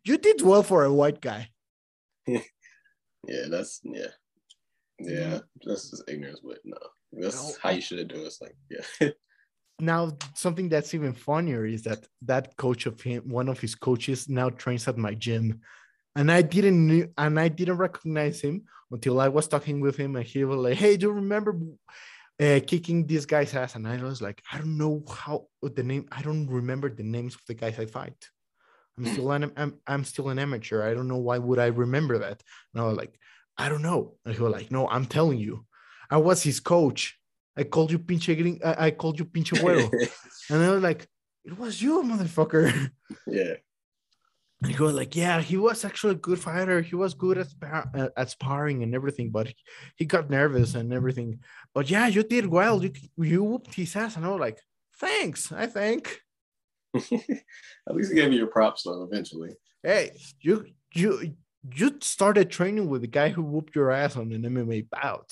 "You 0.04 0.18
did 0.18 0.42
well 0.42 0.64
for 0.64 0.84
a 0.84 0.94
white 0.94 1.22
guy." 1.22 1.50
yeah, 2.28 3.48
that's 3.50 3.80
yeah, 3.84 4.12
yeah. 5.00 5.40
That's 5.64 5.92
just 5.92 6.04
ignorance, 6.10 6.42
but 6.44 6.60
no, 6.66 6.78
that's 7.14 7.42
no. 7.42 7.56
how 7.62 7.70
you 7.70 7.82
should 7.82 8.08
do 8.08 8.16
it. 8.16 8.28
It's 8.28 8.42
like 8.42 8.58
yeah. 8.70 9.10
now 9.80 10.18
something 10.34 10.70
that's 10.70 10.94
even 10.94 11.14
funnier 11.14 11.66
is 11.66 11.84
that 11.84 12.06
that 12.24 12.56
coach 12.58 12.86
of 12.86 13.02
him, 13.02 13.24
one 13.30 13.50
of 13.50 13.60
his 13.60 13.76
coaches, 13.76 14.30
now 14.30 14.50
trains 14.50 14.88
at 14.88 14.98
my 14.98 15.14
gym 15.14 15.62
and 16.16 16.32
I 16.32 16.42
didn't 16.42 16.88
knew, 16.88 17.10
and 17.18 17.40
I 17.40 17.50
didn't 17.50 17.78
recognize 17.78 18.40
him 18.40 18.64
until 18.92 19.20
I 19.20 19.28
was 19.28 19.48
talking 19.48 19.82
with 19.82 19.98
him, 19.98 20.16
and 20.16 20.26
he 20.26 20.46
was 20.46 20.58
like, 20.58 20.78
"Hey, 20.78 20.96
do 20.96 21.08
you 21.08 21.12
remember 21.12 21.60
uh, 22.40 22.60
kicking 22.66 23.06
this 23.06 23.26
guy's 23.26 23.54
ass, 23.54 23.76
and 23.76 23.88
I 23.88 24.02
was 24.02 24.22
like, 24.22 24.42
I 24.52 24.58
don't 24.58 24.78
know 24.78 25.04
how 25.10 25.48
the 25.62 25.84
name. 25.84 26.08
I 26.12 26.22
don't 26.22 26.48
remember 26.48 26.90
the 26.90 27.04
names 27.04 27.36
of 27.36 27.42
the 27.48 27.54
guys 27.54 27.80
I 27.80 27.86
fight. 27.86 28.30
I'm 28.98 29.06
hmm. 29.06 29.12
still 29.12 29.32
an 29.32 29.52
I'm, 29.58 29.76
I'm 29.88 30.04
still 30.04 30.30
an 30.30 30.40
amateur. 30.40 30.88
I 30.88 30.94
don't 30.94 31.08
know 31.08 31.18
why 31.18 31.38
would 31.38 31.60
I 31.60 31.68
remember 31.68 32.18
that. 32.20 32.42
And 32.74 32.82
I 32.82 32.88
was 32.88 32.98
like, 32.98 33.18
I 33.58 33.70
don't 33.70 33.82
know. 33.82 34.16
And 34.26 34.36
he 34.36 34.42
was 34.42 34.52
like, 34.52 34.72
No, 34.72 34.88
I'm 34.88 35.06
telling 35.06 35.38
you, 35.38 35.66
I 36.10 36.18
was 36.18 36.44
his 36.44 36.60
coach. 36.60 37.18
I 37.58 37.64
called 37.64 37.92
you 37.92 38.00
pinche 38.00 38.36
gring, 38.38 38.60
I, 38.64 38.88
I 38.88 38.92
called 38.92 39.20
you 39.20 39.26
pinche 39.26 39.54
güero. 39.54 39.90
and 40.50 40.64
I 40.64 40.72
was 40.72 40.84
like, 40.84 41.08
It 41.44 41.58
was 41.58 41.82
you, 41.82 42.04
motherfucker. 42.04 42.92
Yeah. 43.28 43.56
and 44.62 44.72
he 44.72 44.82
was 44.82 44.94
like, 44.94 45.16
"Yeah, 45.16 45.42
he 45.42 45.58
was 45.58 45.86
actually 45.86 46.14
a 46.14 46.26
good 46.28 46.40
fighter. 46.40 46.82
He 46.82 46.96
was 46.96 47.14
good 47.14 47.38
at, 47.38 47.48
uh, 47.62 48.10
at 48.18 48.30
sparring 48.30 48.84
and 48.84 48.96
everything, 48.96 49.30
but 49.30 49.48
he, 49.48 49.56
he 49.96 50.06
got 50.06 50.30
nervous 50.30 50.76
and 50.76 50.92
everything. 50.94 51.40
But 51.74 51.90
yeah, 51.90 52.08
you 52.08 52.24
did 52.24 52.48
well. 52.48 52.82
You 52.84 52.92
you 53.18 53.44
whooped 53.44 53.76
his 53.76 53.96
ass." 53.96 54.16
And 54.16 54.26
I 54.26 54.30
was 54.30 54.40
like, 54.40 54.60
"Thanks, 55.00 55.52
I 55.52 55.68
think." 55.68 56.20
at 56.96 57.96
least 57.96 58.12
he 58.12 58.16
gave 58.16 58.32
you 58.32 58.40
your 58.40 58.48
props 58.48 58.84
though. 58.84 59.04
Eventually, 59.04 59.52
hey, 59.84 60.12
you 60.40 60.66
you 60.94 61.36
you 61.74 61.98
started 62.02 62.50
training 62.50 62.90
with 62.90 63.02
the 63.02 63.08
guy 63.08 63.30
who 63.30 63.44
whooped 63.44 63.76
your 63.76 63.92
ass 63.92 64.16
on 64.16 64.32
an 64.32 64.44
MMA 64.44 64.90
bout. 64.90 65.30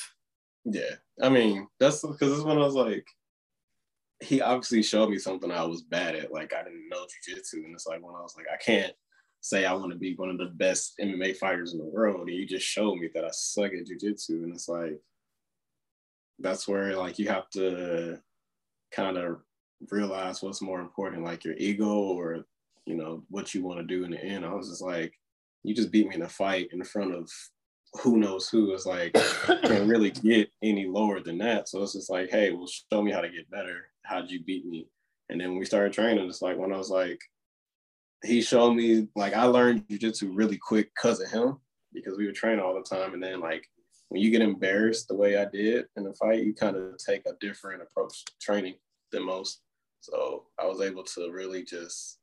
Yeah, 0.66 0.96
I 1.22 1.30
mean 1.30 1.68
that's 1.80 2.02
because 2.02 2.36
this 2.36 2.44
when 2.44 2.58
I 2.58 2.62
was 2.62 2.76
like, 2.76 3.06
he 4.22 4.42
obviously 4.42 4.84
showed 4.84 5.10
me 5.10 5.18
something 5.18 5.52
I 5.52 5.64
was 5.64 5.82
bad 5.82 6.16
at. 6.16 6.32
Like 6.32 6.54
I 6.54 6.64
didn't 6.64 6.90
know 6.90 7.06
jujitsu, 7.06 7.66
and 7.66 7.74
it's 7.74 7.88
like 7.88 8.02
when 8.02 8.16
I 8.16 8.22
was 8.22 8.36
like, 8.38 8.48
I 8.52 8.58
can't 8.58 8.94
say 9.42 9.66
I 9.66 9.74
want 9.74 9.92
to 9.92 9.98
be 9.98 10.16
one 10.16 10.30
of 10.30 10.38
the 10.38 10.46
best 10.46 10.94
MMA 11.02 11.36
fighters 11.36 11.74
in 11.74 11.80
the 11.80 11.86
world, 11.86 12.28
and 12.28 12.38
you 12.38 12.46
just 12.46 12.66
showed 12.66 12.96
me 12.96 13.10
that 13.14 13.26
I 13.26 13.30
suck 13.32 13.72
at 13.74 13.86
jujitsu, 13.86 14.44
and 14.44 14.54
it's 14.54 14.70
like 14.70 15.00
that's 16.40 16.68
where 16.68 16.96
like 16.96 17.20
you 17.20 17.28
have 17.28 17.50
to 17.52 18.20
kind 18.92 19.18
of 19.18 19.42
realize 19.92 20.42
what's 20.42 20.62
more 20.62 20.80
important, 20.80 21.24
like 21.24 21.44
your 21.44 21.56
ego 21.58 21.88
or 21.88 22.46
you 22.86 22.96
know 22.96 23.24
what 23.30 23.54
you 23.54 23.64
want 23.64 23.80
to 23.80 23.86
do 23.86 24.06
in 24.06 24.12
the 24.12 24.24
end. 24.24 24.46
I 24.46 24.54
was 24.54 24.70
just 24.70 24.82
like, 24.82 25.14
you 25.64 25.76
just 25.76 25.92
beat 25.92 26.08
me 26.08 26.16
in 26.16 26.22
a 26.22 26.30
fight 26.30 26.70
in 26.72 26.84
front 26.84 27.14
of 27.14 27.30
who 28.02 28.18
knows 28.18 28.50
who 28.50 28.74
is 28.74 28.86
like 28.86 29.14
can't 29.14 29.88
really 29.88 30.12
get 30.12 30.50
any 30.62 30.88
lower 30.88 31.20
than 31.20 31.38
that. 31.38 31.70
So 31.70 31.84
it's 31.84 31.94
just 31.94 32.10
like, 32.10 32.30
hey, 32.30 32.52
well, 32.52 32.68
show 32.68 33.02
me 33.02 33.12
how 33.12 33.22
to 33.22 33.30
get 33.30 33.50
better. 33.52 33.86
How'd 34.04 34.30
you 34.30 34.44
beat 34.44 34.66
me? 34.66 34.88
And 35.30 35.40
then 35.40 35.58
we 35.58 35.66
started 35.66 35.94
training, 35.94 36.28
it's 36.28 36.42
like 36.42 36.58
when 36.58 36.74
I 36.74 36.78
was 36.78 36.90
like, 36.90 37.20
he 38.24 38.42
showed 38.42 38.74
me 38.74 39.08
like 39.16 39.34
I 39.34 39.46
learned 39.46 39.88
jujitsu 39.88 40.32
really 40.34 40.58
quick 40.58 40.92
because 40.96 41.20
of 41.20 41.30
him 41.30 41.58
because 41.94 42.18
we 42.18 42.26
would 42.26 42.36
train 42.36 42.60
all 42.60 42.74
the 42.74 42.82
time. 42.82 43.14
And 43.14 43.22
then 43.22 43.40
like 43.40 43.66
when 44.10 44.22
you 44.22 44.32
get 44.32 44.42
embarrassed 44.42 45.08
the 45.08 45.16
way 45.16 45.38
I 45.38 45.46
did 45.46 45.86
in 45.96 46.04
the 46.04 46.14
fight, 46.14 46.44
you 46.44 46.54
kind 46.54 46.76
of 46.76 46.98
take 46.98 47.26
a 47.26 47.34
different 47.40 47.82
approach 47.82 48.26
to 48.26 48.32
training 48.42 48.76
than 49.12 49.26
most. 49.26 49.62
So 50.02 50.46
I 50.60 50.66
was 50.66 50.82
able 50.82 51.04
to 51.04 51.32
really 51.32 51.64
just 51.64 52.20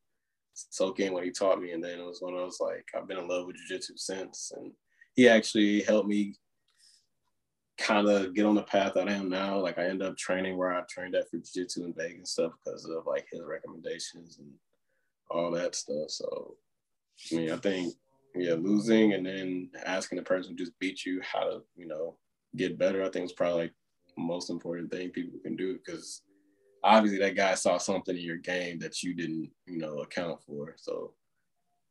soak 0.55 1.01
in 1.01 1.13
what 1.13 1.25
he 1.25 1.31
taught 1.31 1.61
me. 1.61 1.73
And 1.73 1.83
then 1.83 1.99
it 1.99 2.05
was 2.05 2.21
when 2.21 2.35
I 2.35 2.43
was 2.43 2.61
like, 2.61 2.87
I've 2.97 3.09
been 3.09 3.19
in 3.19 3.29
love 3.29 3.47
with 3.47 3.57
jujitsu 3.57 3.97
since. 3.97 4.53
And 4.57 4.73
he 5.21 5.29
actually 5.29 5.83
helped 5.83 6.09
me 6.09 6.35
kind 7.77 8.09
of 8.09 8.35
get 8.35 8.47
on 8.47 8.55
the 8.55 8.63
path 8.63 8.95
that 8.95 9.07
I 9.07 9.13
am 9.13 9.29
now. 9.29 9.59
Like 9.59 9.79
I 9.79 9.85
end 9.85 10.03
up 10.03 10.17
training 10.17 10.57
where 10.57 10.73
I 10.73 10.81
trained 10.89 11.15
at 11.15 11.29
for 11.29 11.37
jiu-jitsu 11.37 11.85
in 11.85 11.93
Vegas 11.93 12.17
and 12.17 12.29
stuff 12.29 12.53
because 12.65 12.87
of 12.87 13.05
like 13.07 13.27
his 13.31 13.43
recommendations 13.43 14.39
and 14.39 14.51
all 15.31 15.51
that 15.51 15.75
stuff. 15.75 16.09
So 16.09 16.57
I 17.31 17.37
mean, 17.37 17.51
I 17.51 17.57
think 17.57 17.93
yeah, 18.35 18.55
losing 18.55 19.13
and 19.13 19.27
then 19.27 19.69
asking 19.85 20.17
the 20.17 20.23
person 20.23 20.53
who 20.53 20.65
just 20.65 20.79
beat 20.79 21.05
you 21.05 21.21
how 21.21 21.41
to, 21.41 21.63
you 21.77 21.87
know, 21.87 22.17
get 22.57 22.79
better, 22.79 23.05
I 23.05 23.11
think 23.11 23.27
is 23.27 23.33
probably 23.33 23.65
like 23.65 23.75
most 24.17 24.49
important 24.49 24.91
thing 24.91 25.11
people 25.11 25.39
can 25.43 25.55
do 25.55 25.77
because 25.77 26.23
obviously 26.83 27.19
that 27.19 27.37
guy 27.37 27.53
saw 27.57 27.77
something 27.77 28.17
in 28.17 28.23
your 28.23 28.39
game 28.39 28.79
that 28.79 29.03
you 29.03 29.13
didn't, 29.13 29.51
you 29.67 29.77
know, 29.77 29.99
account 29.99 30.41
for. 30.47 30.77
So 30.79 31.13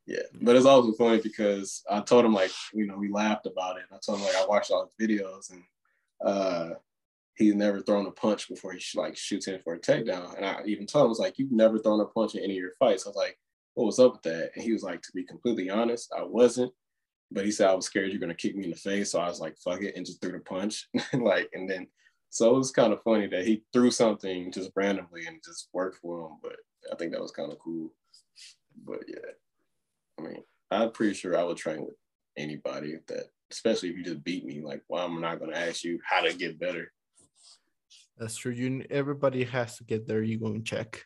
yeah, 0.10 0.24
but 0.42 0.56
it's 0.56 0.66
also 0.66 0.92
funny 0.94 1.22
because 1.22 1.84
I 1.88 2.00
told 2.00 2.26
him 2.26 2.34
like, 2.34 2.50
you 2.74 2.88
know, 2.88 2.98
we 2.98 3.12
laughed 3.12 3.46
about 3.46 3.78
it. 3.78 3.84
I 3.94 3.98
told 4.04 4.18
him 4.18 4.26
like 4.26 4.36
I 4.36 4.46
watched 4.48 4.72
all 4.72 4.90
his 4.98 5.08
videos 5.08 5.52
and 5.52 5.64
uh 6.26 6.76
he's 7.36 7.54
never 7.54 7.80
thrown 7.80 8.08
a 8.08 8.12
punch 8.12 8.50
before 8.50 8.74
he 8.74 8.82
like 8.96 9.16
shoots 9.16 9.48
in 9.48 9.60
for 9.60 9.76
a 9.76 9.80
takedown. 9.80 10.36
And 10.36 10.48
I 10.48 10.64
even 10.66 10.88
told 10.88 11.04
him, 11.04 11.08
I 11.08 11.10
was 11.10 11.20
like, 11.20 11.38
you've 11.38 11.52
never 11.52 11.78
thrown 11.78 12.02
a 12.02 12.06
punch 12.06 12.34
in 12.34 12.44
any 12.44 12.54
of 12.54 12.60
your 12.60 12.74
fights. 12.80 13.06
I 13.06 13.10
was 13.10 13.16
like, 13.16 13.38
what 13.76 13.86
was 13.86 14.00
up 14.00 14.14
with 14.14 14.24
that? 14.24 14.50
And 14.56 14.64
he 14.64 14.74
was 14.74 14.82
like, 14.82 15.04
to 15.04 15.12
be 15.14 15.24
completely 15.24 15.70
honest, 15.70 16.12
I 16.18 16.24
wasn't. 16.24 16.74
But 17.32 17.46
he 17.46 17.52
said 17.52 17.70
I 17.70 17.76
was 17.76 17.86
scared 17.86 18.10
you're 18.10 18.20
gonna 18.20 18.34
kick 18.34 18.56
me 18.56 18.64
in 18.64 18.72
the 18.72 18.78
face. 18.78 19.12
So 19.12 19.20
I 19.20 19.28
was 19.28 19.40
like, 19.40 19.58
fuck 19.60 19.84
it, 19.84 19.96
and 19.96 20.08
just 20.08 20.22
threw 20.22 20.32
the 20.32 20.40
punch. 20.40 20.88
like, 21.14 21.52
and 21.54 21.70
then 21.70 21.86
so 22.32 22.56
it 22.56 22.58
was 22.58 22.72
kind 22.72 22.94
of 22.94 23.04
funny 23.04 23.28
that 23.28 23.46
he 23.46 23.64
threw 23.74 23.92
something 23.92 24.52
just 24.52 24.72
randomly 24.76 25.28
and 25.28 25.40
just 25.46 25.70
worked 25.72 25.98
for 25.98 26.26
him. 26.26 26.38
But 26.42 26.56
I 26.92 26.96
think 26.96 27.12
that 27.12 27.22
was 27.22 27.32
kind 27.32 27.52
of 27.52 27.60
cool. 27.60 27.94
But 28.84 29.02
yeah, 29.08 29.34
I 30.20 30.22
mean, 30.22 30.44
I'm 30.72 30.92
pretty 30.92 31.14
sure 31.14 31.38
I 31.38 31.44
would 31.44 31.58
train 31.58 31.82
with 31.82 31.96
anybody 32.38 32.98
that, 33.08 33.26
especially 33.52 33.90
if 33.90 33.98
you 33.98 34.04
just 34.04 34.24
beat 34.24 34.46
me. 34.46 34.62
Like, 34.62 34.82
well, 34.90 35.06
I'm 35.06 35.22
not 35.22 35.40
gonna 35.40 35.58
ask 35.58 35.84
you 35.84 36.00
how 36.08 36.22
to 36.22 36.34
get 36.34 36.60
better. 36.60 36.92
That's 38.18 38.36
true. 38.36 38.52
You 38.52 38.86
everybody 38.90 39.44
has 39.46 39.78
to 39.78 39.84
get 39.84 40.08
their 40.08 40.22
ego 40.22 40.48
in 40.48 40.64
check. 40.64 41.04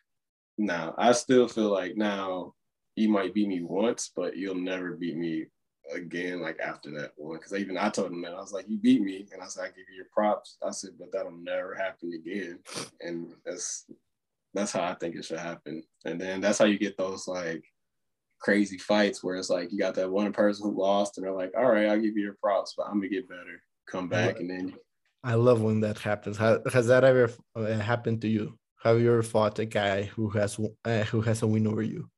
Now, 0.58 0.94
I 0.98 1.12
still 1.12 1.48
feel 1.48 1.70
like 1.70 1.96
now 1.96 2.54
you 2.96 3.10
might 3.10 3.34
beat 3.34 3.48
me 3.48 3.62
once, 3.62 4.12
but 4.16 4.36
you'll 4.36 4.56
never 4.56 4.94
beat 4.96 5.18
me 5.18 5.46
again 5.94 6.42
like 6.42 6.60
after 6.60 6.90
that 6.92 7.12
one 7.18 7.38
because 7.38 7.54
even 7.54 7.78
I 7.78 7.90
told 7.90 8.12
him 8.12 8.22
that 8.22 8.34
I 8.34 8.40
was 8.40 8.54
like 8.54 8.70
you 8.70 8.78
beat 8.78 9.02
me 9.02 9.28
and 9.34 9.42
I 9.42 9.48
said 9.48 9.66
I 9.66 9.68
give 9.68 9.86
you 9.90 9.98
your 9.98 10.08
props 10.14 10.58
I 10.66 10.72
said 10.72 10.92
but 10.98 11.12
that'll 11.12 11.32
never 11.32 11.76
happen 11.76 12.14
again 12.14 12.60
and 13.02 13.34
that's 13.46 13.86
that's 14.54 14.72
how 14.72 14.84
I 14.84 14.94
think 14.94 15.16
it 15.16 15.26
should 15.26 15.40
happen 15.40 15.84
and 16.06 16.20
then 16.20 16.40
that's 16.40 16.58
how 16.58 16.66
you 16.66 16.80
get 16.80 16.98
those 16.98 17.28
like 17.28 17.66
crazy 18.44 18.78
fights 18.78 19.24
where 19.24 19.36
it's 19.36 19.50
like 19.50 19.72
you 19.72 19.80
got 19.80 19.96
that 19.96 20.12
one 20.12 20.34
person 20.34 20.66
who 20.66 20.80
lost 20.80 21.18
and 21.18 21.26
they're 21.26 21.34
like 21.34 21.52
all 21.58 21.72
right 21.72 21.88
I'll 21.88 22.00
give 22.00 22.18
you 22.18 22.24
your 22.24 22.38
props 22.42 22.74
but 22.78 22.88
I'm 22.88 22.96
gonna 22.96 23.10
get 23.10 23.30
better 23.30 23.62
come 23.88 24.10
back 24.10 24.40
and 24.40 24.50
then 24.50 24.74
I 25.24 25.36
love 25.36 25.62
when 25.62 25.80
that 25.82 26.00
happens 26.00 26.38
has, 26.38 26.60
has 26.72 26.88
that 26.88 27.04
ever 27.04 27.32
uh, 27.56 27.66
happened 27.76 28.22
to 28.22 28.28
you 28.28 28.58
have 28.84 29.00
you 29.00 29.12
ever 29.12 29.24
fought 29.24 29.60
a 29.60 29.66
guy 29.66 30.04
who 30.04 30.30
has 30.32 30.60
uh, 30.86 31.04
who 31.06 31.22
has 31.22 31.42
a 31.42 31.48
win 31.48 31.68
over 31.68 31.82
you 31.82 32.10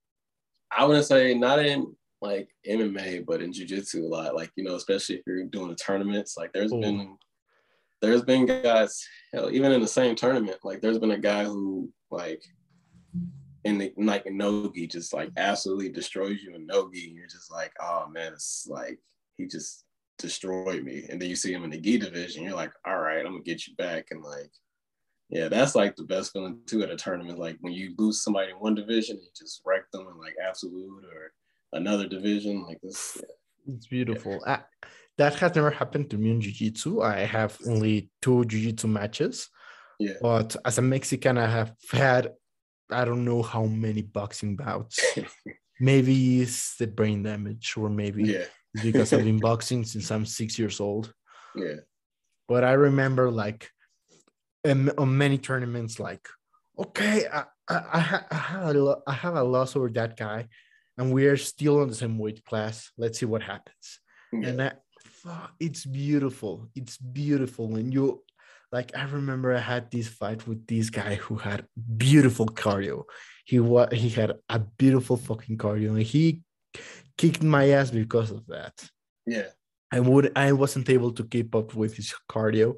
I 0.76 0.84
wouldn't 0.84 1.06
say 1.06 1.34
not 1.34 1.60
in 1.60 1.96
like 2.22 2.50
MMA, 2.68 3.26
but 3.26 3.42
in 3.42 3.52
jujitsu 3.52 4.02
a 4.02 4.06
lot. 4.06 4.36
Like, 4.36 4.52
you 4.56 4.64
know, 4.64 4.76
especially 4.76 5.16
if 5.16 5.22
you're 5.28 5.44
doing 5.46 5.70
the 5.70 5.76
tournaments, 5.76 6.36
like 6.38 6.52
there's 6.54 6.74
Ooh. 6.74 6.82
been 6.82 7.18
there's 8.02 8.24
been 8.24 8.46
guys, 8.46 9.04
hell, 9.34 9.50
even 9.52 9.72
in 9.72 9.82
the 9.82 9.88
same 9.88 10.16
tournament, 10.16 10.58
like 10.64 10.82
there's 10.82 11.00
been 11.00 11.12
a 11.12 11.18
guy 11.18 11.46
who 11.46 11.90
like 12.12 12.44
in 13.66 13.78
the 13.80 13.92
like 13.98 14.26
Nogi 14.28 14.88
just 14.88 15.14
like 15.14 15.30
mm-hmm. 15.30 15.40
absolutely 15.40 15.90
destroys 15.90 16.42
you 16.42 16.56
in 16.56 16.66
Nogi, 16.66 17.08
and 17.08 17.16
you're 17.16 17.28
just 17.28 17.52
like, 17.52 17.74
oh 17.82 18.08
man, 18.08 18.32
it's 18.32 18.68
like 18.70 19.00
he 19.38 19.48
just 19.48 19.84
destroyed 20.18 20.84
me. 20.84 21.06
And 21.10 21.22
then 21.22 21.30
you 21.30 21.36
see 21.36 21.52
him 21.52 21.66
in 21.66 21.72
the 21.72 21.80
gi 21.80 21.98
division, 21.98 22.44
you're 22.44 22.56
like, 22.56 22.72
all 22.86 23.00
right, 23.00 23.26
I'm 23.26 23.34
gonna 23.34 23.44
get 23.44 23.68
you 23.68 23.76
back. 23.76 24.08
And 24.12 24.24
like, 24.24 24.52
yeah, 25.30 25.50
that's 25.50 25.76
like 25.76 25.96
the 25.96 26.04
best 26.04 26.32
feeling 26.32 26.60
too 26.68 26.84
at 26.84 26.92
a 26.92 26.96
tournament. 26.96 27.40
Like 27.40 27.58
when 27.60 27.74
you 27.74 27.96
lose 27.98 28.22
somebody 28.22 28.52
in 28.52 28.58
one 28.58 28.76
division, 28.76 29.18
you 29.18 29.30
just 29.36 29.62
wreck 29.66 29.90
them 29.92 30.08
in 30.10 30.18
like 30.18 30.36
absolute 30.48 31.04
or 31.04 31.34
another 31.74 32.08
division 32.08 32.64
like 32.64 32.80
this. 32.82 33.18
Yeah. 33.20 33.76
It's 33.76 33.88
beautiful. 33.88 34.40
Yeah. 34.46 34.62
That 35.18 35.34
has 35.36 35.56
never 35.56 35.72
happened 35.72 36.10
to 36.12 36.18
me 36.18 36.30
in 36.30 36.42
jiu-jitsu. 36.42 37.02
I 37.02 37.20
have 37.20 37.58
only 37.66 38.12
two 38.22 38.46
jiu-jitsu 38.46 38.88
matches. 38.88 39.50
Yeah. 39.98 40.14
But 40.22 40.56
as 40.66 40.78
a 40.78 40.82
Mexican, 40.82 41.38
I 41.38 41.48
have 41.48 41.74
had 41.92 42.34
I 42.92 43.06
don't 43.06 43.26
know 43.26 43.42
how 43.42 43.66
many 43.66 44.02
boxing 44.02 44.56
bouts. 44.56 45.00
maybe 45.80 46.42
it's 46.42 46.78
the 46.78 46.88
brain 46.88 47.24
damage, 47.24 47.76
or 47.78 47.90
maybe 47.90 48.24
yeah. 48.24 48.46
because 48.82 49.14
I've 49.14 49.24
been 49.24 49.40
boxing 49.52 49.84
since 49.84 50.12
I'm 50.12 50.26
six 50.26 50.58
years 50.60 50.80
old. 50.80 51.14
Yeah. 51.56 51.78
But 52.48 52.64
I 52.64 52.74
remember 52.74 53.32
like 53.32 53.70
um, 54.68 54.92
on 54.98 55.18
many 55.18 55.38
tournaments, 55.38 56.00
like, 56.00 56.28
okay, 56.78 57.26
I, 57.32 57.46
I, 57.68 57.76
I, 57.76 58.22
I, 58.32 58.36
have 58.36 58.76
a, 58.76 58.98
I 59.08 59.14
have 59.14 59.36
a 59.36 59.44
loss 59.44 59.76
over 59.76 59.90
that 59.90 60.18
guy 60.18 60.48
and 60.98 61.12
we 61.12 61.26
are 61.28 61.38
still 61.38 61.82
on 61.82 61.88
the 61.88 61.96
same 61.96 62.18
weight 62.18 62.44
class. 62.46 62.92
Let's 62.98 63.20
see 63.20 63.26
what 63.26 63.42
happens. 63.42 64.00
Yeah. 64.32 64.50
And 64.50 64.60
that, 64.60 64.82
it's 65.60 65.86
beautiful. 65.86 66.70
It's 66.76 66.98
beautiful 66.98 67.68
when 67.68 67.92
you 67.92 68.24
like. 68.78 68.90
I 69.02 69.04
remember 69.20 69.50
I 69.54 69.64
had 69.74 69.86
this 69.90 70.08
fight 70.20 70.42
with 70.50 70.62
this 70.72 70.88
guy 71.02 71.14
who 71.24 71.36
had 71.48 71.60
beautiful 72.08 72.48
cardio. 72.64 72.98
He 73.52 73.58
was 73.60 73.88
he 74.04 74.10
had 74.20 74.32
a 74.58 74.60
beautiful 74.82 75.18
fucking 75.28 75.58
cardio, 75.64 75.90
and 75.90 76.02
he 76.14 76.42
kicked 77.22 77.44
my 77.56 77.66
ass 77.78 77.90
because 78.02 78.30
of 78.38 78.42
that. 78.48 78.76
Yeah, 79.26 79.50
I 79.96 80.00
would 80.08 80.26
I 80.36 80.52
wasn't 80.52 80.90
able 80.90 81.12
to 81.18 81.24
keep 81.34 81.50
up 81.60 81.70
with 81.82 81.94
his 82.00 82.14
cardio, 82.34 82.70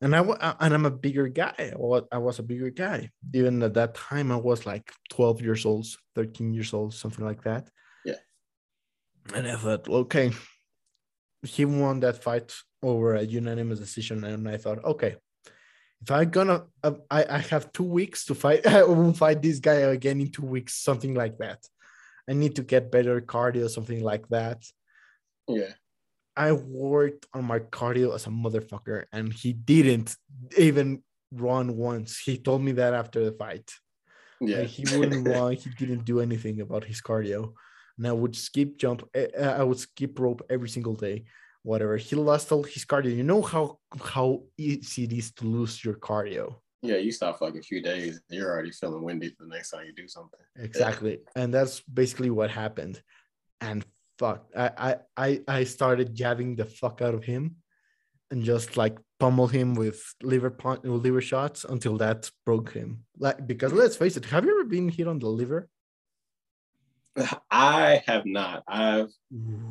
and 0.00 0.10
I 0.16 0.20
and 0.62 0.74
I'm 0.74 0.86
a 0.86 0.98
bigger 1.04 1.28
guy. 1.28 1.72
I 2.16 2.18
was 2.26 2.38
a 2.38 2.48
bigger 2.50 2.70
guy. 2.70 3.10
Even 3.34 3.62
at 3.62 3.74
that 3.74 3.94
time, 3.94 4.28
I 4.32 4.40
was 4.48 4.66
like 4.66 4.86
12 5.10 5.42
years 5.42 5.66
old, 5.66 5.86
13 6.14 6.54
years 6.54 6.72
old, 6.72 6.94
something 6.94 7.24
like 7.24 7.42
that. 7.42 7.68
Yeah. 8.04 8.20
And 9.34 9.46
I 9.46 9.56
thought, 9.56 9.88
okay, 9.88 10.30
he 11.42 11.64
won 11.64 12.00
that 12.00 12.22
fight 12.22 12.54
over 12.82 13.14
a 13.14 13.22
unanimous 13.22 13.80
decision, 13.80 14.24
and 14.24 14.48
I 14.48 14.56
thought, 14.56 14.84
okay, 14.84 15.16
if 16.02 16.10
I'm 16.10 16.30
gonna, 16.30 16.64
uh, 16.82 16.92
I 17.10 17.24
I 17.24 17.38
have 17.38 17.72
two 17.72 17.84
weeks 17.84 18.24
to 18.26 18.34
fight. 18.34 18.66
I 18.78 18.82
will 18.84 19.12
fight 19.12 19.42
this 19.42 19.58
guy 19.58 19.74
again 19.96 20.20
in 20.20 20.30
two 20.30 20.46
weeks, 20.46 20.74
something 20.74 21.14
like 21.14 21.38
that. 21.38 21.60
I 22.28 22.32
need 22.32 22.56
to 22.56 22.62
get 22.62 22.90
better 22.90 23.20
cardio, 23.20 23.68
something 23.68 24.02
like 24.02 24.28
that. 24.28 24.64
Yeah. 25.48 25.72
I 26.36 26.52
worked 26.52 27.26
on 27.32 27.44
my 27.44 27.60
cardio 27.60 28.14
as 28.14 28.26
a 28.26 28.30
motherfucker, 28.30 29.04
and 29.12 29.32
he 29.32 29.52
didn't 29.54 30.14
even 30.58 31.02
run 31.32 31.76
once. 31.76 32.18
He 32.18 32.36
told 32.36 32.62
me 32.62 32.72
that 32.72 32.92
after 32.94 33.24
the 33.24 33.32
fight. 33.32 33.70
Yeah, 34.40 34.58
like 34.58 34.68
he 34.68 34.98
wouldn't 34.98 35.26
run. 35.34 35.52
He 35.54 35.70
didn't 35.70 36.04
do 36.04 36.20
anything 36.20 36.60
about 36.60 36.84
his 36.84 37.00
cardio, 37.00 37.54
and 37.96 38.06
I 38.06 38.12
would 38.12 38.36
skip 38.36 38.76
jump. 38.76 39.08
eh, 39.14 39.28
I 39.38 39.62
would 39.62 39.78
skip 39.78 40.18
rope 40.18 40.42
every 40.50 40.68
single 40.68 40.94
day. 40.94 41.24
Whatever. 41.66 41.96
He 41.96 42.14
lost 42.14 42.52
all 42.52 42.62
his 42.62 42.84
cardio. 42.84 43.16
You 43.16 43.24
know 43.24 43.42
how 43.42 43.80
how 44.00 44.44
easy 44.56 45.02
it 45.02 45.12
is 45.12 45.32
to 45.32 45.44
lose 45.44 45.84
your 45.84 45.94
cardio. 45.94 46.54
Yeah, 46.80 46.98
you 46.98 47.10
stop 47.10 47.38
for 47.38 47.46
like 47.46 47.56
a 47.56 47.62
few 47.70 47.82
days, 47.82 48.20
you're 48.28 48.48
already 48.48 48.70
feeling 48.70 49.02
windy 49.02 49.34
the 49.36 49.48
next 49.48 49.70
time 49.70 49.84
you 49.84 49.92
do 49.92 50.06
something. 50.06 50.38
Exactly. 50.54 51.18
And 51.34 51.52
that's 51.52 51.80
basically 51.80 52.30
what 52.30 52.50
happened. 52.52 53.02
And 53.60 53.84
fuck, 54.16 54.46
I, 54.56 54.70
I 54.86 54.96
I 55.16 55.40
I 55.48 55.64
started 55.64 56.14
jabbing 56.14 56.54
the 56.54 56.66
fuck 56.66 57.02
out 57.02 57.14
of 57.14 57.24
him 57.24 57.56
and 58.30 58.44
just 58.44 58.76
like 58.76 58.96
pummel 59.18 59.48
him 59.48 59.74
with 59.74 60.00
liver 60.22 60.50
pun- 60.50 60.82
liver 60.84 61.20
shots 61.20 61.64
until 61.64 61.96
that 61.96 62.30
broke 62.44 62.74
him. 62.74 63.02
Like 63.18 63.44
because 63.44 63.72
let's 63.72 63.96
face 63.96 64.16
it, 64.16 64.26
have 64.26 64.44
you 64.44 64.52
ever 64.52 64.68
been 64.68 64.88
hit 64.88 65.08
on 65.08 65.18
the 65.18 65.26
liver? 65.40 65.68
I 67.50 68.04
have 68.06 68.24
not. 68.24 68.62
I've 68.68 69.10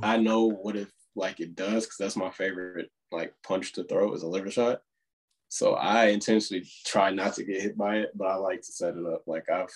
I 0.04 0.18
know 0.18 0.44
what 0.50 0.76
it 0.76 0.90
like 1.16 1.40
it 1.40 1.56
does 1.56 1.86
because 1.86 1.98
that's 1.98 2.16
my 2.16 2.30
favorite 2.30 2.90
like 3.12 3.34
punch 3.44 3.74
to 3.74 3.84
throw 3.84 4.14
is 4.14 4.24
a 4.24 4.28
liver 4.28 4.52
shot. 4.52 4.82
So 5.50 5.74
I 5.74 6.08
intentionally 6.08 6.68
try 6.86 7.12
not 7.12 7.36
to 7.36 7.44
get 7.44 7.62
hit 7.62 7.78
by 7.78 7.98
it, 7.98 8.12
but 8.16 8.28
I 8.28 8.36
like 8.36 8.62
to 8.62 8.72
set 8.72 8.96
it 8.96 9.06
up. 9.06 9.24
Like 9.26 9.50
I've, 9.50 9.70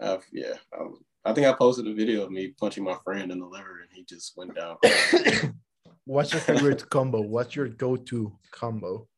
I've 0.00 0.24
yeah, 0.32 0.54
I, 0.72 1.30
I 1.30 1.32
think 1.32 1.46
I 1.46 1.52
posted 1.52 1.88
a 1.88 1.94
video 1.94 2.22
of 2.22 2.30
me 2.30 2.54
punching 2.60 2.84
my 2.84 2.96
friend 3.04 3.32
in 3.32 3.40
the 3.40 3.46
liver 3.46 3.80
and 3.80 3.90
he 3.92 4.04
just 4.04 4.36
went 4.36 4.54
down. 4.54 4.76
What's 6.04 6.32
your 6.32 6.40
favorite 6.40 6.88
combo? 6.90 7.20
What's 7.20 7.56
your 7.56 7.68
go-to 7.68 8.32
combo? 8.52 9.08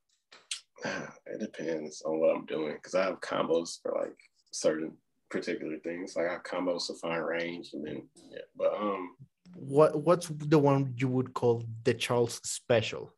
it 0.84 1.40
depends 1.40 2.00
on 2.02 2.18
what 2.18 2.34
I'm 2.34 2.46
doing 2.46 2.74
because 2.74 2.94
I 2.94 3.04
have 3.04 3.20
combos 3.20 3.82
for 3.82 3.94
like 4.00 4.16
certain 4.52 4.92
particular 5.30 5.76
things. 5.80 6.14
Like 6.16 6.28
I 6.28 6.32
have 6.32 6.44
combos 6.44 6.86
to 6.86 6.94
find 6.94 7.26
range 7.26 7.70
and 7.74 7.86
then 7.86 8.08
yeah. 8.30 8.38
But 8.56 8.72
um 8.74 9.16
What 9.54 10.02
what's 10.02 10.28
the 10.28 10.58
one 10.58 10.94
you 10.96 11.08
would 11.08 11.34
call 11.34 11.64
the 11.84 11.94
Charles 11.94 12.40
special? 12.44 13.12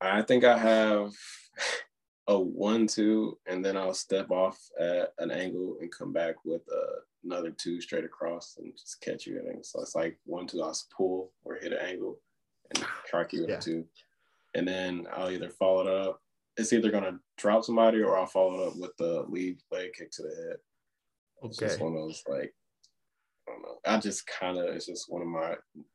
I 0.00 0.22
think 0.22 0.44
I 0.44 0.58
have 0.58 1.12
a 2.28 2.38
one 2.38 2.86
two 2.86 3.38
and 3.46 3.64
then 3.64 3.76
I'll 3.76 3.94
step 3.94 4.30
off 4.30 4.58
at 4.78 5.12
an 5.18 5.30
angle 5.30 5.76
and 5.80 5.90
come 5.90 6.12
back 6.12 6.44
with 6.44 6.62
uh, 6.70 7.00
another 7.24 7.50
two 7.50 7.80
straight 7.80 8.04
across 8.04 8.56
and 8.58 8.72
just 8.76 9.00
catch 9.00 9.26
you. 9.26 9.40
Think 9.46 9.64
so. 9.64 9.80
It's 9.80 9.94
like 9.94 10.18
one 10.24 10.46
two. 10.46 10.62
I'll 10.62 10.76
pull 10.96 11.32
or 11.44 11.56
hit 11.56 11.72
an 11.72 11.78
angle 11.78 12.18
and 12.74 12.84
track 13.06 13.32
you 13.32 13.42
with 13.42 13.50
Yeah. 13.50 13.56
into, 13.56 13.86
and 14.54 14.66
then 14.66 15.06
I'll 15.12 15.30
either 15.30 15.50
follow 15.50 15.86
it 15.86 16.08
up. 16.08 16.20
It's 16.56 16.72
either 16.72 16.90
gonna 16.90 17.18
drop 17.38 17.64
somebody 17.64 18.00
or 18.00 18.16
I'll 18.18 18.26
follow 18.26 18.60
it 18.62 18.68
up 18.68 18.76
with 18.76 18.96
the 18.98 19.22
lead 19.28 19.58
leg 19.70 19.92
kick 19.94 20.10
to 20.12 20.22
the 20.22 20.34
head. 20.34 20.56
It's 21.44 21.58
Okay. 21.62 21.68
just 21.68 21.80
one 21.80 21.94
of 21.94 22.00
those 22.02 22.22
like 22.28 22.54
I 23.48 23.52
don't 23.52 23.62
know. 23.62 23.78
I 23.84 23.98
just 23.98 24.26
kind 24.26 24.58
of 24.58 24.66
it's 24.74 24.86
just 24.86 25.10
one 25.10 25.22
of 25.22 25.28
my 25.28 25.54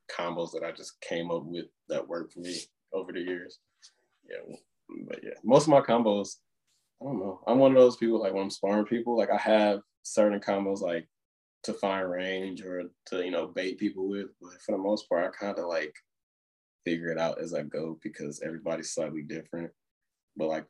combos 0.09 0.51
that 0.53 0.63
I 0.63 0.71
just 0.71 0.99
came 1.01 1.31
up 1.31 1.43
with 1.45 1.65
that 1.89 2.07
worked 2.07 2.33
for 2.33 2.39
me 2.39 2.55
over 2.93 3.11
the 3.11 3.21
years. 3.21 3.59
Yeah, 4.29 4.55
but 5.07 5.19
yeah, 5.23 5.33
most 5.43 5.63
of 5.63 5.69
my 5.69 5.81
combos, 5.81 6.37
I 7.01 7.05
don't 7.05 7.19
know. 7.19 7.41
I'm 7.47 7.59
one 7.59 7.71
of 7.71 7.77
those 7.77 7.97
people 7.97 8.21
like 8.21 8.33
when 8.33 8.43
I'm 8.43 8.49
sparring 8.49 8.85
people, 8.85 9.17
like 9.17 9.31
I 9.31 9.37
have 9.37 9.81
certain 10.03 10.39
combos 10.39 10.81
like 10.81 11.07
to 11.63 11.73
find 11.73 12.09
range 12.09 12.63
or 12.63 12.83
to 13.07 13.23
you 13.23 13.31
know 13.31 13.47
bait 13.47 13.77
people 13.77 14.07
with. 14.07 14.27
But 14.41 14.61
for 14.65 14.71
the 14.71 14.77
most 14.77 15.09
part, 15.09 15.25
I 15.25 15.45
kind 15.45 15.57
of 15.57 15.65
like 15.65 15.95
figure 16.85 17.11
it 17.11 17.17
out 17.17 17.41
as 17.41 17.53
I 17.53 17.63
go 17.63 17.99
because 18.01 18.41
everybody's 18.41 18.91
slightly 18.91 19.21
different. 19.21 19.71
But 20.37 20.47
like 20.47 20.67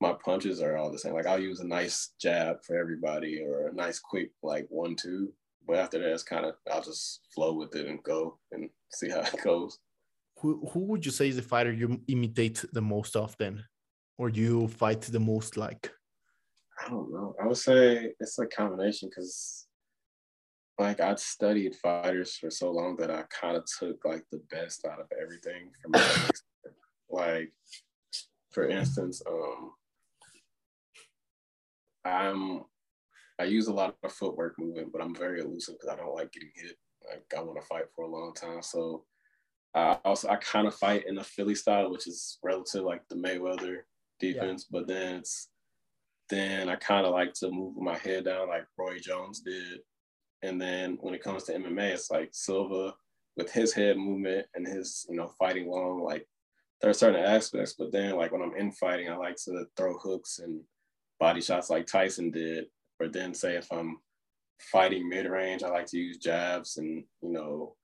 my 0.00 0.14
punches 0.24 0.60
are 0.62 0.76
all 0.76 0.90
the 0.90 0.98
same. 0.98 1.14
Like 1.14 1.26
I'll 1.26 1.40
use 1.40 1.60
a 1.60 1.66
nice 1.66 2.12
jab 2.20 2.62
for 2.64 2.76
everybody 2.76 3.42
or 3.42 3.68
a 3.68 3.74
nice 3.74 3.98
quick 3.98 4.30
like 4.42 4.66
one 4.68 4.94
two. 4.94 5.32
But 5.68 5.76
after 5.76 5.98
that, 5.98 6.12
it's 6.12 6.22
kind 6.22 6.46
of 6.46 6.54
I'll 6.72 6.82
just 6.82 7.20
flow 7.34 7.52
with 7.52 7.76
it 7.76 7.86
and 7.86 8.02
go 8.02 8.38
and 8.50 8.70
see 8.90 9.10
how 9.10 9.20
it 9.34 9.44
goes. 9.44 9.78
Who 10.40 10.66
who 10.72 10.80
would 10.80 11.04
you 11.04 11.12
say 11.12 11.28
is 11.28 11.36
the 11.36 11.42
fighter 11.42 11.72
you 11.72 12.00
imitate 12.08 12.64
the 12.72 12.80
most 12.80 13.14
often, 13.14 13.64
or 14.16 14.30
you 14.30 14.68
fight 14.68 15.02
the 15.02 15.20
most 15.20 15.58
like? 15.58 15.92
I 16.84 16.88
don't 16.88 17.12
know. 17.12 17.34
I 17.40 17.46
would 17.46 17.58
say 17.58 18.12
it's 18.18 18.38
a 18.38 18.46
combination 18.46 19.10
because 19.10 19.66
like 20.78 21.00
I'd 21.00 21.18
studied 21.18 21.74
fighters 21.76 22.36
for 22.36 22.50
so 22.50 22.70
long 22.70 22.96
that 22.96 23.10
I 23.10 23.24
kind 23.24 23.56
of 23.56 23.64
took 23.78 24.04
like 24.04 24.24
the 24.30 24.40
best 24.50 24.86
out 24.86 25.00
of 25.00 25.06
everything 25.20 25.70
from 25.82 25.92
like 27.10 27.52
for 28.52 28.68
instance, 28.68 29.20
um 29.28 29.72
I'm 32.04 32.62
I 33.38 33.44
use 33.44 33.68
a 33.68 33.72
lot 33.72 33.94
of 34.02 34.12
footwork 34.12 34.58
movement, 34.58 34.92
but 34.92 35.00
I'm 35.00 35.14
very 35.14 35.40
elusive 35.40 35.76
because 35.78 35.94
I 35.94 35.96
don't 35.96 36.14
like 36.14 36.32
getting 36.32 36.50
hit. 36.54 36.76
Like 37.08 37.32
I 37.36 37.42
want 37.42 37.60
to 37.60 37.66
fight 37.66 37.84
for 37.94 38.04
a 38.04 38.10
long 38.10 38.34
time. 38.34 38.62
So 38.62 39.04
I 39.74 39.98
also 40.04 40.28
I 40.28 40.36
kind 40.36 40.66
of 40.66 40.74
fight 40.74 41.06
in 41.06 41.14
the 41.14 41.24
Philly 41.24 41.54
style, 41.54 41.90
which 41.90 42.06
is 42.06 42.38
relative 42.42 42.84
like 42.84 43.02
the 43.08 43.16
Mayweather 43.16 43.80
defense, 44.18 44.64
but 44.64 44.86
then 44.86 45.16
it's 45.16 45.48
then 46.28 46.68
I 46.68 46.76
kind 46.76 47.06
of 47.06 47.12
like 47.12 47.32
to 47.34 47.50
move 47.50 47.76
my 47.76 47.96
head 47.96 48.24
down 48.24 48.48
like 48.48 48.66
Roy 48.76 48.98
Jones 48.98 49.40
did. 49.40 49.80
And 50.42 50.60
then 50.60 50.98
when 51.00 51.14
it 51.14 51.22
comes 51.22 51.44
to 51.44 51.54
MMA, 51.54 51.92
it's 51.92 52.10
like 52.10 52.30
Silva 52.32 52.94
with 53.36 53.50
his 53.50 53.72
head 53.72 53.96
movement 53.96 54.46
and 54.54 54.66
his, 54.66 55.06
you 55.08 55.16
know, 55.16 55.28
fighting 55.38 55.68
long, 55.68 56.02
like 56.02 56.26
there 56.80 56.90
are 56.90 56.94
certain 56.94 57.24
aspects, 57.24 57.74
but 57.78 57.92
then 57.92 58.16
like 58.16 58.32
when 58.32 58.42
I'm 58.42 58.54
in 58.56 58.72
fighting, 58.72 59.08
I 59.08 59.16
like 59.16 59.36
to 59.44 59.64
throw 59.76 59.96
hooks 59.98 60.38
and 60.38 60.60
body 61.18 61.40
shots 61.40 61.70
like 61.70 61.86
Tyson 61.86 62.30
did. 62.30 62.66
Or 63.00 63.08
then 63.08 63.34
say 63.34 63.56
if 63.56 63.70
I'm 63.72 63.98
fighting 64.60 65.08
mid 65.08 65.26
range, 65.26 65.62
I 65.62 65.68
like 65.68 65.86
to 65.86 65.98
use 65.98 66.18
jabs 66.18 66.76
and, 66.76 67.04
you 67.22 67.30
know, 67.30 67.76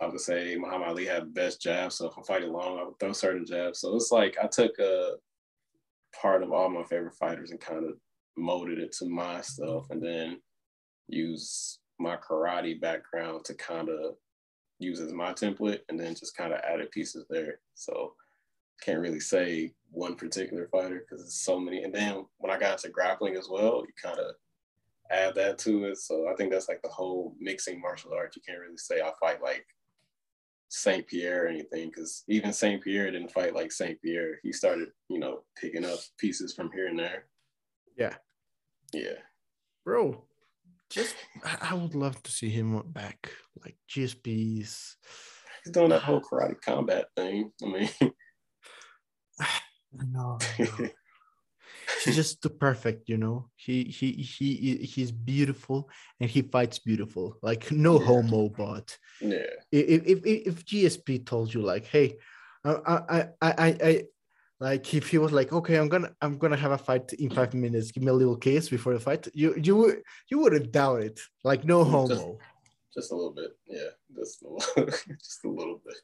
I 0.00 0.06
would 0.06 0.20
say 0.20 0.56
Muhammad 0.56 0.88
Ali 0.88 1.06
had 1.06 1.22
the 1.22 1.30
best 1.30 1.60
jabs. 1.60 1.96
So 1.96 2.08
if 2.08 2.16
I'm 2.16 2.24
fighting 2.24 2.52
long, 2.52 2.78
I 2.78 2.84
would 2.84 2.98
throw 2.98 3.12
certain 3.12 3.46
jabs. 3.46 3.80
So 3.80 3.94
it's 3.94 4.10
like 4.10 4.36
I 4.42 4.46
took 4.46 4.78
a 4.78 5.14
part 6.20 6.42
of 6.42 6.52
all 6.52 6.68
my 6.68 6.82
favorite 6.84 7.14
fighters 7.14 7.50
and 7.50 7.60
kind 7.60 7.84
of 7.84 7.94
molded 8.36 8.78
it 8.78 8.92
to 8.92 9.06
my 9.06 9.40
stuff 9.40 9.86
and 9.90 10.02
then 10.02 10.40
use 11.08 11.78
my 11.98 12.16
karate 12.16 12.80
background 12.80 13.44
to 13.44 13.54
kind 13.54 13.88
of 13.88 14.16
use 14.78 15.00
as 15.00 15.12
my 15.12 15.32
template 15.32 15.80
and 15.88 15.98
then 15.98 16.14
just 16.14 16.36
kind 16.36 16.52
of 16.52 16.60
added 16.60 16.90
pieces 16.90 17.24
there. 17.30 17.60
So 17.74 18.14
can't 18.82 19.00
really 19.00 19.20
say 19.20 19.72
one 19.92 20.16
particular 20.16 20.68
fighter 20.72 21.04
because 21.06 21.24
it's 21.24 21.44
so 21.44 21.60
many. 21.60 21.84
And 21.84 21.94
then 21.94 22.24
when 22.38 22.50
I 22.50 22.58
got 22.58 22.72
into 22.72 22.88
grappling 22.88 23.36
as 23.36 23.48
well, 23.48 23.84
you 23.86 23.92
kind 24.02 24.18
of 24.18 24.34
add 25.10 25.34
that 25.34 25.58
to 25.58 25.84
it. 25.84 25.98
So 25.98 26.28
I 26.28 26.34
think 26.34 26.50
that's 26.50 26.68
like 26.68 26.82
the 26.82 26.88
whole 26.88 27.36
mixing 27.38 27.80
martial 27.80 28.12
arts. 28.14 28.36
You 28.36 28.42
can't 28.46 28.60
really 28.60 28.78
say 28.78 29.00
I 29.00 29.12
fight 29.20 29.42
like 29.42 29.64
Saint 30.70 31.06
Pierre 31.06 31.44
or 31.44 31.48
anything 31.48 31.88
because 31.88 32.24
even 32.28 32.52
Saint 32.52 32.82
Pierre 32.82 33.10
didn't 33.10 33.30
fight 33.30 33.54
like 33.54 33.70
Saint 33.70 34.00
Pierre. 34.00 34.38
He 34.42 34.52
started, 34.52 34.88
you 35.08 35.18
know, 35.18 35.42
picking 35.60 35.84
up 35.84 35.98
pieces 36.18 36.54
from 36.54 36.70
here 36.72 36.88
and 36.88 36.98
there. 36.98 37.26
Yeah. 37.96 38.14
Yeah. 38.94 39.20
Bro, 39.84 40.24
just 40.88 41.14
I 41.44 41.70
I 41.70 41.74
would 41.74 41.94
love 41.94 42.22
to 42.22 42.30
see 42.30 42.48
him 42.48 42.80
back. 42.86 43.32
Like 43.62 43.76
GSP's. 43.90 44.96
He's 45.64 45.72
doing 45.72 45.90
that 45.90 45.96
uh, 45.96 46.00
whole 46.00 46.20
karate 46.20 46.60
combat 46.60 47.06
thing. 47.16 47.52
I 47.62 47.66
mean, 47.66 47.88
No, 49.92 50.38
he's 52.04 52.16
just 52.16 52.42
too 52.42 52.48
perfect, 52.50 53.08
you 53.08 53.16
know. 53.18 53.48
He 53.56 53.84
he 53.84 54.12
he 54.12 54.76
he's 54.76 55.12
beautiful 55.12 55.88
and 56.20 56.28
he 56.30 56.42
fights 56.42 56.78
beautiful. 56.78 57.36
Like 57.42 57.70
no 57.70 57.98
Yeah. 58.00 58.06
homo, 58.06 58.48
but 58.48 58.96
yeah. 59.20 59.46
if 59.70 60.02
if 60.06 60.18
if, 60.24 60.64
GSP 60.64 61.24
told 61.26 61.52
you 61.52 61.62
like, 61.62 61.86
hey, 61.86 62.16
I 62.64 62.70
I 62.86 63.18
I 63.40 63.52
I, 63.66 63.76
I 63.90 64.04
like 64.60 64.94
if 64.94 65.08
he 65.10 65.18
was 65.18 65.32
like, 65.32 65.52
okay, 65.52 65.76
I'm 65.76 65.88
gonna 65.88 66.12
I'm 66.20 66.38
gonna 66.38 66.56
have 66.56 66.72
a 66.72 66.78
fight 66.78 67.12
in 67.14 67.30
five 67.30 67.52
minutes. 67.54 67.90
Give 67.92 68.02
me 68.02 68.10
a 68.10 68.14
little 68.14 68.36
kiss 68.36 68.68
before 68.68 68.94
the 68.94 69.00
fight. 69.00 69.28
You 69.34 69.54
you 69.62 69.76
would 69.76 70.02
you 70.30 70.38
wouldn't 70.38 70.72
doubt 70.72 71.02
it. 71.02 71.20
Like 71.44 71.64
no 71.64 71.84
Just- 71.84 72.20
homo, 72.22 72.38
Just 72.94 73.12
a 73.12 73.14
little 73.16 73.32
bit. 73.32 73.50
Yeah. 73.66 73.90
Just 74.16 74.42
a 74.42 74.48
little, 74.48 74.86
just 75.18 75.44
a 75.44 75.48
little 75.48 75.80
bit. 75.84 75.96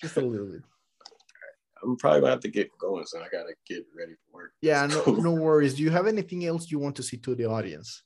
just 0.00 0.16
a 0.16 0.20
little 0.20 0.46
bit. 0.46 0.62
I'm 1.82 1.96
probably 1.96 2.20
gonna 2.20 2.32
have 2.32 2.40
to 2.40 2.48
get 2.48 2.68
going, 2.78 3.06
so 3.06 3.18
I 3.20 3.28
gotta 3.30 3.54
get 3.66 3.84
ready 3.96 4.12
for 4.14 4.38
work. 4.38 4.52
Yeah, 4.62 4.86
no 4.86 5.02
no 5.20 5.32
worries. 5.32 5.74
Do 5.74 5.82
you 5.82 5.90
have 5.90 6.06
anything 6.06 6.44
else 6.46 6.70
you 6.70 6.78
want 6.78 6.96
to 6.96 7.02
see 7.02 7.16
to 7.18 7.34
the 7.34 7.46
audience? 7.46 8.02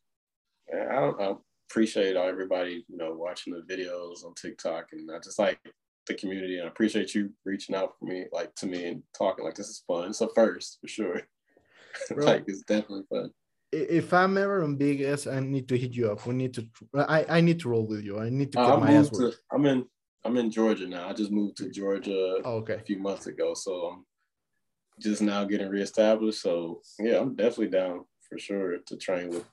yeah, 0.72 0.86
I 0.90 1.00
don't 1.00 1.20
I 1.20 1.34
appreciate 1.70 2.16
all 2.16 2.28
everybody, 2.28 2.84
you 2.88 2.96
know, 2.96 3.12
watching 3.14 3.52
the 3.52 3.74
videos 3.74 4.24
on 4.24 4.34
TikTok 4.34 4.86
and 4.92 5.10
I 5.10 5.18
just 5.18 5.38
like 5.38 5.58
the 6.06 6.14
community 6.14 6.58
and 6.58 6.66
I 6.66 6.68
appreciate 6.68 7.14
you 7.14 7.30
reaching 7.44 7.74
out 7.74 7.94
for 7.98 8.04
me, 8.06 8.26
like 8.32 8.54
to 8.56 8.66
me 8.66 8.86
and 8.86 9.02
talking 9.16 9.44
like 9.44 9.54
this 9.54 9.68
is 9.68 9.82
fun. 9.86 10.10
It's 10.10 10.20
a 10.20 10.28
first 10.34 10.78
for 10.80 10.88
sure. 10.88 11.20
Bro. 12.10 12.26
like 12.26 12.44
it's 12.46 12.62
definitely 12.62 13.04
fun. 13.08 13.30
If 13.72 14.12
I'm 14.14 14.38
ever 14.38 14.62
on 14.62 14.78
Vegas, 14.78 15.26
I 15.26 15.40
need 15.40 15.68
to 15.68 15.76
hit 15.76 15.94
you 15.94 16.10
up. 16.12 16.26
We 16.26 16.34
need 16.34 16.54
to. 16.54 16.68
I 16.94 17.38
I 17.38 17.40
need 17.40 17.58
to 17.60 17.68
roll 17.68 17.86
with 17.86 18.04
you. 18.04 18.20
I 18.20 18.28
need 18.28 18.52
to 18.52 18.60
Uh, 18.60 18.70
get 18.70 18.80
my 18.80 18.92
ass 18.92 19.10
to. 19.10 19.32
I'm 19.52 19.66
in 19.66 19.84
I'm 20.24 20.36
in 20.38 20.50
Georgia 20.50 20.86
now. 20.88 21.08
I 21.08 21.12
just 21.12 21.30
moved 21.30 21.56
to 21.58 21.68
Georgia 21.70 22.38
Oh, 22.44 22.56
okay. 22.56 22.74
a 22.74 22.80
few 22.80 22.98
months 22.98 23.26
ago, 23.26 23.54
so 23.54 23.72
I'm 23.92 24.04
just 25.00 25.20
now 25.22 25.44
getting 25.44 25.68
reestablished. 25.68 26.40
So 26.40 26.80
yeah, 26.98 27.18
I'm 27.20 27.34
definitely 27.34 27.68
down 27.68 28.04
for 28.28 28.38
sure 28.38 28.78
to 28.78 28.96
train 28.96 29.28
with 29.30 29.44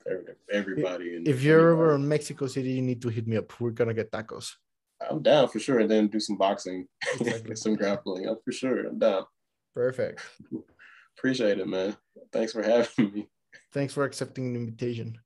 everybody. 0.50 1.16
And 1.16 1.28
if 1.28 1.42
you're 1.42 1.72
ever 1.72 1.94
in 1.94 2.08
Mexico 2.08 2.46
City, 2.46 2.70
you 2.72 2.82
need 2.82 3.02
to 3.02 3.08
hit 3.10 3.26
me 3.26 3.36
up. 3.36 3.60
We're 3.60 3.70
gonna 3.70 3.94
get 3.94 4.10
tacos. 4.10 4.52
I'm 5.10 5.20
down 5.22 5.48
for 5.48 5.58
sure, 5.58 5.80
and 5.80 5.90
then 5.90 6.06
do 6.08 6.20
some 6.20 6.36
boxing, 6.38 6.86
exactly. 7.18 7.56
some 7.64 7.74
grappling. 7.74 8.26
I'm 8.28 8.36
for 8.44 8.52
sure. 8.52 8.86
I'm 8.86 8.98
down. 8.98 9.24
Perfect. 9.74 10.22
Appreciate 11.18 11.58
it, 11.58 11.66
man. 11.68 11.96
Thanks 12.32 12.52
for 12.52 12.62
having 12.62 13.12
me. 13.12 13.28
Thanks 13.72 13.92
for 13.92 14.04
accepting 14.04 14.52
the 14.54 14.60
invitation. 14.60 15.18